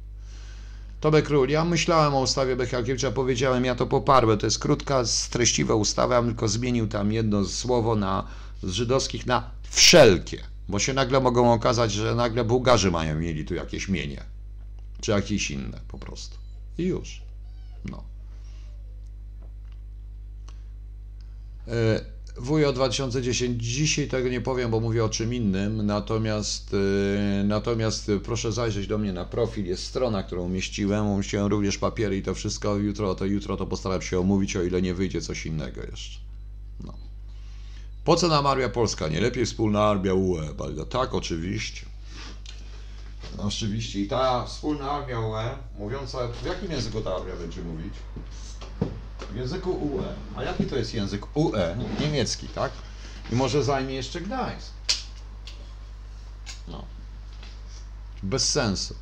Tomek 1.00 1.26
Król, 1.26 1.48
ja 1.48 1.64
myślałem 1.64 2.14
o 2.14 2.20
ustawie 2.20 2.56
Bechalkiewicza, 2.56 3.10
powiedziałem, 3.10 3.64
ja 3.64 3.74
to 3.74 3.86
poparłem. 3.86 4.38
To 4.38 4.46
jest 4.46 4.58
krótka, 4.58 5.02
treściwa 5.30 5.74
ustawa, 5.74 6.14
ja 6.14 6.22
bym 6.22 6.30
tylko 6.30 6.48
zmienił 6.48 6.88
tam 6.88 7.12
jedno 7.12 7.44
słowo 7.44 7.96
na, 7.96 8.26
z 8.62 8.70
żydowskich 8.70 9.26
na 9.26 9.50
wszelkie. 9.70 10.55
Bo 10.68 10.78
się 10.78 10.94
nagle 10.94 11.20
mogą 11.20 11.52
okazać, 11.52 11.92
że 11.92 12.14
nagle 12.14 12.44
Bułgarzy 12.44 12.90
mają 12.90 13.18
mieli 13.18 13.44
tu 13.44 13.54
jakieś 13.54 13.88
mienie. 13.88 14.22
Czy 15.00 15.10
jakieś 15.10 15.50
inne 15.50 15.80
po 15.88 15.98
prostu. 15.98 16.36
I 16.78 16.82
już. 16.82 17.22
No. 17.84 18.04
E, 21.68 22.16
WUJO 22.36 22.72
2010. 22.72 23.62
Dzisiaj 23.62 24.08
tego 24.08 24.28
nie 24.28 24.40
powiem, 24.40 24.70
bo 24.70 24.80
mówię 24.80 25.04
o 25.04 25.08
czym 25.08 25.34
innym. 25.34 25.86
Natomiast, 25.86 26.74
e, 26.74 27.44
natomiast 27.44 28.10
proszę 28.24 28.52
zajrzeć 28.52 28.86
do 28.86 28.98
mnie 28.98 29.12
na 29.12 29.24
profil. 29.24 29.66
Jest 29.66 29.84
strona, 29.84 30.22
którą 30.22 30.42
umieściłem. 30.42 31.06
Umieściłem 31.06 31.46
również 31.46 31.78
papiery 31.78 32.16
i 32.16 32.22
to 32.22 32.34
wszystko. 32.34 32.76
Jutro 32.76 33.14
to, 33.14 33.24
jutro 33.24 33.56
to 33.56 33.66
postaram 33.66 34.02
się 34.02 34.20
omówić, 34.20 34.56
o 34.56 34.62
ile 34.62 34.82
nie 34.82 34.94
wyjdzie 34.94 35.20
coś 35.20 35.46
innego 35.46 35.80
jeszcze. 35.90 36.25
Po 38.06 38.16
co 38.16 38.28
nam 38.28 38.46
armia 38.46 38.68
polska? 38.68 39.08
Nie 39.08 39.20
lepiej 39.20 39.46
wspólna 39.46 39.84
armia 39.84 40.14
UE. 40.14 40.54
Bardzo- 40.54 40.84
Tak, 40.86 41.14
oczywiście. 41.14 41.86
No, 43.36 43.42
oczywiście. 43.42 44.00
I 44.00 44.06
ta 44.08 44.44
wspólna 44.46 44.90
armia 44.90 45.20
UE, 45.20 45.56
mówiąca, 45.78 46.28
w 46.28 46.46
jakim 46.46 46.70
języku 46.70 47.00
ta 47.00 47.14
armia 47.16 47.36
będzie 47.36 47.62
mówić? 47.62 47.94
W 49.32 49.36
języku 49.36 49.70
UE. 49.70 50.04
A 50.36 50.42
jaki 50.42 50.64
to 50.64 50.76
jest 50.76 50.94
język 50.94 51.36
UE? 51.36 51.76
Niemiecki, 52.00 52.48
tak? 52.48 52.72
I 53.32 53.34
może 53.34 53.64
zajmie 53.64 53.94
jeszcze 53.94 54.20
Gdańsk. 54.20 54.70
No. 56.68 56.84
Bez 58.22 58.50
sensu. 58.52 58.94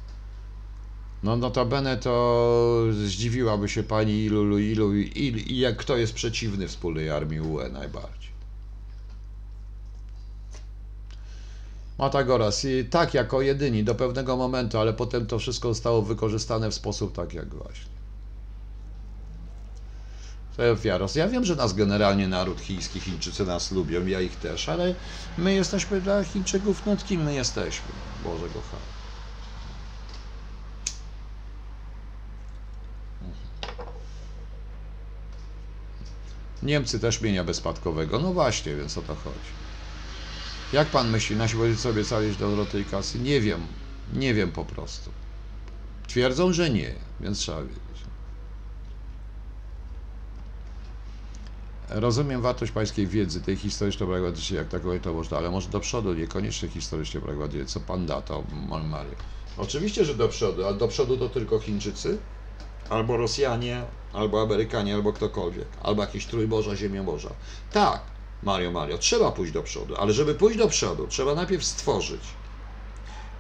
No 1.22 1.36
notabene 1.36 1.96
to 1.96 2.84
zdziwiłaby 3.04 3.68
się 3.68 3.82
pani 3.82 4.24
ilu, 4.24 4.58
ilu, 4.58 4.94
ilu 4.94 5.38
i 5.38 5.58
jak 5.58 5.76
kto 5.76 5.96
jest 5.96 6.12
przeciwny 6.14 6.68
wspólnej 6.68 7.10
armii 7.10 7.40
UE 7.40 7.68
najbardziej. 7.72 8.23
Matagoras, 11.98 12.64
i 12.64 12.84
tak 12.84 13.14
jako 13.14 13.42
jedyni 13.42 13.84
do 13.84 13.94
pewnego 13.94 14.36
momentu, 14.36 14.78
ale 14.78 14.92
potem 14.92 15.26
to 15.26 15.38
wszystko 15.38 15.68
zostało 15.68 16.02
wykorzystane 16.02 16.70
w 16.70 16.74
sposób 16.74 17.14
tak 17.14 17.34
jak 17.34 17.54
właśnie. 17.54 17.94
Fiaros. 20.78 21.14
Ja 21.14 21.28
wiem, 21.28 21.44
że 21.44 21.56
nas 21.56 21.72
generalnie 21.72 22.28
naród 22.28 22.60
chiński, 22.60 23.00
Chińczycy 23.00 23.44
nas 23.46 23.72
lubią, 23.72 24.06
ja 24.06 24.20
ich 24.20 24.36
też, 24.36 24.68
ale 24.68 24.94
my 25.38 25.54
jesteśmy 25.54 26.00
dla 26.00 26.24
Chińczyków, 26.24 26.86
no 26.86 26.96
kim 26.96 27.22
my 27.22 27.34
jesteśmy? 27.34 27.92
Boże 28.24 28.48
kochany. 28.48 28.82
Niemcy 36.62 37.00
też 37.00 37.20
mienia 37.20 37.44
bezspadkowego. 37.44 38.18
No 38.18 38.32
właśnie, 38.32 38.76
więc 38.76 38.98
o 38.98 39.02
to 39.02 39.14
chodzi. 39.14 39.63
Jak 40.74 40.88
pan 40.88 41.10
myśli, 41.10 41.36
nasi 41.36 41.56
wojskowi 41.56 41.82
sobie 41.82 42.04
calić 42.04 42.36
do 42.36 42.66
tej 42.66 42.84
kasy? 42.84 43.18
Nie 43.18 43.40
wiem. 43.40 43.60
Nie 44.12 44.34
wiem 44.34 44.52
po 44.52 44.64
prostu. 44.64 45.10
Twierdzą, 46.08 46.52
że 46.52 46.70
nie, 46.70 46.94
więc 47.20 47.38
trzeba 47.38 47.62
wiedzieć. 47.62 47.80
Rozumiem 51.88 52.42
wartość 52.42 52.72
pańskiej 52.72 53.06
wiedzy, 53.06 53.40
tej 53.40 53.56
historyczno-pragmatycznej, 53.56 54.56
jak 54.56 54.68
takowej 54.68 55.00
to 55.00 55.12
można, 55.12 55.36
ale 55.38 55.50
może 55.50 55.68
do 55.68 55.80
przodu, 55.80 56.14
niekoniecznie 56.14 56.68
historycznie-pragmatycznej. 56.68 57.66
Co 57.66 57.80
pan 57.80 58.06
da, 58.06 58.22
to 58.22 58.44
Mario? 58.90 59.14
Oczywiście, 59.56 60.04
że 60.04 60.14
do 60.14 60.28
przodu, 60.28 60.66
ale 60.66 60.76
do 60.76 60.88
przodu 60.88 61.16
to 61.16 61.28
tylko 61.28 61.58
Chińczycy, 61.58 62.18
albo 62.90 63.16
Rosjanie, 63.16 63.82
albo 64.12 64.42
Amerykanie, 64.42 64.94
albo 64.94 65.12
ktokolwiek, 65.12 65.68
albo 65.82 66.02
jakieś 66.02 66.26
trójboża, 66.26 66.76
ziemiaborza. 66.76 67.30
Tak, 67.72 68.13
Mario, 68.44 68.70
Mario, 68.72 68.98
trzeba 68.98 69.32
pójść 69.32 69.52
do 69.52 69.62
przodu, 69.62 69.96
ale 69.96 70.12
żeby 70.12 70.34
pójść 70.34 70.58
do 70.58 70.68
przodu, 70.68 71.06
trzeba 71.06 71.34
najpierw 71.34 71.64
stworzyć 71.64 72.22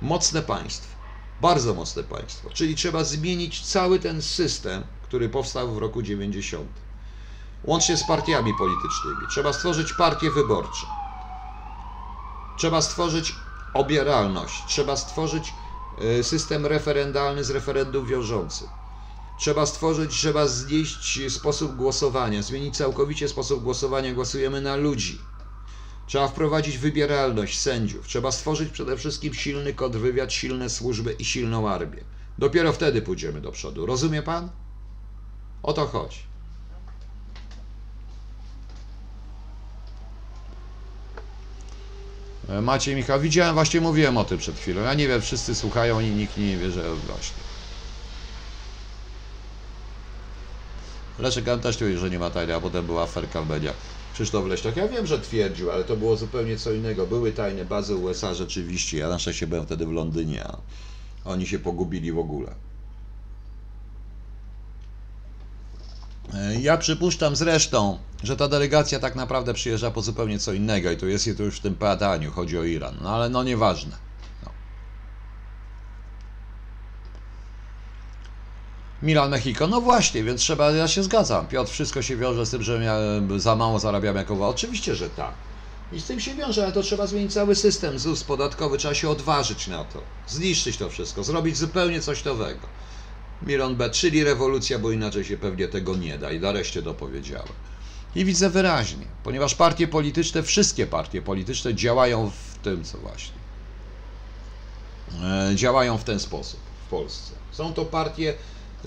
mocne 0.00 0.42
państwo, 0.42 0.96
bardzo 1.40 1.74
mocne 1.74 2.04
państwo, 2.04 2.50
czyli 2.50 2.76
trzeba 2.76 3.04
zmienić 3.04 3.66
cały 3.66 3.98
ten 3.98 4.22
system, 4.22 4.82
który 5.02 5.28
powstał 5.28 5.74
w 5.74 5.78
roku 5.78 6.02
90 6.02 6.68
łącznie 7.64 7.96
z 7.96 8.04
partiami 8.04 8.54
politycznymi. 8.54 9.28
Trzeba 9.28 9.52
stworzyć 9.52 9.92
partie 9.92 10.30
wyborcze. 10.30 10.86
Trzeba 12.56 12.82
stworzyć 12.82 13.34
obieralność. 13.74 14.64
Trzeba 14.66 14.96
stworzyć 14.96 15.54
y, 16.20 16.24
system 16.24 16.66
referendalny 16.66 17.44
z 17.44 17.50
referendum 17.50 18.06
wiążącym. 18.06 18.68
Trzeba 19.36 19.66
stworzyć, 19.66 20.10
trzeba 20.10 20.46
znieść 20.46 21.32
sposób 21.32 21.76
głosowania, 21.76 22.42
zmienić 22.42 22.76
całkowicie 22.76 23.28
sposób 23.28 23.62
głosowania. 23.62 24.14
Głosujemy 24.14 24.60
na 24.60 24.76
ludzi. 24.76 25.18
Trzeba 26.06 26.28
wprowadzić 26.28 26.78
wybieralność 26.78 27.60
sędziów. 27.60 28.06
Trzeba 28.06 28.32
stworzyć 28.32 28.70
przede 28.70 28.96
wszystkim 28.96 29.34
silny 29.34 29.74
kontrwywiad, 29.74 30.32
silne 30.32 30.70
służby 30.70 31.12
i 31.12 31.24
silną 31.24 31.68
armię. 31.68 32.04
Dopiero 32.38 32.72
wtedy 32.72 33.02
pójdziemy 33.02 33.40
do 33.40 33.52
przodu. 33.52 33.86
Rozumie 33.86 34.22
pan? 34.22 34.50
O 35.62 35.72
to 35.72 35.86
chodzi. 35.86 36.18
E, 42.48 42.60
Maciej 42.60 42.96
Michał, 42.96 43.20
widziałem, 43.20 43.54
właśnie 43.54 43.80
mówiłem 43.80 44.16
o 44.16 44.24
tym 44.24 44.38
przed 44.38 44.56
chwilą. 44.58 44.82
Ja 44.82 44.94
nie 44.94 45.08
wiem, 45.08 45.20
wszyscy 45.22 45.54
słuchają 45.54 46.00
i 46.00 46.06
nikt 46.06 46.36
nie 46.36 46.56
wie, 46.58 46.70
że 46.70 46.94
właśnie. 46.94 47.53
Leszek 51.18 51.48
Antaś 51.48 51.76
tu, 51.76 51.98
że 51.98 52.10
nie 52.10 52.18
ma 52.18 52.30
tajnej, 52.30 52.56
a 52.56 52.60
potem 52.60 52.86
była 52.86 53.02
aferka 53.02 53.42
w 53.42 53.48
mediach. 53.48 53.74
Krzysztof 54.14 54.46
Leśniak, 54.46 54.76
ja 54.76 54.88
wiem, 54.88 55.06
że 55.06 55.18
twierdził, 55.20 55.70
ale 55.70 55.84
to 55.84 55.96
było 55.96 56.16
zupełnie 56.16 56.56
co 56.56 56.72
innego. 56.72 57.06
Były 57.06 57.32
tajne 57.32 57.64
bazy 57.64 57.96
USA 57.96 58.34
rzeczywiście. 58.34 58.98
Ja 58.98 59.08
na 59.08 59.18
szczęście 59.18 59.46
byłem 59.46 59.66
wtedy 59.66 59.86
w 59.86 59.92
Londynie, 59.92 60.44
a 60.44 60.56
oni 61.24 61.46
się 61.46 61.58
pogubili 61.58 62.12
w 62.12 62.18
ogóle. 62.18 62.54
E, 66.34 66.60
Ja 66.60 66.76
przypuszczam 66.76 67.36
zresztą, 67.36 67.98
że 68.22 68.36
ta 68.36 68.48
delegacja 68.48 68.98
tak 69.00 69.14
naprawdę 69.16 69.54
przyjeżdża 69.54 69.90
po 69.90 70.02
zupełnie 70.02 70.38
co 70.38 70.52
innego 70.52 70.90
i 70.90 70.96
tu 70.96 71.08
jest 71.08 71.28
to 71.36 71.42
już 71.42 71.58
w 71.58 71.62
tym 71.62 71.74
badaniu, 71.74 72.30
chodzi 72.32 72.58
o 72.58 72.64
Iran, 72.64 72.96
no 73.02 73.10
ale 73.10 73.28
no 73.28 73.42
nieważne. 73.42 73.96
No. 74.42 74.50
Milan 79.04 79.30
Mexico, 79.30 79.66
no 79.66 79.80
właśnie, 79.80 80.24
więc 80.24 80.40
trzeba, 80.40 80.70
ja 80.70 80.88
się 80.88 81.02
zgadzam. 81.02 81.46
Piotr, 81.46 81.72
wszystko 81.72 82.02
się 82.02 82.16
wiąże 82.16 82.46
z 82.46 82.50
tym, 82.50 82.62
że 82.62 82.80
za 83.36 83.56
mało 83.56 83.78
zarabiam 83.78 84.16
jako 84.16 84.36
wa- 84.36 84.48
Oczywiście, 84.48 84.94
że 84.94 85.10
tak. 85.10 85.34
I 85.92 86.00
z 86.00 86.04
tym 86.04 86.20
się 86.20 86.34
wiąże, 86.34 86.62
ale 86.64 86.72
to 86.72 86.82
trzeba 86.82 87.06
zmienić 87.06 87.32
cały 87.32 87.54
system 87.54 87.98
ZUS 87.98 88.24
podatkowy, 88.24 88.78
trzeba 88.78 88.94
się 88.94 89.08
odważyć 89.10 89.66
na 89.66 89.84
to, 89.84 90.02
zniszczyć 90.26 90.76
to 90.76 90.90
wszystko, 90.90 91.24
zrobić 91.24 91.56
zupełnie 91.56 92.00
coś 92.00 92.24
nowego. 92.24 92.68
Miron 93.42 93.76
B, 93.76 93.90
czyli 93.90 94.24
rewolucja, 94.24 94.78
bo 94.78 94.90
inaczej 94.92 95.24
się 95.24 95.36
pewnie 95.36 95.68
tego 95.68 95.96
nie 95.96 96.18
da 96.18 96.32
i 96.32 96.40
nareszcie 96.40 96.82
dopowiedziałem. 96.82 97.48
I 98.14 98.24
widzę 98.24 98.50
wyraźnie, 98.50 99.06
ponieważ 99.22 99.54
partie 99.54 99.88
polityczne, 99.88 100.42
wszystkie 100.42 100.86
partie 100.86 101.22
polityczne 101.22 101.74
działają 101.74 102.30
w 102.30 102.58
tym, 102.58 102.84
co 102.84 102.98
właśnie. 102.98 103.40
E, 105.22 105.52
działają 105.56 105.98
w 105.98 106.04
ten 106.04 106.20
sposób 106.20 106.60
w 106.86 106.90
Polsce. 106.90 107.34
Są 107.50 107.74
to 107.74 107.84
partie 107.84 108.34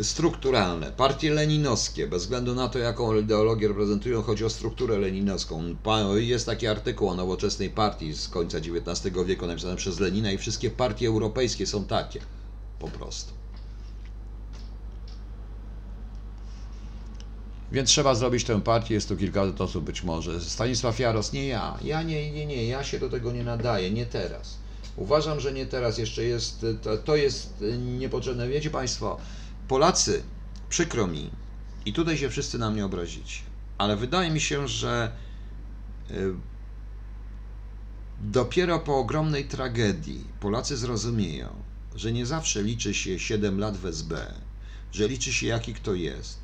strukturalne, 0.02 0.92
partie 0.92 1.32
leninowskie, 1.32 2.08
bez 2.08 2.24
względu 2.24 2.56
na 2.56 2.70
to, 2.70 2.80
jaką 2.80 3.16
ideologię 3.16 3.68
reprezentują, 3.68 4.22
chodzi 4.22 4.46
o 4.46 4.50
strukturę 4.50 4.98
leninowską. 4.98 5.76
Jest 6.16 6.46
taki 6.46 6.68
artykuł 6.68 7.10
o 7.10 7.16
nowoczesnej 7.16 7.70
partii 7.70 8.14
z 8.14 8.28
końca 8.28 8.58
XIX 8.58 9.16
wieku 9.26 9.48
napisany 9.48 9.76
przez 9.76 10.00
Lenina 10.00 10.32
i 10.32 10.38
wszystkie 10.38 10.70
partie 10.70 11.08
europejskie 11.08 11.68
są 11.68 11.86
takie, 11.86 12.20
po 12.80 12.88
prostu. 12.88 13.34
Więc 17.72 17.90
trzeba 17.90 18.16
zrobić 18.16 18.44
tę 18.44 18.62
partię, 18.62 18.94
jest 18.94 19.10
tu 19.10 19.18
kilka 19.18 19.44
osób 19.60 19.84
być 19.84 20.04
może. 20.04 20.42
Stanisław 20.42 21.00
Jaros, 21.00 21.34
nie 21.34 21.48
ja. 21.48 21.78
Ja 21.84 22.04
nie, 22.04 22.32
nie, 22.32 22.46
nie, 22.46 22.68
ja 22.68 22.84
się 22.84 23.00
do 23.00 23.10
tego 23.10 23.32
nie 23.32 23.44
nadaję, 23.44 23.92
nie 23.92 24.06
teraz. 24.06 24.58
Uważam, 24.98 25.40
że 25.40 25.54
nie 25.54 25.66
teraz, 25.66 25.98
jeszcze 25.98 26.24
jest, 26.24 26.66
to, 26.84 26.98
to 26.98 27.16
jest 27.16 27.64
niepotrzebne. 27.98 28.48
Wiecie 28.48 28.70
Państwo, 28.70 29.18
Polacy, 29.68 30.24
przykro 30.70 31.08
mi, 31.08 31.32
i 31.86 31.94
tutaj 31.94 32.18
się 32.18 32.30
wszyscy 32.30 32.58
na 32.58 32.70
mnie 32.70 32.86
obrazicie, 32.86 33.42
ale 33.78 33.96
wydaje 33.96 34.32
mi 34.32 34.42
się, 34.42 34.68
że 34.68 35.12
y, 36.12 36.34
dopiero 38.22 38.80
po 38.80 38.98
ogromnej 38.98 39.48
tragedii 39.48 40.26
Polacy 40.40 40.78
zrozumieją, 40.78 41.50
że 41.96 42.12
nie 42.12 42.26
zawsze 42.26 42.64
liczy 42.64 42.94
się 42.94 43.20
7 43.20 43.60
lat 43.60 43.78
w 43.78 43.86
SB, 43.86 44.34
że 44.92 45.08
liczy 45.08 45.34
się 45.34 45.48
jaki 45.48 45.74
kto 45.74 45.94
jest, 45.94 46.40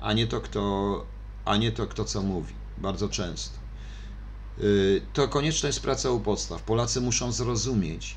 a 0.00 0.12
nie 0.12 0.26
to 0.26 0.40
kto, 0.40 1.04
a 1.44 1.56
nie 1.56 1.72
to 1.72 1.86
kto 1.86 2.04
co 2.04 2.22
mówi, 2.22 2.54
bardzo 2.78 3.08
często. 3.08 3.58
Y, 4.60 5.02
To 5.12 5.28
konieczna 5.28 5.66
jest 5.66 5.80
praca 5.80 6.10
u 6.10 6.20
podstaw. 6.20 6.62
Polacy 6.62 7.00
muszą 7.00 7.32
zrozumieć, 7.32 8.16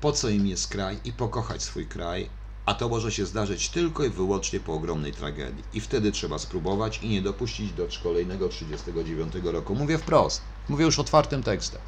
po 0.00 0.12
co 0.12 0.28
im 0.28 0.46
jest 0.46 0.68
kraj 0.68 0.98
i 1.04 1.12
pokochać 1.12 1.62
swój 1.62 1.86
kraj, 1.86 2.30
a 2.66 2.74
to 2.74 2.88
może 2.88 3.12
się 3.12 3.26
zdarzyć 3.26 3.68
tylko 3.68 4.04
i 4.04 4.10
wyłącznie 4.10 4.60
po 4.60 4.74
ogromnej 4.74 5.12
tragedii. 5.12 5.64
I 5.74 5.80
wtedy 5.80 6.12
trzeba 6.12 6.38
spróbować 6.38 6.98
i 7.02 7.08
nie 7.08 7.22
dopuścić 7.22 7.72
do 7.72 7.88
kolejnego 8.02 8.48
39 8.48 9.32
roku. 9.44 9.74
Mówię 9.74 9.98
wprost, 9.98 10.42
mówię 10.68 10.84
już 10.84 10.98
otwartym 10.98 11.42
tekstem. 11.42 11.80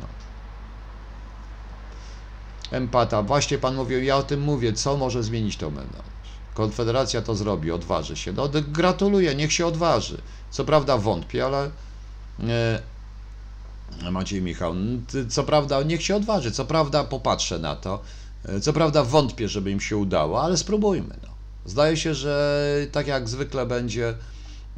No. 0.00 0.06
Empata, 2.70 3.22
właśnie 3.22 3.58
pan 3.58 3.74
mówił, 3.74 4.02
ja 4.02 4.16
o 4.16 4.22
tym 4.22 4.40
mówię, 4.40 4.72
co 4.72 4.96
może 4.96 5.22
zmienić 5.22 5.56
to 5.56 5.70
będą. 5.70 5.98
Konfederacja 6.54 7.22
to 7.22 7.34
zrobi, 7.34 7.70
odważy 7.70 8.16
się. 8.16 8.32
No, 8.32 8.48
gratuluję, 8.68 9.34
niech 9.34 9.52
się 9.52 9.66
odważy. 9.66 10.18
Co 10.50 10.64
prawda 10.64 10.98
wątpię, 10.98 11.44
ale 11.44 11.70
e, 12.40 12.82
Maciej 14.10 14.42
Michał, 14.42 14.74
co 15.28 15.44
prawda 15.44 15.82
niech 15.82 16.02
się 16.02 16.16
odważy, 16.16 16.52
co 16.52 16.64
prawda 16.64 17.04
popatrzę 17.04 17.58
na 17.58 17.76
to, 17.76 18.02
co 18.62 18.72
prawda 18.72 19.04
wątpię, 19.04 19.48
żeby 19.48 19.70
im 19.70 19.80
się 19.80 19.96
udało, 19.96 20.42
ale 20.42 20.56
spróbujmy. 20.56 21.16
No. 21.22 21.28
Zdaje 21.64 21.96
się, 21.96 22.14
że 22.14 22.86
tak 22.92 23.06
jak 23.06 23.28
zwykle 23.28 23.66
będzie, 23.66 24.14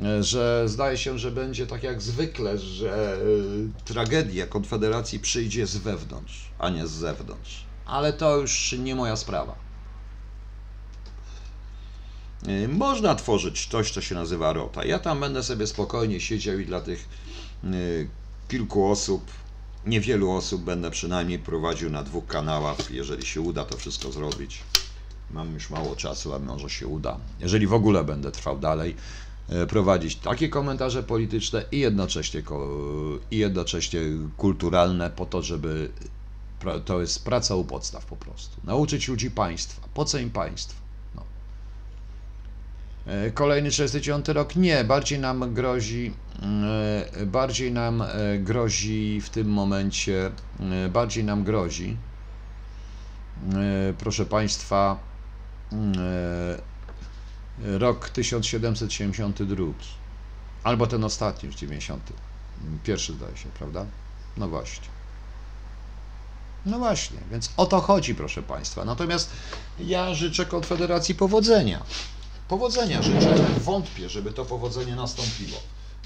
e, 0.05 0.23
że 0.23 0.63
zdaje 0.67 0.99
się, 0.99 1.19
że 1.19 1.31
będzie 1.31 1.67
tak 1.67 1.83
jak 1.83 2.03
zwykle, 2.03 2.59
że 2.59 3.15
e, 3.15 3.85
tragedia 3.85 4.47
Konfederacji 4.47 5.21
przyjdzie 5.21 5.67
z 5.67 5.77
wewnątrz, 5.77 6.51
a 6.59 6.71
nie 6.71 6.87
z 6.87 6.91
zewnątrz. 6.91 7.67
Ale 7.87 8.13
to 8.13 8.37
już 8.37 8.75
nie 8.79 8.95
moja 8.95 9.17
sprawa. 9.17 9.55
Y, 12.49 12.69
Można 12.69 13.15
tworzyć 13.15 13.67
coś, 13.67 13.91
co 13.91 14.01
się 14.01 14.15
nazywa 14.15 14.53
rota. 14.53 14.85
Ja 14.85 14.99
tam 14.99 15.21
będę 15.21 15.43
sobie 15.43 15.67
spokojnie 15.67 16.21
siedział 16.21 16.59
i 16.59 16.67
dla 16.67 16.81
tych 16.81 17.09
kilku 18.49 18.91
osób, 18.91 19.31
niewielu 19.87 20.31
osób 20.31 20.63
będę 20.65 20.91
przynajmniej 20.91 21.39
prowadził 21.39 21.91
na 21.91 22.03
dwóch 22.03 22.27
kanałach, 22.27 22.91
jeżeli 22.91 23.27
się 23.27 23.41
uda 23.41 23.65
to 23.65 23.77
wszystko 23.77 24.13
zrobić. 24.13 24.63
Mam 25.31 25.55
już 25.55 25.71
mało 25.71 25.97
czasu, 25.97 26.35
a 26.35 26.39
może 26.39 26.71
się 26.71 26.87
uda. 26.87 27.19
Jeżeli 27.41 27.67
w 27.67 27.73
ogóle 27.75 28.05
będę 28.05 28.33
trwał 28.33 28.59
dalej, 28.59 28.97
y, 29.63 29.67
prowadzić 29.67 30.17
takie 30.17 30.49
komentarze 30.49 31.03
polityczne 31.03 31.65
i 31.73 31.79
jednocześnie, 31.79 32.43
ko- 32.43 33.19
i 33.31 33.39
jednocześnie 33.39 34.01
kulturalne 34.37 35.11
po 35.11 35.27
to, 35.27 35.43
żeby 35.43 35.91
to 36.85 37.01
jest 37.01 37.25
praca 37.25 37.55
u 37.55 37.65
podstaw 37.65 38.07
po 38.07 38.17
prostu. 38.17 38.57
Nauczyć 38.65 39.09
ludzi 39.09 39.31
państwa. 39.31 39.89
Po 39.95 40.05
co 40.05 40.19
im 40.19 40.31
państwo? 40.31 40.81
No. 41.15 41.23
E, 43.07 43.31
Kolejny 43.31 43.73
69 43.73 44.29
rok 44.29 44.57
nie, 44.57 44.85
bardziej 44.85 45.19
nam 45.19 45.55
grozi, 45.55 46.13
e, 46.26 46.26
bardziej 47.27 47.73
nam 47.73 48.03
e, 48.03 48.39
grozi 48.39 49.21
w 49.21 49.31
tym 49.31 49.49
momencie, 49.49 50.31
e, 50.61 50.89
bardziej 50.89 51.25
nam 51.25 51.45
grozi, 51.45 51.97
e, 53.53 53.95
proszę 53.99 54.27
Państwa, 54.27 54.99
e, 55.73 57.79
rok 57.79 58.09
1772, 58.09 59.73
albo 60.65 60.87
ten 60.87 61.05
ostatni, 61.05 61.47
już 61.47 61.57
90, 61.57 62.13
pierwszy 62.85 63.13
zdaje 63.13 63.37
się, 63.37 63.49
prawda? 63.59 63.87
No 64.37 64.49
właśnie. 64.49 64.89
No 66.67 66.79
właśnie, 66.79 67.19
więc 67.31 67.51
o 67.57 67.67
to 67.67 67.81
chodzi, 67.81 68.15
proszę 68.15 68.43
Państwa. 68.43 68.85
Natomiast 68.85 69.31
ja 69.79 70.15
życzę 70.15 70.47
Konfederacji 70.47 71.15
powodzenia. 71.15 71.83
Powodzenia 72.49 73.03
życzę, 73.03 73.35
wątpię, 73.61 74.09
żeby 74.09 74.33
to 74.33 74.45
powodzenie 74.45 74.97
nastąpiło. 74.97 75.59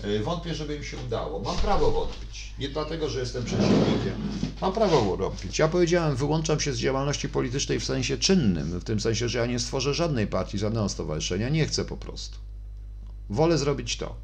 E, 0.05 0.22
Wątpię, 0.22 0.55
żeby 0.55 0.77
im 0.77 0.85
się 0.85 0.97
udało. 1.06 1.40
Mam 1.40 1.56
prawo 1.56 1.90
wątpić. 1.90 2.55
Nie 2.59 2.68
dlatego, 2.68 3.09
że 3.09 3.20
jestem 3.20 3.44
przeciwnikiem. 3.44 4.14
Mam 4.60 4.72
prawo 4.72 5.16
wątpić. 5.16 5.59
Ja 5.59 5.68
powiedziałem, 5.68 6.16
wyłączam 6.16 6.60
się 6.60 6.72
z 6.72 6.78
działalności 6.78 7.28
politycznej 7.28 7.81
w 7.81 7.85
sensie 7.85 8.18
czynnym, 8.18 8.81
w 8.81 8.85
tym 8.85 9.01
sensie, 9.01 9.28
że 9.28 9.39
ja 9.39 9.47
nie 9.47 9.59
stworzę 9.59 9.94
żadnej 9.94 10.27
partii, 10.27 10.59
żadnego 10.59 10.89
stowarzyszenia. 10.89 11.48
Nie 11.48 11.66
chcę 11.66 11.85
po 11.85 11.97
prostu. 11.97 12.39
Wolę 13.31 13.59
zrobić 13.59 13.97
to. 13.97 14.16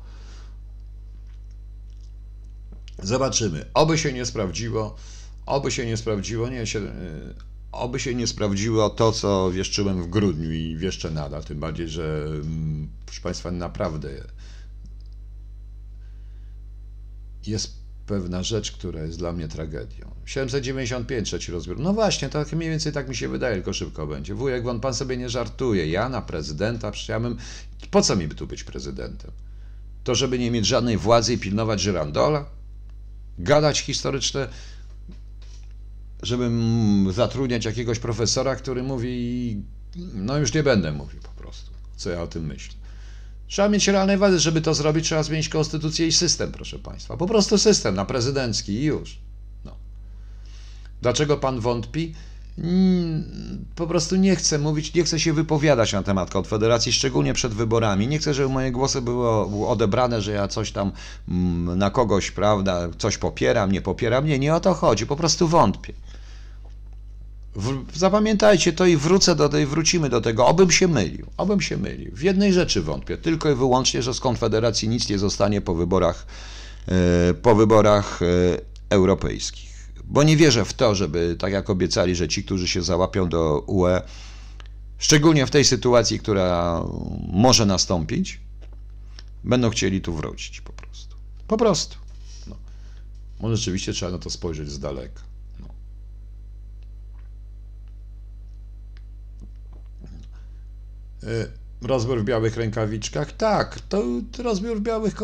Zobaczymy. 3.03 3.65
Oby 3.75 3.99
się 3.99 4.13
nie 4.13 4.27
sprawdziło. 4.27 4.97
Oby 5.47 5.71
się 5.71 5.87
nie 5.87 5.97
sprawdziło. 5.97 6.49
Nie, 6.49 6.67
się, 6.67 6.79
y, 6.79 7.35
oby 7.73 8.01
się 8.01 8.15
nie 8.15 8.27
sprawdziło 8.27 8.91
to, 8.91 9.13
co 9.13 9.51
wieszczyłem 9.51 10.03
w 10.03 10.09
grudniu 10.09 10.53
i 10.53 10.77
wieszczę 10.77 11.11
nadal. 11.11 11.45
Tym 11.45 11.61
bardziej, 11.61 11.89
że 11.89 12.25
mm, 12.27 12.89
proszę 13.07 13.21
Państwa, 13.21 13.51
naprawdę 13.51 14.09
jest 17.47 17.87
pewna 18.07 18.43
rzecz, 18.43 18.73
która 18.73 19.03
jest 19.03 19.19
dla 19.19 19.33
mnie 19.33 19.49
tragedią. 19.49 20.11
795 20.25 21.29
trzeci 21.29 21.53
rozbiór. 21.53 21.79
No 21.79 21.93
właśnie, 21.93 22.29
to 22.29 22.45
mniej 22.53 22.71
więcej 22.71 22.93
tak 22.93 23.09
mi 23.09 23.17
się 23.17 23.29
wydaje, 23.29 23.55
tylko 23.55 23.73
szybko 23.73 24.07
będzie. 24.07 24.35
Wujek, 24.35 24.65
won 24.65 24.81
pan 24.81 24.95
sobie 24.95 25.17
nie 25.17 25.29
żartuje. 25.29 25.87
Ja 25.91 26.09
na 26.09 26.23
prezydenta, 26.23 26.91
przecież 26.91 27.09
ja 27.09 27.21
bym... 27.21 27.37
Po 27.91 28.03
co 28.03 28.17
mi 28.17 28.29
by 28.29 28.35
tu 28.35 28.47
być 28.47 28.65
prezydentem? 28.65 29.31
To, 30.05 30.15
żeby 30.15 30.39
nie 30.39 30.51
mieć 30.51 30.67
żadnej 30.67 30.97
władzy 30.97 31.33
i 31.33 31.39
pilnować 31.39 31.81
żyrandola? 31.81 32.47
Gadać 33.39 33.81
historyczne, 33.81 34.49
żebym 36.23 37.13
zatrudniać 37.13 37.65
jakiegoś 37.65 37.99
profesora, 37.99 38.57
który 38.57 38.83
mówi, 38.83 39.63
no 40.15 40.39
już 40.39 40.55
nie 40.55 40.63
będę 40.63 40.93
mówił 40.93 41.21
po 41.21 41.43
prostu, 41.43 41.71
co 41.97 42.11
ja 42.11 42.23
o 42.23 42.27
tym 42.27 42.47
myślę. 42.47 42.75
Trzeba 43.49 43.69
mieć 43.69 43.89
realnej 43.89 44.19
władzy, 44.19 44.41
żeby 44.41 44.61
to 44.61 44.75
zrobić, 44.75 45.05
trzeba 45.05 45.23
zmienić 45.23 45.49
konstytucję 45.49 46.07
i 46.07 46.13
system, 46.13 46.53
proszę 46.53 46.79
Państwa. 46.79 47.17
Po 47.17 47.27
prostu 47.27 47.59
system 47.59 47.95
na 47.95 48.05
prezydencki 48.05 48.73
i 48.73 48.85
już. 48.85 49.19
No. 49.65 49.73
Dlaczego 51.03 51.37
Pan 51.37 51.61
wątpi? 51.61 52.15
Mm, 52.59 53.65
Po 53.75 53.87
prostu 53.87 54.17
nie 54.17 54.37
chcę 54.37 54.59
mówić, 54.59 54.95
nie 54.95 55.05
chcę 55.05 55.21
się 55.21 55.33
wypowiadać 55.33 55.93
na 55.93 56.03
temat 56.03 56.31
Konfederacji, 56.31 56.93
szczególnie 56.93 57.35
przed 57.35 57.55
wyborami. 57.55 58.09
Nie 58.09 58.19
chcę, 58.19 58.35
żeby 58.35 58.49
moje 58.49 58.73
głosy 58.73 59.03
były 59.03 59.29
odebrane, 59.69 60.23
że 60.23 60.33
ja 60.33 60.49
coś 60.49 60.73
tam 60.73 60.93
mm, 61.29 61.79
na 61.79 61.91
kogoś, 61.91 62.31
prawda, 62.31 62.89
coś 62.99 63.19
popieram, 63.19 63.73
nie 63.73 63.81
popieram. 63.83 64.27
Nie, 64.27 64.39
nie 64.39 64.55
o 64.55 64.61
to 64.61 64.75
chodzi, 64.75 65.07
po 65.07 65.17
prostu 65.17 65.49
wątpię. 65.49 65.93
Zapamiętajcie 67.95 68.73
to 68.73 68.87
i 68.87 68.97
wrócę 68.97 69.37
do 69.37 69.49
tej, 69.49 69.67
wrócimy 69.67 70.09
do 70.09 70.21
tego. 70.21 70.47
Obym 70.47 70.71
się 70.71 70.89
mylił, 70.89 71.27
obym 71.37 71.61
się 71.61 71.77
mylił. 71.77 72.11
W 72.15 72.23
jednej 72.23 72.53
rzeczy 72.53 72.83
wątpię, 72.83 73.17
tylko 73.17 73.51
i 73.51 73.55
wyłącznie, 73.55 74.03
że 74.03 74.15
z 74.15 74.21
Konfederacji 74.21 74.89
nic 74.89 75.09
nie 75.09 75.19
zostanie 75.19 75.61
po 75.61 75.75
wyborach, 75.75 76.27
e, 76.89 77.35
po 77.35 77.55
wyborach 77.55 78.23
e, 78.23 78.27
europejskich. 78.91 79.67
Bo 80.05 80.23
nie 80.23 80.37
wierzę 80.37 80.65
w 80.65 80.75
to, 80.75 80.95
żeby, 80.95 81.37
tak 81.39 81.53
jak 81.53 81.71
obiecali, 81.71 82.15
że 82.15 82.29
ci, 82.29 82.45
którzy 82.45 82.69
się 82.69 82.83
załapią 82.83 83.29
do 83.29 83.61
UE, 83.67 84.01
szczególnie 84.99 85.47
w 85.47 85.51
tej 85.51 85.65
sytuacji, 85.65 86.19
która 86.19 86.83
może 87.33 87.67
nastąpić, 87.67 88.41
będą 89.45 89.71
chcieli 89.71 90.01
tu 90.01 90.15
wrócić 90.15 90.61
po 90.61 90.73
prostu. 90.73 91.17
Po 91.49 91.57
prostu. 91.57 91.97
No. 92.47 92.57
Może 93.41 93.57
rzeczywiście 93.57 93.93
trzeba 93.93 94.13
na 94.13 94.19
to 94.19 94.31
spojrzeć 94.31 94.71
z 94.71 94.79
daleka. 94.79 95.21
No. 95.61 95.67
Y, 100.05 100.09
Rozbiór 101.83 102.21
w 102.21 102.25
białych 102.25 102.57
rękawiczkach? 102.57 103.33
Tak, 103.33 103.81
to, 103.81 104.03
rozbiór 104.39 104.79
w 104.79 104.81
białych, 104.81 105.15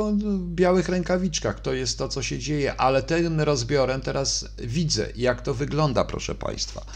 białych 0.55 0.89
rękawiczkach 0.89 1.61
to 1.61 1.73
jest 1.73 1.99
to, 1.99 2.09
co 2.09 2.23
się 2.23 2.39
dzieje, 2.39 2.81
ale 2.81 3.03
tym 3.03 3.41
rozbiorem 3.41 4.01
teraz 4.01 4.49
widzę, 4.59 5.09
jak 5.17 5.43
to 5.43 5.55
wygląda, 5.55 6.05
proszę 6.05 6.35
Państwa. 6.35 6.87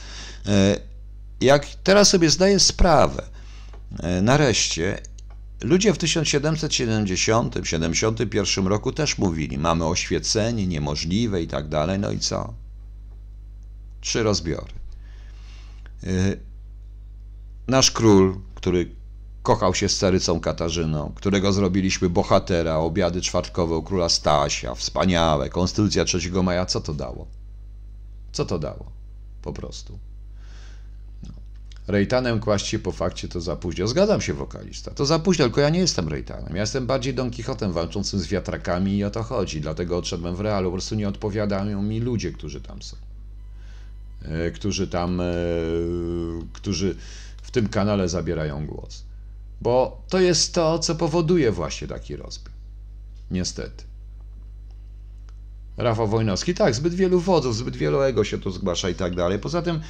Y, 0.46 0.50
Jak 1.40 1.66
teraz 1.66 2.08
sobie 2.08 2.30
zdaję 2.30 2.60
sprawę, 2.60 3.22
y, 4.18 4.22
nareszcie, 4.22 5.00
ludzie 5.60 5.92
w 5.92 5.98
1770-71 5.98 8.66
roku 8.66 8.92
też 8.92 9.18
mówili, 9.18 9.58
mamy 9.58 9.86
oświecenie 9.86 10.66
niemożliwe 10.66 11.42
i 11.42 11.48
tak 11.48 11.68
dalej, 11.68 11.98
no 11.98 12.10
i 12.10 12.18
co? 12.18 12.54
Trzy 14.00 14.22
rozbiory. 14.22 14.72
Y, 16.04 16.40
Nasz 17.68 17.90
król, 17.90 18.40
który 18.66 18.88
kochał 19.42 19.74
się 19.74 19.88
z 19.88 19.98
carycą 19.98 20.40
Katarzyną, 20.40 21.12
którego 21.14 21.52
zrobiliśmy 21.52 22.10
bohatera, 22.10 22.76
obiady 22.76 23.20
czwartkowe 23.20 23.76
u 23.76 23.82
króla 23.82 24.08
Stasia, 24.08 24.74
wspaniałe, 24.74 25.48
konstytucja 25.48 26.04
3 26.04 26.30
maja, 26.42 26.66
co 26.66 26.80
to 26.80 26.94
dało? 26.94 27.26
Co 28.32 28.44
to 28.44 28.58
dało? 28.58 28.86
Po 29.42 29.52
prostu. 29.52 29.98
No. 31.22 31.28
Rejtanem 31.86 32.40
kłaść 32.40 32.66
się 32.66 32.78
po 32.78 32.92
fakcie 32.92 33.28
to 33.28 33.40
za 33.40 33.56
późno. 33.56 33.86
Zgadzam 33.86 34.20
się, 34.20 34.34
wokalista. 34.34 34.90
To 34.90 35.06
za 35.06 35.18
późno, 35.18 35.44
tylko 35.44 35.60
ja 35.60 35.70
nie 35.70 35.80
jestem 35.80 36.08
Rejtanem. 36.08 36.54
Ja 36.54 36.60
jestem 36.60 36.86
bardziej 36.86 37.14
Don 37.14 37.30
Quixotem 37.30 37.72
walczącym 37.72 38.20
z 38.20 38.26
wiatrakami 38.26 38.96
i 38.96 39.04
o 39.04 39.10
to 39.10 39.22
chodzi. 39.22 39.60
Dlatego 39.60 39.98
odszedłem 39.98 40.36
w 40.36 40.40
realu. 40.40 40.68
Po 40.68 40.72
prostu 40.72 40.94
nie 40.94 41.08
odpowiadają 41.08 41.82
mi 41.82 42.00
ludzie, 42.00 42.32
którzy 42.32 42.60
tam 42.60 42.82
są. 42.82 42.96
E, 44.22 44.50
Którzy 44.50 44.88
tam, 44.88 45.20
e, 45.20 45.24
którzy 46.52 46.96
w 47.46 47.50
tym 47.50 47.68
kanale 47.68 48.08
zabierają 48.08 48.66
głos. 48.66 49.04
Bo 49.60 50.02
to 50.08 50.20
jest 50.20 50.54
to, 50.54 50.78
co 50.78 50.94
powoduje 50.94 51.52
właśnie 51.52 51.88
taki 51.88 52.16
rozbiór. 52.16 52.54
Niestety. 53.30 53.84
Rafał 55.76 56.08
Wojnowski, 56.08 56.54
tak, 56.54 56.74
zbyt 56.74 56.94
wielu 56.94 57.20
wodzów, 57.20 57.56
zbyt 57.56 57.76
wielu 57.76 58.02
ego 58.02 58.24
się 58.24 58.38
tu 58.38 58.50
zgłasza 58.50 58.88
i 58.88 58.94
tak 58.94 59.14
dalej. 59.14 59.38
Poza 59.38 59.62
tym, 59.62 59.80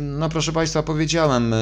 no 0.00 0.28
proszę 0.28 0.52
Państwa, 0.52 0.82
powiedziałem 0.82 1.54
e, 1.54 1.56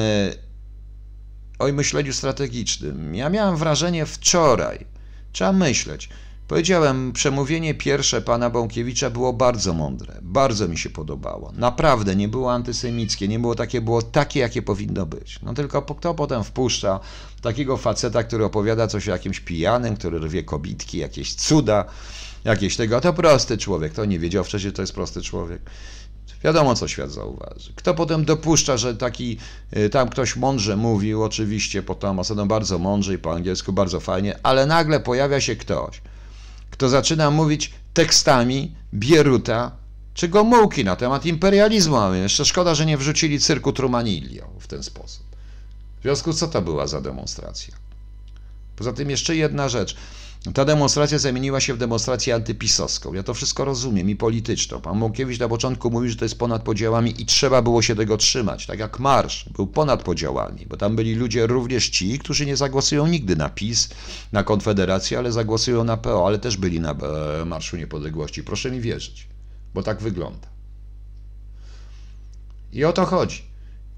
o 1.59 1.67
myśleniu 1.67 2.13
strategicznym. 2.13 3.15
Ja 3.15 3.29
miałem 3.29 3.57
wrażenie 3.57 4.05
wczoraj, 4.05 4.85
trzeba 5.31 5.53
myśleć. 5.53 6.09
Powiedziałem, 6.49 7.11
przemówienie 7.11 7.73
pierwsze 7.73 8.21
pana 8.21 8.49
Bąkiewicza 8.49 9.09
było 9.09 9.33
bardzo 9.33 9.73
mądre, 9.73 10.13
bardzo 10.21 10.67
mi 10.67 10.77
się 10.77 10.89
podobało. 10.89 11.51
Naprawdę 11.57 12.15
nie 12.15 12.27
było 12.27 12.53
antysemickie, 12.53 13.27
nie 13.27 13.39
było 13.39 13.55
takie, 13.55 13.81
było 13.81 14.01
takie, 14.01 14.39
jakie 14.39 14.61
powinno 14.61 15.05
być. 15.05 15.39
No 15.43 15.53
tylko 15.53 15.81
kto 15.81 16.13
potem 16.13 16.43
wpuszcza 16.43 16.99
takiego 17.41 17.77
faceta, 17.77 18.23
który 18.23 18.45
opowiada 18.45 18.87
coś 18.87 19.07
o 19.07 19.11
jakimś 19.11 19.39
pijanym, 19.39 19.95
który 19.95 20.19
rwie 20.19 20.43
kobitki, 20.43 20.97
jakieś 20.97 21.35
cuda, 21.35 21.85
jakieś 22.45 22.75
tego, 22.77 22.97
a 22.97 23.01
to 23.01 23.13
prosty 23.13 23.57
człowiek, 23.57 23.93
to 23.93 24.05
nie 24.05 24.19
wiedział 24.19 24.43
wcześniej, 24.43 24.73
to 24.73 24.81
jest 24.81 24.93
prosty 24.93 25.21
człowiek. 25.21 25.61
Wiadomo, 26.43 26.75
co 26.75 26.87
świat 26.87 27.11
zauważy. 27.11 27.73
Kto 27.75 27.93
potem 27.93 28.25
dopuszcza, 28.25 28.77
że 28.77 28.95
taki 28.95 29.37
y, 29.77 29.89
tam 29.89 30.09
ktoś 30.09 30.35
mądrze 30.35 30.77
mówił, 30.77 31.23
oczywiście 31.23 31.83
potem 31.83 32.19
osobą 32.19 32.47
bardzo 32.47 32.79
mądrze 32.79 33.13
i 33.13 33.17
po 33.17 33.33
angielsku 33.33 33.73
bardzo 33.73 33.99
fajnie, 33.99 34.39
ale 34.43 34.65
nagle 34.65 34.99
pojawia 34.99 35.41
się 35.41 35.55
ktoś, 35.55 36.01
kto 36.79 36.89
zaczyna 36.89 37.31
mówić 37.31 37.73
tekstami 37.93 38.75
Bieruta 38.93 39.71
czy 40.13 40.27
Gomułki 40.27 40.85
na 40.85 40.95
temat 40.95 41.25
imperializmu. 41.25 41.97
A 41.97 42.17
Jeszcze 42.17 42.45
szkoda, 42.45 42.75
że 42.75 42.85
nie 42.85 42.97
wrzucili 42.97 43.39
cyrku 43.39 43.73
Trumanilio 43.73 44.47
w 44.59 44.67
ten 44.67 44.83
sposób. 44.83 45.25
W 45.99 46.01
związku 46.01 46.33
z 46.33 46.39
co 46.39 46.47
to 46.47 46.61
była 46.61 46.87
za 46.87 47.01
demonstracja? 47.01 47.73
Poza 48.75 48.93
tym 48.93 49.09
jeszcze 49.09 49.35
jedna 49.35 49.69
rzecz. 49.69 49.95
Ta 50.53 50.65
demonstracja 50.65 51.17
zamieniła 51.17 51.59
się 51.59 51.73
w 51.73 51.77
demonstrację 51.77 52.35
antypisowską. 52.35 53.13
Ja 53.13 53.23
to 53.23 53.33
wszystko 53.33 53.65
rozumiem 53.65 54.09
i 54.09 54.15
polityczną. 54.15 54.81
Pan 54.81 54.97
Mąkiewicz 54.97 55.39
na 55.39 55.49
początku 55.49 55.91
mówił, 55.91 56.09
że 56.09 56.15
to 56.15 56.25
jest 56.25 56.37
ponad 56.37 56.63
podziałami 56.63 57.21
i 57.21 57.25
trzeba 57.25 57.61
było 57.61 57.81
się 57.81 57.95
tego 57.95 58.17
trzymać. 58.17 58.65
Tak 58.65 58.79
jak 58.79 58.99
marsz 58.99 59.49
był 59.49 59.67
ponad 59.67 60.03
podziałami, 60.03 60.65
bo 60.65 60.77
tam 60.77 60.95
byli 60.95 61.15
ludzie 61.15 61.47
również 61.47 61.89
ci, 61.89 62.19
którzy 62.19 62.45
nie 62.45 62.57
zagłosują 62.57 63.07
nigdy 63.07 63.35
na 63.35 63.49
PiS, 63.49 63.89
na 64.31 64.43
Konfederację, 64.43 65.17
ale 65.17 65.31
zagłosują 65.31 65.83
na 65.83 65.97
PO, 65.97 66.27
ale 66.27 66.39
też 66.39 66.57
byli 66.57 66.79
na 66.79 66.95
Marszu 67.45 67.77
Niepodległości. 67.77 68.43
Proszę 68.43 68.71
mi 68.71 68.81
wierzyć, 68.81 69.27
bo 69.73 69.83
tak 69.83 70.01
wygląda. 70.01 70.47
I 72.73 72.85
o 72.85 72.93
to 72.93 73.05
chodzi. 73.05 73.41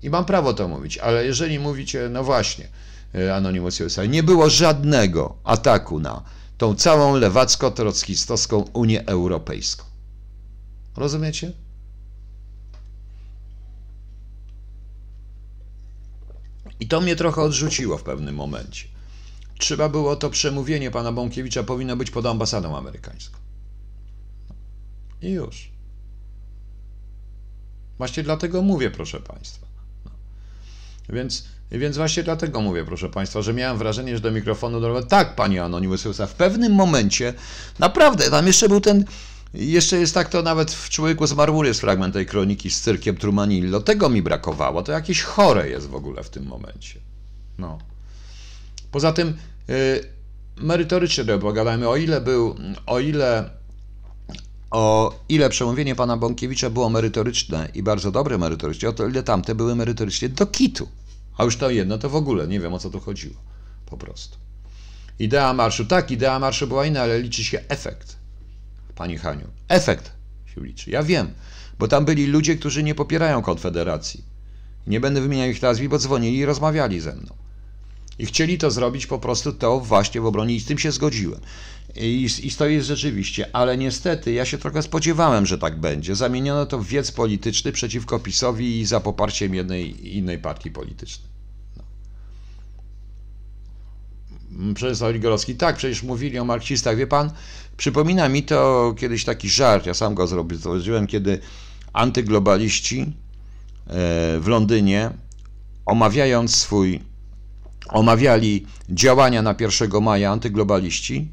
I 0.03 0.09
mam 0.09 0.25
prawo 0.25 0.53
to 0.53 0.67
mówić, 0.67 0.97
ale 0.97 1.25
jeżeli 1.25 1.59
mówicie, 1.59 2.09
no 2.11 2.23
właśnie, 2.23 2.67
Anonymous 3.35 3.81
USA, 3.81 4.05
nie 4.05 4.23
było 4.23 4.49
żadnego 4.49 5.37
ataku 5.43 5.99
na 5.99 6.23
tą 6.57 6.75
całą 6.75 7.19
lewacko-trockistowską 7.19 8.69
Unię 8.73 9.07
Europejską. 9.07 9.83
Rozumiecie? 10.95 11.53
I 16.79 16.87
to 16.87 17.01
mnie 17.01 17.15
trochę 17.15 17.41
odrzuciło 17.41 17.97
w 17.97 18.03
pewnym 18.03 18.35
momencie. 18.35 18.87
Trzeba 19.57 19.89
było 19.89 20.15
to 20.15 20.29
przemówienie 20.29 20.91
pana 20.91 21.11
Bąkiewicza 21.11 21.63
powinno 21.63 21.95
być 21.95 22.11
pod 22.11 22.25
ambasadą 22.25 22.77
amerykańską. 22.77 23.37
I 25.21 25.29
już. 25.29 25.71
Właśnie 27.97 28.23
dlatego 28.23 28.61
mówię, 28.61 28.91
proszę 28.91 29.19
państwa. 29.19 29.67
Więc, 31.09 31.45
więc 31.79 31.97
właśnie 31.97 32.23
dlatego 32.23 32.61
mówię, 32.61 32.85
proszę 32.85 33.09
Państwa, 33.09 33.41
że 33.41 33.53
miałem 33.53 33.77
wrażenie, 33.77 34.15
że 34.15 34.21
do 34.21 34.31
mikrofonu 34.31 34.81
do... 34.81 35.03
Tak, 35.03 35.35
Panie 35.35 35.63
Anonymous 35.63 36.01
Sousa, 36.01 36.27
w 36.27 36.33
pewnym 36.33 36.73
momencie, 36.73 37.33
naprawdę, 37.79 38.29
tam 38.29 38.47
jeszcze 38.47 38.69
był 38.69 38.81
ten... 38.81 39.05
Jeszcze 39.53 39.97
jest 39.97 40.13
tak, 40.13 40.29
to 40.29 40.41
nawet 40.41 40.71
w 40.71 40.89
Człowieku 40.89 41.27
z 41.27 41.33
Marmury 41.33 41.67
jest 41.67 41.81
fragment 41.81 42.13
tej 42.13 42.25
kroniki 42.25 42.69
z 42.69 42.81
cyrkiem 42.81 43.17
Trumanillo. 43.17 43.79
Tego 43.79 44.09
mi 44.09 44.21
brakowało. 44.21 44.83
To 44.83 44.91
jakieś 44.91 45.21
chore 45.21 45.69
jest 45.69 45.87
w 45.87 45.95
ogóle 45.95 46.23
w 46.23 46.29
tym 46.29 46.45
momencie. 46.45 46.99
No. 47.57 47.79
Poza 48.91 49.13
tym 49.13 49.37
y, 49.69 50.05
merytorycznie 50.57 51.25
pogadajmy, 51.25 51.89
o 51.89 51.97
ile 51.97 52.21
był, 52.21 52.55
o 52.85 52.99
ile 52.99 53.49
o 54.71 55.15
ile 55.29 55.49
przemówienie 55.49 55.95
pana 55.95 56.17
Bąkiewicza 56.17 56.69
było 56.69 56.89
merytoryczne 56.89 57.69
i 57.73 57.83
bardzo 57.83 58.11
dobre 58.11 58.37
merytorycznie, 58.37 58.89
o 58.89 58.93
to 58.93 59.07
ile 59.07 59.23
tamte 59.23 59.55
były 59.55 59.75
merytorycznie 59.75 60.29
do 60.29 60.45
kitu. 60.45 60.87
A 61.41 61.43
już 61.43 61.57
to 61.57 61.69
jedno 61.69 61.97
to 61.97 62.09
w 62.09 62.15
ogóle, 62.15 62.47
nie 62.47 62.59
wiem 62.59 62.73
o 62.73 62.79
co 62.79 62.89
tu 62.89 62.99
chodziło. 62.99 63.35
Po 63.85 63.97
prostu. 63.97 64.37
Idea 65.19 65.53
marszu, 65.53 65.85
tak, 65.85 66.11
idea 66.11 66.39
marszu 66.39 66.67
była 66.67 66.85
inna, 66.85 67.01
ale 67.01 67.21
liczy 67.21 67.43
się 67.43 67.59
efekt. 67.67 68.15
Pani 68.95 69.17
Haniu, 69.17 69.47
efekt 69.67 70.11
się 70.45 70.61
liczy. 70.61 70.91
Ja 70.91 71.03
wiem, 71.03 71.33
bo 71.79 71.87
tam 71.87 72.05
byli 72.05 72.27
ludzie, 72.27 72.55
którzy 72.55 72.83
nie 72.83 72.95
popierają 72.95 73.41
Konfederacji. 73.41 74.23
Nie 74.87 74.99
będę 74.99 75.21
wymieniał 75.21 75.49
ich 75.49 75.61
nazwisk, 75.61 75.89
bo 75.89 75.97
dzwonili 75.97 76.37
i 76.37 76.45
rozmawiali 76.45 76.99
ze 76.99 77.15
mną. 77.15 77.35
I 78.19 78.25
chcieli 78.25 78.57
to 78.57 78.71
zrobić 78.71 79.07
po 79.07 79.19
prostu 79.19 79.53
to 79.53 79.79
właśnie 79.79 80.21
w 80.21 80.25
obronie 80.25 80.55
i 80.55 80.59
z 80.59 80.65
tym 80.65 80.77
się 80.77 80.91
zgodziłem. 80.91 81.41
I, 81.95 82.29
I 82.43 82.51
to 82.51 82.67
jest 82.67 82.87
rzeczywiście, 82.87 83.55
ale 83.55 83.77
niestety 83.77 84.31
ja 84.31 84.45
się 84.45 84.57
trochę 84.57 84.81
spodziewałem, 84.81 85.45
że 85.45 85.57
tak 85.57 85.79
będzie. 85.79 86.15
Zamieniono 86.15 86.65
to 86.65 86.79
w 86.79 86.87
wiec 86.87 87.11
polityczny 87.11 87.71
przeciwko 87.71 88.19
PiSowi 88.19 88.79
i 88.79 88.85
za 88.85 88.99
poparciem 88.99 89.55
jednej 89.55 90.17
innej 90.17 90.39
partii 90.39 90.71
politycznej. 90.71 91.30
No. 94.51 94.73
Profesor 94.73 95.15
Igorowski, 95.15 95.55
tak, 95.55 95.75
przecież 95.75 96.03
mówili 96.03 96.39
o 96.39 96.45
marksistach. 96.45 96.97
Wie 96.97 97.07
pan, 97.07 97.31
przypomina 97.77 98.29
mi 98.29 98.43
to 98.43 98.93
kiedyś 98.97 99.25
taki 99.25 99.49
żart, 99.49 99.85
ja 99.85 99.93
sam 99.93 100.15
go 100.15 100.27
zrobiłem, 100.27 101.07
kiedy 101.07 101.39
antyglobaliści 101.93 103.01
e, 103.01 103.13
w 104.39 104.47
Londynie, 104.47 105.09
omawiając 105.85 106.55
swój 106.55 106.99
omawiali 107.89 108.65
działania 108.89 109.41
na 109.41 109.55
1 109.59 110.03
maja 110.03 110.31
antyglobaliści, 110.31 111.31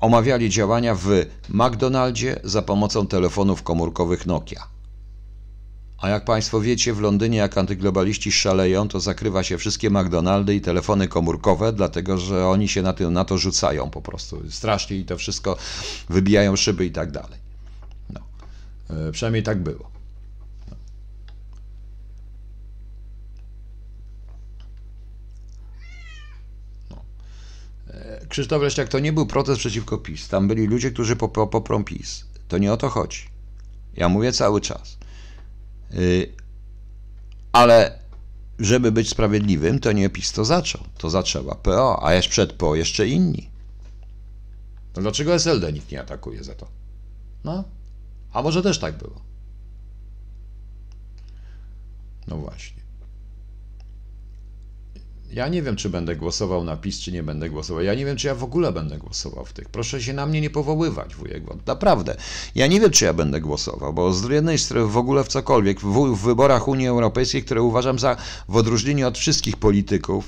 omawiali 0.00 0.50
działania 0.50 0.94
w 0.94 1.08
McDonaldzie 1.48 2.40
za 2.44 2.62
pomocą 2.62 3.06
telefonów 3.06 3.62
komórkowych 3.62 4.26
Nokia. 4.26 4.71
A 6.02 6.08
jak 6.08 6.24
Państwo 6.24 6.60
wiecie, 6.60 6.94
w 6.94 7.00
Londynie 7.00 7.38
jak 7.38 7.58
antyglobaliści 7.58 8.32
szaleją, 8.32 8.88
to 8.88 9.00
zakrywa 9.00 9.42
się 9.42 9.58
wszystkie 9.58 9.90
McDonaldy 9.90 10.54
i 10.54 10.60
telefony 10.60 11.08
komórkowe, 11.08 11.72
dlatego 11.72 12.18
że 12.18 12.46
oni 12.46 12.68
się 12.68 12.82
na, 12.82 12.92
tym, 12.92 13.12
na 13.12 13.24
to 13.24 13.38
rzucają 13.38 13.90
po 13.90 14.02
prostu. 14.02 14.42
Strasznie 14.50 14.96
i 14.96 15.04
to 15.04 15.18
wszystko 15.18 15.56
wybijają 16.08 16.56
szyby 16.56 16.86
i 16.86 16.90
tak 16.90 17.10
dalej. 17.10 17.38
No. 18.10 18.20
E, 18.90 19.12
przynajmniej 19.12 19.42
tak 19.42 19.62
było. 19.62 19.90
Krzysztof 28.28 28.62
Leśniak, 28.62 28.88
to 28.88 28.98
nie 28.98 29.12
był 29.12 29.26
protest 29.26 29.58
przeciwko 29.58 29.98
PiS. 29.98 30.28
Tam 30.28 30.48
byli 30.48 30.66
ludzie, 30.66 30.90
którzy 30.90 31.16
poprą 31.16 31.84
PiS. 31.84 32.24
To 32.48 32.58
nie 32.58 32.72
o 32.72 32.76
to 32.76 32.88
chodzi. 32.88 33.22
Ja 33.96 34.08
mówię 34.08 34.32
cały 34.32 34.60
czas. 34.60 35.01
Yy, 35.92 36.32
ale 37.52 37.98
żeby 38.58 38.92
być 38.92 39.08
sprawiedliwym, 39.08 39.78
to 39.78 39.92
nie 39.92 40.10
PiS 40.10 40.32
to 40.32 40.44
zaczął. 40.44 40.84
To 40.98 41.10
zaczęła 41.10 41.54
PO, 41.54 42.06
a 42.06 42.14
jeszcze 42.14 42.30
przed 42.30 42.52
PO 42.52 42.74
jeszcze 42.74 43.08
inni. 43.08 43.50
No 44.96 45.02
dlaczego 45.02 45.34
SLD 45.34 45.72
nikt 45.72 45.90
nie 45.90 46.00
atakuje 46.00 46.44
za 46.44 46.54
to? 46.54 46.68
No, 47.44 47.64
a 48.32 48.42
może 48.42 48.62
też 48.62 48.78
tak 48.78 48.98
było? 48.98 49.20
No 52.26 52.36
właśnie. 52.36 52.81
Ja 55.32 55.48
nie 55.48 55.62
wiem, 55.62 55.76
czy 55.76 55.90
będę 55.90 56.16
głosował 56.16 56.64
na 56.64 56.76
PiS, 56.76 57.00
czy 57.00 57.12
nie 57.12 57.22
będę 57.22 57.50
głosował. 57.50 57.82
Ja 57.82 57.94
nie 57.94 58.04
wiem, 58.04 58.16
czy 58.16 58.26
ja 58.26 58.34
w 58.34 58.44
ogóle 58.44 58.72
będę 58.72 58.98
głosował 58.98 59.44
w 59.44 59.52
tych. 59.52 59.68
Proszę 59.68 60.02
się 60.02 60.12
na 60.12 60.26
mnie 60.26 60.40
nie 60.40 60.50
powoływać, 60.50 61.14
wujek. 61.14 61.44
Bo 61.44 61.56
naprawdę. 61.66 62.16
Ja 62.54 62.66
nie 62.66 62.80
wiem, 62.80 62.90
czy 62.90 63.04
ja 63.04 63.12
będę 63.12 63.40
głosował, 63.40 63.92
bo 63.92 64.12
z 64.12 64.30
jednej 64.30 64.58
strony 64.58 64.86
w 64.86 64.96
ogóle 64.96 65.24
w 65.24 65.28
cokolwiek, 65.28 65.80
w, 65.80 66.14
w 66.14 66.20
wyborach 66.20 66.68
Unii 66.68 66.86
Europejskiej, 66.86 67.44
które 67.44 67.62
uważam 67.62 67.98
za, 67.98 68.16
w 68.48 68.56
odróżnieniu 68.56 69.08
od 69.08 69.18
wszystkich 69.18 69.56
polityków, 69.56 70.24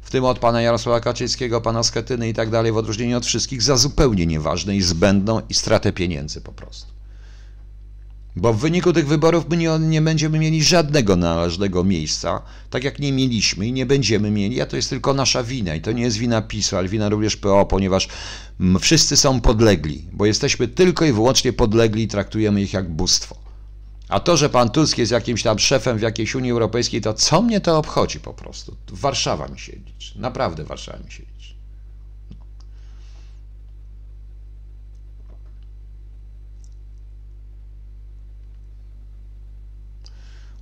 w 0.00 0.10
tym 0.10 0.24
od 0.24 0.38
pana 0.38 0.62
Jarosława 0.62 1.00
Kaczyńskiego, 1.00 1.60
pana 1.60 1.82
Schetyny 1.82 2.28
i 2.28 2.34
tak 2.34 2.50
dalej, 2.50 2.72
w 2.72 2.76
odróżnieniu 2.76 3.16
od 3.16 3.26
wszystkich, 3.26 3.62
za 3.62 3.76
zupełnie 3.76 4.26
nieważne 4.26 4.76
i 4.76 4.82
zbędną 4.82 5.40
i 5.48 5.54
stratę 5.54 5.92
pieniędzy 5.92 6.40
po 6.40 6.52
prostu. 6.52 6.93
Bo 8.36 8.52
w 8.52 8.58
wyniku 8.58 8.92
tych 8.92 9.06
wyborów 9.06 9.44
my 9.50 9.56
nie, 9.56 9.78
nie, 9.78 10.02
będziemy 10.02 10.38
mieli 10.38 10.64
żadnego 10.64 11.16
należnego 11.16 11.84
miejsca, 11.84 12.42
tak 12.70 12.84
jak 12.84 12.98
nie 12.98 13.12
mieliśmy 13.12 13.66
i 13.66 13.72
nie 13.72 13.86
będziemy 13.86 14.30
mieli, 14.30 14.60
a 14.60 14.66
to 14.66 14.76
jest 14.76 14.90
tylko 14.90 15.14
nasza 15.14 15.42
wina. 15.42 15.74
I 15.74 15.80
to 15.80 15.92
nie 15.92 16.02
jest 16.02 16.16
wina 16.16 16.42
PiSu, 16.42 16.76
ale 16.76 16.88
wina 16.88 17.08
również 17.08 17.36
PO, 17.36 17.66
ponieważ 17.66 18.08
wszyscy 18.80 19.16
są 19.16 19.40
podlegli, 19.40 20.04
bo 20.12 20.26
jesteśmy 20.26 20.68
tylko 20.68 21.04
i 21.04 21.12
wyłącznie 21.12 21.52
podlegli 21.52 22.02
i 22.02 22.08
traktujemy 22.08 22.62
ich 22.62 22.72
jak 22.72 22.90
bóstwo. 22.90 23.36
A 24.08 24.20
to, 24.20 24.36
że 24.36 24.50
pan 24.50 24.70
Tusk 24.70 24.98
jest 24.98 25.12
jakimś 25.12 25.42
tam 25.42 25.58
szefem 25.58 25.98
w 25.98 26.02
jakiejś 26.02 26.34
Unii 26.34 26.50
Europejskiej, 26.50 27.00
to 27.00 27.14
co 27.14 27.42
mnie 27.42 27.60
to 27.60 27.78
obchodzi 27.78 28.20
po 28.20 28.34
prostu? 28.34 28.76
Warszawa 28.92 29.48
mi 29.48 29.58
się 29.58 29.72
liczy. 29.72 30.20
Naprawdę 30.20 30.64
Warszawa 30.64 30.98
mi 30.98 31.12
się 31.12 31.22
liczy. 31.22 31.33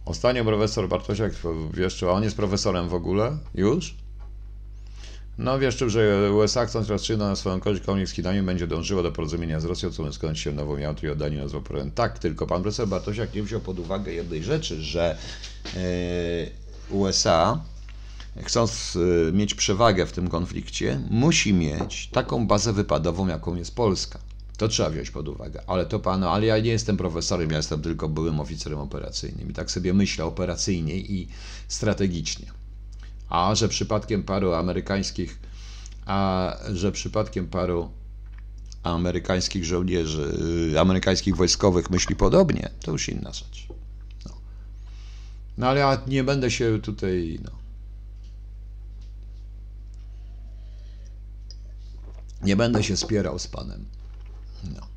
Ostatnio 0.05 0.45
profesor 0.45 0.89
Bartosiak 0.89 1.33
wieszczył, 1.75 2.11
a 2.11 2.13
on 2.13 2.23
jest 2.23 2.37
profesorem 2.37 2.89
w 2.89 2.95
ogóle? 2.95 3.39
Już? 3.55 3.95
No 5.39 5.59
wieszczył, 5.59 5.91
że 5.91 6.33
USA 6.33 6.67
chcąc 6.67 6.89
rozstrzygnąć 6.89 7.31
na 7.31 7.37
swoją 7.37 7.61
korzyść 7.61 7.85
konflikt 7.85 8.11
z 8.11 8.15
Chinami 8.15 8.43
będzie 8.43 8.67
dążyło 8.67 9.03
do 9.03 9.13
porozumienia 9.13 9.61
z 9.61 9.65
Rosją, 9.65 9.91
co 9.91 10.13
skąd 10.13 10.39
się 10.39 10.53
nową 10.53 10.77
miałą 10.77 10.95
i 11.03 11.09
oddaniu 11.09 11.39
nazwą 11.39 11.61
problem. 11.61 11.91
Tak, 11.91 12.19
tylko 12.19 12.47
pan 12.47 12.63
profesor 12.63 12.89
Bartosiak 12.89 13.35
nie 13.35 13.43
wziął 13.43 13.61
pod 13.61 13.79
uwagę 13.79 14.13
jednej 14.13 14.43
rzeczy, 14.43 14.83
że 14.83 15.19
yy, 15.75 15.81
USA 16.91 17.61
chcąc 18.43 18.95
yy, 18.95 19.33
mieć 19.33 19.55
przewagę 19.55 20.07
w 20.07 20.13
tym 20.13 20.29
konflikcie, 20.29 21.01
musi 21.11 21.55
mieć 21.55 22.09
taką 22.13 22.47
bazę 22.47 22.73
wypadową, 22.73 23.29
jaką 23.29 23.55
jest 23.57 23.75
Polska. 23.75 24.19
To 24.63 24.69
trzeba 24.69 24.91
wziąć 24.91 25.11
pod 25.11 25.29
uwagę. 25.29 25.63
Ale 25.67 25.87
to 25.87 26.01
panu, 26.01 26.29
ale 26.29 26.47
ja 26.47 26.59
nie 26.59 26.71
jestem 26.71 26.97
profesorem, 26.97 27.51
ja 27.51 27.57
jestem 27.57 27.83
tylko 27.83 28.09
byłym 28.09 28.41
oficerem 28.41 28.79
operacyjnym 28.79 29.51
i 29.51 29.53
tak 29.53 29.71
sobie 29.71 29.95
myślę 29.95 30.25
operacyjnie 30.25 30.97
i 30.97 31.29
strategicznie. 31.69 32.47
A 33.29 33.55
że 33.55 33.69
przypadkiem 33.69 34.23
paru 34.23 34.53
amerykańskich, 34.53 35.39
a 36.07 36.57
że 36.73 36.93
przypadkiem 36.93 37.47
paru 37.47 37.91
amerykańskich 38.83 39.65
żołnierzy, 39.65 40.39
y, 40.73 40.81
amerykańskich 40.81 41.37
wojskowych 41.37 41.91
myśli 41.91 42.17
podobnie, 42.17 42.71
to 42.83 42.93
już 42.93 43.09
inna 43.09 43.33
rzecz. 43.33 43.67
No, 44.27 44.33
no 45.59 45.69
ale 45.69 45.81
ja 45.81 46.03
nie 46.07 46.25
będę 46.25 46.51
się 46.51 46.81
tutaj, 46.83 47.39
no. 47.45 47.51
Nie 52.43 52.57
będę 52.57 52.83
się 52.83 52.97
spierał 52.97 53.39
z 53.39 53.47
panem. 53.47 53.85
No. 54.65 54.93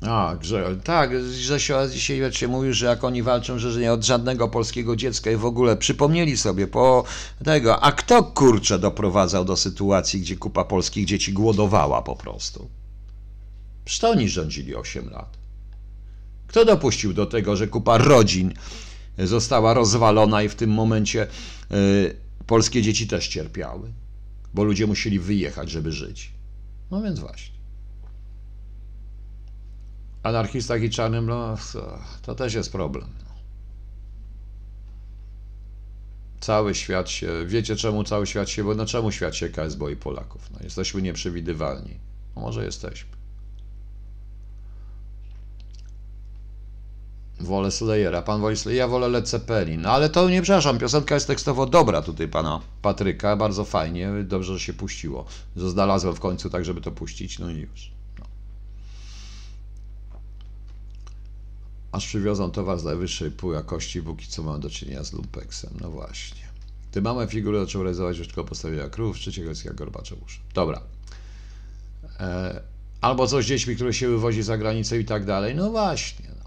A, 0.00 0.36
że, 0.40 0.76
tak, 0.84 1.10
że 1.30 1.60
się 1.60 1.88
dzisiaj 1.92 2.32
się 2.32 2.48
mówił, 2.48 2.72
że 2.72 2.86
jak 2.86 3.04
oni 3.04 3.22
walczą, 3.22 3.58
że 3.58 3.80
nie 3.80 3.92
od 3.92 4.04
żadnego 4.04 4.48
polskiego 4.48 4.96
dziecka 4.96 5.30
i 5.30 5.36
w 5.36 5.44
ogóle 5.44 5.76
przypomnieli 5.76 6.36
sobie 6.36 6.66
po 6.66 7.04
tego, 7.44 7.80
a 7.80 7.92
kto 7.92 8.22
kurczę 8.22 8.78
doprowadzał 8.78 9.44
do 9.44 9.56
sytuacji, 9.56 10.20
gdzie 10.20 10.36
kupa 10.36 10.64
polskich 10.64 11.06
dzieci 11.06 11.32
głodowała 11.32 12.02
po 12.02 12.16
prostu? 12.16 12.68
Przecież 13.84 14.00
to 14.00 14.10
oni 14.10 14.28
rządzili 14.28 14.74
8 14.74 15.10
lat. 15.10 15.38
Kto 16.46 16.64
dopuścił 16.64 17.12
do 17.12 17.26
tego, 17.26 17.56
że 17.56 17.68
kupa 17.68 17.98
rodzin 17.98 18.54
została 19.18 19.74
rozwalona 19.74 20.42
i 20.42 20.48
w 20.48 20.54
tym 20.54 20.70
momencie 20.70 21.26
y, 21.72 22.16
polskie 22.46 22.82
dzieci 22.82 23.06
też 23.06 23.28
cierpiały, 23.28 23.92
bo 24.54 24.64
ludzie 24.64 24.86
musieli 24.86 25.18
wyjechać, 25.18 25.70
żeby 25.70 25.92
żyć? 25.92 26.39
No 26.90 27.02
więc 27.02 27.20
właśnie. 27.20 27.54
Anarchistach 30.22 30.82
i 30.82 30.90
czarnym, 30.90 31.26
no, 31.26 31.56
to 32.22 32.34
też 32.34 32.54
jest 32.54 32.72
problem. 32.72 33.08
Cały 36.40 36.74
świat 36.74 37.10
się, 37.10 37.46
wiecie 37.46 37.76
czemu 37.76 38.04
cały 38.04 38.26
świat 38.26 38.48
się, 38.48 38.64
bo 38.64 38.74
no 38.74 38.86
czemu 38.86 39.12
świat 39.12 39.34
się 39.34 39.48
KS 39.48 39.74
boi 39.74 39.96
Polaków? 39.96 40.50
No, 40.50 40.58
jesteśmy 40.64 41.02
nieprzewidywalni. 41.02 41.98
No 42.36 42.42
może 42.42 42.64
jesteśmy. 42.64 43.19
Wolę 47.40 47.70
Slayera. 47.70 48.22
Pan 48.22 48.40
woli 48.40 48.56
Slayera, 48.56 48.84
ja 48.84 48.88
wolę 48.88 49.08
Led 49.08 49.28
Zeppelin. 49.28 49.80
No 49.80 49.90
ale 49.90 50.08
to 50.08 50.30
nie 50.30 50.42
przepraszam, 50.42 50.78
piosenka 50.78 51.14
jest 51.14 51.26
tekstowo 51.26 51.66
dobra 51.66 52.02
tutaj 52.02 52.28
pana 52.28 52.60
Patryka, 52.82 53.36
bardzo 53.36 53.64
fajnie, 53.64 54.10
dobrze, 54.24 54.52
że 54.52 54.60
się 54.60 54.72
puściło. 54.72 55.24
Że 55.56 55.70
znalazłem 55.70 56.14
w 56.14 56.20
końcu 56.20 56.50
tak, 56.50 56.64
żeby 56.64 56.80
to 56.80 56.90
puścić, 56.90 57.38
no 57.38 57.50
i 57.50 57.56
już. 57.56 57.90
No. 58.18 58.24
Aż 61.92 62.06
przywiozą 62.06 62.50
towar 62.50 62.78
z 62.78 62.84
najwyższej 62.84 63.30
pół 63.30 63.52
jakości, 63.52 64.02
póki 64.02 64.26
co 64.26 64.42
mam 64.42 64.60
do 64.60 64.70
czynienia 64.70 65.04
z 65.04 65.12
lumpeksem. 65.12 65.70
No 65.80 65.90
właśnie. 65.90 66.50
Gdy 66.90 67.02
małe 67.02 67.26
figury 67.26 67.60
zaczął 67.60 67.82
realizować 67.82 68.18
już 68.18 68.26
tylko 68.26 68.44
postawienia 68.44 68.88
krów, 68.88 69.18
trzeciego 69.18 69.48
jest 69.48 69.64
jak 69.64 69.74
Gorbaczeusza. 69.74 70.40
Dobra. 70.54 70.80
E, 72.20 72.60
albo 73.00 73.26
coś 73.26 73.44
z 73.44 73.48
dziećmi, 73.48 73.76
które 73.76 73.94
się 73.94 74.08
wywozi 74.08 74.42
za 74.42 74.58
granicę 74.58 74.98
i 74.98 75.04
tak 75.04 75.24
dalej. 75.24 75.54
No 75.54 75.70
właśnie. 75.70 76.39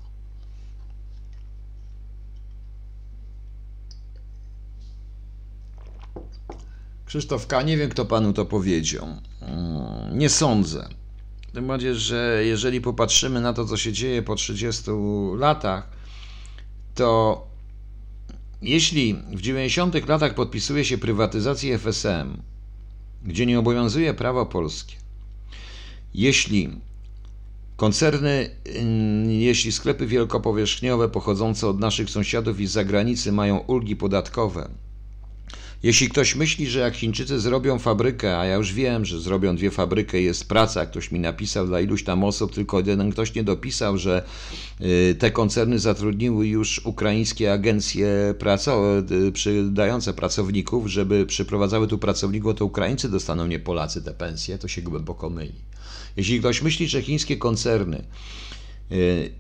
Krzysztof 7.14 7.48
K., 7.48 7.62
nie 7.62 7.78
wiem 7.78 7.90
kto 7.90 8.06
panu 8.06 8.34
to 8.34 8.46
powiedział. 8.46 9.08
Mm, 9.42 10.18
Nie 10.18 10.30
sądzę. 10.30 10.90
Tym 11.54 11.68
bardziej, 11.68 11.96
że 11.96 12.42
jeżeli 12.46 12.82
popatrzymy 12.82 13.42
na 13.42 13.54
to, 13.54 13.66
co 13.66 13.78
się 13.78 13.94
dzieje 13.94 14.22
po 14.22 14.36
30 14.36 14.84
latach, 15.38 15.90
to 16.96 17.48
jeśli 18.62 19.14
w 19.14 19.42
90 19.42 20.08
latach 20.08 20.34
podpisuje 20.34 20.86
się 20.86 20.98
prywatyzację 20.98 21.78
FSM, 21.80 22.38
gdzie 23.24 23.46
nie 23.46 23.60
obowiązuje 23.60 24.14
prawo 24.14 24.46
polskie, 24.46 24.96
jeśli 26.14 26.70
koncerny, 27.78 28.50
ym, 28.80 29.32
jeśli 29.32 29.72
sklepy 29.72 30.08
wielkopowierzchniowe 30.08 31.10
pochodzące 31.10 31.68
od 31.68 31.80
naszych 31.80 32.10
sąsiadów 32.10 32.60
i 32.60 32.68
z 32.68 32.72
zagranicy 32.72 33.32
mają 33.32 33.58
ulgi 33.58 33.96
podatkowe, 33.96 34.70
jeśli 35.84 36.10
ktoś 36.10 36.36
myśli, 36.36 36.68
że 36.68 36.80
jak 36.80 36.96
Chińczycy 36.96 37.40
zrobią 37.40 37.80
fabrykę, 37.80 38.40
a 38.40 38.46
ja 38.46 38.56
już 38.56 38.74
wiem, 38.74 39.06
że 39.06 39.20
zrobią 39.20 39.56
dwie 39.56 39.72
fabryki, 39.72 40.24
jest 40.24 40.50
praca, 40.50 40.86
ktoś 40.86 41.12
mi 41.12 41.20
napisał 41.20 41.68
dla 41.68 41.82
iluś 41.82 42.04
tam 42.04 42.24
osób, 42.24 42.54
tylko 42.54 42.80
jeden 42.80 43.12
ktoś 43.12 43.36
nie 43.36 43.44
dopisał, 43.44 43.98
że 43.98 44.24
y, 44.82 45.16
te 45.20 45.32
koncerny 45.32 45.80
zatrudniły 45.80 46.48
już 46.48 46.86
ukraińskie 46.86 47.54
agencje 47.54 48.36
praco- 48.40 49.12
y, 49.28 49.32
przydające 49.32 50.14
pracowników, 50.14 50.88
żeby 50.88 51.26
przyprowadzały 51.26 51.88
tu 51.88 51.98
pracowników, 51.98 52.56
to 52.56 52.66
Ukraińcy 52.66 53.10
dostaną, 53.10 53.48
nie 53.48 53.60
Polacy 53.60 54.02
te 54.02 54.14
pensje, 54.14 54.58
to 54.58 54.68
się 54.68 54.82
głęboko 54.82 55.30
myli. 55.30 55.56
Jeśli 56.18 56.40
ktoś 56.40 56.62
myśli, 56.62 56.88
że 56.88 57.02
chińskie 57.02 57.38
koncerny, 57.38 58.04
y, 58.92 59.32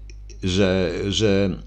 że, 0.43 0.93
że 1.09 1.59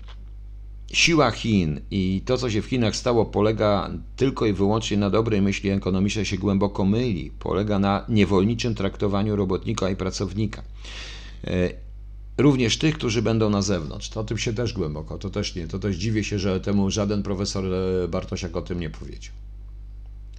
siła 0.92 1.30
Chin 1.30 1.80
i 1.90 2.22
to, 2.24 2.38
co 2.38 2.50
się 2.50 2.62
w 2.62 2.66
Chinach 2.66 2.96
stało, 2.96 3.24
polega 3.24 3.90
tylko 4.16 4.46
i 4.46 4.52
wyłącznie 4.52 4.96
na 4.96 5.10
dobrej 5.10 5.42
myśli 5.42 5.70
ekonomicznej, 5.70 6.24
się 6.24 6.38
głęboko 6.38 6.84
myli. 6.84 7.30
Polega 7.38 7.78
na 7.78 8.04
niewolniczym 8.08 8.74
traktowaniu 8.74 9.36
robotnika 9.36 9.90
i 9.90 9.96
pracownika. 9.96 10.62
E, 11.44 11.86
Również 12.38 12.78
tych, 12.78 12.94
którzy 12.94 13.22
będą 13.22 13.50
na 13.50 13.62
zewnątrz. 13.62 14.08
To 14.08 14.20
o 14.20 14.24
tym 14.24 14.38
się 14.38 14.52
też 14.54 14.72
głęboko, 14.72 15.18
to 15.18 15.30
też 15.30 15.54
nie. 15.54 15.68
To 15.68 15.78
też 15.78 15.96
dziwię 15.96 16.24
się, 16.24 16.38
że 16.38 16.60
temu 16.60 16.90
żaden 16.90 17.22
profesor 17.22 17.64
e, 17.64 18.08
Bartosiak 18.08 18.56
o 18.56 18.62
tym 18.62 18.80
nie 18.80 18.90
powiedział. 18.90 19.34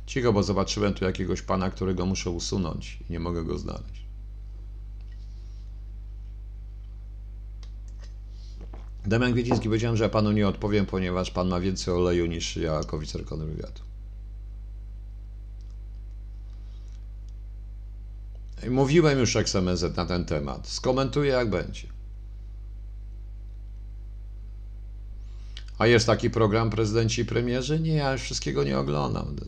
Cicho, 0.05 0.33
bo 0.33 0.43
zobaczyłem 0.43 0.93
tu 0.93 1.05
jakiegoś 1.05 1.41
pana, 1.41 1.69
którego 1.69 2.05
muszę 2.05 2.29
usunąć 2.29 2.99
i 3.09 3.11
nie 3.11 3.19
mogę 3.19 3.43
go 3.43 3.57
znaleźć. 3.57 4.06
Damian 9.07 9.34
Kwieciński, 9.34 9.67
powiedziałem, 9.67 9.97
że 9.97 10.03
ja 10.03 10.09
panu 10.09 10.31
nie 10.31 10.47
odpowiem, 10.47 10.85
ponieważ 10.85 11.31
pan 11.31 11.47
ma 11.47 11.59
więcej 11.59 11.93
oleju 11.93 12.25
niż 12.25 12.57
ja 12.57 12.73
jako. 12.73 13.85
I 18.67 18.69
Mówiłem 18.69 19.19
już 19.19 19.35
XMZ 19.35 19.95
na 19.95 20.05
ten 20.05 20.25
temat. 20.25 20.67
Skomentuję 20.67 21.31
jak 21.31 21.49
będzie. 21.49 21.88
A 25.77 25.88
jest 25.88 26.05
taki 26.05 26.29
program 26.29 26.69
prezydenci 26.69 27.21
i 27.21 27.25
premierzy? 27.25 27.79
Nie, 27.79 27.93
ja 27.93 28.11
już 28.11 28.21
wszystkiego 28.21 28.63
nie 28.63 28.79
oglądam, 28.79 29.25
będę 29.25 29.45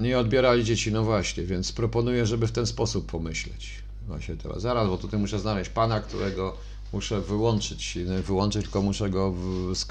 Nie 0.00 0.18
odbierali 0.18 0.64
dzieci, 0.64 0.92
no 0.92 1.04
właśnie, 1.04 1.42
więc 1.44 1.72
proponuję, 1.72 2.26
żeby 2.26 2.46
w 2.46 2.52
ten 2.52 2.66
sposób 2.66 3.06
pomyśleć. 3.06 3.82
Właśnie 4.06 4.36
teraz. 4.36 4.62
Zaraz, 4.62 4.88
bo 4.88 4.98
tutaj 4.98 5.20
muszę 5.20 5.38
znaleźć 5.38 5.70
pana, 5.70 6.00
którego 6.00 6.56
muszę 6.92 7.20
wyłączyć. 7.20 7.98
Wyłączyć, 8.26 8.62
tylko 8.62 8.82
muszę 8.82 9.10
go 9.10 9.34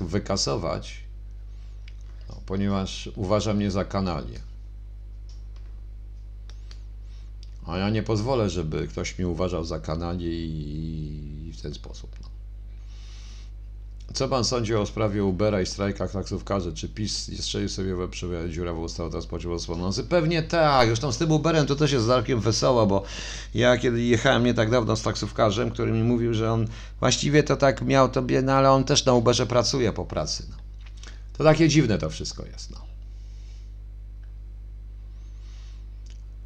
wykasować, 0.01 1.03
no, 2.29 2.35
ponieważ 2.45 3.09
uważa 3.15 3.53
mnie 3.53 3.71
za 3.71 3.85
kanalię. 3.85 4.39
A 7.67 7.77
ja 7.77 7.89
nie 7.89 8.03
pozwolę, 8.03 8.49
żeby 8.49 8.87
ktoś 8.87 9.17
mnie 9.17 9.27
uważał 9.27 9.65
za 9.65 9.79
kanalię 9.79 10.45
i, 10.45 11.47
i 11.49 11.53
w 11.53 11.61
ten 11.61 11.73
sposób. 11.73 12.11
No. 12.21 12.38
Co 14.13 14.27
pan 14.27 14.43
sądzi 14.43 14.75
o 14.75 14.85
sprawie 14.85 15.23
Ubera 15.23 15.61
i 15.61 15.65
strajkach 15.65 16.11
taksówkarzy? 16.11 16.73
Czy 16.73 16.89
PiS 16.89 17.31
strzelił 17.39 17.69
sobie 17.69 17.95
we 17.95 18.07
przewieź 18.07 18.53
dziurawą 18.53 18.81
ustawę 18.81 19.09
transporcie 19.09 19.57
wspomniący? 19.57 20.03
Pewnie 20.03 20.43
tak. 20.43 20.87
Zresztą 20.87 21.11
z 21.11 21.17
tym 21.17 21.31
Uberem 21.31 21.67
to 21.67 21.75
też 21.75 21.91
jest 21.91 22.07
całkiem 22.07 22.39
wesoło, 22.39 22.87
bo 22.87 23.03
ja 23.53 23.77
kiedy 23.77 24.01
jechałem 24.01 24.43
nie 24.43 24.53
tak 24.53 24.69
dawno 24.69 24.95
z 24.95 25.01
taksówkarzem, 25.01 25.71
który 25.71 25.91
mi 25.91 26.03
mówił, 26.03 26.33
że 26.33 26.51
on 26.51 26.67
właściwie 26.99 27.43
to 27.43 27.55
tak 27.55 27.81
miał 27.81 28.09
tobie, 28.09 28.41
no 28.41 28.53
ale 28.53 28.71
on 28.71 28.83
też 28.83 29.05
na 29.05 29.13
Uberze 29.13 29.45
pracuje 29.45 29.93
po 29.93 30.05
pracy. 30.05 30.45
No. 30.49 30.55
To 31.37 31.43
takie 31.43 31.69
dziwne 31.69 31.97
to 31.97 32.09
wszystko 32.09 32.45
jest. 32.45 32.71
No. 32.71 32.77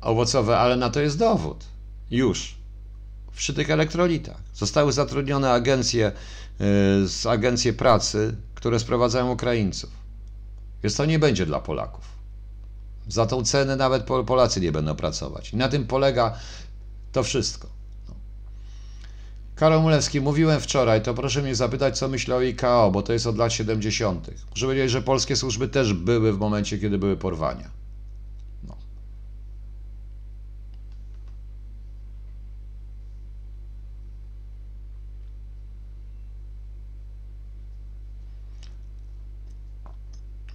Owocowe, 0.02 0.57
ale 0.57 0.76
na 0.76 0.90
to 0.90 0.99
jest 1.02 1.18
dowód. 1.18 1.65
Już. 2.11 2.62
Przy 3.35 3.53
tych 3.53 3.69
elektrolitach. 3.69 4.38
Zostały 4.53 4.91
zatrudnione 4.91 5.51
agencje, 5.51 6.07
y, 7.01 7.07
z 7.07 7.26
agencje 7.26 7.73
pracy, 7.73 8.35
które 8.55 8.80
sprowadzają 8.80 9.31
Ukraińców. 9.31 9.89
Więc 10.84 10.95
to 10.95 11.05
nie 11.05 11.19
będzie 11.19 11.45
dla 11.45 11.60
Polaków. 11.60 12.05
Za 13.07 13.26
tą 13.26 13.43
cenę 13.43 13.76
nawet 13.76 14.03
Pol- 14.03 14.26
Polacy 14.26 14.61
nie 14.61 14.72
będą 14.72 14.95
pracować. 14.95 15.53
I 15.53 15.57
na 15.57 15.68
tym 15.69 15.88
polega 15.88 16.38
to 17.11 17.23
wszystko. 17.23 17.68
No. 18.10 18.15
Karol 19.55 19.81
Mulewski, 19.81 20.22
mówiłem 20.22 20.61
wczoraj, 20.61 21.01
to 21.01 21.14
proszę 21.14 21.41
mnie 21.41 21.55
zapytać, 21.55 21.97
co 21.97 22.07
myślę 22.07 22.35
o 22.35 22.39
IKO, 22.39 22.91
bo 22.91 23.01
to 23.01 23.14
jest 23.14 23.27
od 23.27 23.38
lat 23.38 23.53
70. 23.53 24.30
Muszę 24.51 24.65
powiedzieć, 24.65 24.91
że 24.91 25.01
polskie 25.01 25.35
służby 25.35 25.68
też 25.68 25.93
były 25.93 26.34
w 26.34 26.38
momencie, 26.39 26.77
kiedy 26.80 26.97
były 26.97 27.18
porwania. 27.18 27.69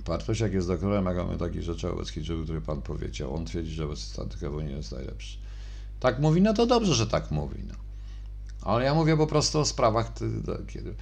Bartosiak 0.08 0.52
jest 0.52 0.68
doktorem, 0.68 1.04
jak 1.04 1.16
mamy 1.16 1.38
takich 1.38 1.62
rzeczy 1.62 1.90
obecnych, 1.90 2.26
który 2.44 2.60
pan 2.60 2.82
powiedział. 2.82 3.34
On 3.34 3.44
twierdzi, 3.44 3.70
że 3.70 3.84
obecny 3.84 4.04
stan 4.04 4.28
TKW 4.28 4.60
nie 4.60 4.72
jest 4.72 4.92
najlepszy. 4.92 5.38
Tak 6.00 6.18
mówi, 6.18 6.42
no 6.42 6.54
to 6.54 6.66
dobrze, 6.66 6.94
że 6.94 7.06
tak 7.06 7.30
mówi. 7.30 7.62
No. 7.68 7.74
Ale 8.62 8.84
ja 8.84 8.94
mówię 8.94 9.16
po 9.16 9.26
prostu 9.26 9.58
o 9.58 9.64
sprawach, 9.64 10.12
kiedy... 10.68 10.94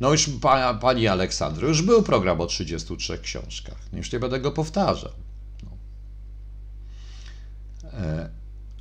No 0.00 0.12
już 0.12 0.30
pa, 0.40 0.74
pani 0.74 1.08
Aleksandro, 1.08 1.68
już 1.68 1.82
był 1.82 2.02
program 2.02 2.40
o 2.40 2.46
33 2.46 3.18
książkach. 3.18 3.78
Już 3.92 4.12
nie 4.12 4.20
będę 4.20 4.40
go 4.40 4.52
powtarzał. 4.52 5.12
No. 5.62 5.70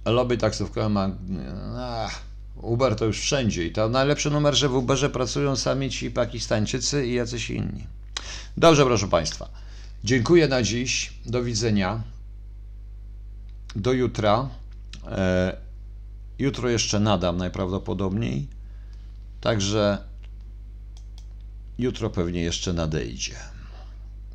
E, 0.06 0.12
lobby 0.12 0.38
taksówkowe 0.38 0.90
ma... 0.90 1.10
Ach, 1.78 2.22
Uber 2.62 2.96
to 2.96 3.06
już 3.06 3.20
wszędzie 3.20 3.66
i 3.66 3.72
to 3.72 3.90
najlepszy 3.90 4.30
numer, 4.30 4.56
że 4.56 4.70
w 4.70 4.76
Uberze 4.76 5.10
pracują 5.10 5.56
sami 5.56 5.90
ci 5.90 6.12
Pakistańczycy 6.12 7.08
i 7.08 7.14
jacyś 7.14 7.50
inni. 7.50 7.88
Dobrze, 8.58 8.86
proszę 8.86 9.08
Państwa. 9.08 9.50
Dziękuję 10.04 10.48
na 10.48 10.64
dziś. 10.64 11.14
Do 11.26 11.44
widzenia. 11.44 12.04
Do 13.76 13.94
jutra. 13.94 14.50
E, 15.08 15.58
jutro 16.40 16.70
jeszcze 16.70 17.00
nadam 17.00 17.38
najprawdopodobniej. 17.38 18.48
Także 19.42 19.98
jutro 21.78 22.10
pewnie 22.10 22.42
jeszcze 22.42 22.74
nadejdzie. 22.74 23.36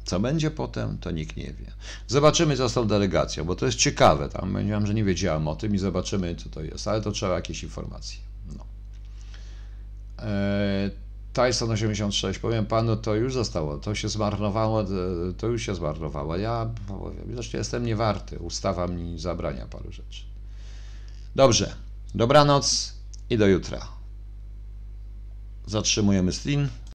Co 0.04 0.20
będzie 0.20 0.50
potem, 0.50 0.98
to 0.98 1.10
nikt 1.10 1.36
nie 1.36 1.52
wie. 1.52 1.72
Zobaczymy, 2.06 2.56
co 2.56 2.68
z 2.68 2.74
tą 2.74 2.88
delegacją, 2.88 3.44
bo 3.44 3.54
to 3.54 3.66
jest 3.66 3.78
ciekawe. 3.78 4.28
Tam 4.28 4.52
powiedziałem, 4.52 4.86
że 4.86 4.94
nie 4.94 5.04
wiedziałem 5.04 5.48
o 5.48 5.56
tym 5.56 5.74
i 5.74 5.78
zobaczymy, 5.78 6.34
co 6.36 6.48
to 6.48 6.62
jest, 6.62 6.88
ale 6.88 7.02
to 7.02 7.12
trzeba 7.12 7.34
jakieś 7.34 7.62
informacje. 7.62 8.18
No. 8.56 8.64
E, 10.18 10.90
Tyson 11.34 11.70
86, 11.70 12.38
powiem 12.38 12.66
panu, 12.66 12.96
to 12.96 13.14
już 13.14 13.34
zostało, 13.34 13.78
to 13.78 13.94
się 13.94 14.08
zmarnowało, 14.08 14.82
e, 14.82 14.86
to 15.36 15.46
już 15.46 15.62
się 15.62 15.74
zmarnowało. 15.74 16.36
Ja 16.36 16.70
zresztą 17.34 17.58
jestem 17.58 17.86
niewarty, 17.86 18.38
ustawa 18.38 18.86
mi 18.86 19.18
zabrania 19.18 19.66
paru 19.66 19.92
rzeczy. 19.92 20.22
Dobrze, 21.36 21.74
dobranoc 22.14 22.94
i 23.30 23.38
do 23.38 23.46
jutra. 23.46 23.88
Zatrzymujemy 25.66 26.32
stream. 26.32 26.68